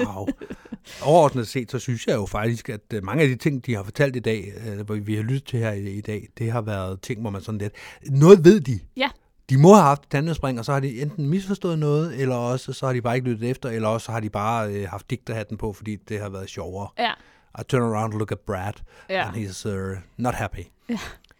Wow. 0.00 0.26
Overordnet 1.02 1.48
set, 1.48 1.70
så 1.70 1.78
synes 1.78 2.06
jeg 2.06 2.14
jo 2.14 2.26
faktisk, 2.26 2.68
at 2.68 2.80
øh, 2.94 3.04
mange 3.04 3.22
af 3.22 3.28
de 3.28 3.36
ting, 3.36 3.66
de 3.66 3.74
har 3.74 3.82
fortalt 3.82 4.16
i 4.16 4.20
dag, 4.20 4.52
øh, 4.66 4.80
hvor 4.86 4.94
vi 4.94 5.14
har 5.16 5.22
lyttet 5.22 5.44
til 5.44 5.58
her 5.58 5.72
i, 5.72 5.90
i 5.90 6.00
dag, 6.00 6.28
det 6.38 6.52
har 6.52 6.60
været 6.60 7.00
ting, 7.00 7.20
hvor 7.20 7.30
man 7.30 7.40
sådan 7.42 7.58
lidt... 7.58 7.72
Noget 8.06 8.44
ved 8.44 8.60
de. 8.60 8.80
Ja. 8.96 9.08
De 9.50 9.58
må 9.58 9.74
have 9.74 9.82
haft 9.84 10.02
tandemspring, 10.10 10.58
og 10.58 10.64
så 10.64 10.72
har 10.72 10.80
de 10.80 11.02
enten 11.02 11.28
misforstået 11.28 11.78
noget, 11.78 12.20
eller 12.20 12.34
også 12.34 12.72
så 12.72 12.86
har 12.86 12.92
de 12.92 13.02
bare 13.02 13.16
ikke 13.16 13.28
lyttet 13.30 13.50
efter, 13.50 13.68
eller 13.68 13.88
også 13.88 14.04
så 14.04 14.12
har 14.12 14.20
de 14.20 14.30
bare 14.30 14.70
øh, 14.72 14.88
haft 14.88 15.10
digterhatten 15.10 15.56
på, 15.56 15.72
fordi 15.72 15.96
det 15.96 16.20
har 16.20 16.28
været 16.28 16.48
sjovere. 16.48 16.88
Ja. 16.98 17.12
I 17.60 17.62
turn 17.68 17.82
around 17.82 18.12
and 18.12 18.18
look 18.18 18.32
at 18.32 18.38
Brad, 18.40 18.72
Ja. 19.08 19.26
and 19.28 19.36
he's 19.36 19.68
uh, 19.68 19.96
not 20.16 20.34
happy. 20.34 20.60
Ja. 20.88 20.98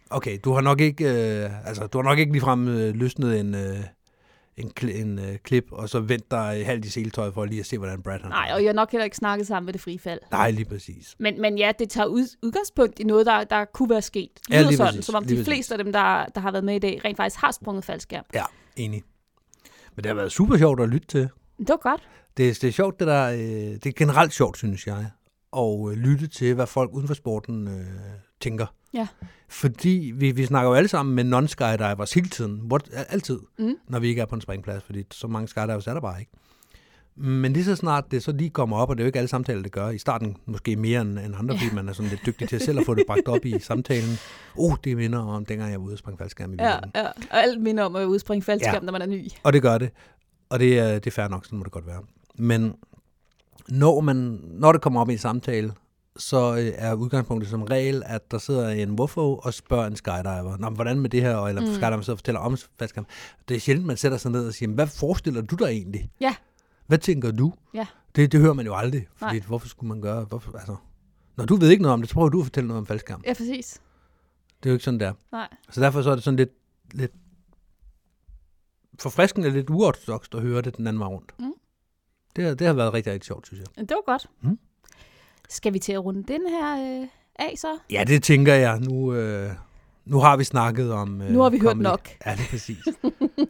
Okay, 0.09 0.37
du 0.43 0.53
har 0.53 0.61
nok 0.61 0.81
ikke, 0.81 1.05
øh, 1.43 1.67
altså, 1.67 1.87
du 1.87 1.97
har 1.97 2.03
nok 2.03 2.19
ikke 2.19 2.31
ligefrem 2.31 2.67
øh, 2.67 2.95
løsnet 2.95 3.39
en, 3.39 3.55
øh, 3.55 3.75
en, 4.61 4.71
en 4.89 5.19
øh, 5.19 5.37
klip, 5.37 5.65
og 5.71 5.89
så 5.89 5.99
vent 5.99 6.31
dig 6.31 6.65
halvt 6.65 6.85
i 6.85 6.89
seletøj 6.89 7.31
for 7.31 7.45
lige 7.45 7.59
at 7.59 7.65
se, 7.65 7.77
hvordan 7.77 8.01
Brad 8.01 8.19
han 8.19 8.29
Nej, 8.29 8.51
og 8.53 8.63
jeg 8.63 8.69
har 8.69 8.73
nok 8.73 8.91
heller 8.91 9.05
ikke 9.05 9.17
snakket 9.17 9.47
sammen 9.47 9.65
med 9.65 9.73
det 9.73 9.81
frie 9.81 9.99
fald. 9.99 10.19
Nej, 10.31 10.51
lige 10.51 10.65
præcis. 10.65 11.15
Men, 11.19 11.41
men 11.41 11.57
ja, 11.57 11.71
det 11.79 11.89
tager 11.89 12.05
ud, 12.05 12.37
udgangspunkt 12.43 12.99
i 12.99 13.03
noget, 13.03 13.25
der, 13.25 13.43
der 13.43 13.65
kunne 13.65 13.89
være 13.89 14.01
sket. 14.01 14.29
Det 14.35 14.49
lyder 14.49 14.67
lige 14.67 14.77
sådan, 14.77 14.87
præcis, 14.89 15.05
som 15.05 15.15
om 15.15 15.23
de 15.23 15.29
præcis. 15.29 15.47
fleste 15.47 15.73
af 15.73 15.83
dem, 15.83 15.93
der, 15.93 16.25
der 16.25 16.41
har 16.41 16.51
været 16.51 16.63
med 16.63 16.75
i 16.75 16.79
dag, 16.79 17.01
rent 17.05 17.17
faktisk 17.17 17.41
har 17.41 17.51
sprunget 17.51 17.85
faldskærm. 17.85 18.25
Ja, 18.33 18.43
enig. 18.75 19.03
Men 19.95 20.03
det 20.03 20.05
har 20.05 20.15
været 20.15 20.31
super 20.31 20.57
sjovt 20.57 20.81
at 20.81 20.89
lytte 20.89 21.07
til. 21.07 21.29
Det 21.57 21.69
var 21.69 21.77
godt. 21.77 22.09
Det, 22.37 22.61
det 22.61 22.67
er 22.67 22.71
sjovt, 22.71 22.99
det 22.99 23.07
der, 23.07 23.31
øh, 23.31 23.39
det 23.39 23.85
er 23.85 23.91
generelt 23.91 24.33
sjovt, 24.33 24.57
synes 24.57 24.87
jeg, 24.87 25.05
at 25.57 25.89
øh, 25.89 25.97
lytte 25.97 26.27
til, 26.27 26.53
hvad 26.53 26.67
folk 26.67 26.91
uden 26.93 27.07
for 27.07 27.13
sporten 27.13 27.67
øh, 27.67 27.85
tænker. 28.41 28.65
Ja. 28.93 29.07
Fordi 29.49 30.13
vi, 30.15 30.31
vi 30.31 30.45
snakker 30.45 30.69
jo 30.69 30.75
alle 30.75 30.87
sammen 30.87 31.15
med 31.15 31.23
non-skydivers 31.23 32.13
hele 32.13 32.29
tiden, 32.29 32.61
what, 32.71 32.89
altid, 33.09 33.39
Mm. 33.59 33.75
når 33.87 33.99
vi 33.99 34.07
ikke 34.07 34.21
er 34.21 34.25
på 34.25 34.35
en 34.35 34.41
springplads, 34.41 34.83
fordi 34.83 35.03
så 35.11 35.27
mange 35.27 35.47
skydivers 35.47 35.87
er 35.87 35.93
der 35.93 36.01
bare 36.01 36.19
ikke. 36.19 36.31
Men 37.15 37.53
lige 37.53 37.63
så 37.65 37.75
snart 37.75 38.11
det 38.11 38.23
så 38.23 38.31
lige 38.31 38.49
kommer 38.49 38.77
op, 38.77 38.89
og 38.89 38.97
det 38.97 39.01
er 39.01 39.05
jo 39.05 39.07
ikke 39.07 39.19
alle 39.19 39.27
samtaler, 39.27 39.61
det 39.61 39.71
gør, 39.71 39.89
i 39.89 39.97
starten 39.97 40.37
måske 40.45 40.75
mere 40.75 41.01
end, 41.01 41.19
end 41.19 41.35
andre, 41.37 41.55
Ja. 41.55 41.61
fordi 41.61 41.75
man 41.75 41.89
er 41.89 41.93
sådan 41.93 42.09
lidt 42.09 42.21
dygtig 42.25 42.49
til 42.49 42.59
selv 42.59 42.79
at 42.79 42.85
få 42.85 42.93
det 42.95 43.03
bragt 43.07 43.27
op 43.27 43.45
i 43.45 43.59
samtalen. 43.59 44.17
Oh, 44.55 44.73
det 44.83 44.97
minder 44.97 45.19
om 45.19 45.45
dengang 45.45 45.71
jeg 45.71 45.79
var 45.79 45.85
ude 45.85 45.93
og 45.93 45.97
springe 45.99 46.17
faldskærm 46.17 46.53
i 46.53 46.55
Ja, 46.59 46.69
ja. 46.95 47.05
Og 47.07 47.43
alt 47.43 47.61
minder 47.61 47.83
om 47.83 47.95
at 47.95 48.05
udspringe 48.05 48.43
faldskærm, 48.43 48.73
Ja. 48.73 48.79
når 48.79 48.91
man 48.91 49.01
er 49.01 49.05
ny. 49.05 49.27
Og 49.43 49.53
det 49.53 49.61
gør 49.61 49.77
det. 49.77 49.89
Og 50.49 50.59
det 50.59 50.79
er, 50.79 50.93
det 50.93 51.07
er 51.07 51.11
fair 51.11 51.27
nok, 51.27 51.45
sådan 51.45 51.57
må 51.57 51.63
det 51.63 51.71
godt 51.71 51.87
være. 51.87 52.01
Men 52.35 52.73
når, 53.69 54.01
man, 54.01 54.15
når 54.43 54.71
det 54.71 54.81
kommer 54.81 55.01
op 55.01 55.09
i 55.09 55.13
en 55.13 55.19
samtale, 55.19 55.73
så 56.17 56.55
øh, 56.55 56.71
er 56.75 56.93
udgangspunktet 56.93 57.49
som 57.49 57.63
regel, 57.63 58.03
at 58.05 58.31
der 58.31 58.37
sidder 58.37 58.69
en 58.69 58.91
wofo 58.99 59.35
og 59.37 59.53
spørger 59.53 59.87
en 59.87 59.95
skydiver, 59.95 60.57
Nå, 60.57 60.69
men 60.69 60.75
hvordan 60.75 60.99
med 60.99 61.09
det 61.09 61.21
her, 61.21 61.35
og- 61.35 61.49
eller 61.49 61.61
Mm. 61.61 61.67
skydiver 61.67 62.01
sidder 62.01 62.11
og 62.13 62.17
fortæller 62.17 62.39
om 62.41 62.57
faldskærm. 62.79 63.05
Det 63.47 63.55
er 63.55 63.59
sjældent, 63.59 63.87
man 63.87 63.97
sætter 63.97 64.17
sig 64.17 64.31
ned 64.31 64.47
og 64.47 64.53
siger, 64.53 64.69
"Men 64.69 64.75
hvad 64.75 64.87
forestiller 64.87 65.41
du 65.41 65.55
dig 65.55 65.65
egentlig? 65.65 66.11
Ja. 66.21 66.35
Hvad 66.87 66.97
tænker 66.97 67.31
du? 67.31 67.53
Ja. 67.73 67.85
Det, 68.15 68.31
det 68.31 68.39
hører 68.39 68.53
man 68.53 68.65
jo 68.65 68.75
aldrig, 68.75 69.07
fordi 69.15 69.37
Nej. 69.37 69.47
hvorfor 69.47 69.67
skulle 69.67 69.87
man 69.87 70.01
gøre, 70.01 70.23
hvorfor, 70.23 70.57
altså, 70.57 70.75
når 71.37 71.45
du 71.45 71.55
ved 71.55 71.69
ikke 71.69 71.81
noget 71.81 71.93
om 71.93 72.01
det, 72.01 72.09
så 72.09 72.13
prøver 72.13 72.29
du 72.29 72.39
at 72.39 72.45
fortælle 72.45 72.67
noget 72.67 72.79
om 72.79 72.85
faldskærm. 72.85 73.23
Ja, 73.25 73.33
præcis. 73.33 73.81
Det 74.63 74.69
er 74.69 74.71
jo 74.71 74.75
ikke 74.75 74.85
sådan, 74.85 74.99
der. 74.99 75.13
Nej. 75.31 75.47
Så 75.69 75.81
derfor 75.81 76.01
så 76.01 76.11
er 76.11 76.15
det 76.15 76.23
sådan 76.23 76.37
lidt, 76.37 76.49
lidt 76.93 77.11
forfriskende, 78.99 79.49
lidt 79.49 79.69
uortodokst 79.69 80.35
at 80.35 80.41
høre 80.41 80.61
det 80.61 80.77
den 80.77 80.87
anden 80.87 80.99
vej 80.99 81.07
rundt. 81.07 81.31
Mm. 81.39 81.53
Det, 82.35 82.43
har- 82.43 82.53
det 82.53 82.67
har 82.67 82.73
været 82.73 82.93
rigtig, 82.93 83.13
rigtig 83.13 83.27
sjovt, 83.27 83.47
synes 83.47 83.59
jeg. 83.77 83.89
Det 83.89 83.95
var 83.95 84.11
godt. 84.11 84.29
Mm. 84.41 84.59
Skal 85.51 85.73
vi 85.73 85.79
til 85.79 85.93
at 85.93 86.05
runde 86.05 86.23
den 86.23 86.41
her 86.49 87.01
øh, 87.01 87.07
af 87.35 87.53
så? 87.57 87.77
Ja, 87.91 88.03
det 88.07 88.23
tænker 88.23 88.53
jeg. 88.53 88.79
Nu, 88.79 89.13
øh, 89.13 89.51
nu 90.05 90.17
har 90.19 90.37
vi 90.37 90.43
snakket 90.43 90.93
om... 90.93 91.21
Øh, 91.21 91.29
Nu 91.31 91.39
har 91.41 91.49
vi 91.49 91.59
hørt 91.59 91.69
comedy. 91.71 91.83
nok. 91.83 92.09
Ja, 92.25 92.31
det 92.31 92.39
er 92.39 92.49
præcis. 92.49 92.77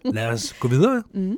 Lad 0.06 0.28
os 0.28 0.54
gå 0.54 0.68
videre. 0.68 1.04
Mm. 1.14 1.38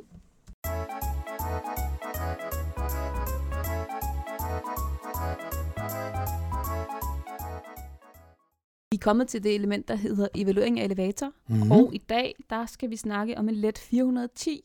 Vi 8.90 8.96
er 8.96 9.02
kommet 9.02 9.28
til 9.28 9.42
det 9.44 9.54
element, 9.54 9.88
der 9.88 9.94
hedder 9.94 10.28
evaluering 10.34 10.80
af 10.80 10.84
elevator. 10.84 11.32
Mhm. 11.48 11.72
Og 11.72 11.90
i 11.94 11.98
dag, 11.98 12.34
der 12.50 12.66
skal 12.66 12.90
vi 12.90 12.96
snakke 12.96 13.38
om 13.38 13.48
en 13.48 13.54
let 13.54 13.78
410. 13.78 14.60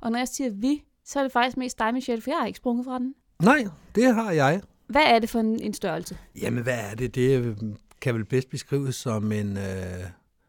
Og 0.00 0.10
når 0.10 0.18
jeg 0.18 0.28
siger 0.28 0.50
vi, 0.50 0.84
så 1.04 1.18
er 1.18 1.22
det 1.22 1.32
faktisk 1.32 1.56
mest 1.56 1.78
dig, 1.78 1.94
Michelle, 1.94 2.22
for 2.22 2.30
jeg 2.30 2.38
har 2.38 2.46
ikke 2.46 2.56
sprunget 2.56 2.84
fra 2.84 2.98
den. 2.98 3.14
Nej, 3.42 3.64
det 3.94 4.14
har 4.14 4.30
jeg. 4.30 4.60
Hvad 4.88 5.02
er 5.02 5.18
det 5.18 5.30
for 5.30 5.38
en, 5.40 5.62
en 5.62 5.74
størrelse? 5.74 6.18
Jamen, 6.40 6.62
hvad 6.62 6.78
er 6.90 6.94
det? 6.94 7.14
Det 7.14 7.40
øh, 7.44 7.56
kan 8.00 8.14
vel 8.14 8.24
bedst 8.24 8.50
beskrives 8.50 8.94
som 8.96 9.32
en, 9.32 9.56
øh, 9.56 10.04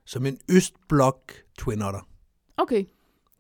som 0.06 0.26
en 0.26 0.38
østblok 0.50 1.32
Twin 1.58 1.82
Otter. 1.82 2.08
Okay. 2.58 2.86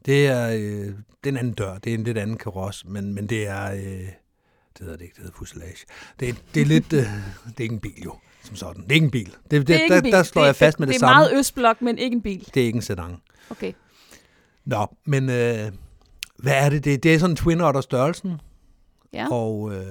Det 0.05 0.27
er, 0.27 0.49
øh, 0.49 0.59
det 0.59 0.95
er 1.23 1.27
en 1.27 1.37
anden 1.37 1.53
dør. 1.53 1.77
Det 1.77 1.89
er 1.89 1.97
en 1.97 2.03
lidt 2.03 2.17
anden 2.17 2.37
karos, 2.37 2.85
men, 2.85 3.13
men 3.13 3.27
det 3.27 3.47
er... 3.47 3.71
Øh, 3.71 3.79
det 3.79 4.85
hedder 4.85 4.97
det 4.97 5.01
ikke, 5.03 5.13
det 5.15 5.23
hedder 5.23 5.37
fuselage. 5.37 5.85
Det, 6.19 6.29
er- 6.29 6.33
det 6.53 6.61
er 6.61 6.65
lidt... 6.65 6.93
Øh, 6.93 6.99
det 6.99 7.09
er 7.57 7.61
ikke 7.61 7.73
en 7.73 7.79
bil, 7.79 8.01
jo, 8.05 8.13
som 8.43 8.55
sådan. 8.55 8.83
Det 8.83 8.89
er 8.91 8.93
ikke 8.95 9.05
en 9.05 9.11
bil. 9.11 9.25
Det, 9.25 9.51
det, 9.51 9.67
Det 9.67 9.75
er 9.75 9.79
ikke 9.81 9.93
der, 9.93 9.97
en 9.97 10.03
bil. 10.03 10.11
der 10.11 10.23
slår 10.23 10.41
det, 10.41 10.47
jeg 10.47 10.55
fast 10.55 10.79
med 10.79 10.87
det, 10.87 10.93
det, 10.93 10.99
det 11.01 11.05
er 11.05 11.07
samme. 11.09 11.19
meget 11.19 11.39
østblok, 11.39 11.81
men 11.81 11.97
ikke 11.97 12.15
en 12.15 12.21
bil. 12.21 12.49
Det 12.53 12.61
er 12.61 12.65
ikke 12.65 12.75
en 12.75 12.81
sedan. 12.81 13.15
Okay. 13.49 13.73
Nå, 14.65 14.87
men 15.05 15.23
øh, 15.29 15.71
hvad 16.37 16.53
er 16.65 16.69
det? 16.69 16.85
det? 16.85 17.03
Det 17.03 17.13
er 17.13 17.19
sådan 17.19 17.31
en 17.31 17.35
Twin 17.37 17.61
Otter 17.61 17.81
størrelsen. 17.81 18.41
Ja. 19.13 19.27
Og 19.31 19.73
øh, 19.75 19.85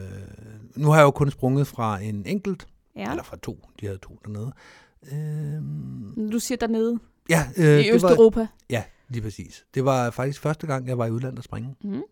nu 0.76 0.88
har 0.88 0.96
jeg 0.96 1.04
jo 1.04 1.10
kun 1.10 1.30
sprunget 1.30 1.66
fra 1.66 2.00
en 2.00 2.26
enkelt. 2.26 2.68
Ja. 2.96 3.10
Eller 3.10 3.22
fra 3.22 3.36
to. 3.36 3.68
De 3.80 3.86
havde 3.86 3.98
to 3.98 4.18
dernede. 4.24 4.52
Øh, 5.12 6.32
Du 6.32 6.38
siger 6.38 6.58
dernede. 6.58 6.98
ja, 7.28 7.46
øh, 7.56 7.80
I 7.80 7.90
Østeuropa. 7.90 8.40
Var, 8.40 8.52
ja, 8.70 8.84
lige 9.08 9.22
præcis. 9.22 9.66
Det 9.74 9.84
var 9.84 10.10
faktisk 10.10 10.40
første 10.40 10.66
gang, 10.66 10.88
jeg 10.88 10.98
var 10.98 11.06
i 11.06 11.10
udlandet 11.10 11.38
at 11.38 11.44
springe. 11.44 11.76
Mhm. 11.84 12.02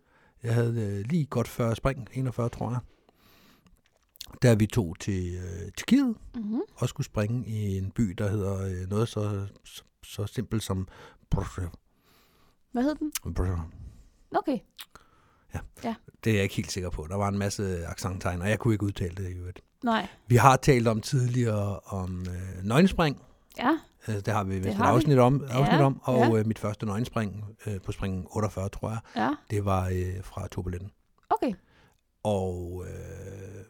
Jeg 0.43 0.53
havde 0.53 0.81
øh, 0.99 1.05
lige 1.09 1.25
godt 1.25 1.47
40 1.47 1.75
spring, 1.75 2.07
41 2.13 2.49
tror 2.49 2.69
jeg. 2.69 2.79
Da 4.43 4.53
vi 4.53 4.65
tog 4.65 4.95
til 4.99 5.35
øh, 5.35 5.71
Tjekkiet 5.77 6.15
Mhm. 6.35 6.61
og 6.75 6.89
skulle 6.89 7.05
springe 7.05 7.47
i 7.47 7.77
en 7.77 7.91
by, 7.91 8.03
der 8.17 8.29
hedder 8.29 8.65
øh, 8.65 8.89
noget 8.89 9.07
så, 9.09 9.47
så, 9.63 9.83
så 10.03 10.25
simpelt 10.27 10.63
som 10.63 10.87
Brugge. 11.31 11.69
Hvad 12.71 12.83
hed 12.83 12.95
den? 12.95 13.11
Okay. 14.35 14.59
Ja. 15.83 15.89
Ja. 15.89 15.95
Det 16.23 16.29
er 16.29 16.35
jeg 16.35 16.43
ikke 16.43 16.55
helt 16.55 16.71
sikker 16.71 16.89
på. 16.89 17.07
Der 17.09 17.15
var 17.15 17.27
en 17.27 17.37
masse 17.37 17.85
accenttegn, 17.87 18.41
og 18.41 18.49
jeg 18.49 18.59
kunne 18.59 18.73
ikke 18.73 18.85
udtale 18.85 19.15
det 19.15 19.29
i 19.29 19.33
øvrigt. 19.33 19.59
Nej. 19.83 20.07
Vi 20.27 20.35
har 20.35 20.55
talt 20.55 20.87
om 20.87 21.01
tidligere 21.01 21.79
om 21.79 22.25
øh, 22.29 22.63
nøgenspring. 22.63 23.21
Ja. 23.57 23.77
Øh, 24.07 24.15
Det 24.15 24.27
har 24.27 24.43
vi 24.43 24.55
vist 24.55 24.69
et 24.69 24.77
vi. 24.77 24.81
afsnit 24.83 25.17
om, 25.19 25.43
afsnit 25.49 25.79
Ja, 25.79 25.85
om 25.85 25.99
og 26.03 26.17
ja. 26.33 26.39
øh, 26.39 26.47
mit 26.47 26.59
første 26.59 26.85
nøgenspring 26.85 27.43
øh, 27.67 27.81
på 27.81 27.91
springen 27.91 28.25
48, 28.29 28.69
tror 28.69 28.89
jeg, 28.89 28.99
Ja. 29.15 29.29
det 29.51 29.65
var 29.65 29.87
øh, 29.87 30.23
fra 30.23 30.47
Turbuletten. 30.47 30.91
Okay. 31.29 31.53
Og 32.23 32.85
øh, 32.87 33.63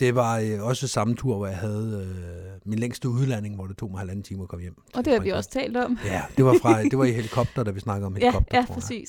det 0.00 0.14
var 0.14 0.38
øh, 0.38 0.62
også 0.62 0.88
samme 0.88 1.14
tur, 1.16 1.36
hvor 1.36 1.46
jeg 1.46 1.56
havde 1.58 2.08
øh, 2.54 2.60
min 2.70 2.78
længste 2.78 3.08
udlanding, 3.08 3.54
hvor 3.54 3.66
det 3.66 3.76
tog 3.76 3.90
mig 3.90 3.98
halvanden 3.98 4.22
time 4.22 4.42
at 4.42 4.48
komme 4.48 4.62
hjem. 4.62 4.76
Og 4.94 5.04
det 5.04 5.12
har 5.12 5.20
vi 5.20 5.30
også 5.30 5.50
talt 5.50 5.76
om. 5.76 5.98
Ja, 6.04 6.22
det 6.36 6.44
var, 6.44 6.56
fra, 6.62 6.82
det 6.90 6.98
var 6.98 7.04
i 7.04 7.12
helikopter, 7.12 7.64
da 7.64 7.70
vi 7.70 7.80
snakkede 7.80 8.06
om 8.06 8.16
Ja, 8.16 8.20
helikopter, 8.20 8.58
ja, 8.58 8.64
tror 8.66 8.92
jeg. 8.94 9.06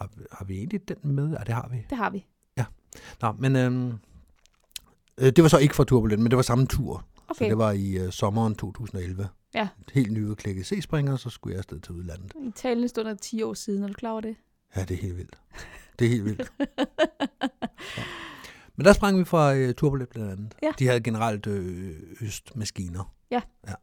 Har, 0.00 0.08
har 0.32 0.44
vi 0.44 0.54
egentlig 0.58 0.88
den 0.88 0.96
med? 1.14 1.30
Ja, 1.30 1.36
det 1.46 1.54
har 1.54 1.68
vi. 1.72 1.76
Det 1.90 1.98
har 1.98 2.10
vi. 2.10 2.26
Ja. 2.56 2.64
Nå, 3.22 3.32
men 3.32 3.56
øhm, 3.56 3.92
øh, 5.18 5.32
det 5.32 5.42
var 5.42 5.48
så 5.48 5.58
ikke 5.58 5.74
fra 5.74 5.84
Turbulent, 5.84 6.22
men 6.22 6.30
det 6.30 6.36
var 6.36 6.42
samme 6.42 6.66
tur. 6.66 7.04
Så 7.16 7.22
Okay. 7.28 7.48
det 7.50 7.58
var 7.58 7.70
i 7.72 7.98
øh, 7.98 8.12
sommeren 8.12 8.54
2011. 8.54 9.28
Ja. 9.54 9.68
Helt 9.92 10.12
nyudklækket 10.12 10.66
C-springer, 10.66 11.16
så 11.16 11.30
skulle 11.30 11.52
jeg 11.52 11.58
afsted 11.58 11.80
til 11.80 11.94
udlandet. 11.94 12.32
I 12.46 12.50
talende 12.54 12.88
stund 12.88 13.08
er 13.08 13.12
det 13.12 13.20
10 13.20 13.42
år 13.42 13.54
siden. 13.54 13.82
Er 13.82 13.86
du 13.88 13.92
klar 13.94 14.10
over 14.10 14.20
det? 14.20 14.36
Ja, 14.76 14.84
det 14.84 14.90
er 14.94 14.98
helt 15.00 15.16
vildt. 15.16 15.38
Det 15.98 16.04
er 16.04 16.08
helt 16.10 16.24
vildt. 16.24 16.52
ja. 17.98 18.02
Men 18.76 18.84
der 18.86 18.92
sprang 18.92 19.18
vi 19.18 19.24
fra 19.24 19.54
øh, 19.54 19.74
Turbulent 19.74 20.10
blandt 20.10 20.30
andet. 20.32 20.54
Ja. 20.62 20.72
De 20.78 20.86
havde 20.86 21.00
generelt 21.00 21.46
øh, 21.46 21.96
østmaskiner. 22.20 23.14
Ja. 23.30 23.40
ja. 23.68 23.74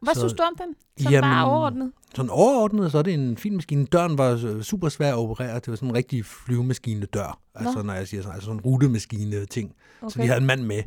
Hvad 0.00 0.14
Så- 0.14 0.20
synes 0.20 0.32
du 0.32 0.42
om 0.42 0.56
den? 0.58 0.74
Sådan 1.04 1.22
bare 1.22 1.44
overordnet. 1.46 1.92
Sådan 2.14 2.30
overordnet, 2.30 2.92
så 2.92 2.98
er 2.98 3.02
det 3.02 3.14
en 3.14 3.36
fin 3.36 3.54
maskine. 3.54 3.86
Døren 3.86 4.18
var 4.18 4.40
øh, 4.46 4.62
super 4.62 4.88
svær 4.88 5.08
at 5.12 5.18
operere. 5.18 5.54
Det 5.54 5.68
var 5.68 5.74
sådan 5.76 5.88
en 5.88 5.94
rigtig 5.94 6.24
flyvemaskine 6.24 7.06
dør. 7.06 7.40
Altså 7.54 7.82
når 7.82 7.92
jeg 7.94 8.08
siger 8.08 8.22
sådan, 8.22 8.34
altså 8.34 8.44
sådan 8.46 8.56
en 8.58 8.64
rutemaskine 8.64 9.46
ting. 9.46 9.74
Så 10.00 10.06
Okay. 10.06 10.20
vi 10.22 10.26
havde 10.26 10.40
en 10.40 10.46
mand 10.46 10.62
med, 10.62 10.82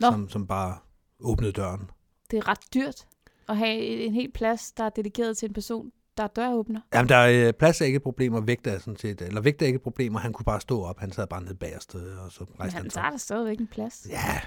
Nå. 0.00 0.10
som, 0.10 0.28
som 0.28 0.46
bare 0.46 0.76
åbnede 1.20 1.52
døren. 1.52 1.90
Det 2.30 2.36
er 2.38 2.48
ret 2.48 2.74
dyrt 2.74 3.06
at 3.48 3.56
have 3.56 3.76
en 3.78 4.12
hel 4.14 4.30
plads, 4.34 4.72
der 4.72 4.84
er 4.84 4.88
dedikeret 4.90 5.36
til 5.36 5.48
en 5.48 5.52
person, 5.54 5.90
der 6.16 6.22
er 6.22 6.28
døråbner. 6.28 6.80
Jamen, 6.94 7.08
der 7.08 7.16
er 7.16 7.48
øh, 7.48 7.52
plads 7.52 7.80
er 7.80 7.84
ikke 7.84 7.96
et 7.96 8.02
problem, 8.02 8.34
og 8.34 8.46
vægt 8.46 8.66
er 8.66 8.78
sådan 8.78 8.96
set, 8.96 9.22
eller 9.22 9.40
vægt 9.40 9.62
er 9.62 9.66
ikke 9.66 9.76
et 9.76 9.82
problem, 9.82 10.14
og 10.14 10.20
han 10.20 10.32
kunne 10.32 10.44
bare 10.44 10.60
stå 10.60 10.82
op. 10.82 10.98
Han 11.00 11.12
sad 11.12 11.26
bare 11.26 11.42
nede 11.42 11.54
bagerst, 11.54 11.94
øh, 11.94 12.24
og 12.24 12.32
så 12.32 12.44
Men 12.48 12.60
rejste 12.60 12.74
han 12.74 12.82
han 12.82 12.90
tager 12.90 13.10
der 13.10 13.16
stadigvæk 13.16 13.58
en 13.60 13.66
plads. 13.66 14.06
Ja. 14.10 14.40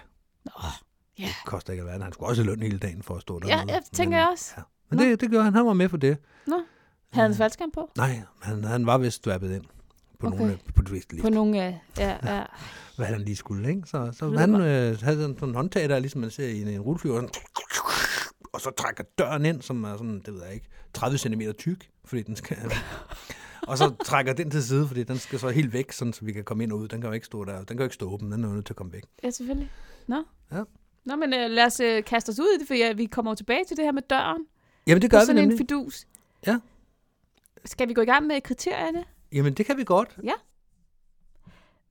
Nå, 0.46 0.52
ja. 1.20 1.24
Det 1.26 1.36
koster 1.46 1.74
ikke 1.74 1.82
alverden. 1.82 2.02
Han 2.02 2.14
skulle 2.14 2.30
også 2.30 2.44
have 2.44 2.56
løn 2.56 2.64
hele 2.64 2.78
dagen 2.80 3.04
for 3.04 3.16
at 3.16 3.22
stå 3.22 3.40
der. 3.40 3.48
Ja, 3.48 3.64
jeg 3.68 3.82
tænker 3.94 4.18
jeg 4.18 4.28
også. 4.32 4.54
Ja. 4.58 4.62
Men 4.90 5.00
det, 5.00 5.22
det 5.22 5.32
gør 5.32 5.42
han. 5.42 5.54
Han 5.54 5.66
var 5.66 5.74
med 5.74 5.90
for 5.90 5.98
det. 5.98 6.18
Nå, 6.48 6.56
havde 7.14 7.28
han 7.28 7.38
faldskærm 7.38 7.72
på? 7.72 7.92
Nej, 7.98 8.22
han, 8.42 8.64
han 8.64 8.86
var 8.86 8.98
vist 8.98 9.16
strappet 9.16 9.56
ind 9.56 9.64
på 10.20 10.28
Okay. 10.28 10.38
nogle 10.38 10.54
af- 10.54 10.74
på 10.76 10.82
lift. 11.14 11.22
På 11.22 11.30
nogle 11.30 11.62
af, 11.62 11.80
ja, 11.98 12.18
ja. 12.36 12.44
Hvad 12.96 13.06
han 13.06 13.22
lige 13.22 13.36
skulle, 13.36 13.70
ikke? 13.70 13.82
Så, 13.86 14.12
så 14.14 14.30
han 14.38 14.56
øh, 14.56 14.62
havde 15.02 15.22
sådan 15.36 15.50
en 15.50 15.56
håndtag 15.56 15.90
der, 15.90 16.00
ligesom 16.00 16.22
man 16.22 16.30
ser 16.32 16.48
i 16.48 16.62
en, 16.62 16.68
en 16.68 16.84
sådan, 16.84 17.30
og 18.54 18.62
så 18.62 18.72
trækker 18.78 19.04
døren 19.18 19.46
ind, 19.46 19.62
som 19.62 19.84
er 19.84 19.92
sådan, 19.98 20.22
det 20.26 20.34
ved 20.34 20.44
jeg 20.44 20.54
ikke, 20.54 20.68
30 20.94 21.18
cm 21.18 21.42
tyk, 21.58 21.90
fordi 22.06 22.22
den 22.22 22.36
skal... 22.36 22.58
og 23.68 23.78
så 23.78 23.96
trækker 24.06 24.34
den 24.34 24.52
til 24.52 24.64
side, 24.64 24.88
fordi 24.88 25.04
den 25.04 25.18
skal 25.20 25.40
så 25.40 25.50
helt 25.50 25.74
væk, 25.74 25.92
sådan, 25.92 26.14
så 26.14 26.26
vi 26.26 26.32
kan 26.34 26.44
komme 26.44 26.64
ind 26.64 26.72
og 26.72 26.78
ud. 26.80 26.88
Den 26.88 27.02
kan 27.02 27.08
jo 27.08 27.14
ikke 27.14 27.26
stå 27.26 27.46
der. 27.46 27.58
Den 27.58 27.66
kan 27.68 27.78
jo 27.78 27.84
ikke 27.84 27.96
stå 27.96 28.10
åben. 28.14 28.32
Den 28.32 28.44
er 28.44 28.48
jo 28.48 28.54
nødt 28.54 28.66
til 28.66 28.74
at 28.74 28.78
komme 28.78 28.94
væk. 28.94 29.04
Ja, 29.24 29.30
selvfølgelig. 29.30 29.72
Nå. 30.08 30.24
Ja. 30.52 30.64
Nå, 31.06 31.16
men 31.16 31.34
uh, 31.34 31.40
lad 31.52 31.66
os 31.66 31.80
uh, 31.80 32.04
kaste 32.04 32.30
os 32.30 32.40
ud 32.40 32.56
i 32.56 32.60
det, 32.60 32.68
for 32.68 32.74
ja, 32.74 32.94
vi 32.94 33.06
kommer 33.06 33.32
jo 33.32 33.36
tilbage 33.36 33.66
til 33.66 33.78
det 33.78 33.86
her 33.86 33.92
med 33.92 34.02
døren. 34.02 34.46
Jamen, 34.88 35.02
det 35.02 35.12
gør 35.12 35.20
vi 35.20 35.26
sådan 35.26 35.38
en 35.38 35.44
nemlig. 35.44 35.58
fidus. 35.58 36.06
Ja. 36.48 36.60
Skal 37.66 37.88
vi 37.88 37.94
gå 37.94 38.02
i 38.02 38.06
gang 38.06 38.28
med 38.28 38.42
kriterierne? 38.42 39.04
Jamen, 39.32 39.54
det 39.54 39.66
kan 39.66 39.78
vi 39.78 39.84
godt. 39.84 40.18
Ja. 40.24 40.34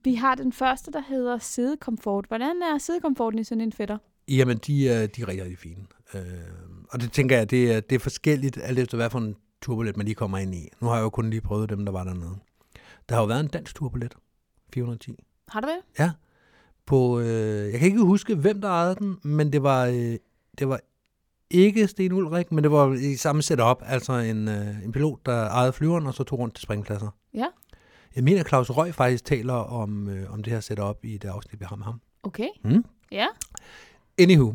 Vi 0.05 0.15
har 0.15 0.35
den 0.35 0.53
første, 0.53 0.93
der 0.93 1.01
hedder 1.09 1.39
sædekomfort. 1.39 2.25
Hvordan 2.29 2.63
er 2.63 2.79
sædekomforten 2.79 3.39
i 3.39 3.45
sådan 3.45 3.61
en 3.61 3.73
fætter? 3.73 3.99
Jamen, 4.29 4.59
de 4.59 4.89
er, 4.89 5.07
de 5.07 5.23
er 5.23 5.29
rigtig, 5.29 5.43
rigtig 5.45 5.59
fine. 5.59 5.87
Øh, 6.15 6.21
og 6.91 7.01
det 7.01 7.13
tænker 7.13 7.37
jeg, 7.37 7.51
det 7.51 7.73
er, 7.73 7.81
det 7.81 7.95
er 7.95 8.01
forskelligt, 8.01 8.59
alt 8.63 8.79
efter 8.79 8.97
hvad 8.97 9.11
for 9.11 9.19
en 9.19 9.37
turbolet 9.63 9.97
man 9.97 10.07
lige 10.07 10.15
kommer 10.15 10.39
ind 10.39 10.55
i. 10.55 10.69
Nu 10.81 10.87
har 10.89 10.95
jeg 10.95 11.03
jo 11.03 11.11
kun 11.11 11.31
lige 11.31 11.41
prøvet 11.41 11.69
dem, 11.71 11.85
der 11.85 11.93
var 11.93 12.05
dernede. 12.05 12.39
Der 13.09 13.15
har 13.15 13.23
jo 13.23 13.27
været 13.27 13.41
en 13.41 13.49
dansk 13.49 13.75
turbolet, 13.75 14.15
410. 14.75 15.17
Har 15.49 15.61
du 15.61 15.69
det? 15.69 15.79
Ja. 15.99 16.11
På, 16.87 17.21
øh, 17.21 17.73
jeg 17.73 17.79
kan 17.79 17.87
ikke 17.87 18.01
huske, 18.01 18.35
hvem 18.35 18.61
der 18.61 18.69
ejede 18.69 18.95
den, 18.95 19.17
men 19.23 19.53
det 19.53 19.63
var, 19.63 19.87
øh, 19.87 20.17
det 20.59 20.69
var 20.69 20.81
ikke 21.51 21.87
Sten 21.89 22.13
Ulrik, 22.13 22.53
men 22.53 22.65
det 22.65 22.73
var 22.73 22.93
i 22.93 23.17
samme 23.17 23.43
setup, 23.43 23.83
altså 23.87 24.13
en, 24.13 24.49
øh, 24.49 24.85
en 24.85 24.93
pilot, 24.93 25.19
der 25.27 25.49
ejede 25.49 25.73
flyveren, 25.73 26.07
og 26.07 26.15
så 26.15 26.25
tog 26.25 26.39
rundt 26.39 26.55
til 26.55 26.63
springpladser. 26.63 27.09
Ja. 27.35 27.47
Jeg 28.17 28.25
mener, 28.25 28.45
Claus 28.45 28.71
Røg 28.71 28.95
faktisk 28.95 29.25
taler 29.25 29.55
om, 29.55 30.09
øh, 30.09 30.33
om 30.33 30.43
det 30.43 30.53
her 30.53 30.61
setup 30.61 31.05
i 31.05 31.19
det 31.19 31.29
afsnit, 31.29 31.61
vi 31.61 31.65
har 31.69 31.77
med 31.77 31.85
ham. 31.85 32.01
Okay. 32.23 32.49
Mm. 32.65 32.85
Ja. 33.13 33.27
Anywho, 34.19 34.55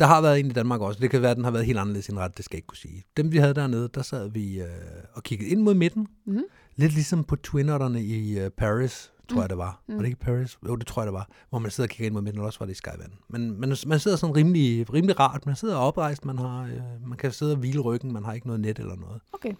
der 0.00 0.06
har 0.06 0.20
været 0.20 0.40
en 0.40 0.46
i 0.46 0.52
Danmark 0.52 0.80
også. 0.80 1.00
Det 1.00 1.10
kan 1.10 1.22
være, 1.22 1.30
at 1.30 1.36
den 1.36 1.44
har 1.44 1.50
været 1.50 1.66
helt 1.66 1.78
anderledes 1.78 2.08
indrettet, 2.08 2.36
det 2.36 2.44
skal 2.44 2.56
jeg 2.56 2.58
ikke 2.58 2.66
kunne 2.66 2.76
sige. 2.76 3.04
Dem, 3.16 3.32
vi 3.32 3.38
havde 3.38 3.54
dernede, 3.54 3.88
der 3.94 4.02
sad 4.02 4.30
vi 4.30 4.60
øh, 4.60 4.66
og 5.12 5.22
kiggede 5.22 5.50
ind 5.50 5.60
mod 5.60 5.74
midten. 5.74 6.06
Mhm. 6.24 6.42
Lidt 6.76 6.92
ligesom 6.92 7.24
på 7.24 7.36
Twinotterne 7.36 8.02
i 8.02 8.38
øh, 8.38 8.50
Paris, 8.50 9.12
tror 9.32 9.36
Mm. 9.38 9.40
jeg, 9.42 9.48
det 9.50 9.58
var. 9.58 9.82
Mm. 9.86 9.94
Var 9.94 10.00
det 10.02 10.08
ikke 10.08 10.20
Paris? 10.20 10.58
Jo, 10.68 10.76
det 10.76 10.86
tror 10.86 11.02
jeg, 11.02 11.06
det 11.06 11.12
var. 11.14 11.28
Hvor 11.50 11.58
man 11.58 11.70
sidder 11.70 11.88
og 11.88 11.90
kigger 11.90 12.06
ind 12.06 12.14
mod 12.14 12.22
midten, 12.22 12.38
eller 12.38 12.46
også 12.46 12.58
var 12.58 12.66
det 12.66 12.72
i 12.72 12.76
Skyvand. 12.76 13.12
Men, 13.28 13.60
men 13.60 13.76
man 13.86 13.98
sidder 14.00 14.16
sådan 14.16 14.36
rimelig, 14.36 14.92
rimelig 14.94 15.20
rart. 15.20 15.46
Man 15.46 15.56
sidder 15.56 15.76
oprejst, 15.76 16.24
man, 16.24 16.38
har, 16.38 16.62
øh, 16.64 17.08
man 17.08 17.18
kan 17.18 17.32
sidde 17.32 17.52
og 17.52 17.58
hvile 17.58 17.80
ryggen, 17.80 18.12
man 18.12 18.24
har 18.24 18.32
ikke 18.32 18.46
noget 18.46 18.60
net 18.60 18.78
eller 18.78 18.96
noget. 18.96 19.20
Okay. 19.32 19.52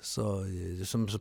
Så, 0.00 0.44
øh, 0.50 0.84
som, 0.86 1.08
så 1.08 1.18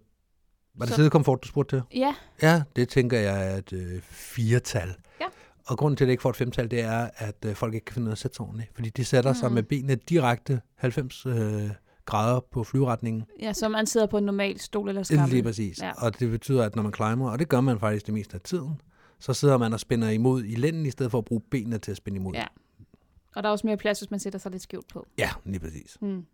var 0.76 0.86
det 0.86 0.90
Så- 0.90 0.95
sædekomfort, 0.95 1.44
du 1.44 1.48
spurgte 1.48 1.76
til? 1.76 1.84
Ja. 1.99 2.16
Ja, 2.41 2.64
det 2.76 2.90
tænker 2.90 3.20
jeg 3.20 3.52
er 3.54 3.58
et 3.58 3.74
øh, 3.74 4.02
firetal. 4.02 4.95
Ja. 5.22 5.26
Og 5.68 5.78
grunden 5.78 5.98
til, 5.98 6.04
at 6.04 6.08
det 6.08 6.12
ikke 6.12 6.22
får 6.22 6.30
et 6.30 6.36
femtal, 6.36 6.72
det 6.72 6.82
er, 6.82 7.10
at 7.18 7.36
øh, 7.45 7.56
folk 7.56 7.74
ikke 7.74 7.86
kan 7.86 7.94
finde 7.94 8.06
ud 8.06 8.10
af 8.12 8.16
at 8.16 8.18
sætte 8.18 8.36
sig 8.36 8.45
ordentligt. 8.45 8.72
Fordi 8.76 8.90
de 8.90 9.06
sætter 9.06 9.34
sig 9.34 9.49
Mm. 9.49 9.54
med 9.56 9.64
benene 9.64 9.95
direkte 9.95 10.62
90 10.76 11.26
øh, 11.26 11.70
grader 12.08 12.40
på 12.52 12.64
flyretningen. 12.64 13.24
Ja, 13.40 13.54
så 13.54 13.70
man 13.70 13.86
sidder 13.88 14.08
på 14.08 14.18
en 14.18 14.24
normal 14.24 14.60
stol 14.60 14.90
eller 14.90 15.04
skammel. 15.04 15.30
Lige 15.30 15.44
præcis. 15.44 15.80
Ja. 15.80 15.86
Ja. 15.86 15.92
Og 16.06 16.20
det 16.20 16.32
betyder, 16.32 16.64
at 16.66 16.76
når 16.76 16.84
man 16.84 16.94
climber, 16.94 17.32
og 17.32 17.40
det 17.40 17.50
gør 17.50 17.62
man 17.62 17.80
faktisk 17.80 18.06
det 18.06 18.14
meste 18.14 18.36
af 18.36 18.42
tiden, 18.42 18.82
så 19.20 19.34
sidder 19.34 19.58
man 19.58 19.74
og 19.74 19.80
spænder 19.80 20.10
imod 20.10 20.44
i 20.44 20.56
lænden, 20.56 20.86
i 20.86 20.92
stedet 20.92 21.12
for 21.12 21.18
at 21.18 21.26
bruge 21.26 21.42
benene 21.42 21.78
til 21.78 21.92
at 21.92 21.98
spænde 21.98 22.16
imod. 22.18 22.34
ja. 22.34 22.46
Og 23.36 23.44
der 23.44 23.50
er 23.50 23.52
også 23.52 23.68
mere 23.68 23.78
plads, 23.78 24.00
hvis 24.00 24.12
man 24.12 24.20
sætter 24.20 24.40
sig 24.40 24.52
lidt 24.52 24.64
skævt 24.64 24.88
på. 24.88 25.08
ja 25.18 25.30
lige 25.46 25.60
præcis. 25.60 25.98
Mm. 26.02 26.26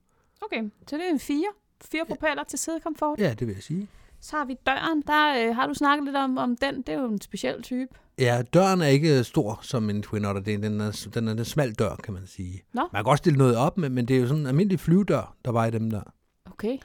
Okay, 0.42 0.64
så 0.88 0.96
det 0.98 1.06
er 1.06 1.10
en 1.10 1.20
fire. 1.20 1.48
Fire 1.86 2.06
propeller 2.08 2.44
til 2.44 2.60
sædekomfort. 2.60 3.20
Ja, 3.20 3.36
det 3.40 3.48
vil 3.48 3.54
jeg 3.54 3.64
sige. 3.64 3.88
Så 4.24 4.38
har 4.38 4.46
vi 4.46 4.56
døren. 4.66 5.04
Der 5.08 5.50
øh, 5.50 5.56
har 5.56 5.68
du 5.68 5.74
snakket 5.74 6.06
lidt 6.06 6.16
om, 6.16 6.38
om 6.38 6.58
den. 6.58 6.78
Det 6.78 6.90
er 6.90 7.00
jo 7.00 7.12
en 7.12 7.22
speciel 7.22 7.62
type. 7.62 7.96
Ja, 8.20 8.42
døren 8.54 8.82
er 8.82 8.88
ikke 8.88 9.24
stor 9.24 9.60
som 9.62 9.90
en 9.90 10.02
Twin 10.02 10.26
Otter. 10.26 10.42
Det 10.42 10.54
er, 10.54 10.58
den, 10.58 10.82
er, 10.82 11.08
den 11.14 11.28
er 11.28 11.32
en 11.32 11.46
smal 11.46 11.74
dør, 11.74 11.96
kan 11.96 12.14
man 12.14 12.28
sige. 12.28 12.64
Nå. 12.74 12.82
Man 12.82 13.00
kan 13.00 13.04
godt 13.04 13.18
stille 13.18 13.38
noget 13.38 13.56
op, 13.56 13.78
men, 13.78 13.92
men 13.92 14.06
det 14.06 14.16
er 14.16 14.22
jo 14.22 14.28
sådan 14.28 14.42
en 14.42 14.48
almindelig 14.48 14.80
flyvedør, 14.80 15.36
der 15.46 15.52
var 15.52 15.66
i 15.66 15.72
dem 15.72 15.90
der. 15.90 16.02
Okay. 16.46 16.78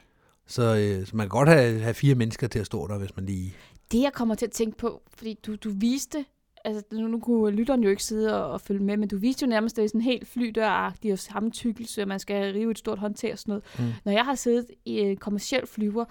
Så, 0.47 0.75
øh, 0.75 1.07
så 1.07 1.15
man 1.15 1.23
kan 1.23 1.29
godt 1.29 1.49
have, 1.49 1.79
have 1.79 1.93
fire 1.93 2.15
mennesker 2.15 2.47
til 2.47 2.59
at 2.59 2.65
stå 2.65 2.87
der, 2.87 2.97
hvis 2.97 3.15
man 3.15 3.25
lige... 3.25 3.53
Det, 3.91 4.01
jeg 4.01 4.13
kommer 4.13 4.35
til 4.35 4.45
at 4.45 4.51
tænke 4.51 4.77
på, 4.77 5.01
fordi 5.13 5.39
du, 5.45 5.55
du 5.55 5.71
viste, 5.75 6.25
altså 6.65 6.83
nu, 6.91 7.07
nu 7.07 7.19
kunne 7.19 7.55
lytteren 7.55 7.83
jo 7.83 7.89
ikke 7.89 8.03
sidde 8.03 8.43
og, 8.43 8.51
og 8.51 8.61
følge 8.61 8.83
med, 8.83 8.97
men 8.97 9.09
du 9.09 9.17
viste 9.17 9.43
jo 9.43 9.49
nærmest, 9.49 9.73
at 9.73 9.77
det 9.77 9.83
er 9.83 9.89
sådan 9.89 10.01
helt 10.01 10.27
flydøragtigt 10.27 11.11
og 11.11 11.19
samme 11.19 11.51
tykkelse, 11.51 12.01
og 12.01 12.07
man 12.07 12.19
skal 12.19 12.53
rive 12.53 12.71
et 12.71 12.77
stort 12.77 12.99
håndtag 12.99 13.31
og 13.31 13.39
sådan 13.39 13.51
noget. 13.51 13.63
Mm. 13.79 13.93
Når 14.05 14.11
jeg 14.11 14.25
har 14.25 14.35
siddet 14.35 14.65
i 14.85 14.99
en 14.99 15.17
kommersiel 15.17 15.67
flyver, 15.67 16.05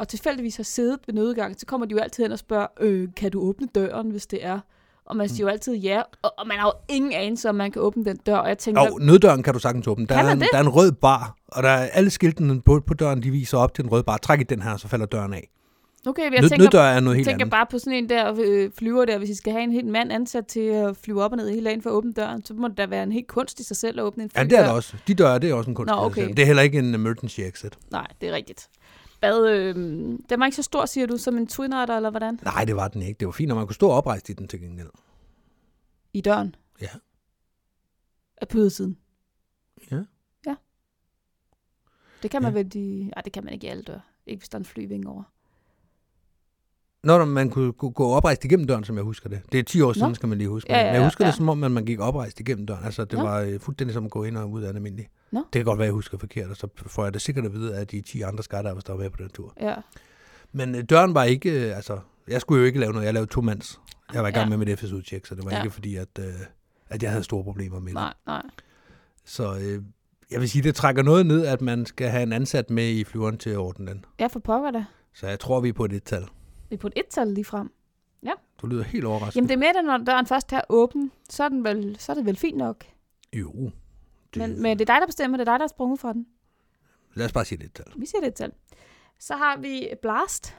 og 0.00 0.08
tilfældigvis 0.08 0.56
har 0.56 0.64
siddet 0.64 0.98
ved 1.06 1.14
nødgang, 1.14 1.60
så 1.60 1.66
kommer 1.66 1.86
de 1.86 1.92
jo 1.92 1.98
altid 1.98 2.24
hen 2.24 2.32
og 2.32 2.38
spørger, 2.38 2.66
øh, 2.80 3.08
kan 3.16 3.30
du 3.30 3.40
åbne 3.40 3.68
døren, 3.74 4.10
hvis 4.10 4.26
det 4.26 4.44
er? 4.44 4.60
Og 5.04 5.16
man 5.16 5.28
siger 5.28 5.46
jo 5.46 5.48
altid 5.48 5.74
ja, 5.74 6.02
og, 6.22 6.34
og 6.38 6.46
man 6.46 6.58
har 6.58 6.66
jo 6.66 6.72
ingen 6.94 7.12
anelse, 7.12 7.48
om 7.48 7.54
man 7.54 7.70
kan 7.72 7.82
åbne 7.82 8.04
den 8.04 8.16
dør, 8.16 8.36
og 8.36 8.48
jeg 8.48 8.58
tænker, 8.58 8.82
Jo, 8.82 8.98
nøddøren 8.98 9.42
kan 9.42 9.54
du 9.54 9.58
sagtens 9.60 9.86
åbne. 9.86 10.06
Der, 10.06 10.14
Kan 10.14 10.26
er 10.26 10.32
en, 10.32 10.40
det? 10.40 10.48
der 10.52 10.58
er 10.58 10.62
en 10.62 10.68
rød 10.68 10.92
bar, 10.92 11.36
og 11.46 11.62
der 11.62 11.68
er 11.68 11.88
alle 11.92 12.10
skiltene 12.10 12.62
på, 12.62 12.80
på 12.86 12.94
døren, 12.94 13.22
de 13.22 13.30
viser 13.30 13.58
op 13.58 13.74
til 13.74 13.84
en 13.84 13.90
rød 13.90 14.02
bar. 14.02 14.16
Træk 14.16 14.40
i 14.40 14.42
den 14.42 14.62
her, 14.62 14.76
så 14.76 14.88
falder 14.88 15.06
døren 15.06 15.32
af. 15.34 15.48
Okay, 16.06 16.22
jeg 16.22 16.40
tænker, 16.42 16.56
nøddør 16.58 16.80
er 16.82 17.00
noget 17.00 17.16
helt 17.16 17.28
tænker 17.28 17.44
andet. 17.44 17.50
bare 17.50 17.66
på 17.70 17.78
sådan 17.78 17.92
en 17.92 18.08
der 18.08 18.34
øh, 18.44 18.70
flyver 18.72 19.04
der, 19.04 19.18
hvis 19.18 19.30
I 19.30 19.34
skal 19.34 19.52
have 19.52 19.62
en 19.64 19.72
helt 19.72 19.86
mand 19.86 20.12
ansat 20.12 20.46
til 20.46 20.60
at 20.60 20.96
flyve 20.96 21.22
op 21.22 21.30
og 21.30 21.36
ned 21.36 21.50
hele 21.50 21.64
dagen 21.66 21.82
for 21.82 21.90
at 21.90 21.94
åbne 21.94 22.12
døren, 22.12 22.44
så 22.44 22.54
må 22.54 22.68
det 22.68 22.76
da 22.76 22.86
være 22.86 23.02
en 23.02 23.12
helt 23.12 23.26
kunst 23.28 23.60
i 23.60 23.64
sig 23.64 23.76
selv 23.76 23.98
at 24.00 24.04
åbne 24.04 24.22
en 24.24 24.30
Ja, 24.34 24.40
flydør. 24.42 24.56
det 24.56 24.64
er 24.64 24.66
der 24.68 24.72
også. 24.72 24.96
De 25.06 25.14
døre, 25.14 25.38
det 25.38 25.50
er 25.50 25.54
også 25.54 25.70
en 25.70 25.74
kunst. 25.74 25.90
Nå, 25.90 25.96
okay. 25.96 26.28
Det 26.28 26.38
er 26.38 26.46
heller 26.46 26.62
ikke 26.62 26.78
en 26.78 26.94
emergency 26.94 27.40
exit. 27.40 27.78
Nej, 27.90 28.06
det 28.20 28.28
er 28.28 28.32
rigtigt. 28.32 28.68
Hvad, 29.18 29.48
øh, 29.48 29.74
den 30.30 30.40
var 30.40 30.44
ikke 30.44 30.56
så 30.56 30.62
stor, 30.62 30.86
siger 30.86 31.06
du, 31.06 31.16
som 31.16 31.36
en 31.36 31.46
Twin 31.46 31.72
Otter, 31.72 31.96
eller 31.96 32.10
hvordan? 32.10 32.38
Nej, 32.42 32.64
det 32.64 32.76
var 32.76 32.88
den 32.88 33.02
ikke. 33.02 33.18
Det 33.18 33.26
var 33.26 33.32
fint, 33.32 33.50
at 33.52 33.56
man 33.56 33.66
kunne 33.66 33.74
stå 33.74 33.90
oprejst 33.90 34.28
i 34.28 34.32
den 34.32 34.48
til 34.48 34.60
gengæld. 34.60 34.88
I 36.12 36.20
døren? 36.20 36.54
Ja. 36.80 36.86
Af 38.36 38.48
på 38.48 38.58
ydersiden? 38.58 38.96
Ja. 39.90 39.96
Ja. 40.46 40.54
Det 42.22 42.30
kan 42.30 42.42
man 42.42 42.52
Ja. 42.52 42.58
vel 42.58 42.72
de... 42.72 43.02
Nej, 43.16 43.22
det 43.24 43.32
kan 43.32 43.44
man 43.44 43.52
ikke 43.52 43.66
i 43.66 43.70
alle 43.70 43.82
døre. 43.82 44.00
Ikke 44.26 44.40
hvis 44.40 44.48
der 44.48 44.56
er 44.56 44.60
en 44.60 44.64
flyving 44.64 45.08
over. 45.08 45.22
Når 47.04 47.24
man 47.24 47.50
kunne, 47.50 47.72
kunne 47.72 47.90
gå 47.92 48.08
oprejst 48.10 48.44
igennem 48.44 48.66
døren, 48.66 48.84
som 48.84 48.96
jeg 48.96 49.04
husker 49.04 49.28
det. 49.28 49.40
Det 49.52 49.58
er 49.60 49.62
10 49.64 49.80
år 49.80 49.92
siden, 49.92 50.08
Nå. 50.08 50.14
skal 50.14 50.28
man 50.28 50.38
lige 50.38 50.48
huske. 50.48 50.72
Ja, 50.72 50.78
ja, 50.78 50.84
Men 50.86 50.94
jeg 50.94 51.04
husker 51.04 51.24
ja. 51.24 51.28
det, 51.30 51.36
som 51.36 51.48
om 51.48 51.64
at 51.64 51.70
man 51.70 51.84
gik 51.84 52.00
oprejst 52.00 52.40
igennem 52.40 52.66
døren. 52.66 52.84
Altså, 52.84 53.04
det 53.04 53.18
Nå. 53.18 53.24
var 53.24 53.40
øh, 53.40 53.60
fuldstændig 53.60 53.94
som 53.94 54.04
at 54.04 54.10
gå 54.10 54.24
ind 54.24 54.36
og 54.36 54.50
ud 54.50 54.62
af 54.62 54.68
almindelig. 54.68 55.08
Nå. 55.32 55.38
Det 55.38 55.58
kan 55.58 55.64
godt 55.64 55.78
være, 55.78 55.84
at 55.86 55.88
jeg 55.88 55.94
husker 55.94 56.18
forkert, 56.18 56.50
og 56.50 56.56
så 56.56 56.68
får 56.86 57.04
jeg 57.04 57.14
det 57.14 57.22
sikkert 57.22 57.44
at 57.46 57.52
vide, 57.52 57.76
at 57.76 57.90
de 57.90 58.00
10 58.00 58.22
andre 58.22 58.42
skydivers, 58.42 58.84
der 58.84 58.92
var 58.92 59.00
med 59.00 59.10
på 59.10 59.16
den 59.22 59.28
tur. 59.30 59.52
Ja. 59.60 59.74
Men 60.52 60.74
øh, 60.74 60.82
døren 60.84 61.14
var 61.14 61.24
ikke, 61.24 61.50
øh, 61.68 61.76
altså, 61.76 61.98
jeg 62.28 62.40
skulle 62.40 62.60
jo 62.60 62.66
ikke 62.66 62.80
lave 62.80 62.92
noget, 62.92 63.06
jeg 63.06 63.14
lavede 63.14 63.30
to 63.30 63.40
mands. 63.40 63.80
Jeg 64.14 64.22
var 64.22 64.28
i 64.28 64.32
gang 64.32 64.50
Ja. 64.50 64.56
med 64.56 64.66
mit 64.66 64.78
FSU-tjek, 64.78 65.26
så 65.26 65.34
det 65.34 65.44
var 65.44 65.50
Ja. 65.50 65.62
ikke 65.62 65.70
fordi, 65.74 65.96
at, 65.96 66.08
øh, 66.18 66.24
at 66.88 67.02
jeg 67.02 67.10
havde 67.10 67.24
store 67.24 67.44
problemer 67.44 67.78
med 67.80 67.86
det. 67.86 67.94
Nej, 67.94 68.12
nej. 68.26 68.42
Så 69.24 69.54
øh, 69.56 69.82
jeg 70.30 70.40
vil 70.40 70.50
sige, 70.50 70.62
det 70.62 70.74
trækker 70.74 71.02
noget 71.02 71.26
ned, 71.26 71.46
at 71.46 71.60
man 71.60 71.86
skal 71.86 72.08
have 72.08 72.22
en 72.22 72.32
ansat 72.32 72.70
med 72.70 72.88
i 72.88 73.04
flyveren 73.04 73.38
til 73.38 73.50
at 73.50 73.56
ordne 73.56 73.86
den. 73.86 74.04
Ja, 74.20 74.26
for 74.26 74.38
pokker 74.40 74.70
det. 74.70 74.86
Så 75.14 75.26
jeg 75.26 75.40
tror, 75.40 75.60
vi 75.60 75.68
er 75.68 75.72
på 75.72 75.84
et 75.84 75.92
et-tal. 75.92 76.26
Vi 76.70 76.74
er 76.74 76.78
på 76.78 76.86
et 76.86 76.92
et-tal 76.96 77.28
lige 77.28 77.44
frem. 77.44 77.70
Ja. 78.22 78.32
Du 78.62 78.66
lyder 78.66 78.82
helt 78.84 79.04
overrasket. 79.04 79.36
Jamen 79.36 79.48
det 79.48 79.54
er 79.54 79.58
med, 79.58 79.66
at 79.66 79.84
når 79.84 79.98
døren 79.98 80.26
først 80.26 80.52
er 80.52 80.60
åben, 80.68 81.12
så 81.30 81.44
er, 81.44 81.48
den 81.48 81.64
vel, 81.64 81.96
så 81.98 82.12
er 82.12 82.16
det 82.16 82.26
vel 82.26 82.36
fint 82.36 82.56
nok. 82.56 82.84
Jo, 83.32 83.70
Men, 84.36 84.62
men 84.62 84.78
det 84.78 84.88
er 84.88 84.94
dig, 84.94 85.00
der 85.00 85.06
bestemmer. 85.06 85.36
Det 85.36 85.48
er 85.48 85.52
dig, 85.52 85.58
der 85.58 85.64
er 85.64 85.68
sprunget 85.68 86.00
fra 86.00 86.12
den. 86.12 86.26
lad 87.14 87.26
os 87.26 87.32
bare 87.32 87.44
sige 87.44 87.58
det 87.58 87.64
et-tal. 87.66 87.86
Vi 87.96 88.06
siger 88.06 88.20
det 88.20 88.28
et 88.28 88.34
tal. 88.34 88.52
Så 89.18 89.34
har 89.36 89.56
vi 89.56 89.88
Blast. 90.02 90.56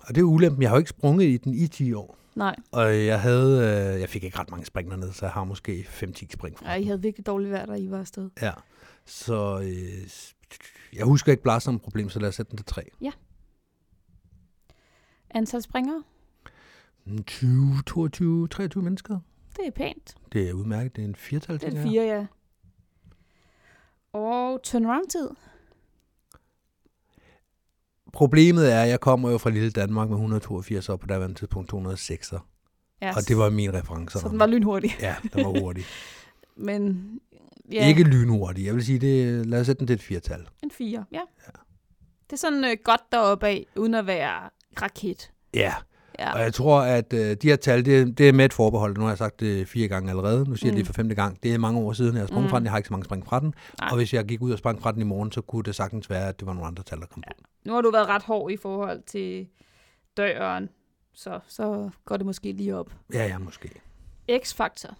Og 0.00 0.14
det 0.14 0.18
er 0.20 0.24
ulempen. 0.24 0.62
Jeg 0.62 0.70
har 0.70 0.76
jo 0.76 0.78
ikke 0.78 0.90
sprunget 0.90 1.24
i 1.26 1.36
den 1.36 1.54
i 1.54 1.66
10 1.68 1.92
år. 1.92 2.16
Nej. 2.34 2.56
Og 2.72 3.04
jeg 3.06 3.20
havde, 3.20 3.58
øh, 3.94 4.00
jeg 4.00 4.08
fik 4.08 4.24
ikke 4.24 4.38
ret 4.38 4.50
mange 4.50 4.66
spring 4.66 4.90
dernede, 4.90 5.12
så 5.12 5.26
jeg 5.26 5.32
har 5.32 5.44
måske 5.44 5.86
5-10 5.88 6.26
spring 6.32 6.58
fra. 6.58 6.70
Ja, 6.70 6.74
I 6.78 6.84
havde 6.84 7.02
virkelig 7.02 7.26
dårligt 7.26 7.50
vejr, 7.52 7.66
da 7.66 7.72
I 7.74 7.90
var 7.90 7.98
afsted. 7.98 8.30
Ja. 8.42 8.52
Så 9.04 9.60
øh, 9.62 10.10
jeg 10.92 11.04
husker 11.04 11.32
ikke 11.32 11.42
Blast 11.42 11.64
som 11.64 11.74
et 11.74 11.82
problem, 11.82 12.08
så 12.08 12.20
lad 12.20 12.28
os 12.28 12.34
sætte 12.34 12.50
den 12.50 12.56
til 12.56 12.66
3. 12.66 12.82
Ja. 13.00 13.10
Antal 15.30 15.62
springere. 15.62 16.02
20, 17.26 17.82
22, 17.86 18.48
23 18.48 18.82
mennesker. 18.82 19.18
Det 19.56 19.66
er 19.66 19.70
pænt. 19.70 20.14
Det 20.32 20.48
er 20.48 20.52
udmærket. 20.52 20.96
Det 20.96 21.04
er 21.04 21.08
en 21.08 21.14
firtal, 21.14 21.54
Det 21.60 21.64
er 21.64 21.70
en 21.82 21.88
fire, 21.90 22.02
ja. 22.02 22.26
Og 24.12 24.60
turnaround-tid. 24.62 25.28
Problemet 28.12 28.72
er, 28.72 28.82
at 28.82 28.88
jeg 28.88 29.00
kommer 29.00 29.30
jo 29.30 29.38
fra 29.38 29.50
lille 29.50 29.70
Danmark 29.70 30.08
med 30.08 30.16
182 30.16 30.88
og 30.88 31.00
på 31.00 31.06
daværende 31.06 31.34
tidspunkt 31.38 31.68
206. 31.70 32.32
Ja, 33.02 33.16
og 33.16 33.28
det 33.28 33.36
var 33.38 33.50
min 33.50 33.74
reference. 33.74 34.18
Så 34.18 34.28
den 34.28 34.38
var 34.38 34.46
lynhurtig. 34.46 34.90
Ja, 35.00 35.16
den 35.34 35.44
var 35.44 35.60
hurtig. 35.60 35.84
Men 36.56 37.20
Ja. 37.72 37.76
ja, 37.76 37.88
Ikke 37.88 38.02
lynhurtig. 38.02 38.66
Jeg 38.66 38.74
vil 38.74 38.84
sige, 38.84 38.98
det, 38.98 39.46
lad 39.46 39.60
os 39.60 39.66
sætte 39.66 39.78
den 39.80 39.86
til 39.86 39.94
et 39.94 40.02
firtal. 40.02 40.46
en 40.62 40.70
fire. 40.70 41.04
Ja. 41.12 41.16
ja. 41.46 41.50
Det 42.26 42.32
er 42.32 42.36
sådan 42.36 42.64
øh, 42.64 42.76
godt 42.84 43.00
deroppe 43.12 43.46
af, 43.46 43.66
uden 43.76 43.94
at 43.94 44.06
være 44.06 44.50
raket. 44.82 45.30
Ja. 45.54 45.74
Ja. 46.18 46.32
Og 46.32 46.40
jeg 46.40 46.54
tror, 46.54 46.80
at 46.80 47.12
øh, 47.12 47.36
de 47.42 47.48
her 47.48 47.56
tal, 47.56 47.84
det, 47.84 48.18
det 48.18 48.28
er 48.28 48.32
med 48.32 48.44
et 48.44 48.52
forbehold. 48.52 48.96
Nu 48.96 49.00
har 49.02 49.08
jeg 49.10 49.18
sagt 49.18 49.40
det 49.40 49.68
fire 49.68 49.88
gange 49.88 50.10
allerede. 50.10 50.44
Nu 50.48 50.54
siger 50.56 50.68
jeg 50.68 50.72
Mm. 50.74 50.76
det 50.78 50.86
for 50.86 50.92
femte 50.92 51.14
gang. 51.14 51.42
Det 51.42 51.54
er 51.54 51.58
mange 51.58 51.80
år 51.80 51.92
siden, 51.92 52.14
jeg 52.14 52.22
har 52.22 52.26
sprunget 52.26 52.44
Mm. 52.46 52.50
fra 52.50 52.58
den. 52.58 52.64
Jeg 52.64 52.72
har 52.72 52.78
ikke 52.78 52.86
så 52.88 52.92
mange 52.92 53.04
spring 53.04 53.26
fra 53.26 53.40
den. 53.40 53.54
Nej. 53.80 53.88
Og 53.90 53.96
hvis 53.96 54.14
jeg 54.14 54.24
gik 54.24 54.42
ud 54.42 54.52
og 54.52 54.58
sprang 54.58 54.82
fra 54.82 54.92
den 54.92 55.00
i 55.00 55.04
morgen, 55.04 55.32
så 55.32 55.40
kunne 55.40 55.62
det 55.62 55.74
sagtens 55.74 56.10
være, 56.10 56.28
at 56.28 56.40
det 56.40 56.46
var 56.46 56.52
nogle 56.52 56.66
andre 56.66 56.82
tal, 56.82 57.00
der 57.00 57.06
kom 57.06 57.22
på. 57.22 57.32
Nu 57.66 57.74
har 57.74 57.80
du 57.80 57.90
været 57.90 58.08
ret 58.08 58.22
hård 58.22 58.50
i 58.52 58.56
forhold 58.56 59.02
til 59.06 59.46
døren, 60.16 60.68
så, 61.14 61.40
så 61.48 61.90
går 62.04 62.16
det 62.16 62.26
måske 62.26 62.52
lige 62.52 62.76
op. 62.76 62.92
Ja, 63.14 63.26
ja, 63.26 63.38
måske. 63.38 63.70
X-faktor. 64.42 64.96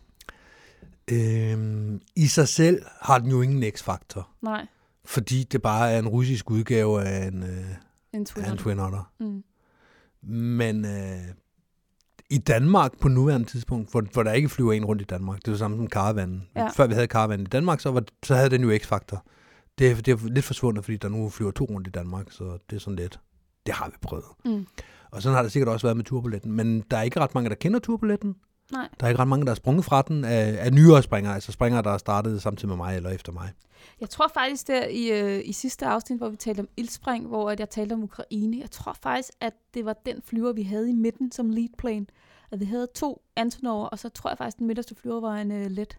Øhm, 1.12 2.00
I 2.16 2.26
sig 2.26 2.48
selv 2.48 2.82
har 3.00 3.18
den 3.18 3.30
jo 3.30 3.42
ingen 3.42 3.72
x-faktor. 3.72 4.28
Nej. 4.42 4.66
fordi 5.04 5.42
det 5.44 5.62
bare 5.62 5.90
er 5.92 5.98
en 5.98 6.08
russisk 6.08 6.50
udgave 6.50 7.02
af 7.04 7.26
en, 7.26 7.42
øh, 7.42 7.64
En 8.12 8.26
Twin 8.26 8.44
af 8.44 8.50
en. 8.50 8.58
Twin 8.58 8.78
Otter. 8.78 9.12
Mm. 9.20 9.44
Men 10.22 10.84
øh, 10.84 11.20
i 12.30 12.38
Danmark 12.38 12.98
på 13.00 13.08
nuværende 13.08 13.46
tidspunkt, 13.46 13.90
hvor, 13.90 14.00
hvor 14.12 14.22
der 14.22 14.32
ikke 14.32 14.48
flyver 14.48 14.72
en 14.72 14.84
rundt 14.84 15.02
i 15.02 15.04
Danmark, 15.04 15.38
det 15.38 15.48
er 15.48 15.52
jo 15.52 15.58
samme 15.58 15.76
som 15.76 15.88
Caravan. 15.88 16.42
Ja. 16.56 16.68
Før 16.68 16.86
vi 16.86 16.94
havde 16.94 17.06
Caravan 17.06 17.40
i 17.40 17.44
Danmark, 17.44 17.80
så, 17.80 17.90
var, 17.90 18.02
så 18.22 18.34
havde 18.34 18.50
den 18.50 18.62
jo 18.62 18.78
X-faktor. 18.78 19.24
Det, 19.78 19.90
er- 19.90 19.94
det 19.94 20.08
er 20.08 20.28
lidt 20.28 20.44
forsvundet, 20.44 20.84
fordi 20.84 20.96
der 20.96 21.08
nu 21.08 21.28
flyver 21.28 21.50
to 21.50 21.64
rundt 21.64 21.86
i 21.86 21.90
Danmark, 21.90 22.26
så 22.30 22.58
det 22.70 22.76
er 22.76 22.80
sådan 22.80 22.96
lidt, 22.96 23.20
det 23.66 23.74
har 23.74 23.86
vi 23.88 23.94
prøvet. 24.02 24.24
Mm. 24.44 24.66
Og 25.10 25.22
sådan 25.22 25.36
har 25.36 25.42
det 25.42 25.52
sikkert 25.52 25.68
også 25.68 25.86
været 25.86 25.96
med 25.96 26.04
turbuletten. 26.04 26.52
Men 26.52 26.80
der 26.90 26.96
er 26.96 27.02
ikke 27.02 27.20
ret 27.20 27.34
mange, 27.34 27.50
der 27.50 27.56
kender 27.56 27.78
turbuletten. 27.78 28.34
Nej. 28.72 28.88
Der 29.00 29.06
er 29.06 29.10
ikke 29.10 29.20
ret 29.20 29.28
mange, 29.28 29.44
der 29.46 29.50
er 29.50 29.54
sprunget 29.54 29.84
fra 29.84 30.02
den 30.02 30.24
af, 30.24 30.56
af 30.64 30.72
nyere 30.72 31.02
springere, 31.02 31.34
altså 31.34 31.52
springere, 31.52 31.82
der 31.82 31.90
er 31.90 31.98
startet 31.98 32.42
samtidig 32.42 32.68
med 32.68 32.76
mig 32.76 32.96
eller 32.96 33.10
efter 33.10 33.32
mig. 33.32 33.52
Jeg 34.00 34.10
tror 34.10 34.28
faktisk 34.34 34.68
der 34.68 34.86
i, 34.86 35.20
øh, 35.20 35.42
i 35.44 35.52
sidste 35.52 35.86
afsnit, 35.86 36.18
hvor 36.18 36.28
vi 36.28 36.36
talte 36.36 36.60
om 36.60 36.68
ildspring, 36.76 37.26
hvor 37.26 37.50
at 37.50 37.60
jeg 37.60 37.70
talte 37.70 37.92
om 37.92 38.02
Ukraine, 38.02 38.58
jeg 38.60 38.70
tror 38.70 38.96
faktisk, 39.02 39.32
at 39.40 39.52
det 39.74 39.84
var 39.84 39.96
den 40.06 40.22
flyver, 40.24 40.52
vi 40.52 40.62
havde 40.62 40.90
i 40.90 40.92
midten 40.92 41.32
som 41.32 41.50
lead 41.50 41.68
plane. 41.78 42.06
At 42.52 42.60
vi 42.60 42.64
havde 42.64 42.88
to 42.94 43.22
Antonover, 43.36 43.86
og 43.86 43.98
så 43.98 44.08
tror 44.08 44.30
jeg 44.30 44.38
faktisk, 44.38 44.54
at 44.54 44.58
den 44.58 44.66
midterste 44.66 44.94
flyver 44.94 45.20
var 45.20 45.36
en 45.36 45.52
øh, 45.52 45.66
let. 45.66 45.98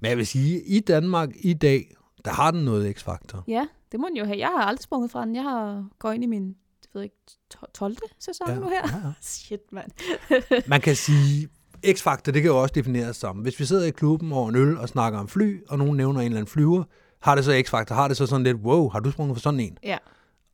Men 0.00 0.08
jeg 0.08 0.18
vil 0.18 0.26
sige, 0.26 0.62
i 0.62 0.80
Danmark 0.80 1.30
i 1.34 1.54
dag, 1.54 1.94
der 2.24 2.30
har 2.30 2.50
den 2.50 2.64
noget 2.64 2.96
x-faktor. 2.96 3.44
Ja, 3.48 3.66
det 3.92 4.00
må 4.00 4.08
den 4.08 4.16
jo 4.16 4.24
have. 4.24 4.38
Jeg 4.38 4.48
har 4.48 4.64
aldrig 4.64 4.82
sprunget 4.82 5.10
fra 5.10 5.24
den. 5.24 5.34
Jeg 5.34 5.42
har 5.42 5.88
gået 5.98 6.14
ind 6.14 6.24
i 6.24 6.26
min 6.26 6.56
ved 6.94 7.02
ikke, 7.02 7.16
to- 7.50 7.66
12. 7.74 7.96
sæson 8.18 8.48
Ja, 8.48 8.54
nu 8.54 8.68
her. 8.68 8.74
ja, 8.92 8.96
ja. 9.06 9.12
Shit, 9.22 9.60
mand. 9.72 9.90
Man 10.66 10.80
kan 10.80 10.96
sige, 10.96 11.48
X-faktor, 11.92 12.32
det 12.32 12.42
kan 12.42 12.50
jo 12.50 12.62
også 12.62 12.72
defineres 12.74 13.16
som, 13.16 13.36
hvis 13.36 13.60
vi 13.60 13.64
sidder 13.64 13.86
i 13.86 13.90
klubben 13.90 14.32
over 14.32 14.48
en 14.48 14.56
øl 14.56 14.78
og 14.78 14.88
snakker 14.88 15.18
om 15.18 15.28
fly, 15.28 15.62
og 15.68 15.78
nogen 15.78 15.96
nævner 15.96 16.20
en 16.20 16.26
eller 16.26 16.38
anden 16.38 16.52
flyver, 16.52 16.84
har 17.22 17.34
det 17.34 17.44
så 17.44 17.62
X-faktor, 17.66 17.94
har 17.94 18.08
det 18.08 18.16
så 18.16 18.26
sådan 18.26 18.44
lidt, 18.44 18.56
wow, 18.56 18.88
har 18.88 19.00
du 19.00 19.10
sprunget 19.10 19.36
for 19.36 19.40
sådan 19.40 19.60
en? 19.60 19.78
ja. 19.82 19.98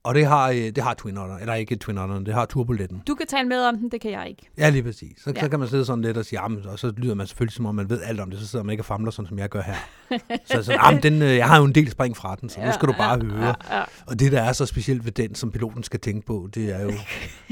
Og 0.06 0.14
det 0.14 0.26
har, 0.26 0.50
øh, 0.50 0.56
det 0.56 0.78
har 0.78 0.94
Twin 0.94 1.18
Otter, 1.18 1.36
eller 1.36 1.54
ikke 1.54 1.76
Twin 1.76 1.98
Otter, 1.98 2.18
det 2.18 2.34
har 2.34 2.46
Turbuletten. 2.46 3.02
Du 3.06 3.14
kan 3.14 3.26
tale 3.26 3.48
med 3.48 3.60
om 3.60 3.78
den, 3.78 3.90
det 3.90 4.00
kan 4.00 4.10
jeg 4.10 4.28
ikke. 4.28 4.50
Ja, 4.58 4.68
lige 4.68 4.82
præcis. 4.82 5.22
Så, 5.22 5.32
ja. 5.36 5.40
Så 5.40 5.48
kan 5.48 5.58
man 5.58 5.68
sidde 5.68 5.84
sådan 5.84 6.02
lidt 6.04 6.16
og 6.16 6.24
sige, 6.24 6.42
jamen, 6.42 6.66
og 6.66 6.78
så 6.78 6.92
lyder 6.96 7.14
man 7.14 7.26
selvfølgelig, 7.26 7.54
som 7.54 7.66
om 7.66 7.74
man 7.74 7.90
ved 7.90 8.02
alt 8.02 8.20
om 8.20 8.30
det, 8.30 8.40
så 8.40 8.46
sidder 8.46 8.64
man 8.64 8.70
ikke 8.72 8.80
og 8.80 8.84
famler, 8.86 9.10
sådan 9.10 9.28
som 9.28 9.38
jeg 9.38 9.48
gør 9.48 9.62
her. 9.62 9.74
så 10.46 10.62
så 10.62 10.72
jamen, 10.72 11.02
den, 11.02 11.22
øh, 11.22 11.36
jeg 11.36 11.46
har 11.48 11.58
jo 11.58 11.64
en 11.64 11.74
del 11.74 11.90
spring 11.90 12.16
fra 12.16 12.36
den, 12.40 12.48
så 12.48 12.60
nu 12.60 12.66
Ja, 12.66 12.72
skal 12.72 12.88
du 12.88 12.92
bare 12.92 13.18
ja, 13.24 13.24
høre. 13.24 13.54
ja, 13.70 13.78
ja. 13.78 13.84
Og 14.06 14.20
det, 14.20 14.32
der 14.32 14.42
er 14.42 14.52
så 14.52 14.66
specielt 14.66 15.04
ved 15.04 15.12
den, 15.12 15.34
som 15.34 15.50
piloten 15.52 15.82
skal 15.82 16.00
tænke 16.00 16.26
på, 16.26 16.48
det 16.54 16.74
er 16.74 16.82
jo, 16.82 16.92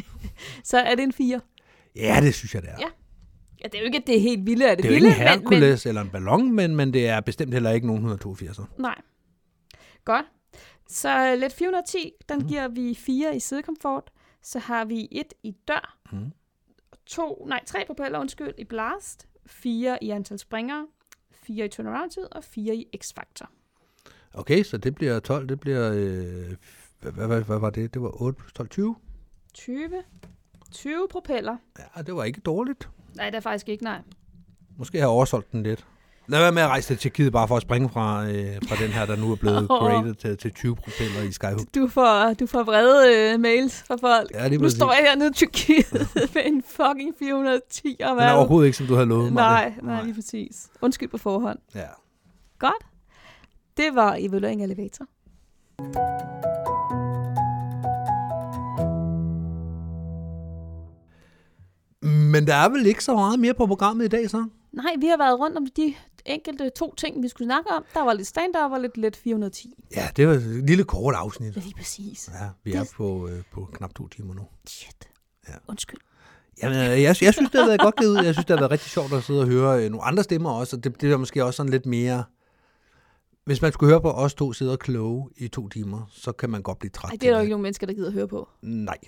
Så 0.64 0.78
er 0.78 0.94
det 0.94 1.02
en 1.02 1.12
4. 1.12 1.40
ja, 1.97 2.18
det 2.22 2.35
synes 2.35 2.55
jeg, 2.55 2.62
det 2.62 2.70
er. 2.70 2.76
Ja. 2.81 2.86
Ja, 3.62 3.68
det 3.68 3.74
er 3.74 3.78
jo 3.81 3.86
ikke, 3.86 3.98
at 3.98 4.06
det 4.06 4.16
er 4.16 4.20
helt 4.20 4.47
vilde 4.47 4.70
af 4.70 4.76
det, 4.76 4.82
Det 4.82 4.90
er 4.90 4.94
jo 4.94 4.94
vilde, 4.94 5.09
ikke 5.09 5.22
en 5.22 5.28
Hercules 5.28 5.86
eller 5.86 6.01
en 6.01 6.09
ballon, 6.09 6.52
men, 6.52 6.76
men 6.76 6.93
det 6.93 7.09
er 7.09 7.20
bestemt 7.20 7.52
heller 7.52 7.70
ikke 7.70 7.86
nogen 7.86 8.06
182'er. 8.06 8.60
Men, 8.60 8.66
nej. 8.78 8.94
Godt. 10.05 10.24
Så 10.89 11.36
let 11.39 11.52
410, 11.52 12.12
den 12.28 12.39
mm. 12.39 12.48
giver 12.48 12.69
vi 12.69 12.94
4 12.94 13.36
i 13.36 13.40
sidekomfort. 13.40 14.11
Så 14.43 14.59
har 14.59 14.85
vi 14.85 15.09
et 15.11 15.35
i 15.43 15.56
dør. 15.69 15.98
Mm. 16.12 16.32
To, 17.06 17.44
nej, 17.48 17.61
tre 17.66 17.85
propeller, 17.86 18.19
undskyld, 18.19 18.55
i 18.59 18.65
blast. 18.65 19.28
Fire 19.47 20.05
i 20.05 20.11
antal 20.11 20.39
springere. 20.39 20.86
Fire 21.31 21.65
i 21.65 21.69
turnaround-tid, 21.69 22.27
og 22.32 22.44
fire 22.44 22.77
i 22.77 22.89
x-faktor. 23.02 23.51
Okay, 24.35 24.62
så 24.62 24.78
det 24.78 24.94
bliver 24.94 25.20
12, 25.20 25.48
det 25.48 25.61
bliver... 25.61 25.93
Øh, 25.93 26.56
hvad, 27.01 27.12
hvad, 27.12 27.27
hvad, 27.27 27.43
hvad 27.43 27.59
var 27.59 27.70
det? 27.70 27.94
Det 27.94 28.02
var 28.02 28.23
8 28.23 28.39
plus 28.39 28.52
12, 28.52 28.69
20? 28.69 28.97
20. 29.55 30.02
20 30.73 31.09
propeller. 31.11 31.56
Ja, 31.97 32.02
det 32.02 32.15
var 32.15 32.24
ikke 32.24 32.40
dårligt. 32.40 32.89
Nej, 33.16 33.31
det 33.31 33.36
er 33.36 33.40
faktisk 33.40 33.69
ikke, 33.69 33.85
nej. 33.85 34.01
Måske 34.77 34.98
har 34.98 35.02
jeg 35.02 35.09
oversolgt 35.09 35.52
den 35.52 35.62
lidt. 35.62 35.86
Lad 36.26 36.40
være 36.40 36.52
med 36.52 36.62
at 36.62 36.68
rejse 36.68 36.88
til 36.88 36.96
Tjekkiet 36.98 37.32
bare 37.32 37.48
for 37.48 37.56
at 37.56 37.62
springe 37.62 37.88
fra, 37.88 38.26
øh, 38.26 38.56
fra 38.68 38.84
den 38.84 38.90
her, 38.92 39.06
der 39.06 39.16
nu 39.16 39.32
er 39.32 39.36
blevet 39.36 39.68
graded 39.80 40.14
til, 40.14 40.36
til 40.36 40.52
20 40.52 40.76
propeller 40.76 41.22
i 41.22 41.32
Skyhook. 41.32 41.60
Du 41.74 41.88
får, 41.88 42.34
du 42.40 42.46
får 42.46 42.62
vrede 42.62 43.32
øh, 43.34 43.40
mails 43.40 43.82
fra 43.82 43.96
folk. 43.96 44.30
Ja, 44.34 44.48
nu 44.48 44.70
står 44.70 44.92
jeg 44.92 45.02
hernede 45.09 45.28
i 45.28 45.32
Tyrkiet 45.32 46.09
med 46.34 46.42
en 46.44 46.62
fucking 46.62 47.14
410 47.18 47.96
og 48.01 48.10
Den 48.10 48.18
er 48.18 48.32
overhovedet 48.32 48.66
ikke, 48.66 48.78
som 48.78 48.86
du 48.86 48.94
havde 48.94 49.06
lovet 49.06 49.32
mig. 49.32 49.42
Nej, 49.42 49.72
det. 49.76 49.84
nej, 49.84 50.02
lige 50.02 50.14
præcis. 50.14 50.68
Undskyld 50.80 51.09
på 51.09 51.18
forhånd. 51.18 51.59
Ja. 51.74 51.86
Godt. 52.59 52.86
Det 53.76 53.94
var 53.94 54.16
evaluering 54.18 54.60
af 54.60 54.64
elevator. 54.66 55.06
Men 62.32 62.46
der 62.46 62.55
er 62.55 62.68
vel 62.68 62.86
ikke 62.86 63.05
så 63.05 63.14
meget 63.14 63.38
mere 63.38 63.55
på 63.55 63.66
programmet 63.66 64.05
i 64.05 64.09
dag, 64.09 64.30
så? 64.30 64.46
Nej, 64.72 64.92
vi 64.98 65.06
har 65.06 65.16
været 65.16 65.38
rundt 65.38 65.56
om 65.56 65.66
de 65.76 65.94
enkelte 66.26 66.70
to 66.70 66.94
ting, 66.94 67.22
vi 67.22 67.28
skulle 67.28 67.48
snakke 67.48 67.70
om. 67.70 67.84
Der 67.94 68.02
var 68.05 68.12
lidt 68.12 68.28
stand-up 68.28 68.72
og 68.72 68.80
lidt 68.80 68.96
let 68.96 69.16
410. 69.16 69.74
Ja, 69.96 70.09
det 70.16 70.28
var 70.28 70.34
et 70.34 70.42
lille 70.66 70.84
kort 70.84 71.14
afsnit. 71.14 71.56
Ja, 71.56 71.60
lige 71.60 71.74
præcis. 71.74 72.30
Ja, 72.40 72.48
vi 72.64 72.72
er 72.72 72.84
på, 72.96 73.28
øh, 73.28 73.42
på 73.52 73.68
knap 73.72 73.94
to 73.94 74.09
timer 74.09 74.34
nu. 74.34 74.42
Shit. 74.66 75.09
Ja. 75.48 75.55
Undskyld. 75.68 76.01
Jamen, 76.62 76.78
øh, 76.78 77.02
jeg, 77.02 77.16
jeg 77.22 77.34
synes, 77.34 77.51
det 77.51 77.60
har 77.60 77.66
været 77.66 77.80
godt 77.80 77.96
givet 77.96 78.10
ud. 78.10 78.24
Jeg 78.24 78.34
synes, 78.34 78.46
det 78.46 78.55
har 78.55 78.60
været 78.60 78.70
rigtig 78.70 78.90
sjovt 78.90 79.12
at 79.12 79.24
sidde 79.24 79.40
og 79.40 79.46
høre 79.46 79.84
øh, 79.84 79.90
nogle 79.90 80.05
andre 80.05 80.22
stemmer 80.22 80.51
også. 80.51 80.76
Og 80.76 80.84
det, 80.84 81.01
det 81.01 81.12
er 81.12 81.16
måske 81.16 81.44
også 81.44 81.56
sådan 81.56 81.72
lidt 81.72 81.86
mere... 81.86 82.24
Hvis 83.44 83.62
man 83.62 83.72
skulle 83.72 83.90
høre 83.90 84.01
på 84.01 84.10
os 84.10 84.34
to 84.34 84.52
sidde 84.52 84.72
og 84.72 84.78
kloge 84.78 85.28
i 85.36 85.48
to 85.48 85.68
timer, 85.68 86.10
så 86.12 86.32
kan 86.32 86.51
man 86.51 86.62
godt 86.62 86.78
blive 86.78 86.90
træt. 86.90 87.10
Ej, 87.10 87.16
det 87.20 87.26
er 87.26 87.30
der 87.30 87.38
jo 87.38 87.40
ikke 87.40 87.51
nogen 87.51 87.62
mennesker, 87.62 87.86
der 87.86 87.94
gider 87.94 88.06
at 88.06 88.12
høre 88.12 88.28
på. 88.28 88.48
Nej, 88.62 88.98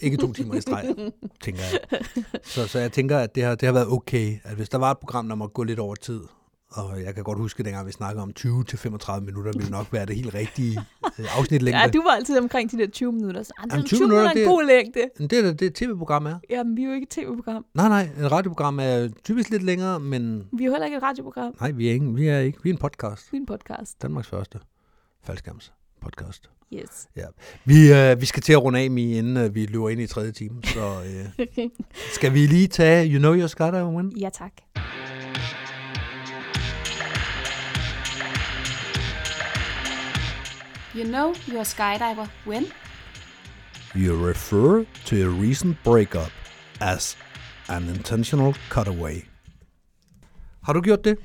ikke 0.00 0.16
to 0.16 0.32
timer 0.32 0.54
i 0.54 0.60
streg, 0.60 0.94
tænker 1.40 1.62
jeg. 1.72 2.00
Så, 2.44 2.66
så 2.66 2.78
jeg 2.78 2.92
tænker, 2.92 3.18
at 3.18 3.34
det 3.34 3.42
har, 3.42 3.54
det 3.54 3.66
har 3.66 3.72
været 3.72 3.88
okay, 3.88 4.38
at 4.44 4.56
hvis 4.56 4.68
der 4.68 4.78
var 4.78 4.90
et 4.90 4.98
program, 4.98 5.28
der 5.28 5.34
måtte 5.34 5.52
gå 5.52 5.62
lidt 5.62 5.78
over 5.78 5.94
tid, 5.94 6.20
og 6.70 7.02
jeg 7.04 7.14
kan 7.14 7.24
godt 7.24 7.38
huske, 7.38 7.62
dengang 7.62 7.86
vi 7.86 7.92
snakkede 7.92 8.22
om 8.22 8.32
20-35 8.40 9.20
minutter, 9.20 9.52
ville 9.56 9.70
nok 9.70 9.92
være 9.92 10.06
det 10.06 10.16
helt 10.16 10.34
rigtige 10.34 10.80
øh, 11.18 11.38
afsnitlængde. 11.38 11.80
Ja, 11.80 11.86
du 11.88 12.02
var 12.02 12.10
altid 12.10 12.38
omkring 12.38 12.70
de 12.70 12.78
der 12.78 12.86
20 12.86 13.12
minutter. 13.12 13.42
Så, 13.42 13.52
ah, 13.58 13.66
Jamen, 13.72 13.86
20 13.86 14.00
minutter 14.00 14.26
er 14.28 14.32
en 14.32 14.48
god 14.48 14.66
længde. 14.66 15.00
Men 15.18 15.28
Det 15.28 15.38
er 15.38 15.52
det, 15.52 15.62
et 15.62 15.74
tv-program 15.74 16.26
er. 16.26 16.38
Jamen, 16.50 16.76
vi 16.76 16.82
er 16.82 16.86
jo 16.86 16.92
ikke 16.92 17.04
et 17.04 17.08
tv-program. 17.10 17.64
Nej, 17.74 17.88
nej, 17.88 18.08
et 18.24 18.32
radioprogram 18.32 18.78
er 18.78 19.08
typisk 19.24 19.50
lidt 19.50 19.62
længere, 19.62 20.00
men 20.00 20.48
Vi 20.52 20.62
er 20.62 20.66
jo 20.66 20.72
heller 20.72 20.84
ikke 20.86 20.96
et 20.96 21.02
radioprogram. 21.02 21.54
nej, 21.60 21.70
vi 21.70 21.88
er, 21.88 21.92
ikke, 21.92 22.06
vi 22.14 22.28
er 22.28 22.38
ikke. 22.38 22.58
Vi 22.62 22.70
er 22.70 22.74
en 22.74 22.78
podcast. 22.80 23.32
Vi 23.32 23.36
er 23.36 23.40
en 23.40 23.46
podcast. 23.46 24.02
Danmarks 24.02 24.28
første 24.28 24.58
faldskærms 25.24 25.72
podcast. 26.02 26.50
Yes. 26.74 27.08
Ja. 27.16 27.24
Vi, 27.64 27.92
øh, 27.92 28.20
vi 28.20 28.26
skal 28.26 28.42
til 28.42 28.52
at 28.52 28.62
runde 28.62 28.78
af, 28.80 28.90
Mi, 28.90 29.18
inden 29.18 29.36
øh, 29.36 29.54
vi 29.54 29.66
løber 29.66 29.88
ind 29.88 30.00
i 30.00 30.06
tredje 30.06 30.32
time. 30.32 30.62
Så 30.64 30.80
øh, 31.38 31.46
skal 32.16 32.34
vi 32.34 32.46
lige 32.46 32.66
tage 32.66 33.12
You 33.12 33.18
Know 33.18 33.34
Your 33.34 33.46
Skydiver 33.46 33.96
Win? 33.96 34.12
ja, 34.16 34.28
tak. 34.30 34.52
You 40.96 41.04
know 41.04 41.34
you're 41.48 41.60
a 41.60 41.64
skydiver 41.64 42.26
when? 42.46 42.64
You 43.96 44.26
refer 44.28 44.84
to 45.06 45.16
a 45.16 45.28
recent 45.42 45.76
breakup 45.84 46.32
as 46.80 47.16
an 47.68 47.82
intentional 47.88 48.54
cutaway. 48.70 49.16
Har 50.62 50.72
du 50.72 50.80
gjort 50.80 51.04
det? 51.04 51.18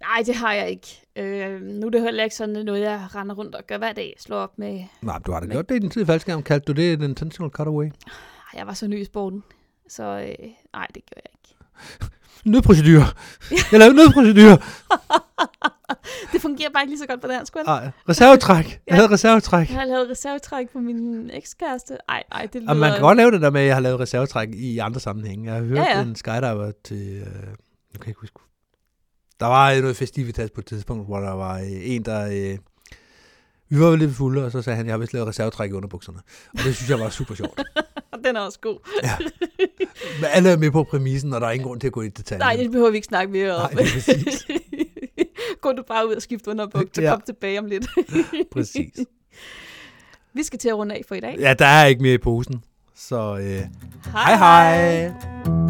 Nej, 0.00 0.22
det 0.26 0.34
har 0.34 0.52
jeg 0.52 0.70
ikke. 0.70 1.02
Øh, 1.16 1.60
nu 1.62 1.86
er 1.86 1.90
det 1.90 2.02
heller 2.02 2.24
ikke 2.24 2.36
sådan 2.36 2.64
noget, 2.64 2.80
jeg 2.80 3.08
render 3.14 3.34
rundt 3.34 3.54
og 3.54 3.66
gør 3.66 3.78
hver 3.78 3.92
dag. 3.92 4.14
Slår 4.18 4.36
op 4.36 4.58
med... 4.58 4.84
Nej, 5.02 5.18
du 5.18 5.32
har 5.32 5.40
da 5.40 5.46
Men- 5.46 5.52
gjort 5.54 5.68
det 5.68 5.76
i 5.76 5.78
den 5.78 5.90
tid 5.90 6.06
faldskærm. 6.06 6.42
Kaldte 6.42 6.72
du 6.72 6.76
det 6.80 6.92
en 6.92 7.02
intentional 7.02 7.50
cutaway? 7.50 7.90
Jeg 8.54 8.66
var 8.66 8.72
så 8.74 8.86
ny 8.86 9.00
i 9.00 9.04
sporten. 9.04 9.42
Så 9.88 10.02
øh, 10.02 10.48
nej, 10.72 10.86
det 10.94 11.02
gjorde 11.06 11.22
jeg 11.24 11.30
ikke. 11.34 11.54
Nødprocedur. 12.46 13.04
Jeg 13.72 13.78
lavede 13.80 13.96
nødprocedur. 13.96 14.62
det 16.32 16.40
fungerer 16.42 16.70
bare 16.70 16.82
ikke 16.82 16.90
lige 16.90 16.98
så 16.98 17.06
godt 17.06 17.20
på 17.20 17.26
dansk, 17.26 17.54
vel? 17.56 17.64
Ej, 17.66 17.90
reservetræk. 18.08 18.80
Jeg 18.86 18.96
havde 18.96 19.10
reservetræk. 19.10 19.70
Jeg 19.70 19.78
har 19.78 19.84
lavet 19.84 20.10
reservetræk 20.10 20.68
på 20.68 20.78
min 20.78 21.30
ekskæreste. 21.30 21.98
Ej, 22.08 22.22
ej, 22.32 22.46
det 22.52 22.60
lyder... 22.60 22.70
Og 22.70 22.76
man 22.76 22.92
kan 22.92 23.00
godt 23.00 23.16
lave 23.16 23.30
det 23.30 23.40
der 23.40 23.50
med, 23.50 23.60
at 23.60 23.66
jeg 23.66 23.76
har 23.76 23.80
lavet 23.80 24.00
reservetræk 24.00 24.48
i 24.52 24.78
andre 24.78 25.00
sammenhænge. 25.00 25.52
Jeg 25.52 25.54
har 25.54 25.66
hørt 25.66 25.78
ja. 25.78 25.98
ja. 25.98 26.02
en 26.02 26.16
skydiver 26.16 26.72
til... 26.84 27.16
Øh, 27.16 27.26
jeg 27.92 28.00
kan 28.00 28.08
ikke 28.08 28.20
huske. 28.20 28.38
Der 29.40 29.46
var 29.46 29.80
noget 29.80 29.96
festivitas 29.96 30.50
på 30.50 30.60
et 30.60 30.66
tidspunkt, 30.66 31.06
hvor 31.06 31.18
der 31.18 31.32
var 31.32 31.58
øh, 31.58 31.66
en, 31.70 32.02
der... 32.02 32.26
Øh, 32.26 32.58
vi 33.68 33.80
var 33.80 33.86
jo 33.88 33.96
lidt 33.96 34.14
fulde, 34.14 34.44
og 34.44 34.52
så 34.52 34.62
sagde 34.62 34.76
han, 34.76 34.86
jeg 34.86 34.92
har 34.92 34.98
vist 34.98 35.12
lavet 35.12 35.28
reservetræk 35.28 35.70
i 35.70 35.72
underbukserne. 35.72 36.18
Og 36.52 36.64
det 36.64 36.76
synes 36.76 36.90
jeg 36.90 37.00
var 37.00 37.10
super 37.10 37.34
sjovt. 37.34 37.60
Den 38.24 38.36
er 38.36 38.40
også 38.40 38.58
god. 38.60 38.78
Ja. 39.02 39.16
Men 40.20 40.24
alle 40.32 40.50
er 40.50 40.56
med 40.56 40.70
på 40.70 40.84
præmissen, 40.84 41.32
og 41.32 41.40
der 41.40 41.46
er 41.46 41.50
ingen 41.50 41.68
grund 41.68 41.80
til 41.80 41.86
at 41.86 41.92
gå 41.92 42.02
i 42.02 42.08
detaljer. 42.08 42.44
Nej, 42.44 42.56
det 42.56 42.70
behøver 42.70 42.90
vi 42.90 42.96
ikke 42.96 43.06
snakke 43.06 43.32
mere 43.32 43.54
om. 43.56 43.60
Nej, 43.60 43.70
det 43.70 43.80
er 43.80 43.92
præcis. 43.94 44.46
Gå 45.62 45.72
du 45.72 45.82
bare 45.88 46.08
ud 46.08 46.14
og 46.14 46.22
skift 46.22 46.46
underbukser, 46.46 47.02
Ja. 47.02 47.10
kom 47.10 47.20
tilbage 47.26 47.58
om 47.58 47.66
lidt. 47.66 47.86
Præcis. 48.52 48.92
Vi 50.34 50.42
skal 50.42 50.58
til 50.58 50.68
at 50.68 50.76
runde 50.76 50.94
af 50.94 51.02
for 51.08 51.14
i 51.14 51.20
dag. 51.20 51.36
Ja, 51.38 51.54
der 51.54 51.66
er 51.66 51.86
ikke 51.86 52.02
mere 52.02 52.14
i 52.14 52.18
posen. 52.18 52.62
Så 52.96 53.36
øh, 53.36 53.62
Hej, 54.12 54.36
hej 54.36 55.06
hej. 55.06 55.65